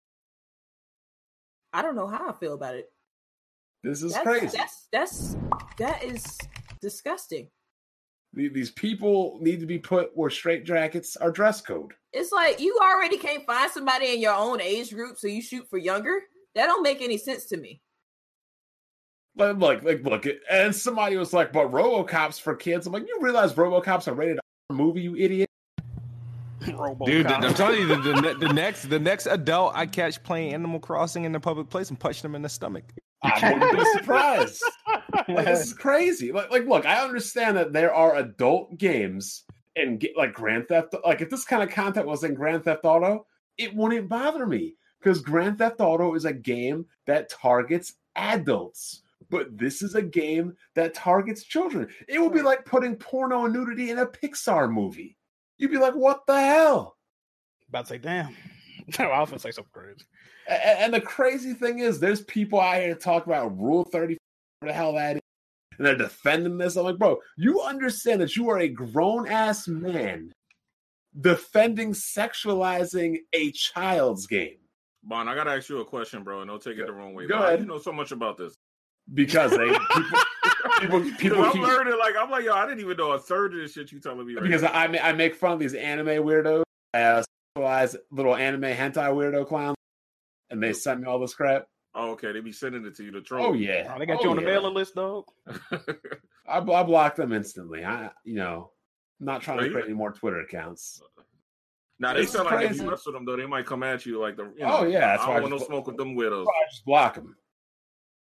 [1.72, 2.86] I don't know how I feel about it.
[3.86, 4.56] This is That's, crazy.
[4.56, 5.36] That's that's
[5.78, 6.36] that is
[6.80, 7.48] disgusting.
[8.32, 11.92] These people need to be put where straight jackets are dress code.
[12.12, 15.70] It's like you already can't find somebody in your own age group, so you shoot
[15.70, 16.18] for younger.
[16.56, 17.80] That don't make any sense to me.
[19.36, 23.18] Like, like, like, look, and somebody was like, "But RoboCop's for kids." I'm like, "You
[23.20, 25.48] realize RoboCop's a rated R movie, you idiot."
[26.62, 27.06] Robocop.
[27.06, 30.80] Dude, I'm telling you, the, the, the next the next adult I catch playing Animal
[30.80, 32.82] Crossing in the public place and punch them in the stomach.
[33.22, 34.62] I wouldn't be surprised.
[35.28, 36.32] like, this is crazy.
[36.32, 40.94] Like, like, look, I understand that there are adult games and get like Grand Theft.
[41.04, 43.26] Like, if this kind of content was in Grand Theft Auto,
[43.58, 49.02] it wouldn't bother me because Grand Theft Auto is a game that targets adults.
[49.30, 51.88] But this is a game that targets children.
[52.08, 55.16] It would be like putting porno and nudity in a Pixar movie.
[55.58, 56.96] You'd be like, "What the hell?"
[57.68, 58.36] About to say, damn.
[58.98, 60.04] I was gonna say something crazy.
[60.48, 64.16] A- And the crazy thing is, there's people out here talk about Rule 30,
[64.60, 65.22] what the hell that is,
[65.78, 66.76] and they're defending this.
[66.76, 70.32] I'm like, bro, you understand that you are a grown ass man
[71.20, 74.58] defending sexualizing a child's game
[75.02, 77.26] Bon, I gotta ask you a question, bro, and don't take it the wrong way.
[77.28, 77.60] Go ahead.
[77.60, 78.54] You know so much about this.
[79.14, 79.68] because they
[80.80, 81.96] people people, people I'm keep, learning.
[81.96, 84.26] Like I'm like, yo, I didn't even know a third of this shit you telling
[84.26, 84.34] me.
[84.34, 84.70] Right because now.
[84.72, 87.24] I I make fun of these anime weirdos as
[88.10, 89.75] little anime hentai weirdo clowns,
[90.50, 91.66] and they sent me all this crap.
[91.94, 93.46] oh, okay, they be sending it to you to troll.
[93.48, 95.24] Oh yeah, Oh, they got Oh, you on the mailing list, dog.
[96.48, 97.84] I, I block them instantly.
[97.84, 98.70] I you know.
[99.20, 101.00] I'm not trying to create any more Twitter accounts.
[101.98, 102.84] now they It's feel like if crazy.
[102.84, 104.44] you mess with them though, they might come at you like the.
[104.44, 106.46] You oh, know, Oh, yeah, that's I don't want no just- smoke with them widows.
[106.46, 107.34] I just block them.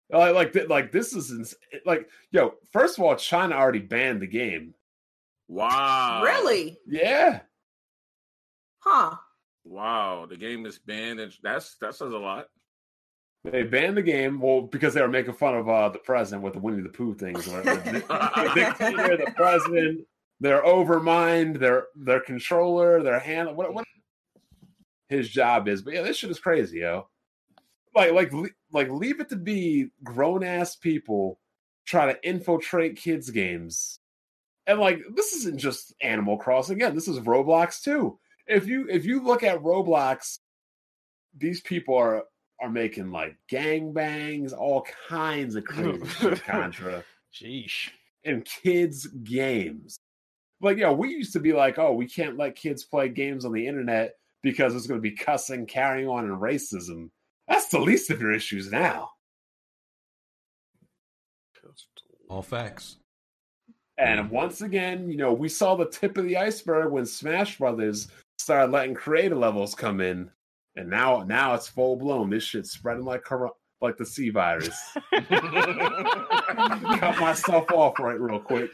[0.10, 1.56] Like, like, like this is ins-
[1.86, 2.54] like, yo.
[2.72, 4.74] First of all, China already banned the game.
[5.50, 6.22] Wow.
[6.24, 6.78] Really?
[6.88, 7.42] Yeah,
[8.80, 9.18] Huh?
[9.68, 10.26] Wow.
[10.30, 12.48] The game is banned, and that's that says a lot.
[13.44, 14.40] they banned the game.
[14.40, 17.16] Well, because they were making fun of uh, the president with the Winnie the Pooh
[17.16, 17.48] things.
[17.48, 20.08] Where the, the dictator, the president,
[20.40, 23.56] their overmind, their their controller, their hand.
[23.56, 23.86] What, what
[25.10, 25.82] his job is?
[25.82, 27.08] But yeah, this shit is crazy, yo.
[27.96, 28.32] Like, like,
[28.72, 31.40] like, leave it to be grown ass people
[31.88, 34.00] try to infiltrate kids' games.
[34.68, 38.20] And like this isn't just Animal Crossing again, this is Roblox too.
[38.48, 40.40] If you if you look at Roblox,
[41.38, 42.24] these people are
[42.62, 47.04] are making like gangbangs, all kinds of crazy shit, Contra
[47.34, 47.90] Sheesh.
[48.24, 50.00] in kids' games.
[50.60, 53.54] Like, yeah, we used to be like, oh, we can't let kids play games on
[53.54, 57.10] the internet because it's going to be cussing, carrying on, and racism.
[57.48, 59.12] That's the least of your issues now.
[62.30, 62.98] All facts.
[63.98, 68.10] And once again, you know, we saw the tip of the iceberg when Smash Brothers
[68.38, 70.30] started letting creator levels come in,
[70.76, 72.30] and now now it's full blown.
[72.30, 74.80] This shit's spreading like cor- like the C virus.
[75.12, 75.30] Cut
[77.20, 78.72] myself off right real quick.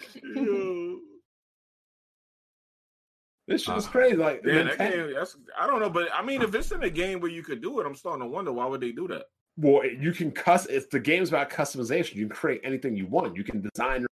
[3.47, 4.15] This shit is Uh, crazy.
[4.15, 6.83] Like Yeah, that Nintendo- game, that's, I don't know, but I mean, if it's in
[6.83, 9.07] a game where you could do it, I'm starting to wonder why would they do
[9.09, 9.25] that?
[9.57, 10.65] well, you can cuss.
[10.65, 12.15] It's the game's about customization.
[12.15, 13.35] You can create anything you want.
[13.35, 14.07] You can design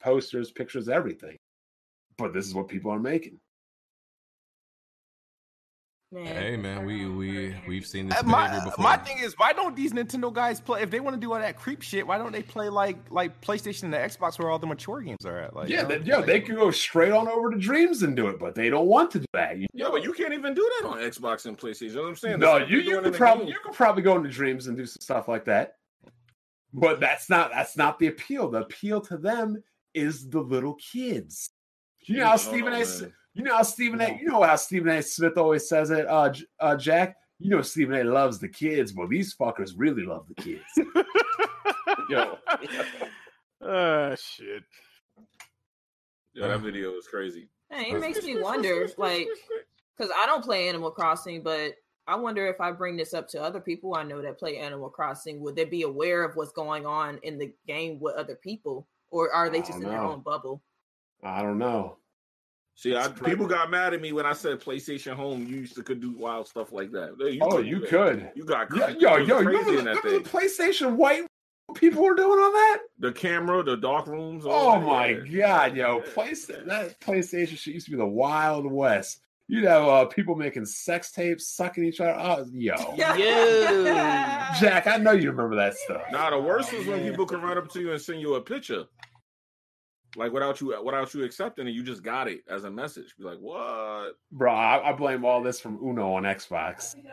[0.00, 1.36] posters, pictures, everything.
[2.16, 3.38] But this is what people are making.
[6.10, 6.24] Man.
[6.24, 8.82] Hey man, we we we've seen this Uh, My, before.
[8.82, 10.80] my thing is, why don't these Nintendo guys play?
[10.80, 13.38] If they want to do all that creep shit, why don't they play like like
[13.42, 15.54] PlayStation and the Xbox where all the mature games are at?
[15.54, 18.02] Like, yeah, you know, they, yeah, like- they can go straight on over to Dreams
[18.04, 19.58] and do it, but they don't want to do that.
[19.58, 21.90] You Yeah, but you can't even do that on Xbox and PlayStation.
[21.90, 22.40] You know what I'm saying?
[22.40, 23.52] no, That's you what you could probably game.
[23.52, 25.74] you could probably go into Dreams and do some stuff like that.
[26.72, 28.48] But that's not that's not the appeal.
[28.50, 29.62] The appeal to them
[29.92, 31.50] is the little kids.
[32.04, 32.78] You know how Oh, Stephen A.
[32.78, 33.12] man.
[33.38, 34.18] You know how Stephen A.
[34.20, 35.00] You know how Stephen A.
[35.00, 37.18] Smith always says it, uh, uh, Jack.
[37.38, 38.02] You know Stephen A.
[38.02, 40.64] loves the kids, but these fuckers really love the kids.
[42.10, 42.36] Yo,
[43.64, 44.64] Uh shit.
[46.34, 47.48] Yeah, that video was crazy.
[47.70, 49.28] Hey, it makes me wonder, like,
[49.96, 51.74] because I don't play Animal Crossing, but
[52.08, 54.88] I wonder if I bring this up to other people I know that play Animal
[54.88, 58.88] Crossing, would they be aware of what's going on in the game with other people,
[59.12, 60.60] or are they just don't in their own bubble?
[61.22, 61.98] I don't know.
[62.78, 65.44] See, I, people got mad at me when I said PlayStation Home.
[65.44, 67.16] You used to could do wild stuff like that.
[67.18, 67.88] You oh, could you that.
[67.88, 68.30] could.
[68.36, 70.48] You got Yeah, yo, yo, you crazy remember, in that remember the thing.
[70.48, 71.26] PlayStation White
[71.74, 72.78] people were doing on that?
[73.00, 74.46] The camera, the dark rooms.
[74.46, 75.68] all Oh that, my yeah.
[75.68, 79.22] god, yo, PlayStation that PlayStation shit used to be the Wild West.
[79.48, 82.14] You'd have uh, people making sex tapes, sucking each other.
[82.16, 86.02] Oh, yo, Jack, I know you remember that stuff.
[86.12, 88.40] Nah, the worst was when people can run up to you and send you a
[88.40, 88.84] picture,
[90.16, 91.72] like without you without you accepting it.
[91.72, 93.14] You just got it as a message.
[93.18, 94.12] Be like, what?
[94.32, 96.94] Bro, I, I blame all this from Uno on Xbox.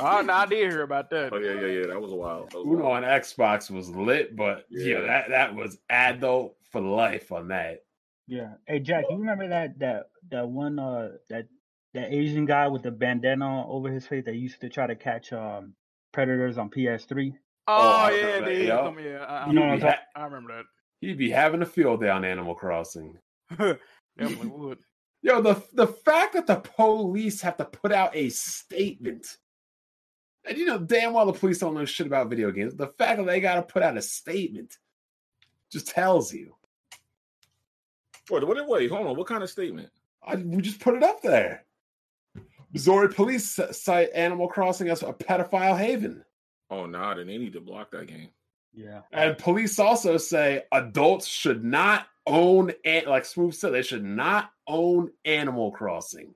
[0.00, 1.32] Oh, no, I did hear about that.
[1.32, 1.86] Oh yeah, yeah, yeah.
[1.86, 2.46] That was a while.
[2.50, 3.04] That was Uno wild.
[3.04, 5.00] on Xbox was lit, but yeah, Yeah.
[5.02, 7.84] that, that was adult for life on that.
[8.26, 8.54] Yeah.
[8.66, 11.46] Hey Jack, you remember that that that one uh that
[11.94, 15.32] that Asian guy with the bandana over his face that used to try to catch
[15.32, 15.74] um
[16.12, 17.32] predators on PS3?
[17.68, 18.66] Oh, I yeah, remember that, dude.
[18.66, 19.12] yeah.
[19.12, 20.62] Yeah, I, I, You know what I'm talking- I remember
[21.02, 23.18] he'd be having a field day on Animal Crossing.
[23.50, 24.78] Definitely would.
[25.20, 29.36] Yo, the the fact that the police have to put out a statement,
[30.44, 32.74] and you know damn well the police don't know shit about video games.
[32.74, 34.78] The fact that they got to put out a statement
[35.70, 36.54] just tells you.
[38.30, 39.16] Wait, wait, wait, hold on.
[39.16, 39.90] What kind of statement?
[40.24, 41.64] I, we just put it up there.
[42.72, 46.24] Missouri police cite Animal Crossing as a pedophile haven,
[46.72, 48.30] Oh, nah, then they need to block that game.
[48.74, 49.00] Yeah.
[49.12, 54.50] and police also say adults should not own an- like Smooth said they should not
[54.66, 56.34] own Animal Crossing.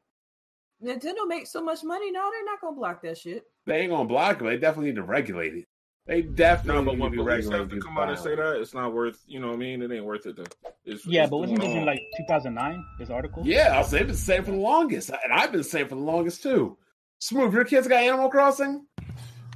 [0.83, 3.45] Nintendo makes so much money now; they're not gonna block that shit.
[3.65, 4.45] They ain't gonna block it.
[4.45, 5.65] They definitely need to regulate it.
[6.07, 8.19] They No, definitely but need to be police regulating have to people's come out and
[8.19, 9.25] say that, it's not worth.
[9.27, 9.83] You know what I mean?
[9.83, 10.37] It ain't worth it.
[10.37, 10.47] Then.
[10.85, 12.85] It's, Yeah, it's but wasn't going this in like 2009?
[12.99, 13.43] This article?
[13.45, 16.01] Yeah, I'll say they've been saying for the longest, and I've been saying for the
[16.03, 16.77] longest too.
[17.19, 18.87] Smooth, your kids got Animal Crossing?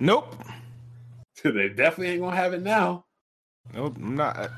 [0.00, 0.34] Nope.
[1.44, 3.04] they definitely ain't gonna have it now.
[3.74, 3.96] Nope.
[3.96, 4.50] I'm not.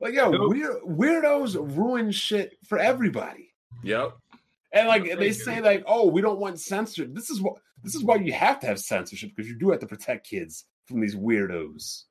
[0.00, 0.50] Like, yo, Nope.
[0.50, 3.54] weir- weirdos ruin shit for everybody.
[3.82, 4.16] Yep.
[4.72, 7.14] And like they say, like, oh, we don't want censorship.
[7.14, 9.80] This is what this is why you have to have censorship because you do have
[9.80, 12.04] to protect kids from these weirdos.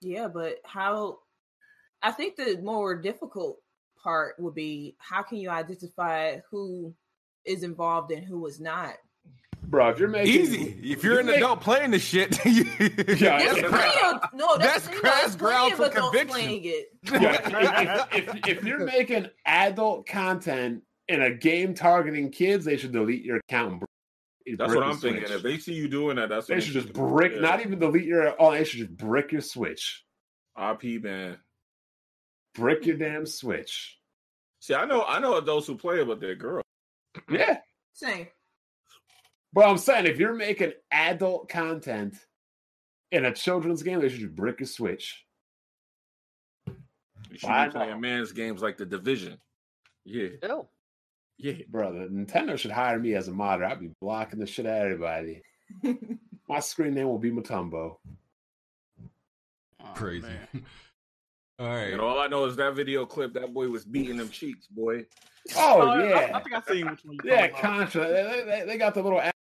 [0.00, 1.20] Yeah, but how?
[2.02, 3.58] I think the more difficult
[4.02, 6.94] part would be how can you identify who
[7.44, 8.94] is involved and who is not?
[9.68, 10.78] Bro, if you're making Easy.
[10.92, 13.16] If you're an make- adult playing this shit, you- Yeah, There's
[13.56, 14.56] that's- plenty of no.
[14.58, 16.28] That's, that's the thing, crass there's ground for conviction.
[16.28, 16.86] playing it.
[17.04, 22.92] Yeah, if, if, if you're making adult content in a game targeting kids, they should
[22.92, 23.70] delete your account.
[23.72, 25.24] And br- That's what I'm thinking.
[25.24, 26.92] If they see you doing that, that's they what should just do.
[26.92, 27.40] brick, Yeah.
[27.40, 28.34] not even delete your.
[28.40, 30.04] Oh, they should just brick your Switch.
[30.56, 31.38] RP man.
[32.54, 33.98] Brick your damn Switch.
[34.60, 36.64] See, I know, I know adults who play it, but they're girls.
[37.30, 37.58] Yeah,
[37.92, 38.28] Same.
[39.56, 42.14] But I'm saying if you're making adult content
[43.10, 45.24] In a children's game, they should just brick a switch.
[46.66, 47.98] You should I be playing know.
[47.98, 49.38] man's games like the Division.
[50.04, 50.70] Yeah, Hell.
[51.38, 51.54] yeah.
[51.68, 53.64] Brother, Nintendo should hire me as a modder.
[53.64, 55.42] I'd be blocking the shit out of everybody.
[56.48, 57.96] My screen name will be Mutombo.
[59.80, 60.26] Oh, Crazy.
[60.28, 60.48] man.
[61.58, 61.92] All right.
[61.92, 63.32] And all I know is that video clip.
[63.32, 65.06] That boy was beating them cheeks, boy.
[65.56, 66.14] Oh, oh I- yeah.
[66.34, 67.16] I, I think I seen which one.
[67.24, 67.48] yeah.
[67.48, 68.06] Contra.
[68.08, 69.32] They, they, they got the little a-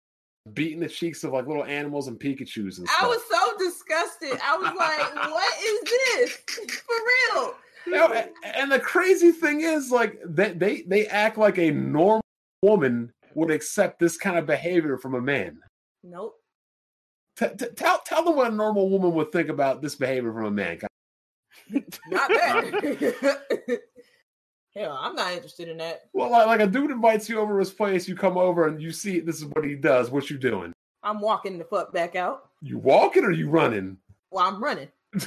[0.53, 3.03] beating the cheeks of like little animals and Pikachu's and stuff.
[3.03, 4.39] I was so disgusted.
[4.43, 5.81] I was like, "What is
[6.17, 6.37] this
[6.81, 6.95] for
[7.37, 7.55] real?"
[7.87, 12.23] You know, and the crazy thing is, like, they, they they act like a normal
[12.63, 15.59] woman would accept this kind of behavior from a man.
[16.03, 16.37] Nope.
[17.37, 20.47] T- t- tell tell them what a normal woman would think about this behavior from
[20.47, 20.79] a man.
[21.71, 23.81] Not that.
[24.77, 26.03] Hell, I'm not interested in that.
[26.12, 28.83] Well, like, like a dude invites you over to his place, you come over and
[28.83, 30.11] you see this is what he does.
[30.11, 30.73] What you doing?
[31.03, 32.49] I'm walking the fuck back out.
[32.61, 33.99] You walking or you running?
[34.31, 34.89] Well, I'm running.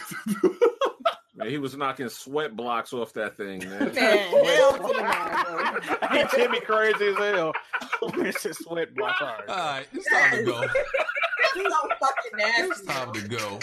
[1.37, 3.93] Man, he was knocking sweat blocks off that thing, man.
[3.93, 6.17] Man, hell to the no, bro.
[6.17, 7.53] He Timmy crazy as hell.
[8.01, 9.15] it's just sweat block.
[9.21, 9.49] All right.
[9.49, 9.87] All right.
[9.93, 10.63] It's time to go.
[11.55, 12.31] So fucking
[12.69, 13.59] It's time to go.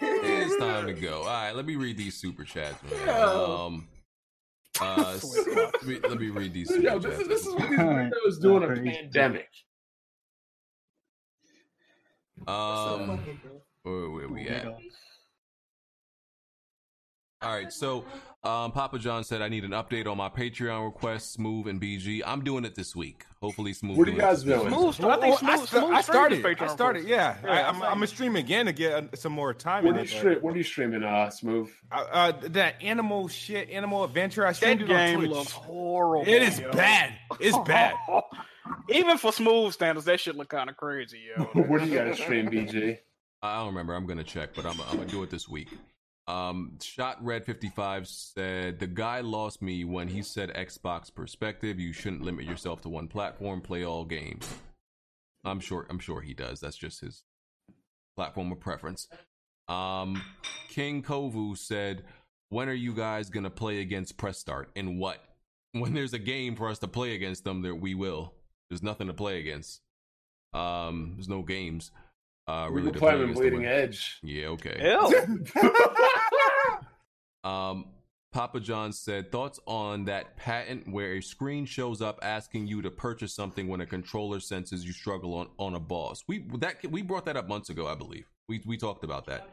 [0.00, 1.22] It's time to go.
[1.22, 1.50] All right.
[1.52, 3.08] Let me read these super chats, man.
[3.08, 3.88] Um.
[4.82, 7.04] Uh, s- let, me, let me read these super Yo, chats.
[7.04, 8.90] this is this is what these windows do in a Crazy.
[8.90, 9.48] pandemic.
[12.46, 13.20] Um.
[13.82, 14.66] Where, where we at?
[17.42, 18.04] All right, so
[18.44, 22.20] um, Papa John said I need an update on my Patreon requests, Smooth and BG.
[22.26, 23.24] I'm doing it this week.
[23.40, 23.96] Hopefully, Smooth.
[23.96, 24.68] What are you guys doing?
[24.68, 25.00] Smooth.
[25.02, 25.68] I think Well, I, smooth.
[25.70, 26.38] smooth I started.
[26.40, 27.04] streams I started.
[27.08, 29.84] Yeah, Yeah, I, I'm I'm, gonna stream again to get uh, some more time.
[29.84, 30.38] What in are you stream?
[30.42, 31.02] What are you streaming?
[31.02, 31.70] Uh, smooth.
[31.90, 34.46] Uh, uh, that animal shit, animal adventure.
[34.46, 35.30] I streamed That it game Twitch.
[35.30, 36.28] looks horrible.
[36.30, 36.72] It is yo.
[36.72, 37.14] bad.
[37.40, 37.94] It's bad.
[38.90, 41.44] Even for smooth standards, that shit look kind of crazy, yo.
[41.54, 42.98] what do you got to stream, BG?
[43.42, 43.94] I don't remember.
[43.94, 45.68] I'm gonna check, but I'm, I'm gonna do it this week.
[46.26, 51.80] Um, Shot Red 55 said the guy lost me when he said Xbox perspective.
[51.80, 53.60] You shouldn't limit yourself to one platform.
[53.60, 54.48] Play all games.
[55.44, 55.86] I'm sure.
[55.90, 56.60] I'm sure he does.
[56.60, 57.24] That's just his
[58.16, 59.08] platform of preference.
[59.68, 60.22] Um,
[60.68, 62.04] King Kovu said,
[62.48, 64.70] "When are you guys gonna play against Press Start?
[64.76, 65.24] And what?
[65.72, 68.34] When there's a game for us to play against them, there we will.
[68.68, 69.80] There's nothing to play against.
[70.52, 71.92] Um, there's no games.
[72.50, 73.66] Uh, We really can to play play him in against them Bleeding.
[73.66, 74.18] Edge.
[74.22, 74.78] Yeah, okay.
[74.80, 75.12] Hell.
[77.42, 77.86] Um,
[78.32, 82.90] Papa John said thoughts on that patent where a screen shows up asking you to
[82.90, 86.22] purchase something when a controller senses you struggle on on a boss.
[86.28, 88.26] We that we brought that up months ago, I believe.
[88.46, 89.48] We we talked about that,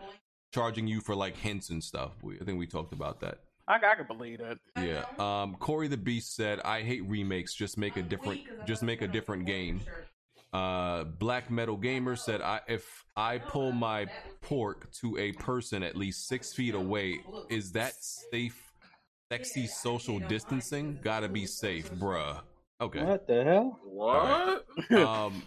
[0.53, 2.11] charging you for like hints and stuff.
[2.21, 3.39] We, I think we talked about that.
[3.67, 4.57] I, I can believe that.
[4.77, 5.05] Yeah.
[5.17, 7.55] Um, Corey the Beast said, "I hate remakes.
[7.55, 8.41] Just make a different.
[8.67, 9.81] Just make a different game."
[10.53, 14.07] Uh, Black Metal Gamer said, "I if I pull my
[14.41, 17.19] pork to a person at least six feet away,
[17.49, 17.93] is that
[18.31, 18.71] safe?
[19.31, 20.99] Sexy social distancing?
[21.03, 22.39] Gotta be safe, bruh."
[22.79, 23.03] Okay.
[23.03, 23.79] What the hell?
[23.83, 24.65] What?
[24.91, 25.43] Um,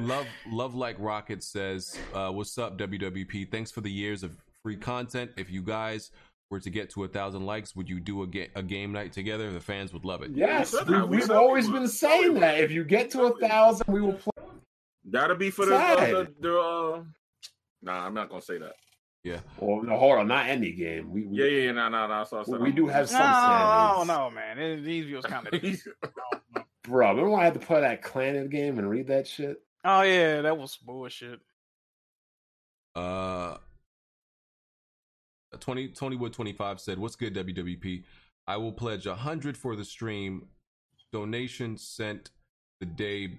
[0.00, 3.50] love love like rocket says, uh, "What's up, WWP?
[3.50, 5.30] Thanks for the years of free content.
[5.36, 6.10] If you guys
[6.50, 9.12] were to get to a thousand likes, would you do a, ga- a game night
[9.12, 9.52] together?
[9.52, 10.30] The fans would love it.
[10.34, 11.08] Yes, we, that.
[11.08, 12.58] We we've always we been saying that.
[12.58, 14.32] If you get to a thousand, we will play.
[15.10, 16.10] Gotta be for the, uh, Sad.
[16.10, 17.02] the, the uh...
[17.82, 18.74] Nah, I'm not gonna say that.
[19.24, 19.40] Yeah.
[19.58, 21.10] Well, no, hold on, not any game.
[21.10, 22.24] We, we, Yeah, yeah, yeah, no, nah, nah.
[22.24, 24.08] So I we, said we do have some I don't standards.
[24.08, 24.58] know, man.
[24.58, 25.52] It, these views kind of.
[26.82, 29.58] Bro, remember when I had to play that Clannad game and read that shit?
[29.84, 31.40] oh yeah, that was bullshit.
[32.94, 33.58] Uh,
[35.56, 38.04] 20, Tony Wood 25 said, What's good, WWP?
[38.46, 40.46] I will pledge a hundred for the stream.
[41.12, 42.30] Donation sent
[42.80, 43.38] the day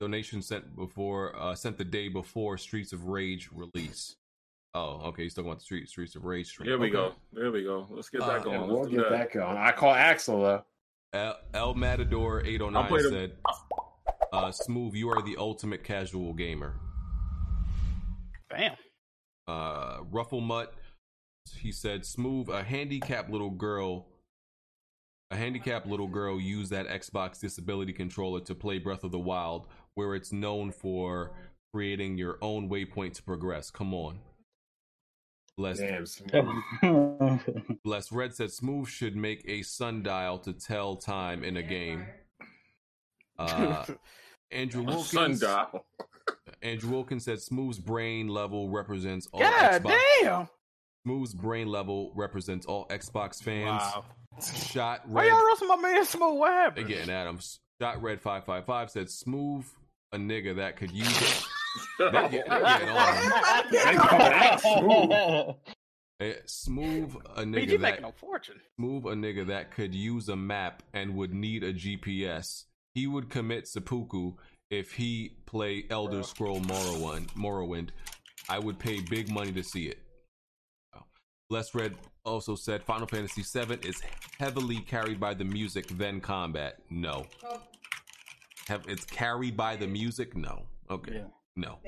[0.00, 4.16] donation sent before uh sent the day before Streets of Rage release.
[4.72, 6.68] Oh, okay, he's talking about the Street Streets of Rage stream.
[6.68, 6.92] There we Okay.
[6.94, 7.12] go.
[7.32, 7.86] There we go.
[7.90, 8.68] Let's get Uh, that Yeah, going.
[8.70, 9.10] we'll Let's get that.
[9.10, 9.56] that going.
[9.58, 10.64] I call Axel though.
[11.12, 13.36] El, El Matador 809 said,
[14.32, 16.78] uh, Smooth, you are the ultimate casual gamer.
[18.48, 18.76] Bam.
[19.46, 20.72] uh Ruffle Mutt.
[21.58, 24.06] He said, "Smooth, a handicapped little girl,
[25.30, 29.66] a handicapped little girl used that Xbox disability controller to play Breath of the Wild,
[29.94, 31.32] where it's known for
[31.72, 33.70] creating your own waypoint to progress.
[33.70, 34.20] Come on."
[35.56, 36.06] Blessed, Damn,
[36.80, 37.40] Smooth.
[37.84, 42.06] Blessed Red said, "Smooth should make a sundial to tell time in a game."
[43.38, 43.86] Uh,
[44.50, 45.40] Andrew Wilkins.
[45.40, 45.86] Sundial.
[46.60, 50.48] Andrew Wilkins said, "Smooth's brain level represents all God Xbox." damn.
[51.06, 53.80] Smooth's brain level represents all Xbox fans.
[53.82, 54.04] Wow.
[54.70, 56.38] Shot Why Red y'all roasting my man Smooth?
[56.38, 56.86] What happened?
[56.86, 57.58] again, Adams.
[57.80, 59.64] Shot Red five five five said, "Smooth,
[60.12, 61.44] a nigga that could use it."
[61.98, 63.64] They're get- they're getting on.
[63.70, 65.54] They coming out smooth.
[66.46, 68.60] Smooth a nigga PG that making a fortune.
[68.76, 72.64] Smooth a nigga that could use a map and would need a GPS.
[72.94, 74.32] He would commit seppuku
[74.70, 77.28] if he play Elder Scroll Morrowind.
[77.34, 77.90] Morrowind.
[78.48, 79.98] I would pay big money to see it.
[81.50, 81.56] Wow.
[81.56, 84.00] Les Red also said Final Fantasy VII is
[84.38, 86.78] heavily carried by the music then combat.
[86.90, 87.26] No.
[88.68, 90.36] Have it's carried by the music?
[90.36, 90.62] No.
[90.90, 91.16] Okay.
[91.16, 91.24] Yeah.
[91.56, 91.78] No.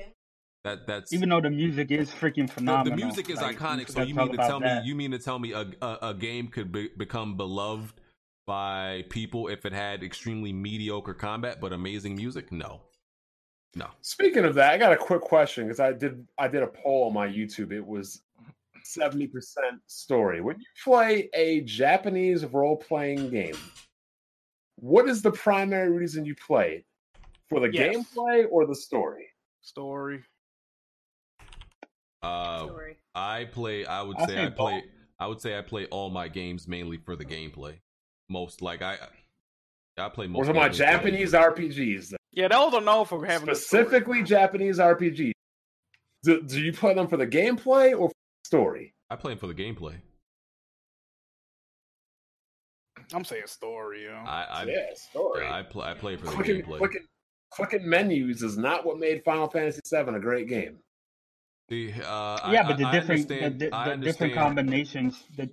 [0.63, 2.97] That that's Even though the music is freaking phenomenal.
[2.97, 3.89] the music is like, iconic.
[3.89, 4.83] So you mean to tell that.
[4.83, 7.99] me you mean to tell me a a, a game could be, become beloved
[8.45, 12.51] by people if it had extremely mediocre combat but amazing music?
[12.51, 12.81] No,
[13.75, 13.87] no.
[14.01, 17.07] Speaking of that, I got a quick question because I did I did a poll
[17.07, 17.73] on my YouTube.
[17.73, 18.21] It was
[18.83, 20.41] seventy percent story.
[20.41, 23.55] When you play a Japanese role playing game,
[24.77, 26.85] what is the primary reason you play it?
[27.49, 27.95] For the Yes.
[27.95, 29.27] gameplay or the story?
[29.61, 30.23] Story.
[32.21, 32.97] Uh, Story.
[33.15, 33.85] I play.
[33.85, 34.73] I would I say say I play.
[34.81, 34.83] both.
[35.19, 37.75] I would say I play all my games mainly for the gameplay.
[38.29, 38.97] Most like I.
[39.97, 40.39] I play most.
[40.39, 41.33] We're talking about games Japanese.
[41.33, 42.17] RPGs, then.
[42.31, 43.83] Yeah, those are known for having a story.
[43.83, 45.33] specifically Japanese RPGs.
[46.23, 48.12] Do, do you play them for the gameplay or for the
[48.57, 48.93] story?
[49.09, 49.95] I play them for the gameplay.
[53.13, 54.05] I'm saying story.
[54.05, 54.23] Yeah.
[54.25, 54.43] I.
[54.61, 55.47] I yeah, story.
[55.47, 55.87] I play.
[55.89, 56.77] I play for the clicking, gameplay.
[56.77, 57.05] clicking,
[57.51, 60.77] clicking menus is not what made Final Fantasy VII a great game.
[61.69, 65.49] The, uh, yeah, I- but the I- I different the, the, the different combinations the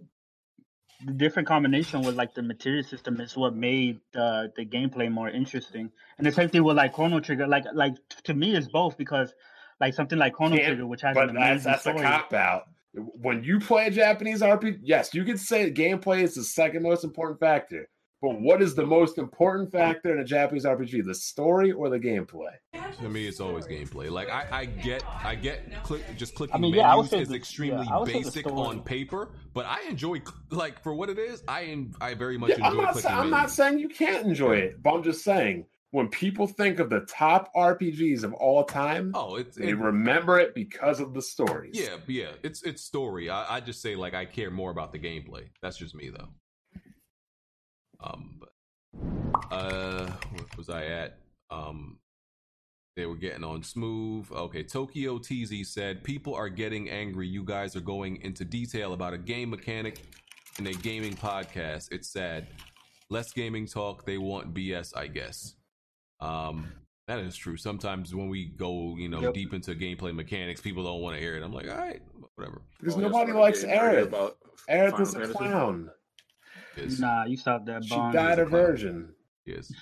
[1.06, 5.28] the different combination with like the materia system is what made the the gameplay more
[5.30, 5.90] interesting.
[6.18, 9.32] And the same thing with like Chrono Trigger, like like to me it's both because
[9.80, 12.02] like something like Chrono Can't- Trigger, which has But an that's amazing that's a story.
[12.02, 12.68] cop out.
[12.94, 17.04] When you play a Japanese RPG, yes, you could say gameplay is the second most
[17.04, 17.88] important factor.
[18.22, 21.04] But what is the most important factor in a Japanese RPG?
[21.06, 22.50] The story or the gameplay?
[23.00, 24.10] To me, it's always gameplay.
[24.10, 27.10] Like I, I get, I get, click, just clicking I mean, yeah, I would menus
[27.10, 30.20] say is the- extremely yeah, I would say the basic on paper, but I enjoy,
[30.50, 33.16] like for what it is, I, I very much Yeah, I'm enjoy not, clicking I'm
[33.18, 33.30] menus.
[33.30, 37.00] not saying you can't enjoy it, but I'm just saying when people think of the
[37.00, 41.78] top RPGs of all time, oh, it's they it, remember it because of the stories.
[41.78, 43.28] yeah, yeah, it's it's story.
[43.28, 45.48] I, I just say like I care more about the gameplay.
[45.62, 46.28] That's just me though.
[48.02, 51.18] Um, but, uh, where was I at?
[51.50, 51.98] Um,
[52.96, 54.30] they were getting on smooth.
[54.30, 57.26] Okay, Tokyo TZ said people are getting angry.
[57.26, 60.00] You guys are going into detail about a game mechanic
[60.58, 61.88] in a gaming podcast.
[61.90, 62.46] It's sad.
[63.08, 64.06] Less gaming talk.
[64.06, 65.56] They want BS, I guess.
[66.20, 66.72] Um,
[67.06, 67.56] that is true.
[67.56, 69.34] Sometimes when we go, you know, Yep.
[69.34, 71.42] deep into gameplay mechanics, people don't want to hear it.
[71.42, 72.00] I'm like, all right,
[72.36, 72.62] whatever.
[72.78, 74.34] Because Oh, nobody likes did hear Aerith.
[74.70, 75.32] Aerith is a Fantasy.
[75.34, 75.90] clown.
[76.76, 78.12] Yes, Nah, you stopped that She bomb.
[78.12, 79.12] died a a virgin.
[79.44, 79.72] yes.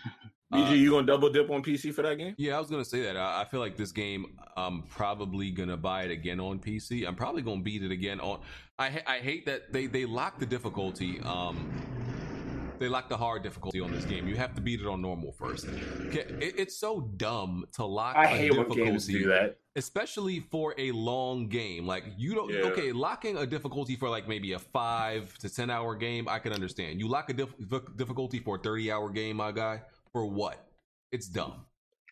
[0.51, 2.35] BG, Uh, you gonna double dip on PC for that game?
[2.39, 3.19] Yeah, I was gonna say that.
[3.19, 4.39] I, I feel like this game.
[4.57, 7.07] I'm probably gonna buy it again on PC.
[7.07, 8.41] I'm probably gonna beat it again on.
[8.79, 11.21] I I hate that they they lock the difficulty.
[11.21, 11.71] Um,
[12.79, 14.29] they lock the hard difficulty on this game.
[14.29, 15.67] You have to beat it on normal first.
[15.67, 18.17] It, it's so dumb to lock.
[18.17, 19.59] I a hate when games difficulty, do that.
[19.77, 21.87] especially for a long game.
[21.87, 22.51] Like you don't.
[22.51, 22.71] Yeah.
[22.71, 26.53] Okay, locking a difficulty for like maybe a five to ten hour game, I can
[26.53, 27.01] understand.
[27.01, 27.55] You lock a diff-
[27.97, 29.83] difficulty for a thirty hour game, my guy.
[30.13, 30.65] For what?
[31.13, 31.65] It's dumb.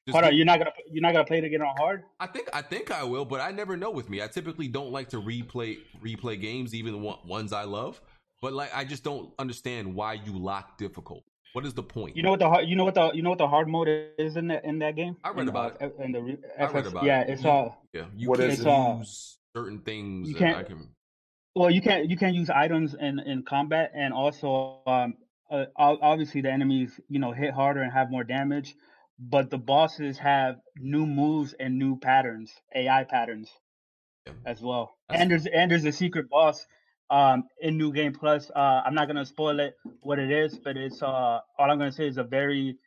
[0.07, 2.05] Just Hold on, you're not gonna you're not gonna play it again on hard?
[2.21, 4.23] I think I think I will, but I never know with me.
[4.23, 8.01] I typically don't like to replay replay games, even ones I love.
[8.43, 11.25] But like, I just don't understand why you lock difficult.
[11.53, 12.17] What is the point?
[12.17, 13.89] You know what the hard you know what the you know what the hard mode
[14.19, 15.17] is in that in that game?
[15.25, 17.31] I read In, about uh, In the re- I read about yeah, it.
[17.31, 18.67] it's You- uh yeah, you What can't is it?
[18.67, 20.29] uh, use certain things.
[20.29, 20.91] you can't- I can.
[21.55, 25.15] Well, you can't you can't use items in in combat, and also um,
[25.51, 28.75] uh, obviously the enemies you know hit harder and have more damage,
[29.19, 33.49] but the bosses have new moves and new patterns, AI patterns,
[34.27, 34.35] Yeah.
[34.45, 34.99] as well.
[35.09, 36.67] That's- and there's and there's a secret boss
[37.11, 38.51] um in New Game Plus.
[38.55, 41.93] Uh, I'm not gonna spoil it what it is, but it's uh all I'm gonna
[41.93, 42.79] say is a very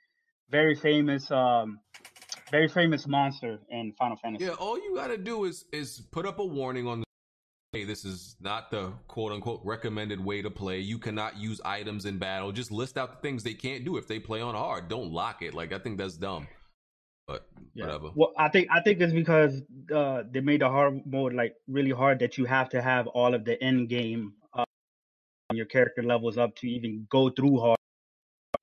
[0.50, 1.80] very famous um
[2.52, 4.46] very famous monster in Final Fantasy.
[4.46, 7.06] Yeah, all you gotta do is is put up a warning on the.
[7.72, 10.80] Hey, this is not the quote unquote recommended way to play.
[10.80, 12.52] You cannot use items in battle.
[12.52, 14.90] Just list out the things they can't do if they play on hard.
[14.90, 15.54] Don't lock it.
[15.54, 16.48] Like I think that's dumb.
[17.30, 17.86] But Yeah.
[17.86, 18.10] whatever.
[18.16, 19.62] Well, I think I think it's because
[19.94, 23.34] uh, they made the hard mode like really hard that you have to have all
[23.36, 24.64] of the end game uh,
[25.54, 27.78] your character levels up to even go through hard.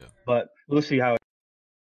[0.01, 0.09] Yeah.
[0.27, 1.15] But we'll see how.
[1.15, 1.23] It-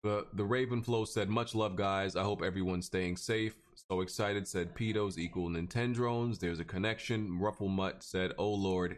[0.04, 2.16] The the Ravenflow said, "Much love, guys.
[2.16, 3.54] I hope everyone's staying safe.
[3.88, 6.40] So excited." Said pedos equal Nintendrones.
[6.40, 7.38] There's a connection.
[7.38, 8.96] Ruffle Mutt said, "Oh Lord,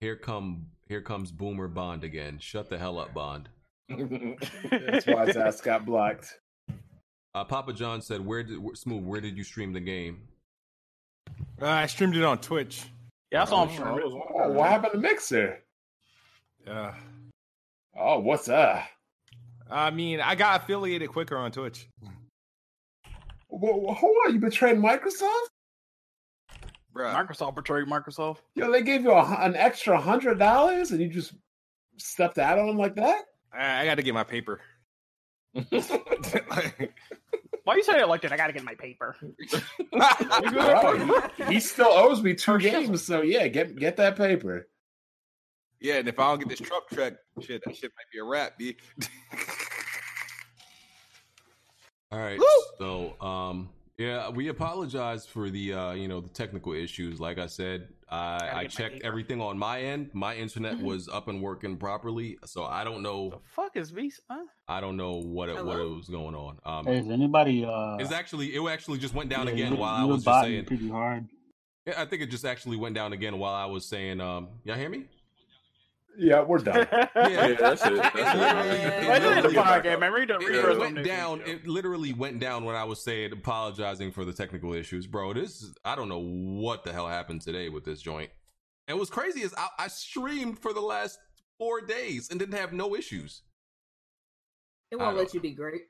[0.00, 0.48] here come
[0.88, 2.38] here comes Boomer Bond again.
[2.38, 3.50] Shut the hell up, Bond."
[3.90, 6.38] That's why his ass got blocked.
[7.34, 9.04] Uh, Papa John said, "Where did where, smooth?
[9.04, 10.22] Where did you stream the game?"
[11.60, 12.84] Uh, I streamed it on Twitch.
[13.30, 14.22] Yeah, I saw him Oh, stream it.
[14.34, 15.62] Oh, what happened to Mixer?
[16.66, 16.94] Yeah.
[17.96, 18.82] Oh, what's up?
[19.70, 21.88] I mean, I got affiliated quicker on Twitch.
[23.48, 25.46] Whoa, hold on, you betrayed Microsoft?
[26.94, 27.14] Bruh.
[27.14, 28.38] Microsoft betrayed Microsoft.
[28.54, 31.34] Yo, they gave you a, an extra hundred dollars, and you just
[31.98, 33.26] stepped out on them like that?
[33.52, 34.60] I, I got to get my paper.
[35.54, 35.70] Like,
[37.70, 38.32] Why you say it like that?
[38.32, 39.14] I gotta get my paper.
[40.52, 44.66] Bro, he, he still owes me two games, so yeah, get get that paper.
[45.80, 48.24] yeah, and if I don't get this truck track, shit, that shit might be a
[48.24, 48.76] wrap, B.
[52.10, 52.40] All right.
[52.40, 52.46] Woo!
[52.80, 53.68] So, um,
[54.00, 57.20] yeah, we apologize for the uh, you know, the technical issues.
[57.20, 60.08] Like I said, I, I checked everything on my end.
[60.14, 63.24] My internet was up and working properly, so I don't know.
[63.24, 63.42] The know.
[63.44, 64.22] fuck is Visa?
[64.30, 64.44] Huh?
[64.66, 66.58] I don't know what it, what it was going on.
[66.64, 67.66] Um, Hey, is anybody?
[67.66, 70.16] Uh, it's actually it actually just went down yeah, again you, while you I was
[70.16, 70.64] just botting saying.
[70.64, 71.28] pretty hard.
[71.86, 74.22] Yeah, I think it just actually went down again while I was saying.
[74.22, 75.04] Um, y'all hear me?
[76.18, 76.86] Yeah, we're done.
[77.16, 77.96] Yeah, that's it.
[77.96, 78.22] That's it.
[78.22, 79.08] Yeah.
[79.08, 80.12] Wait, this the podcast, man.
[80.12, 81.40] Read the It, it went down.
[81.46, 85.32] It literally went down when I was saying apologizing for the technical issues, bro.
[85.32, 88.30] This is, I don't know what the hell happened today with this joint.
[88.88, 91.18] And what's crazy is I, I streamed for the last
[91.58, 93.42] four days and didn't have no issues.
[94.90, 95.82] It won't let you be great.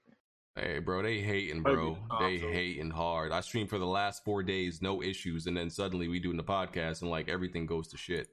[0.57, 1.99] Hey, bro, they hating, Maybe bro.
[2.19, 2.51] They though.
[2.51, 3.33] hating hard.
[3.33, 6.45] I streamed for the last four days, no issues, and then suddenly we doing the
[6.45, 8.29] podcast and like everything goes to shit.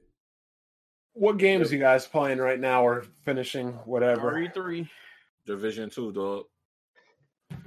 [1.18, 3.72] What games you guys playing right now or finishing?
[3.84, 4.32] Whatever.
[4.32, 4.88] RE3.
[5.46, 6.44] Division two, dog.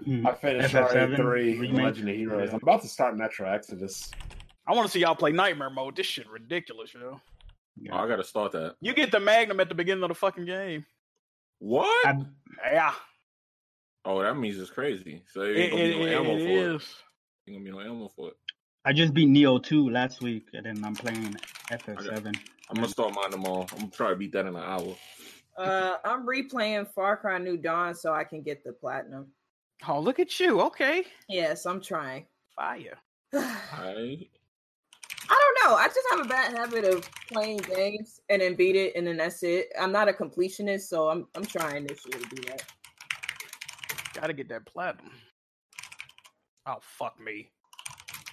[0.07, 0.25] Mm.
[0.25, 1.73] I finished FF7 RE3 remake.
[1.73, 2.49] Legend of Heroes.
[2.49, 2.55] Yeah.
[2.55, 4.09] I'm about to start Metro Exodus.
[4.67, 5.95] I want to see y'all play Nightmare Mode.
[5.95, 7.19] This shit ridiculous, yo.
[7.91, 8.75] Oh, I gotta start that.
[8.79, 10.85] You get the Magnum at the beginning of the fucking game.
[11.59, 12.07] What?
[12.07, 12.17] I,
[12.71, 12.93] Yeah,
[14.03, 15.23] Oh, that means it's crazy.
[15.31, 16.75] So it, ain't gonna it, be no it, ammo it for it.
[16.75, 16.95] is.
[17.47, 18.33] Ain't gonna be no ammo for it.
[18.83, 21.35] I just beat Nioh 2 last week, and then I'm playing
[21.71, 22.35] FF7.
[22.69, 23.65] I'm gonna start mine tomorrow.
[23.73, 24.95] I'm gonna try to beat that in an hour.
[25.57, 29.27] Uh, I'm replaying Far Cry New Dawn so I can get the platinum.
[29.87, 30.61] Oh, look at you.
[30.61, 32.25] Okay, Yes, I'm trying.
[32.55, 32.97] fire.
[33.33, 33.37] I
[33.77, 34.29] Alright.
[35.29, 35.75] don't know.
[35.75, 39.17] I just have a bad habit of playing games and then beat it and then
[39.17, 39.67] that's it.
[39.79, 42.63] I'm not a completionist, so I'm I'm trying this year to do that.
[44.13, 45.11] Gotta get that platinum.
[46.65, 47.51] Oh fuck me.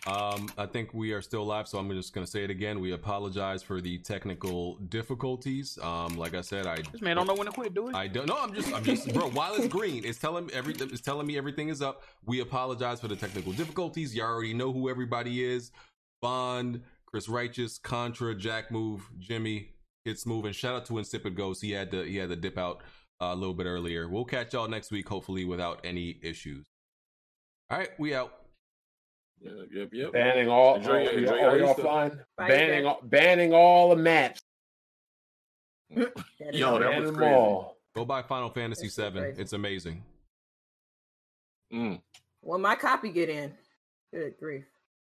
[0.06, 2.80] Um, I think we are still live, so I'm just gonna say it again.
[2.80, 5.78] We apologize for the technical difficulties.
[5.82, 7.94] Um, like I said, I This man don't know when to quit, do it.
[7.94, 8.38] I don't know.
[8.40, 9.28] I'm just, I'm just, bro.
[9.30, 12.04] While it's green, it's telling me every, it's telling me everything is up.
[12.24, 14.14] We apologize for the technical difficulties.
[14.14, 15.72] You already know who everybody is:
[16.22, 19.70] Bond, Chris Righteous, Contra, Jack Move, Jimmy,
[20.06, 21.60] Kid Smooth, and shout out to Insipid Ghost.
[21.60, 22.82] He had to, he had to dip out
[23.20, 24.08] uh, a little bit earlier.
[24.08, 26.66] We'll catch y'all next week, hopefully without any issues.
[27.70, 28.32] All right, we out.
[29.40, 30.12] Yep, yep, yep.
[30.12, 30.76] Banning all.
[30.76, 32.20] Enjoy your- oh, enjoy oh, your y'all fine?
[32.36, 34.40] Banning, all, banning all the maps.
[35.90, 36.04] Yo,
[36.78, 37.34] that Ban was them crazy.
[37.34, 37.76] all.
[37.94, 39.18] Go buy Final Fantasy That's so VII.
[39.20, 39.42] crazy.
[39.42, 40.04] It's amazing.
[41.72, 42.00] Mm.
[42.40, 43.52] When my copy get in,
[44.12, 44.64] good grief.